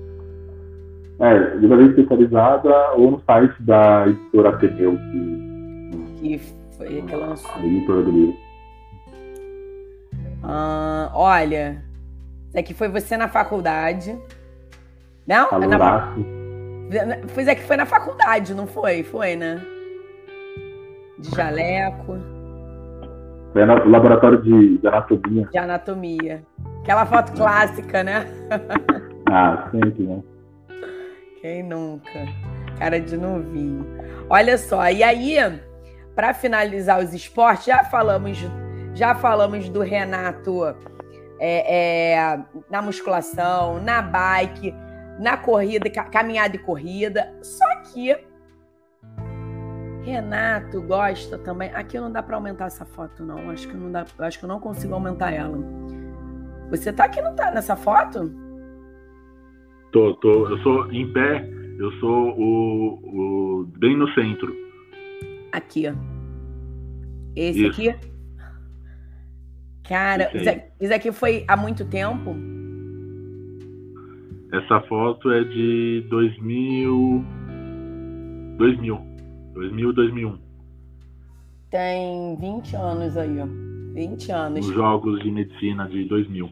É, 1.21 1.57
livraria 1.57 1.87
especializada 1.87 2.93
ou 2.95 3.13
no 3.13 3.21
site 3.21 3.55
da 3.63 4.09
editora 4.09 4.49
Ateneu, 4.49 4.97
que, 4.97 6.21
que 6.21 6.39
foi 6.77 7.03
que 7.03 7.15
lançou. 7.15 7.51
A 7.55 7.65
editora 7.65 8.03
do 8.03 8.11
livro. 8.11 8.37
Ah, 10.43 11.11
olha, 11.15 11.83
isso 12.49 12.59
aqui 12.59 12.75
foi 12.75 12.89
você 12.89 13.17
na 13.17 13.29
faculdade. 13.29 14.19
Não? 15.27 15.49
Alô, 15.53 15.67
na, 15.67 16.13
Pois 17.35 17.49
é 17.49 17.55
que 17.55 17.63
foi 17.63 17.77
na 17.77 17.87
faculdade, 17.87 18.55
não 18.55 18.67
foi? 18.67 19.03
Foi, 19.03 19.37
né? 19.37 19.61
De 21.19 21.31
jaleco. 21.35 22.19
Foi 23.53 23.65
no 23.65 23.89
laboratório 23.89 24.43
de, 24.43 24.79
de 24.79 24.87
anatomia. 24.87 25.49
De 25.51 25.59
anatomia. 25.59 26.43
Aquela 26.83 27.07
foto 27.07 27.33
clássica, 27.33 28.03
né? 28.03 28.27
ah, 29.31 29.69
sempre, 29.71 30.03
né? 30.03 30.23
Quem 31.45 31.63
nunca? 31.63 32.27
Cara 32.79 32.99
de 32.99 33.19
novinho. 33.19 33.87
Olha 34.31 34.57
só, 34.57 34.89
e 34.89 35.03
aí, 35.03 35.37
para 36.15 36.33
finalizar 36.33 36.99
os 37.05 37.13
esportes, 37.13 37.67
já 37.67 37.85
falamos, 37.85 38.39
já 38.95 39.15
falamos 39.15 39.69
do 39.69 39.83
Renato 39.83 40.65
é, 41.39 42.15
é, 42.23 42.45
na 42.71 42.81
musculação, 42.81 43.79
na 43.79 44.01
bike, 44.01 44.75
na 45.21 45.37
corrida, 45.37 45.91
caminhada 45.91 46.57
e 46.57 46.59
corrida. 46.61 47.31
Só 47.43 47.83
que 47.93 48.17
Renato 50.03 50.81
gosta 50.81 51.37
também. 51.37 51.71
Aqui 51.75 52.01
não 52.01 52.11
dá 52.11 52.23
para 52.23 52.37
aumentar 52.37 52.69
essa 52.69 52.87
foto, 52.87 53.23
não. 53.23 53.51
Acho 53.51 53.69
que 53.69 53.77
não 53.77 53.93
dá. 53.93 54.07
Acho 54.21 54.39
que 54.39 54.47
eu 54.47 54.49
não 54.49 54.61
consigo 54.61 54.95
aumentar 54.95 55.31
ela. 55.31 55.59
Você 56.71 56.91
tá 56.91 57.05
aqui, 57.05 57.21
não 57.21 57.35
tá 57.35 57.51
nessa 57.51 57.77
foto? 57.77 58.44
Tô, 59.95 60.13
tô. 60.15 60.49
Eu 60.49 60.59
sou 60.59 60.93
em 60.93 61.07
pé. 61.13 61.49
Eu 61.79 61.93
sou 62.01 62.37
o, 62.37 63.61
o 63.61 63.65
bem 63.79 63.97
no 63.97 64.13
centro. 64.13 64.53
Aqui, 65.53 65.87
ó. 65.87 65.95
Esse 67.37 67.61
isso. 67.61 67.71
aqui. 67.71 67.95
Cara, 69.89 70.33
isso 70.81 70.93
aqui 70.93 71.13
foi 71.13 71.45
há 71.47 71.57
muito 71.57 71.85
tempo? 71.85 72.35
Essa 74.53 74.81
foto 74.89 75.31
é 75.31 75.45
de 75.45 76.05
2000. 76.11 77.25
2000. 78.59 79.01
2000, 79.55 79.93
2001. 79.93 80.39
Tem 81.71 82.37
20 82.41 82.75
anos 82.75 83.17
aí, 83.17 83.39
ó. 83.41 83.47
20 83.95 84.33
anos. 84.33 84.69
Os 84.69 84.75
Jogos 84.75 85.23
de 85.23 85.31
Medicina 85.31 85.89
de 85.89 86.05
2000. 86.07 86.51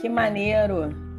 Que 0.00 0.08
maneiro. 0.08 1.13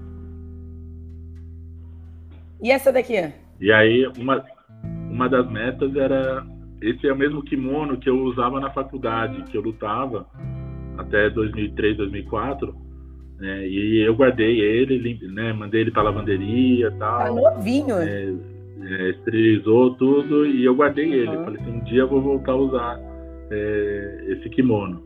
E 2.66 2.72
essa 2.72 2.92
daqui? 2.92 3.14
E 3.62 3.72
aí, 3.72 4.08
uma, 4.18 4.44
uma 5.12 5.30
das 5.30 5.48
metas 5.52 5.96
era. 5.96 6.44
Esse 6.82 7.08
é 7.08 7.14
o 7.14 7.16
mesmo 7.16 7.44
kimono 7.44 7.96
que 8.00 8.10
eu 8.10 8.18
usava 8.24 8.60
na 8.60 8.72
faculdade, 8.72 9.44
que 9.44 9.56
eu 9.56 9.62
lutava 9.62 10.26
até 10.98 11.30
2003, 11.30 11.98
2004. 11.98 12.76
Né, 13.38 13.68
e 13.68 14.00
eu 14.00 14.16
guardei 14.16 14.62
ele, 14.62 15.20
né, 15.32 15.54
mandei 15.54 15.82
ele 15.82 15.92
para 15.92 16.02
lavanderia 16.02 16.88
e 16.88 16.98
tal. 16.98 17.20
Tá 17.20 17.32
novinho. 17.32 18.00
É, 18.00 18.34
é, 18.82 19.10
esterilizou 19.12 19.94
tudo 19.98 20.48
e 20.48 20.66
eu 20.66 20.74
guardei 20.74 21.14
ele. 21.14 21.38
Falei 21.38 21.62
assim, 21.62 21.72
um 21.72 21.84
dia 21.84 22.02
eu 22.02 22.08
vou 22.08 22.22
voltar 22.22 22.54
a 22.54 22.56
usar 22.56 23.00
é, 23.52 24.26
esse 24.30 24.50
kimono. 24.50 25.04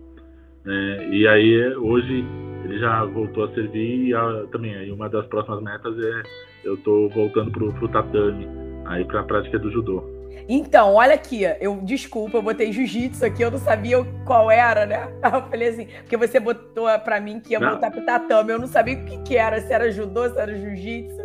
É, 0.65 1.09
e 1.09 1.27
aí 1.27 1.75
hoje 1.75 2.23
ele 2.63 2.79
já 2.79 3.03
voltou 3.03 3.43
a 3.43 3.53
servir 3.53 4.07
e 4.07 4.13
a, 4.13 4.45
também 4.49 4.75
aí 4.75 4.91
uma 4.93 5.09
das 5.09 5.25
próximas 5.27 5.61
metas 5.61 5.97
é 5.99 6.23
eu 6.69 6.77
tô 6.77 7.09
voltando 7.09 7.51
pro, 7.51 7.73
pro 7.73 7.87
tatame, 7.87 8.47
aí 8.85 9.03
pra 9.05 9.23
prática 9.23 9.57
do 9.57 9.71
judô. 9.71 10.03
Então, 10.47 10.93
olha 10.93 11.13
aqui, 11.13 11.41
eu 11.59 11.75
desculpa, 11.83 12.37
eu 12.37 12.41
botei 12.41 12.71
jiu-jitsu 12.71 13.25
aqui, 13.25 13.43
eu 13.43 13.51
não 13.51 13.57
sabia 13.57 13.97
qual 14.25 14.49
era, 14.49 14.85
né? 14.85 15.07
Eu 15.23 15.43
falei 15.43 15.67
assim, 15.67 15.87
porque 16.01 16.17
você 16.17 16.39
botou 16.39 16.87
para 17.03 17.19
mim 17.19 17.39
que 17.39 17.53
ia 17.53 17.59
não. 17.59 17.71
voltar 17.71 17.91
pro 17.91 18.03
tatame, 18.03 18.51
eu 18.51 18.59
não 18.59 18.67
sabia 18.67 18.97
o 18.97 19.05
que, 19.05 19.17
que 19.23 19.37
era, 19.37 19.59
se 19.61 19.71
era 19.71 19.91
judô, 19.91 20.27
se 20.27 20.39
era 20.39 20.55
jiu-jitsu. 20.55 21.21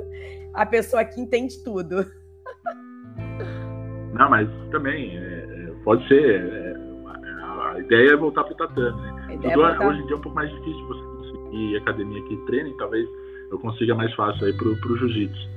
A 0.52 0.66
pessoa 0.66 1.02
aqui 1.02 1.20
entende 1.20 1.62
tudo. 1.64 2.04
Não, 4.12 4.30
mas 4.30 4.48
também, 4.70 5.18
é, 5.18 5.20
é 5.20 5.72
pode 5.82 6.06
ser. 6.06 6.44
É, 6.44 6.76
a 7.72 7.80
ideia 7.80 8.12
é 8.12 8.16
voltar 8.16 8.44
pro 8.44 8.54
tatame, 8.54 9.02
né? 9.02 9.26
Tudo, 9.32 9.48
é 9.48 9.54
voltar... 9.56 9.88
Hoje 9.88 10.00
em 10.00 10.06
dia 10.06 10.14
é 10.14 10.18
um 10.18 10.22
pouco 10.22 10.36
mais 10.36 10.48
difícil 10.52 10.86
você 10.86 11.02
conseguir 11.02 11.76
academia 11.78 12.22
que 12.22 12.36
treine, 12.46 12.76
talvez 12.76 13.08
eu 13.50 13.58
consiga 13.58 13.94
mais 13.94 14.12
fácil 14.14 14.46
aí 14.46 14.52
pro, 14.52 14.76
pro 14.80 14.96
jiu-jitsu, 14.96 15.48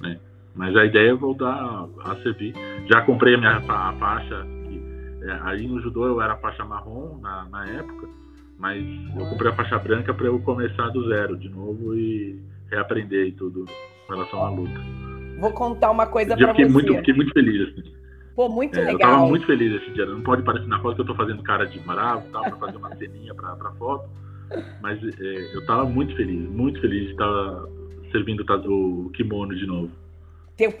né? 0.00 0.18
Mas 0.54 0.76
a 0.76 0.84
ideia 0.84 1.10
é 1.10 1.14
voltar 1.14 1.88
a, 2.04 2.16
servir. 2.16 2.54
Já 2.90 3.02
comprei 3.02 3.34
a 3.34 3.38
minha 3.38 3.56
a 3.56 3.92
faixa, 3.92 4.46
que, 4.64 4.82
é, 5.22 5.40
aí 5.42 5.66
no 5.66 5.80
judô 5.80 6.06
eu 6.06 6.20
era 6.20 6.36
faixa 6.36 6.64
marrom 6.64 7.18
na, 7.20 7.46
na 7.50 7.68
época, 7.68 8.08
mas 8.58 8.84
eu 9.16 9.26
comprei 9.26 9.50
a 9.50 9.54
faixa 9.54 9.78
branca 9.78 10.12
para 10.12 10.26
eu 10.26 10.38
começar 10.40 10.88
do 10.90 11.08
zero 11.08 11.36
de 11.36 11.48
novo 11.48 11.94
e 11.94 12.40
reaprender 12.70 13.28
e 13.28 13.32
tudo 13.32 13.64
em 13.68 14.12
relação 14.12 14.44
à 14.44 14.50
luta. 14.50 14.80
Vou 15.38 15.52
contar 15.52 15.90
uma 15.90 16.06
coisa 16.06 16.36
para 16.36 16.52
você. 16.52 16.66
Muito, 16.66 16.94
fiquei 16.96 17.14
muito 17.14 17.32
feliz. 17.32 17.68
Assim. 17.68 17.94
Pô, 18.36 18.48
muito 18.48 18.78
é, 18.78 18.84
legal. 18.84 18.94
Eu 18.94 18.98
tava 18.98 19.26
muito 19.26 19.46
feliz 19.46 19.82
esse 19.82 19.90
dia. 19.92 20.04
Não 20.04 20.20
pode 20.20 20.42
parecer 20.42 20.66
na 20.66 20.78
foto 20.80 20.96
que 20.96 21.00
eu 21.02 21.06
tô 21.06 21.14
fazendo 21.14 21.42
cara 21.42 21.66
de 21.66 21.78
bravo 21.80 22.26
tal, 22.30 22.42
pra 22.42 22.56
fazer 22.56 22.76
uma 22.76 22.94
ceninha 22.96 23.34
pra, 23.34 23.56
pra 23.56 23.70
foto. 23.72 24.08
Mas 24.80 24.98
é, 25.02 25.54
eu 25.54 25.64
tava 25.66 25.84
muito 25.84 26.14
feliz, 26.16 26.48
muito 26.50 26.80
feliz 26.80 27.06
de 27.06 27.12
estar 27.12 27.62
servindo 28.10 28.44
o 28.66 29.10
kimono 29.10 29.54
de 29.54 29.66
novo. 29.66 29.90
Ter 30.56 30.72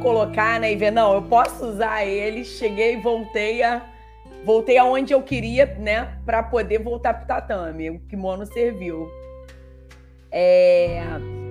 colocar, 0.00 0.60
né, 0.60 0.72
e 0.72 0.76
ver, 0.76 0.90
não, 0.90 1.14
eu 1.14 1.22
posso 1.22 1.64
usar 1.64 2.04
ele, 2.04 2.44
cheguei 2.44 3.00
voltei 3.00 3.62
a. 3.62 3.86
Voltei 4.44 4.76
aonde 4.76 5.14
eu 5.14 5.22
queria, 5.22 5.66
né, 5.78 6.18
para 6.26 6.42
poder 6.42 6.82
voltar 6.82 7.14
pro 7.14 7.28
tatame. 7.28 7.90
O 7.90 8.00
kimono 8.00 8.44
serviu. 8.44 9.08
É... 10.30 11.00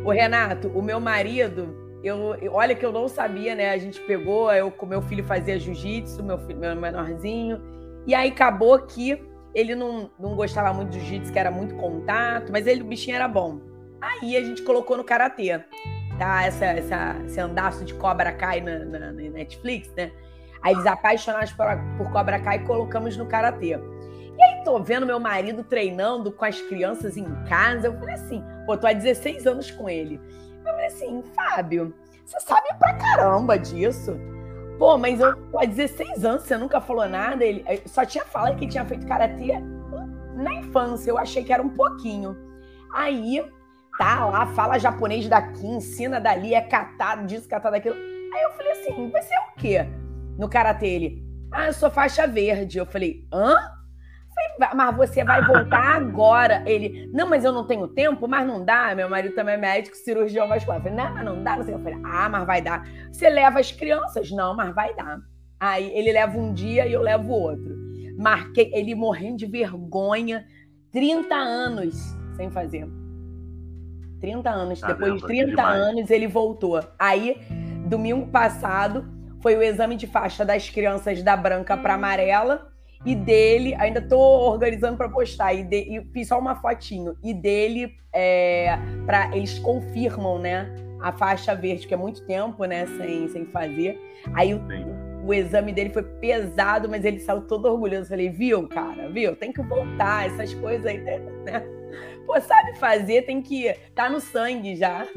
O 0.04 0.12
Renato, 0.12 0.68
o 0.68 0.82
meu 0.82 1.00
marido, 1.00 1.82
eu, 2.04 2.36
olha 2.52 2.76
que 2.76 2.86
eu 2.86 2.92
não 2.92 3.08
sabia, 3.08 3.54
né? 3.54 3.70
A 3.70 3.78
gente 3.78 4.02
pegou, 4.02 4.52
eu 4.52 4.72
com 4.72 4.86
meu 4.86 5.02
filho 5.04 5.24
fazia 5.24 5.60
jiu-jitsu, 5.60 6.24
meu 6.24 6.40
filho, 6.40 6.60
meu 6.60 6.76
menorzinho, 6.76 7.62
e 8.08 8.16
aí 8.16 8.30
acabou 8.30 8.80
que 8.80 9.22
ele 9.54 9.76
não, 9.76 10.10
não 10.20 10.36
gostava 10.36 10.74
muito 10.74 10.92
de 10.92 11.00
jiu-jitsu, 11.00 11.32
que 11.32 11.40
era 11.40 11.52
muito 11.52 11.76
contato, 11.76 12.52
mas 12.52 12.68
ele, 12.68 12.82
o 12.82 12.86
bichinho 12.86 13.16
era 13.16 13.28
bom. 13.28 13.60
Aí 14.02 14.36
a 14.36 14.44
gente 14.44 14.62
colocou 14.64 14.98
no 14.98 15.04
karatê, 15.04 15.60
tá? 16.18 16.44
Essa, 16.44 16.66
essa, 16.66 17.16
esse 17.26 17.40
andaço 17.40 17.86
de 17.86 17.94
Cobra 17.94 18.32
Kai 18.32 18.62
na, 18.62 18.80
na, 18.80 19.00
na 19.00 19.12
Netflix, 19.12 19.92
né? 19.96 20.12
Aí 20.62 20.74
eles 20.74 20.86
apaixonados 20.86 21.52
por, 21.52 21.66
por 21.98 22.12
Cobra 22.12 22.40
Kai 22.40 22.58
e 22.58 22.66
colocamos 22.66 23.18
no 23.18 23.26
karatê. 23.26 23.80
E 24.38 24.44
aí 24.44 24.64
tô 24.64 24.80
vendo 24.82 25.06
meu 25.06 25.20
marido 25.20 25.64
treinando 25.64 26.32
com 26.32 26.46
as 26.46 26.60
crianças 26.62 27.18
em 27.18 27.26
casa. 27.46 27.88
Eu 27.88 28.00
falei 28.00 28.16
assim, 28.16 28.44
pô, 28.66 28.78
tô 28.78 28.88
há 28.88 28.94
16 28.94 29.46
anos 29.46 29.70
com 29.72 29.90
ele. 29.90 30.20
Eu 30.66 30.72
falei 30.72 30.86
assim, 30.88 31.24
Fábio, 31.36 31.94
você 32.26 32.40
sabe 32.40 32.68
pra 32.80 32.94
caramba 32.94 33.58
disso. 33.58 34.18
Pô, 34.82 34.98
mas 34.98 35.20
eu 35.20 35.38
há 35.60 35.64
16 35.64 36.26
anos 36.26 36.42
você 36.42 36.58
nunca 36.58 36.82
falou 36.82 37.08
nada. 37.08 37.46
Ele 37.46 37.64
só 37.86 38.04
tinha 38.04 38.26
falado 38.26 38.58
que 38.58 38.66
tinha 38.66 38.84
feito 38.84 39.06
karatê 39.06 39.60
na 40.34 40.56
infância. 40.56 41.12
Eu 41.12 41.20
achei 41.20 41.44
que 41.44 41.54
era 41.54 41.62
um 41.62 41.70
pouquinho. 41.70 42.36
Aí 42.92 43.48
tá 44.00 44.26
lá, 44.26 44.48
fala 44.48 44.80
japonês 44.80 45.30
daqui, 45.30 45.68
ensina 45.68 46.20
dali, 46.20 46.56
é 46.56 46.62
catado 46.62 47.28
disso, 47.28 47.48
catado 47.48 47.74
daquilo. 47.74 47.94
Aí 47.96 48.42
eu 48.42 48.52
falei 48.54 48.72
assim: 48.72 49.12
você 49.12 49.32
é 49.32 49.40
o 49.40 49.56
quê 49.56 49.86
no 50.40 50.50
karatê? 50.50 50.88
Ele, 50.88 51.24
ah, 51.52 51.68
eu 51.68 51.74
sou 51.74 51.92
faixa 51.92 52.26
verde. 52.26 52.80
Eu 52.80 52.86
falei, 52.88 53.24
hã? 53.32 53.56
Mas 54.76 54.96
você 54.96 55.24
vai 55.24 55.46
voltar 55.46 55.96
agora. 55.96 56.64
Ele, 56.66 57.10
não, 57.14 57.30
mas 57.30 57.44
eu 57.44 57.52
não 57.52 57.66
tenho 57.66 57.88
tempo, 57.88 58.28
mas 58.28 58.46
não 58.46 58.64
dá. 58.64 58.94
Meu 58.96 59.10
marido 59.10 59.36
também 59.36 59.56
é 59.56 59.58
médico, 59.58 59.96
cirurgião 59.96 60.48
vascular. 60.48 60.80
Eu 60.80 60.84
falei, 60.84 60.98
não, 60.98 61.14
mas 61.14 61.26
não 61.26 61.44
dá. 61.44 61.58
Eu 61.58 61.80
falei, 61.80 62.00
ah, 62.04 62.30
mas 62.30 62.46
vai 62.46 62.62
dar. 62.62 62.88
Você 63.12 63.30
leva 63.30 63.60
as 63.60 63.72
crianças? 63.72 64.32
Não, 64.32 64.56
mas 64.56 64.74
vai 64.74 64.94
dar. 64.96 65.20
Aí 65.60 65.92
ele 65.96 66.12
leva 66.12 66.38
um 66.38 66.54
dia 66.54 66.88
e 66.88 66.94
eu 66.94 67.02
levo 67.02 67.32
outro. 67.32 67.78
Marquei, 68.18 68.72
ele 68.74 68.96
morrendo 68.96 69.38
de 69.38 69.46
vergonha, 69.46 70.46
30 70.92 71.36
anos 71.36 71.96
sem 72.36 72.50
fazer. 72.50 72.88
30 74.20 74.50
anos. 74.50 74.82
Caramba, 74.82 75.00
Depois 75.00 75.22
de 75.22 75.28
30 75.28 75.64
anos 75.64 76.10
ele 76.10 76.28
voltou. 76.28 76.80
Aí, 76.98 77.38
domingo 77.88 78.28
passado, 78.28 79.06
foi 79.42 79.56
o 79.56 79.64
exame 79.64 79.96
de 79.96 80.08
faixa 80.08 80.46
das 80.46 80.70
crianças 80.70 81.22
da 81.24 81.36
branca 81.36 81.76
para 81.76 81.96
amarela 81.96 82.71
e 83.06 83.16
dele, 83.16 83.76
ainda 83.80 84.02
tô 84.02 84.20
organizando 84.20 84.98
para 84.98 85.10
postar, 85.10 85.54
e, 85.54 85.64
de, 85.64 85.78
e, 85.78 86.06
fiz 86.14 86.28
só 86.28 86.40
uma 86.40 86.56
fotinho, 86.56 87.16
e 87.24 87.34
dele, 87.34 87.96
é, 88.14 88.78
para 89.06 89.36
eles 89.36 89.58
confirmam, 89.60 90.38
né, 90.38 90.74
a 91.02 91.12
faixa 91.12 91.56
verde, 91.56 91.88
que 91.88 91.94
é 91.94 91.98
muito 91.98 92.26
tempo, 92.26 92.64
né, 92.66 92.86
sem, 92.86 93.28
sem 93.30 93.46
fazer. 93.48 94.00
Aí 94.34 94.54
o, 94.54 94.62
o, 95.26 95.34
exame 95.34 95.74
dele 95.74 95.90
foi 95.90 96.04
pesado, 96.04 96.88
mas 96.88 97.04
ele 97.04 97.20
saiu 97.20 97.42
todo 97.42 97.66
orgulhoso. 97.66 98.04
Eu 98.04 98.10
falei, 98.10 98.30
viu, 98.30 98.68
cara, 98.68 99.10
viu, 99.10 99.36
tem 99.36 99.52
que 99.52 99.64
voltar, 99.64 100.28
essas 100.28 100.54
coisas 100.54 100.86
aí, 100.86 101.00
né? 101.00 101.20
Pô, 102.28 102.40
sabe 102.40 102.78
fazer, 102.78 103.24
tem 103.24 103.42
que 103.42 103.74
tá 103.96 104.10
no 104.10 104.20
sangue 104.20 104.76
já. 104.76 105.08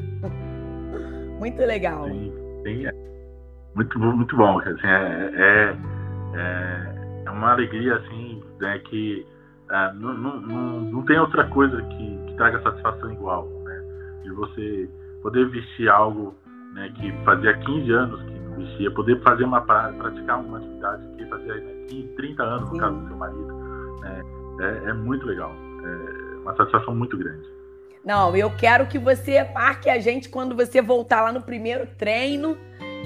muito 1.39 1.61
legal. 1.61 2.07
Sim, 2.07 2.33
sim, 2.63 2.87
é. 2.87 2.91
Muito, 3.75 3.99
muito 3.99 4.35
bom, 4.35 4.57
assim, 4.59 4.87
é, 4.87 5.31
é 5.35 5.95
é 6.35 6.94
uma 7.35 7.51
alegria 7.51 7.95
assim, 7.95 8.43
né, 8.59 8.79
que 8.79 9.25
é, 9.69 9.93
não, 9.93 10.13
não, 10.13 10.41
não, 10.41 10.81
não, 10.81 11.05
tem 11.05 11.19
outra 11.19 11.45
coisa 11.47 11.81
que, 11.81 12.19
que 12.27 12.33
traga 12.37 12.61
satisfação 12.61 13.11
igual, 13.11 13.47
né? 13.63 13.83
De 14.23 14.31
você 14.31 14.89
poder 15.23 15.49
vestir 15.49 15.89
algo 15.89 16.35
né, 16.73 16.91
que 16.95 17.11
fazia 17.23 17.57
15 17.57 17.91
anos 17.91 18.21
que 18.21 18.39
não 18.39 18.57
vestia, 18.57 18.91
poder 18.91 19.19
fazer 19.23 19.43
uma 19.43 19.61
praticar 19.61 20.39
uma 20.39 20.59
atividade 20.59 21.07
que 21.17 21.25
fazia 21.25 21.55
né, 21.55 21.85
15, 21.89 22.07
30 22.15 22.43
anos 22.43 22.71
no 22.71 22.77
caso 22.77 22.95
do 22.95 23.07
seu 23.07 23.17
marido, 23.17 23.53
né? 24.01 24.21
é, 24.59 24.89
é 24.89 24.93
muito 24.93 25.25
legal, 25.25 25.51
é 25.51 26.37
uma 26.41 26.55
satisfação 26.55 26.93
muito 26.95 27.17
grande. 27.17 27.55
Não, 28.05 28.35
eu 28.35 28.51
quero 28.51 28.85
que 28.85 28.99
você 28.99 29.43
marque 29.51 29.89
a 29.89 29.99
gente 29.99 30.29
quando 30.29 30.55
você 30.55 30.79
voltar 30.79 31.23
lá 31.23 31.31
no 31.31 31.41
primeiro 31.41 31.87
treino 31.97 32.55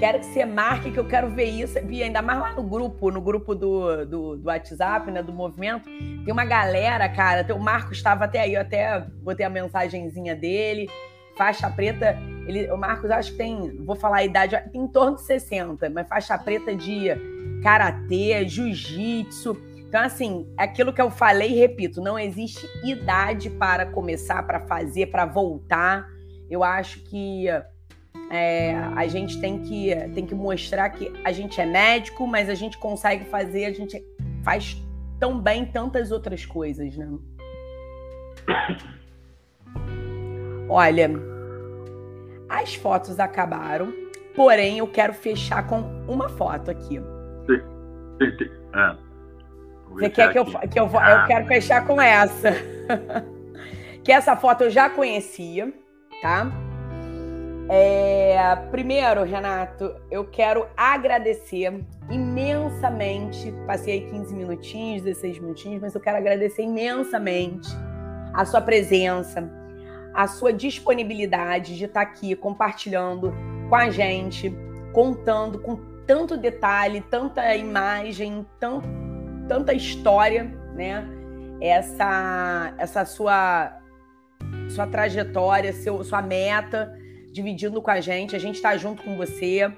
Quero 0.00 0.18
que 0.18 0.24
você 0.24 0.46
marque, 0.46 0.90
que 0.90 0.98
eu 0.98 1.06
quero 1.06 1.28
ver 1.28 1.44
isso. 1.44 1.78
E 1.90 2.02
ainda 2.02 2.22
mais 2.22 2.40
lá 2.40 2.54
no 2.54 2.62
grupo, 2.62 3.10
no 3.10 3.20
grupo 3.20 3.54
do, 3.54 4.06
do, 4.06 4.36
do 4.38 4.46
WhatsApp, 4.46 5.10
né? 5.10 5.22
Do 5.22 5.30
movimento. 5.30 5.90
Tem 6.24 6.32
uma 6.32 6.46
galera, 6.46 7.06
cara. 7.06 7.54
O 7.54 7.58
Marcos 7.58 7.98
estava 7.98 8.24
até 8.24 8.40
aí, 8.40 8.54
eu 8.54 8.62
até 8.62 8.98
botei 9.22 9.44
a 9.44 9.50
mensagenzinha 9.50 10.34
dele. 10.34 10.88
Faixa 11.36 11.68
preta, 11.68 12.16
ele, 12.46 12.70
o 12.72 12.78
Marcos 12.78 13.10
acho 13.10 13.32
que 13.32 13.36
tem, 13.36 13.76
vou 13.84 13.94
falar 13.94 14.18
a 14.18 14.24
idade, 14.24 14.58
em 14.72 14.88
torno 14.88 15.16
de 15.16 15.22
60, 15.22 15.90
mas 15.90 16.08
faixa 16.08 16.38
preta 16.38 16.74
de 16.74 17.08
karatê, 17.62 18.48
jiu-jitsu. 18.48 19.54
Então, 19.86 20.00
assim, 20.00 20.50
é 20.58 20.62
aquilo 20.62 20.94
que 20.94 21.02
eu 21.02 21.10
falei 21.10 21.54
repito, 21.54 22.00
não 22.00 22.18
existe 22.18 22.66
idade 22.82 23.50
para 23.50 23.84
começar, 23.84 24.42
para 24.44 24.60
fazer, 24.60 25.08
para 25.08 25.26
voltar. 25.26 26.06
Eu 26.48 26.64
acho 26.64 27.00
que 27.04 27.48
é, 28.30 28.76
a 28.96 29.06
gente 29.08 29.40
tem 29.40 29.58
que, 29.60 29.94
tem 30.14 30.24
que 30.24 30.34
mostrar 30.34 30.88
que 30.90 31.12
a 31.24 31.32
gente 31.32 31.60
é 31.60 31.66
médico, 31.66 32.26
mas 32.26 32.48
a 32.48 32.54
gente 32.54 32.78
consegue 32.78 33.24
fazer, 33.24 33.64
a 33.64 33.72
gente 33.72 34.02
faz 34.44 34.80
tão 35.18 35.38
bem 35.38 35.66
tantas 35.66 36.12
outras 36.12 36.46
coisas, 36.46 36.96
né? 36.96 37.08
Olha, 40.68 41.10
as 42.48 42.74
fotos 42.74 43.18
acabaram, 43.18 43.92
porém 44.36 44.78
eu 44.78 44.86
quero 44.86 45.12
fechar 45.12 45.66
com 45.66 45.80
uma 46.06 46.28
foto 46.28 46.70
aqui. 46.70 47.00
Sim, 47.46 47.60
sim, 48.18 48.36
sim. 48.38 48.50
É. 48.74 48.96
Você 49.90 50.10
quer 50.10 50.32
que 50.32 50.38
eu, 50.38 50.44
que 50.44 50.78
eu, 50.78 50.86
eu 50.86 50.98
ah. 50.98 51.24
quero 51.26 51.46
fechar 51.46 51.84
com 51.84 52.00
essa? 52.00 52.52
que 54.04 54.12
essa 54.12 54.36
foto 54.36 54.64
eu 54.64 54.70
já 54.70 54.88
conhecia, 54.88 55.72
tá? 56.22 56.50
É, 57.72 58.56
primeiro, 58.72 59.22
Renato, 59.22 59.94
eu 60.10 60.24
quero 60.24 60.66
agradecer 60.76 61.72
imensamente. 62.10 63.54
Passei 63.64 64.10
15 64.10 64.34
minutinhos, 64.34 65.04
16 65.04 65.38
minutinhos, 65.38 65.80
mas 65.80 65.94
eu 65.94 66.00
quero 66.00 66.16
agradecer 66.16 66.62
imensamente 66.62 67.68
a 68.34 68.44
sua 68.44 68.60
presença, 68.60 69.48
a 70.12 70.26
sua 70.26 70.52
disponibilidade 70.52 71.78
de 71.78 71.84
estar 71.84 72.00
aqui 72.00 72.34
compartilhando 72.34 73.32
com 73.68 73.76
a 73.76 73.88
gente, 73.88 74.52
contando 74.92 75.60
com 75.60 75.76
tanto 76.08 76.36
detalhe, 76.36 77.00
tanta 77.02 77.54
imagem, 77.54 78.44
tão, 78.58 78.82
tanta 79.46 79.72
história, 79.72 80.42
né? 80.74 81.06
Essa, 81.60 82.74
essa 82.78 83.04
sua, 83.04 83.78
sua 84.70 84.88
trajetória, 84.88 85.72
seu, 85.72 86.02
sua 86.02 86.20
meta 86.20 86.98
dividindo 87.32 87.80
com 87.80 87.90
a 87.90 88.00
gente. 88.00 88.36
A 88.36 88.38
gente 88.38 88.56
está 88.56 88.76
junto 88.76 89.02
com 89.02 89.16
você. 89.16 89.72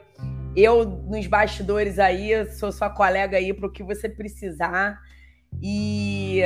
Eu, 0.55 0.85
nos 0.85 1.27
bastidores 1.27 1.99
aí, 1.99 2.47
sou 2.53 2.71
sua 2.71 2.91
colega 2.91 3.37
aí 3.37 3.53
para 3.53 3.67
o 3.67 3.73
que 3.73 3.83
você 3.83 4.09
precisar. 4.09 5.01
E, 5.61 6.41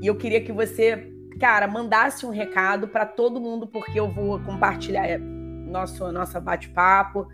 e 0.00 0.06
eu 0.06 0.16
queria 0.16 0.40
que 0.40 0.52
você, 0.52 1.12
cara, 1.38 1.66
mandasse 1.66 2.24
um 2.24 2.30
recado 2.30 2.88
para 2.88 3.04
todo 3.06 3.40
mundo, 3.40 3.66
porque 3.66 3.98
eu 3.98 4.10
vou 4.10 4.40
compartilhar 4.40 5.06
é, 5.06 5.18
nosso 5.18 6.10
nossa 6.12 6.40
bate-papo. 6.40 7.26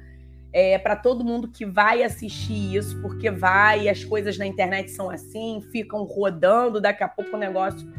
É, 0.53 0.79
para 0.79 0.95
todo 0.95 1.25
mundo 1.25 1.49
que 1.49 1.67
vai 1.67 2.05
assistir 2.05 2.77
isso, 2.77 3.01
porque 3.03 3.29
vai, 3.29 3.89
as 3.89 4.05
coisas 4.05 4.39
na 4.39 4.47
internet 4.47 4.89
são 4.93 5.11
assim, 5.11 5.61
ficam 5.73 6.05
rodando, 6.05 6.81
daqui 6.81 7.03
a 7.03 7.09
pouco 7.09 7.35
o 7.35 7.39
negócio 7.39 7.93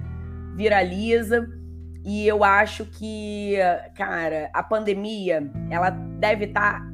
viraliza. 0.56 1.50
E 2.06 2.28
eu 2.28 2.44
acho 2.44 2.86
que, 2.86 3.56
cara, 3.96 4.52
a 4.54 4.62
pandemia, 4.62 5.52
ela 5.72 5.90
deve 5.90 6.46
estar 6.46 6.82
tá 6.82 6.92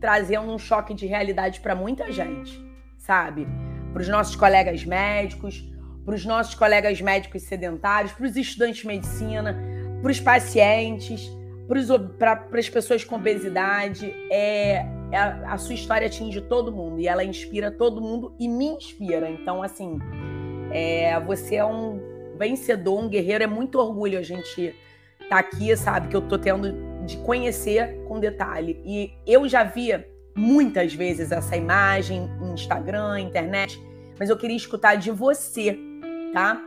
trazendo 0.00 0.52
um 0.52 0.58
choque 0.58 0.94
de 0.94 1.06
realidade 1.06 1.58
para 1.60 1.74
muita 1.74 2.12
gente, 2.12 2.56
sabe? 2.96 3.48
Para 3.92 4.00
os 4.00 4.08
nossos 4.08 4.36
colegas 4.36 4.84
médicos, 4.84 5.68
para 6.04 6.14
os 6.14 6.24
nossos 6.24 6.54
colegas 6.54 7.00
médicos 7.00 7.42
sedentários, 7.42 8.12
para 8.12 8.26
os 8.26 8.36
estudantes 8.36 8.82
de 8.82 8.86
medicina, 8.86 9.58
para 10.00 10.10
os 10.10 10.20
pacientes, 10.20 11.28
para 12.16 12.44
as 12.58 12.68
pessoas 12.68 13.04
com 13.04 13.16
obesidade. 13.16 14.14
É, 14.30 14.86
é, 15.10 15.18
a 15.18 15.58
sua 15.58 15.74
história 15.74 16.06
atinge 16.06 16.40
todo 16.40 16.70
mundo 16.70 17.00
e 17.00 17.08
ela 17.08 17.24
inspira 17.24 17.70
todo 17.70 18.00
mundo 18.00 18.32
e 18.38 18.46
me 18.46 18.66
inspira. 18.66 19.28
Então, 19.28 19.62
assim, 19.62 19.98
é, 20.70 21.18
você 21.20 21.56
é 21.56 21.64
um 21.64 22.07
vencedor, 22.38 22.98
um 22.98 23.08
guerreiro. 23.08 23.44
É 23.44 23.46
muito 23.46 23.78
orgulho 23.78 24.18
a 24.18 24.22
gente 24.22 24.74
estar 25.20 25.28
tá 25.28 25.38
aqui, 25.38 25.76
sabe? 25.76 26.08
Que 26.08 26.16
eu 26.16 26.22
tô 26.22 26.38
tendo 26.38 26.72
de 27.04 27.16
conhecer 27.18 28.02
com 28.06 28.20
detalhe. 28.20 28.80
E 28.84 29.12
eu 29.26 29.48
já 29.48 29.64
via 29.64 30.08
muitas 30.34 30.94
vezes 30.94 31.32
essa 31.32 31.56
imagem 31.56 32.30
em 32.40 32.52
Instagram, 32.52 33.20
internet, 33.20 33.82
mas 34.18 34.30
eu 34.30 34.36
queria 34.36 34.56
escutar 34.56 34.94
de 34.94 35.10
você, 35.10 35.76
tá? 36.32 36.64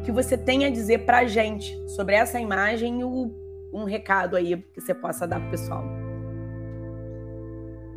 O 0.00 0.02
que 0.04 0.12
você 0.12 0.36
tem 0.36 0.64
a 0.66 0.70
dizer 0.70 1.06
pra 1.06 1.24
gente 1.24 1.74
sobre 1.88 2.14
essa 2.14 2.38
imagem 2.38 3.00
e 3.00 3.04
o, 3.04 3.32
um 3.72 3.84
recado 3.84 4.36
aí 4.36 4.56
que 4.74 4.80
você 4.80 4.94
possa 4.94 5.26
dar 5.26 5.40
pro 5.40 5.50
pessoal. 5.50 5.84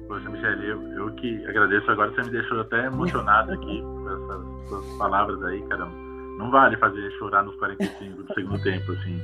Poxa, 0.08 0.30
Michele, 0.30 0.68
eu, 0.68 0.82
eu 0.94 1.14
que 1.16 1.46
agradeço 1.46 1.92
agora, 1.92 2.12
você 2.12 2.24
me 2.24 2.32
deixou 2.32 2.62
até 2.62 2.86
emocionado 2.86 3.52
aqui 3.54 3.82
com 3.82 4.10
essas 4.10 4.70
suas 4.70 4.98
palavras 4.98 5.44
aí, 5.44 5.62
caramba 5.64 6.09
não 6.40 6.50
vale 6.50 6.78
fazer 6.78 7.12
chorar 7.20 7.44
nos 7.44 7.56
45 7.58 8.24
do 8.24 8.34
segundo 8.34 8.64
tempo, 8.64 8.94
assim. 8.94 9.22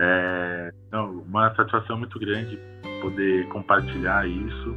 É, 0.00 0.72
não, 0.90 1.18
uma 1.20 1.54
satisfação 1.54 1.98
muito 1.98 2.18
grande 2.18 2.58
poder 3.02 3.46
compartilhar 3.48 4.26
isso. 4.26 4.74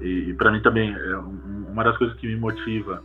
E, 0.00 0.30
e 0.30 0.34
para 0.34 0.52
mim 0.52 0.62
também, 0.62 0.94
é 0.94 1.16
uma 1.16 1.82
das 1.82 1.98
coisas 1.98 2.16
que 2.18 2.28
me 2.28 2.36
motiva 2.36 3.02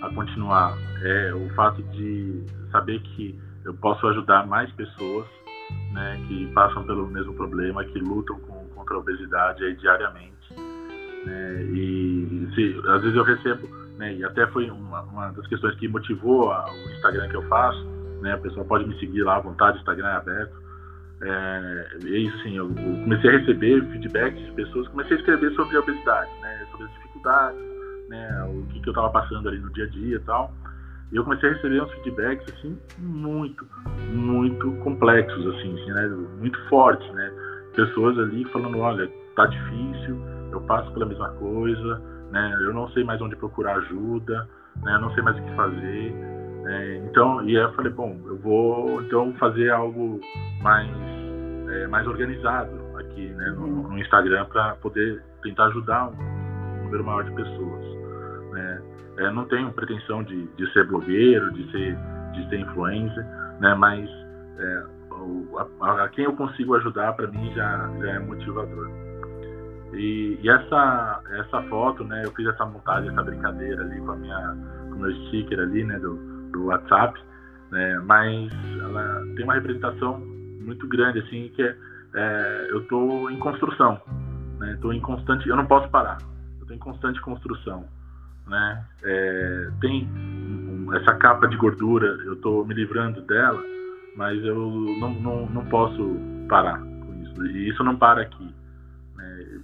a 0.00 0.08
continuar 0.14 0.78
é 1.02 1.34
o 1.34 1.50
fato 1.54 1.82
de 1.82 2.44
saber 2.70 3.00
que 3.00 3.36
eu 3.64 3.74
posso 3.74 4.06
ajudar 4.06 4.46
mais 4.46 4.70
pessoas 4.72 5.26
né, 5.92 6.24
que 6.28 6.46
passam 6.52 6.84
pelo 6.84 7.08
mesmo 7.08 7.34
problema, 7.34 7.84
que 7.84 7.98
lutam 7.98 8.38
com, 8.38 8.66
contra 8.68 8.94
a 8.94 8.98
obesidade 8.98 9.64
aí, 9.64 9.74
diariamente. 9.74 10.54
Né, 11.26 11.62
e 11.64 12.48
se, 12.54 12.80
às 12.88 13.02
vezes 13.02 13.16
eu 13.16 13.24
recebo 13.24 13.68
né? 14.00 14.14
E 14.14 14.24
até 14.24 14.46
foi 14.48 14.68
uma, 14.70 15.02
uma 15.02 15.30
das 15.30 15.46
questões 15.46 15.74
que 15.76 15.86
motivou 15.86 16.50
a, 16.50 16.64
o 16.72 16.90
Instagram 16.94 17.28
que 17.28 17.36
eu 17.36 17.42
faço, 17.42 17.84
né? 18.22 18.32
A 18.32 18.38
pessoa 18.38 18.64
pode 18.64 18.88
me 18.88 18.98
seguir 18.98 19.22
lá 19.22 19.36
à 19.36 19.40
vontade, 19.40 19.76
o 19.76 19.80
Instagram 19.80 20.08
é 20.08 20.16
aberto. 20.16 20.60
É, 21.22 21.98
e 22.02 22.28
assim, 22.28 22.56
eu, 22.56 22.66
eu, 22.70 23.02
comecei 23.02 23.28
a 23.28 23.38
receber 23.38 23.84
feedbacks 23.90 24.42
de 24.42 24.52
pessoas, 24.52 24.88
comecei 24.88 25.18
a 25.18 25.20
escrever 25.20 25.52
sobre 25.52 25.76
a 25.76 25.80
obesidade, 25.80 26.30
né? 26.40 26.66
Sobre 26.70 26.86
as 26.86 26.92
dificuldades, 26.94 27.60
né? 28.08 28.42
O 28.44 28.66
que, 28.68 28.80
que 28.80 28.88
eu 28.88 28.92
estava 28.92 29.10
passando 29.10 29.48
ali 29.48 29.58
no 29.58 29.70
dia 29.74 29.84
a 29.84 29.88
dia 29.88 30.16
e 30.16 30.20
tal. 30.20 30.52
E 31.12 31.16
eu 31.16 31.24
comecei 31.24 31.50
a 31.50 31.52
receber 31.52 31.82
uns 31.82 31.92
feedbacks 31.92 32.54
assim 32.54 32.78
muito, 32.98 33.66
muito 34.12 34.72
complexos 34.82 35.46
assim, 35.54 35.78
assim 35.78 35.92
né? 35.92 36.06
Muito 36.38 36.58
fortes, 36.68 37.06
né? 37.12 37.30
Pessoas 37.76 38.18
ali 38.18 38.44
falando, 38.46 38.78
olha, 38.78 39.10
tá 39.36 39.44
difícil, 39.46 40.18
eu 40.52 40.60
passo 40.62 40.90
pela 40.92 41.04
mesma 41.04 41.28
coisa, 41.34 42.00
né? 42.30 42.56
Eu 42.60 42.72
não 42.72 42.88
sei 42.90 43.04
mais 43.04 43.20
onde 43.20 43.36
procurar 43.36 43.76
ajuda, 43.76 44.48
né? 44.82 44.94
Eu 44.94 45.00
não 45.00 45.12
sei 45.14 45.22
mais 45.22 45.38
o 45.38 45.42
que 45.42 45.54
fazer. 45.54 46.12
Né? 46.62 46.96
Então, 47.08 47.42
e 47.44 47.56
aí 47.56 47.62
eu 47.62 47.72
falei, 47.72 47.92
bom, 47.92 48.18
eu 48.26 48.38
vou 48.38 49.02
então 49.02 49.32
fazer 49.34 49.70
algo 49.70 50.20
mais 50.62 50.88
é, 51.70 51.86
mais 51.86 52.06
organizado 52.06 52.70
aqui, 52.98 53.28
né? 53.30 53.50
No, 53.50 53.88
no 53.88 53.98
Instagram 53.98 54.46
para 54.46 54.74
poder 54.76 55.22
tentar 55.42 55.66
ajudar 55.66 56.08
um 56.08 56.84
número 56.84 57.04
maior 57.04 57.24
de 57.24 57.32
pessoas, 57.32 57.84
né? 58.52 58.82
É, 59.18 59.30
não 59.30 59.44
tenho 59.46 59.72
pretensão 59.72 60.22
de, 60.22 60.46
de 60.56 60.72
ser 60.72 60.86
blogueiro, 60.86 61.52
de 61.52 61.70
ser 61.70 61.98
de 62.32 62.48
ser 62.48 62.60
influencer, 62.60 63.24
né? 63.60 63.74
Mas 63.74 64.08
é, 64.58 64.82
a, 65.80 66.04
a, 66.04 66.08
quem 66.10 66.24
eu 66.24 66.34
consigo 66.34 66.74
ajudar 66.76 67.12
para 67.14 67.26
mim 67.26 67.52
já, 67.54 67.90
já 68.00 68.10
é 68.12 68.18
motivador. 68.18 69.09
E, 69.92 70.38
e, 70.42 70.48
essa 70.48 71.22
essa 71.30 71.62
foto, 71.62 72.04
né? 72.04 72.22
Eu 72.24 72.32
fiz 72.32 72.46
essa 72.46 72.64
montagem, 72.64 73.10
essa 73.10 73.22
brincadeira 73.22 73.82
ali 73.82 74.00
com 74.00 74.12
a 74.12 74.16
minha 74.16 74.56
com 74.88 74.96
o 74.96 74.98
meu 75.00 75.12
sticker 75.26 75.58
ali, 75.58 75.84
né? 75.84 75.98
Do, 75.98 76.16
do 76.52 76.66
WhatsApp, 76.66 77.20
né? 77.70 77.98
Mas 78.04 78.52
ela 78.80 79.24
tem 79.34 79.44
uma 79.44 79.54
representação 79.54 80.20
muito 80.60 80.86
grande 80.88 81.20
assim 81.20 81.50
que 81.54 81.62
é, 81.62 81.76
é 82.14 82.68
eu 82.70 82.82
estou 82.82 83.30
em 83.30 83.38
construção, 83.38 84.00
né? 84.58 84.74
Estou 84.74 84.92
em 84.92 85.00
constante, 85.00 85.48
eu 85.48 85.56
não 85.56 85.66
posso 85.66 85.88
parar. 85.88 86.18
Eu 86.58 86.62
estou 86.62 86.76
em 86.76 86.78
constante 86.78 87.20
construção, 87.20 87.84
né? 88.46 88.84
É, 89.02 89.70
tem 89.80 90.08
essa 90.94 91.14
capa 91.14 91.46
de 91.48 91.56
gordura, 91.56 92.06
eu 92.24 92.34
estou 92.34 92.64
me 92.64 92.74
livrando 92.74 93.20
dela, 93.22 93.62
mas 94.16 94.42
eu 94.44 94.54
não, 95.00 95.14
não, 95.14 95.46
não 95.46 95.64
posso 95.66 96.16
parar 96.48 96.78
com 96.80 97.22
isso. 97.22 97.46
E 97.46 97.68
isso 97.68 97.82
não 97.82 97.96
para 97.96 98.22
aqui. 98.22 98.59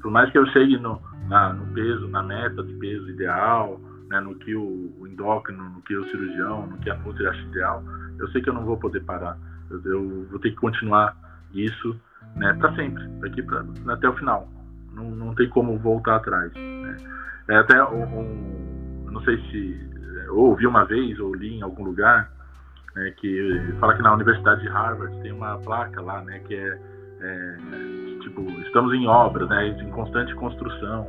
Né? 0.07 0.11
Por 0.11 0.11
mais 0.11 0.31
que 0.31 0.39
eu 0.39 0.47
chegue 0.47 0.79
no, 0.79 1.01
na, 1.29 1.53
no 1.53 1.67
peso, 1.75 2.09
na 2.09 2.23
meta 2.23 2.63
de 2.63 2.73
peso 2.75 3.09
ideal, 3.11 3.81
né, 4.09 4.21
no 4.21 4.35
que 4.37 4.55
o, 4.55 4.95
o, 4.99 5.07
endócrino, 5.07 5.69
no 5.69 5.83
que 5.83 5.97
o 5.97 6.05
cirurgião, 6.05 6.67
no 6.67 6.79
que 6.79 6.89
a 6.91 6.95
Nutri 6.95 7.27
acha 7.27 7.43
ideal, 7.43 7.83
eu 8.19 8.29
sei 8.29 8.41
que 8.41 8.49
eu 8.49 8.55
não 8.55 8.65
vou 8.65 8.77
poder 8.77 9.01
parar. 9.01 9.37
Eu, 9.71 9.83
eu 9.85 10.27
vou 10.31 10.39
ter 10.39 10.51
que 10.51 10.57
continuar 10.57 11.17
isso 11.53 11.99
né, 12.37 12.53
para 12.55 12.75
sempre, 12.75 13.07
daqui 13.21 13.43
pra, 13.43 13.65
até 13.89 14.09
o 14.09 14.17
final. 14.17 14.49
Não, 14.93 15.11
não 15.11 15.35
tem 15.35 15.49
como 15.49 15.79
voltar 15.79 16.17
atrás. 16.17 16.53
Né? 16.55 16.97
É 17.49 17.57
até 17.57 17.83
um, 17.83 18.21
um, 18.21 19.11
não 19.11 19.21
sei 19.23 19.39
se 19.51 19.97
ou 20.31 20.51
ouvi 20.51 20.67
uma 20.67 20.85
vez 20.85 21.19
ou 21.21 21.35
li 21.35 21.59
em 21.59 21.63
algum 21.63 21.85
lugar 21.85 22.31
né, 22.95 23.13
que 23.17 23.75
fala 23.79 23.95
que 23.95 24.03
na 24.03 24.15
Universidade 24.15 24.63
de 24.63 24.69
Harvard 24.69 25.21
tem 25.21 25.33
uma 25.33 25.59
placa 25.59 26.01
lá, 26.01 26.23
né, 26.23 26.41
que 26.41 26.55
é, 26.55 26.79
é 27.21 27.57
tipo 28.21 28.43
estamos 28.63 28.93
em 28.95 29.07
obra, 29.07 29.47
né, 29.47 29.69
em 29.69 29.91
constante 29.91 30.35
construção, 30.35 31.09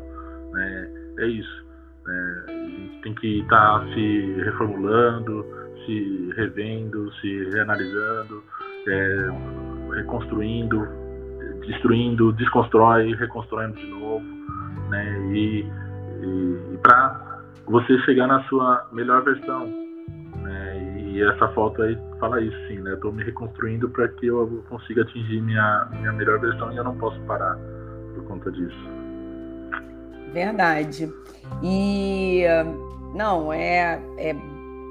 né, 0.52 1.14
é 1.20 1.28
isso. 1.28 1.66
Né, 2.06 2.44
a 2.48 2.52
gente 2.52 3.02
tem 3.02 3.16
que 3.16 3.40
estar 3.42 3.80
tá 3.80 3.86
se 3.94 4.42
reformulando, 4.44 5.46
se 5.86 6.34
revendo, 6.36 7.12
se 7.16 7.50
reanalisando, 7.50 8.44
é, 8.88 9.30
reconstruindo, 9.96 10.88
destruindo, 11.66 12.32
desconstrói, 12.34 13.14
reconstruindo 13.16 13.76
de 13.76 13.88
novo, 13.88 14.26
né, 14.90 15.20
e, 15.34 15.66
e, 16.22 16.74
e 16.74 16.78
para 16.82 17.42
você 17.66 17.98
chegar 18.00 18.28
na 18.28 18.44
sua 18.44 18.88
melhor 18.92 19.24
versão. 19.24 19.87
E 21.08 21.24
essa 21.24 21.48
foto 21.50 21.82
aí 21.82 21.98
fala 22.20 22.42
isso, 22.42 22.58
sim, 22.68 22.80
né? 22.80 22.92
Eu 22.92 23.00
tô 23.00 23.12
me 23.12 23.24
reconstruindo 23.24 23.90
para 23.90 24.08
que 24.10 24.28
eu 24.28 24.64
consiga 24.70 25.04
atingir 25.04 25.42
minha, 25.42 25.88
minha 25.92 26.12
melhor 26.12 26.40
versão 26.40 26.72
e 26.72 26.78
eu 26.78 26.84
não 26.84 26.98
posso 26.98 27.20
parar 27.22 27.58
por 28.14 28.26
conta 28.26 28.52
disso. 28.52 28.78
Verdade. 30.34 31.12
E 31.64 32.44
não, 33.16 33.54
é, 33.54 34.02
é, 34.18 34.36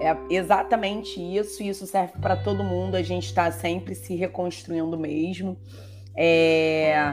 é 0.01 0.17
exatamente 0.31 1.21
isso, 1.21 1.63
isso 1.63 1.87
serve 1.87 2.15
para 2.21 2.37
todo 2.37 2.65
mundo. 2.65 2.97
A 2.97 3.03
gente 3.03 3.27
está 3.27 3.51
sempre 3.51 3.95
se 3.95 4.17
reconstruindo 4.17 4.99
mesmo. 4.99 5.59
É 6.17 7.13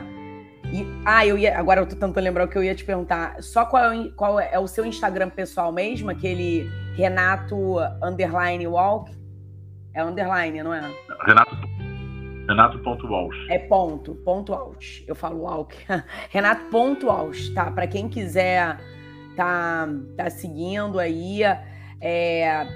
e, 0.72 0.88
ah, 1.06 1.26
eu 1.26 1.38
ia. 1.38 1.58
Agora 1.58 1.82
eu 1.82 1.86
tô 1.86 1.96
tentando 1.96 2.20
lembrar 2.20 2.46
o 2.46 2.48
que 2.48 2.58
eu 2.58 2.64
ia 2.64 2.74
te 2.74 2.84
perguntar. 2.84 3.42
Só 3.44 3.66
qual 3.66 3.92
é, 3.92 4.10
qual 4.16 4.40
é 4.40 4.58
o 4.58 4.68
seu 4.68 4.86
Instagram 4.86 5.30
pessoal 5.30 5.72
mesmo? 5.72 6.10
Aquele 6.10 6.68
Renato 6.96 7.78
Underline 8.02 8.68
Walk? 8.68 9.12
É 9.94 10.04
underline, 10.04 10.64
não 10.64 10.74
é? 10.74 10.82
Renato. 11.26 11.56
Renato 12.48 12.80
ponto 12.80 13.08
Walsh. 13.08 13.50
É 13.50 13.58
ponto, 13.58 14.16
ponto 14.16 14.52
Walsh. 14.52 15.04
Eu 15.08 15.16
falo 15.16 15.42
Walk. 15.42 15.76
Renato 16.30 16.66
ponto 16.70 17.08
Walsh, 17.08 17.50
tá? 17.54 17.72
Para 17.72 17.88
quem 17.88 18.10
quiser 18.10 18.78
tá, 19.36 19.88
tá 20.18 20.30
seguindo 20.30 21.00
aí, 21.00 21.42
é, 22.02 22.68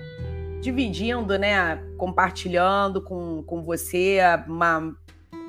dividindo, 0.61 1.37
né? 1.37 1.77
Compartilhando 1.97 3.01
com, 3.01 3.43
com 3.43 3.61
você 3.61 4.19
uma 4.47 4.95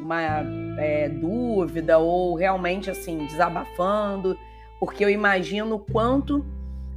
uma 0.01 0.45
é, 0.79 1.09
dúvida 1.09 1.99
ou 1.99 2.37
realmente 2.37 2.89
assim 2.89 3.27
desabafando, 3.27 4.39
porque 4.79 5.05
eu 5.05 5.11
imagino 5.11 5.79
quanto 5.79 6.47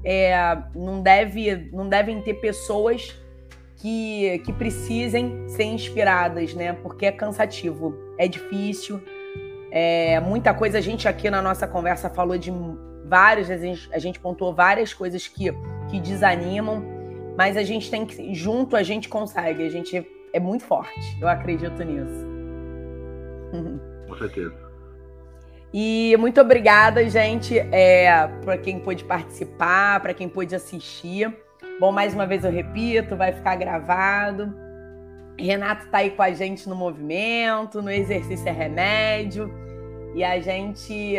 é, 0.04 0.58
não 0.76 1.02
deve 1.02 1.70
não 1.72 1.88
devem 1.88 2.22
ter 2.22 2.36
pessoas 2.36 3.16
que, 3.78 4.40
que 4.46 4.54
precisem 4.54 5.48
ser 5.50 5.64
inspiradas, 5.64 6.54
né? 6.54 6.74
Porque 6.74 7.06
é 7.08 7.12
cansativo, 7.12 7.96
é 8.18 8.28
difícil, 8.28 9.02
é 9.72 10.20
muita 10.20 10.54
coisa. 10.54 10.78
A 10.78 10.82
gente 10.82 11.08
aqui 11.08 11.30
na 11.30 11.42
nossa 11.42 11.68
conversa 11.68 12.10
falou 12.10 12.38
de 12.38 12.52
várias, 13.06 13.50
a 13.50 13.58
gente, 13.58 13.90
a 13.92 14.00
gente 14.00 14.20
pontuou 14.20 14.54
várias 14.54 14.94
coisas 14.94 15.28
que, 15.28 15.52
que 15.90 16.00
desanimam, 16.00 16.84
mas 17.36 17.58
a 17.58 17.64
gente 17.64 17.90
tem 17.90 18.06
que 18.06 18.34
junto 18.36 18.76
a 18.76 18.84
gente 18.84 19.10
consegue. 19.10 19.66
A 19.66 19.70
gente 19.70 20.08
é 20.32 20.40
muito 20.40 20.64
forte. 20.64 21.18
Eu 21.20 21.28
acredito 21.28 21.84
nisso. 21.84 22.28
Com 24.08 24.18
certeza. 24.18 24.71
E 25.74 26.16
muito 26.18 26.42
obrigada, 26.42 27.08
gente, 27.10 27.58
é, 27.58 28.28
para 28.44 28.58
quem 28.58 28.80
pôde 28.80 29.06
participar, 29.06 30.02
para 30.02 30.14
quem 30.14 30.28
pôde 30.28 30.54
assistir. 30.54 31.34
Bom, 31.80 31.92
mais 31.92 32.14
uma 32.14 32.28
vez 32.28 32.44
eu 32.44 32.52
repito, 32.52 33.16
vai 33.16 33.32
ficar 33.32 33.56
gravado. 33.56 34.54
Renato 35.40 35.86
está 35.86 36.00
aí 36.00 36.12
com 36.12 36.22
a 36.22 36.32
gente 36.32 36.68
no 36.68 36.76
movimento, 36.76 37.82
no 37.82 37.90
exercício 37.90 38.48
é 38.48 38.52
remédio. 38.52 39.50
E 40.14 40.26
a 40.26 40.40
gente 40.42 41.16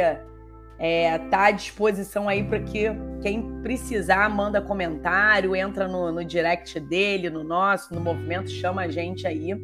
é, 0.79 1.19
tá 1.31 1.47
à 1.47 1.51
disposição 1.51 2.29
aí 2.29 2.45
para 2.45 2.61
que 2.61 2.91
quem 3.23 3.63
precisar 3.63 4.29
manda 4.29 4.61
comentário, 4.61 5.57
entra 5.57 5.89
no, 5.89 6.13
no 6.13 6.25
direct 6.25 6.79
dele, 6.79 7.31
no 7.31 7.43
nosso, 7.43 7.95
no 7.95 8.01
movimento, 8.01 8.51
chama 8.51 8.83
a 8.83 8.89
gente 8.89 9.27
aí, 9.27 9.57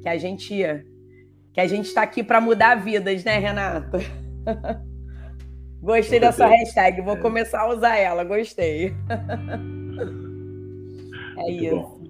que 0.00 0.08
a 0.08 0.16
gente 0.16 0.62
que 1.52 1.60
a 1.60 1.66
gente 1.66 1.86
está 1.86 2.02
aqui 2.02 2.22
para 2.22 2.40
mudar 2.40 2.76
vidas, 2.76 3.24
né, 3.24 3.38
Renato? 3.38 3.98
Gostei 5.82 6.20
da 6.20 6.30
sua 6.30 6.46
hashtag, 6.46 7.00
vou 7.00 7.16
é. 7.16 7.20
começar 7.20 7.62
a 7.62 7.68
usar 7.68 7.96
ela, 7.96 8.22
gostei. 8.22 8.94
é 11.38 11.42
Muito 11.42 11.64
isso. 11.64 11.74
Bom. 11.74 12.00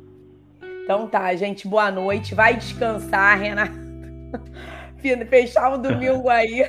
Então 0.83 1.07
tá, 1.07 1.33
gente, 1.37 1.69
boa 1.69 1.89
noite. 1.89 2.35
Vai 2.35 2.57
descansar, 2.57 3.39
Renato. 3.39 3.79
Fechar 5.31 5.73
o 5.73 5.79
domingo 5.79 6.29
aí. 6.29 6.69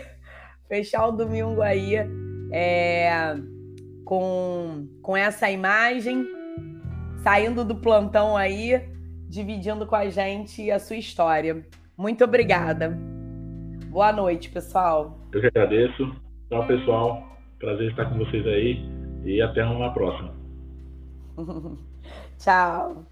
Fechar 0.68 1.08
o 1.08 1.12
domingo 1.12 1.64
aí 1.64 1.96
é, 2.52 3.36
com, 4.06 4.88
com 5.02 5.18
essa 5.18 5.50
imagem, 5.50 6.28
saindo 7.24 7.66
do 7.66 7.76
plantão 7.76 8.38
aí, 8.38 8.80
dividindo 9.28 9.88
com 9.88 9.96
a 9.96 10.08
gente 10.08 10.70
a 10.70 10.78
sua 10.78 10.98
história. 10.98 11.66
Muito 12.02 12.24
obrigada. 12.24 12.98
Boa 13.92 14.12
noite, 14.12 14.50
pessoal. 14.50 15.20
Eu 15.32 15.40
que 15.40 15.46
agradeço. 15.46 16.12
Tchau, 16.50 16.66
pessoal. 16.66 17.38
Prazer 17.60 17.92
estar 17.92 18.06
com 18.06 18.18
vocês 18.18 18.44
aí 18.48 18.84
e 19.24 19.40
até 19.40 19.64
uma 19.64 19.94
próxima. 19.94 20.34
Tchau. 22.40 23.06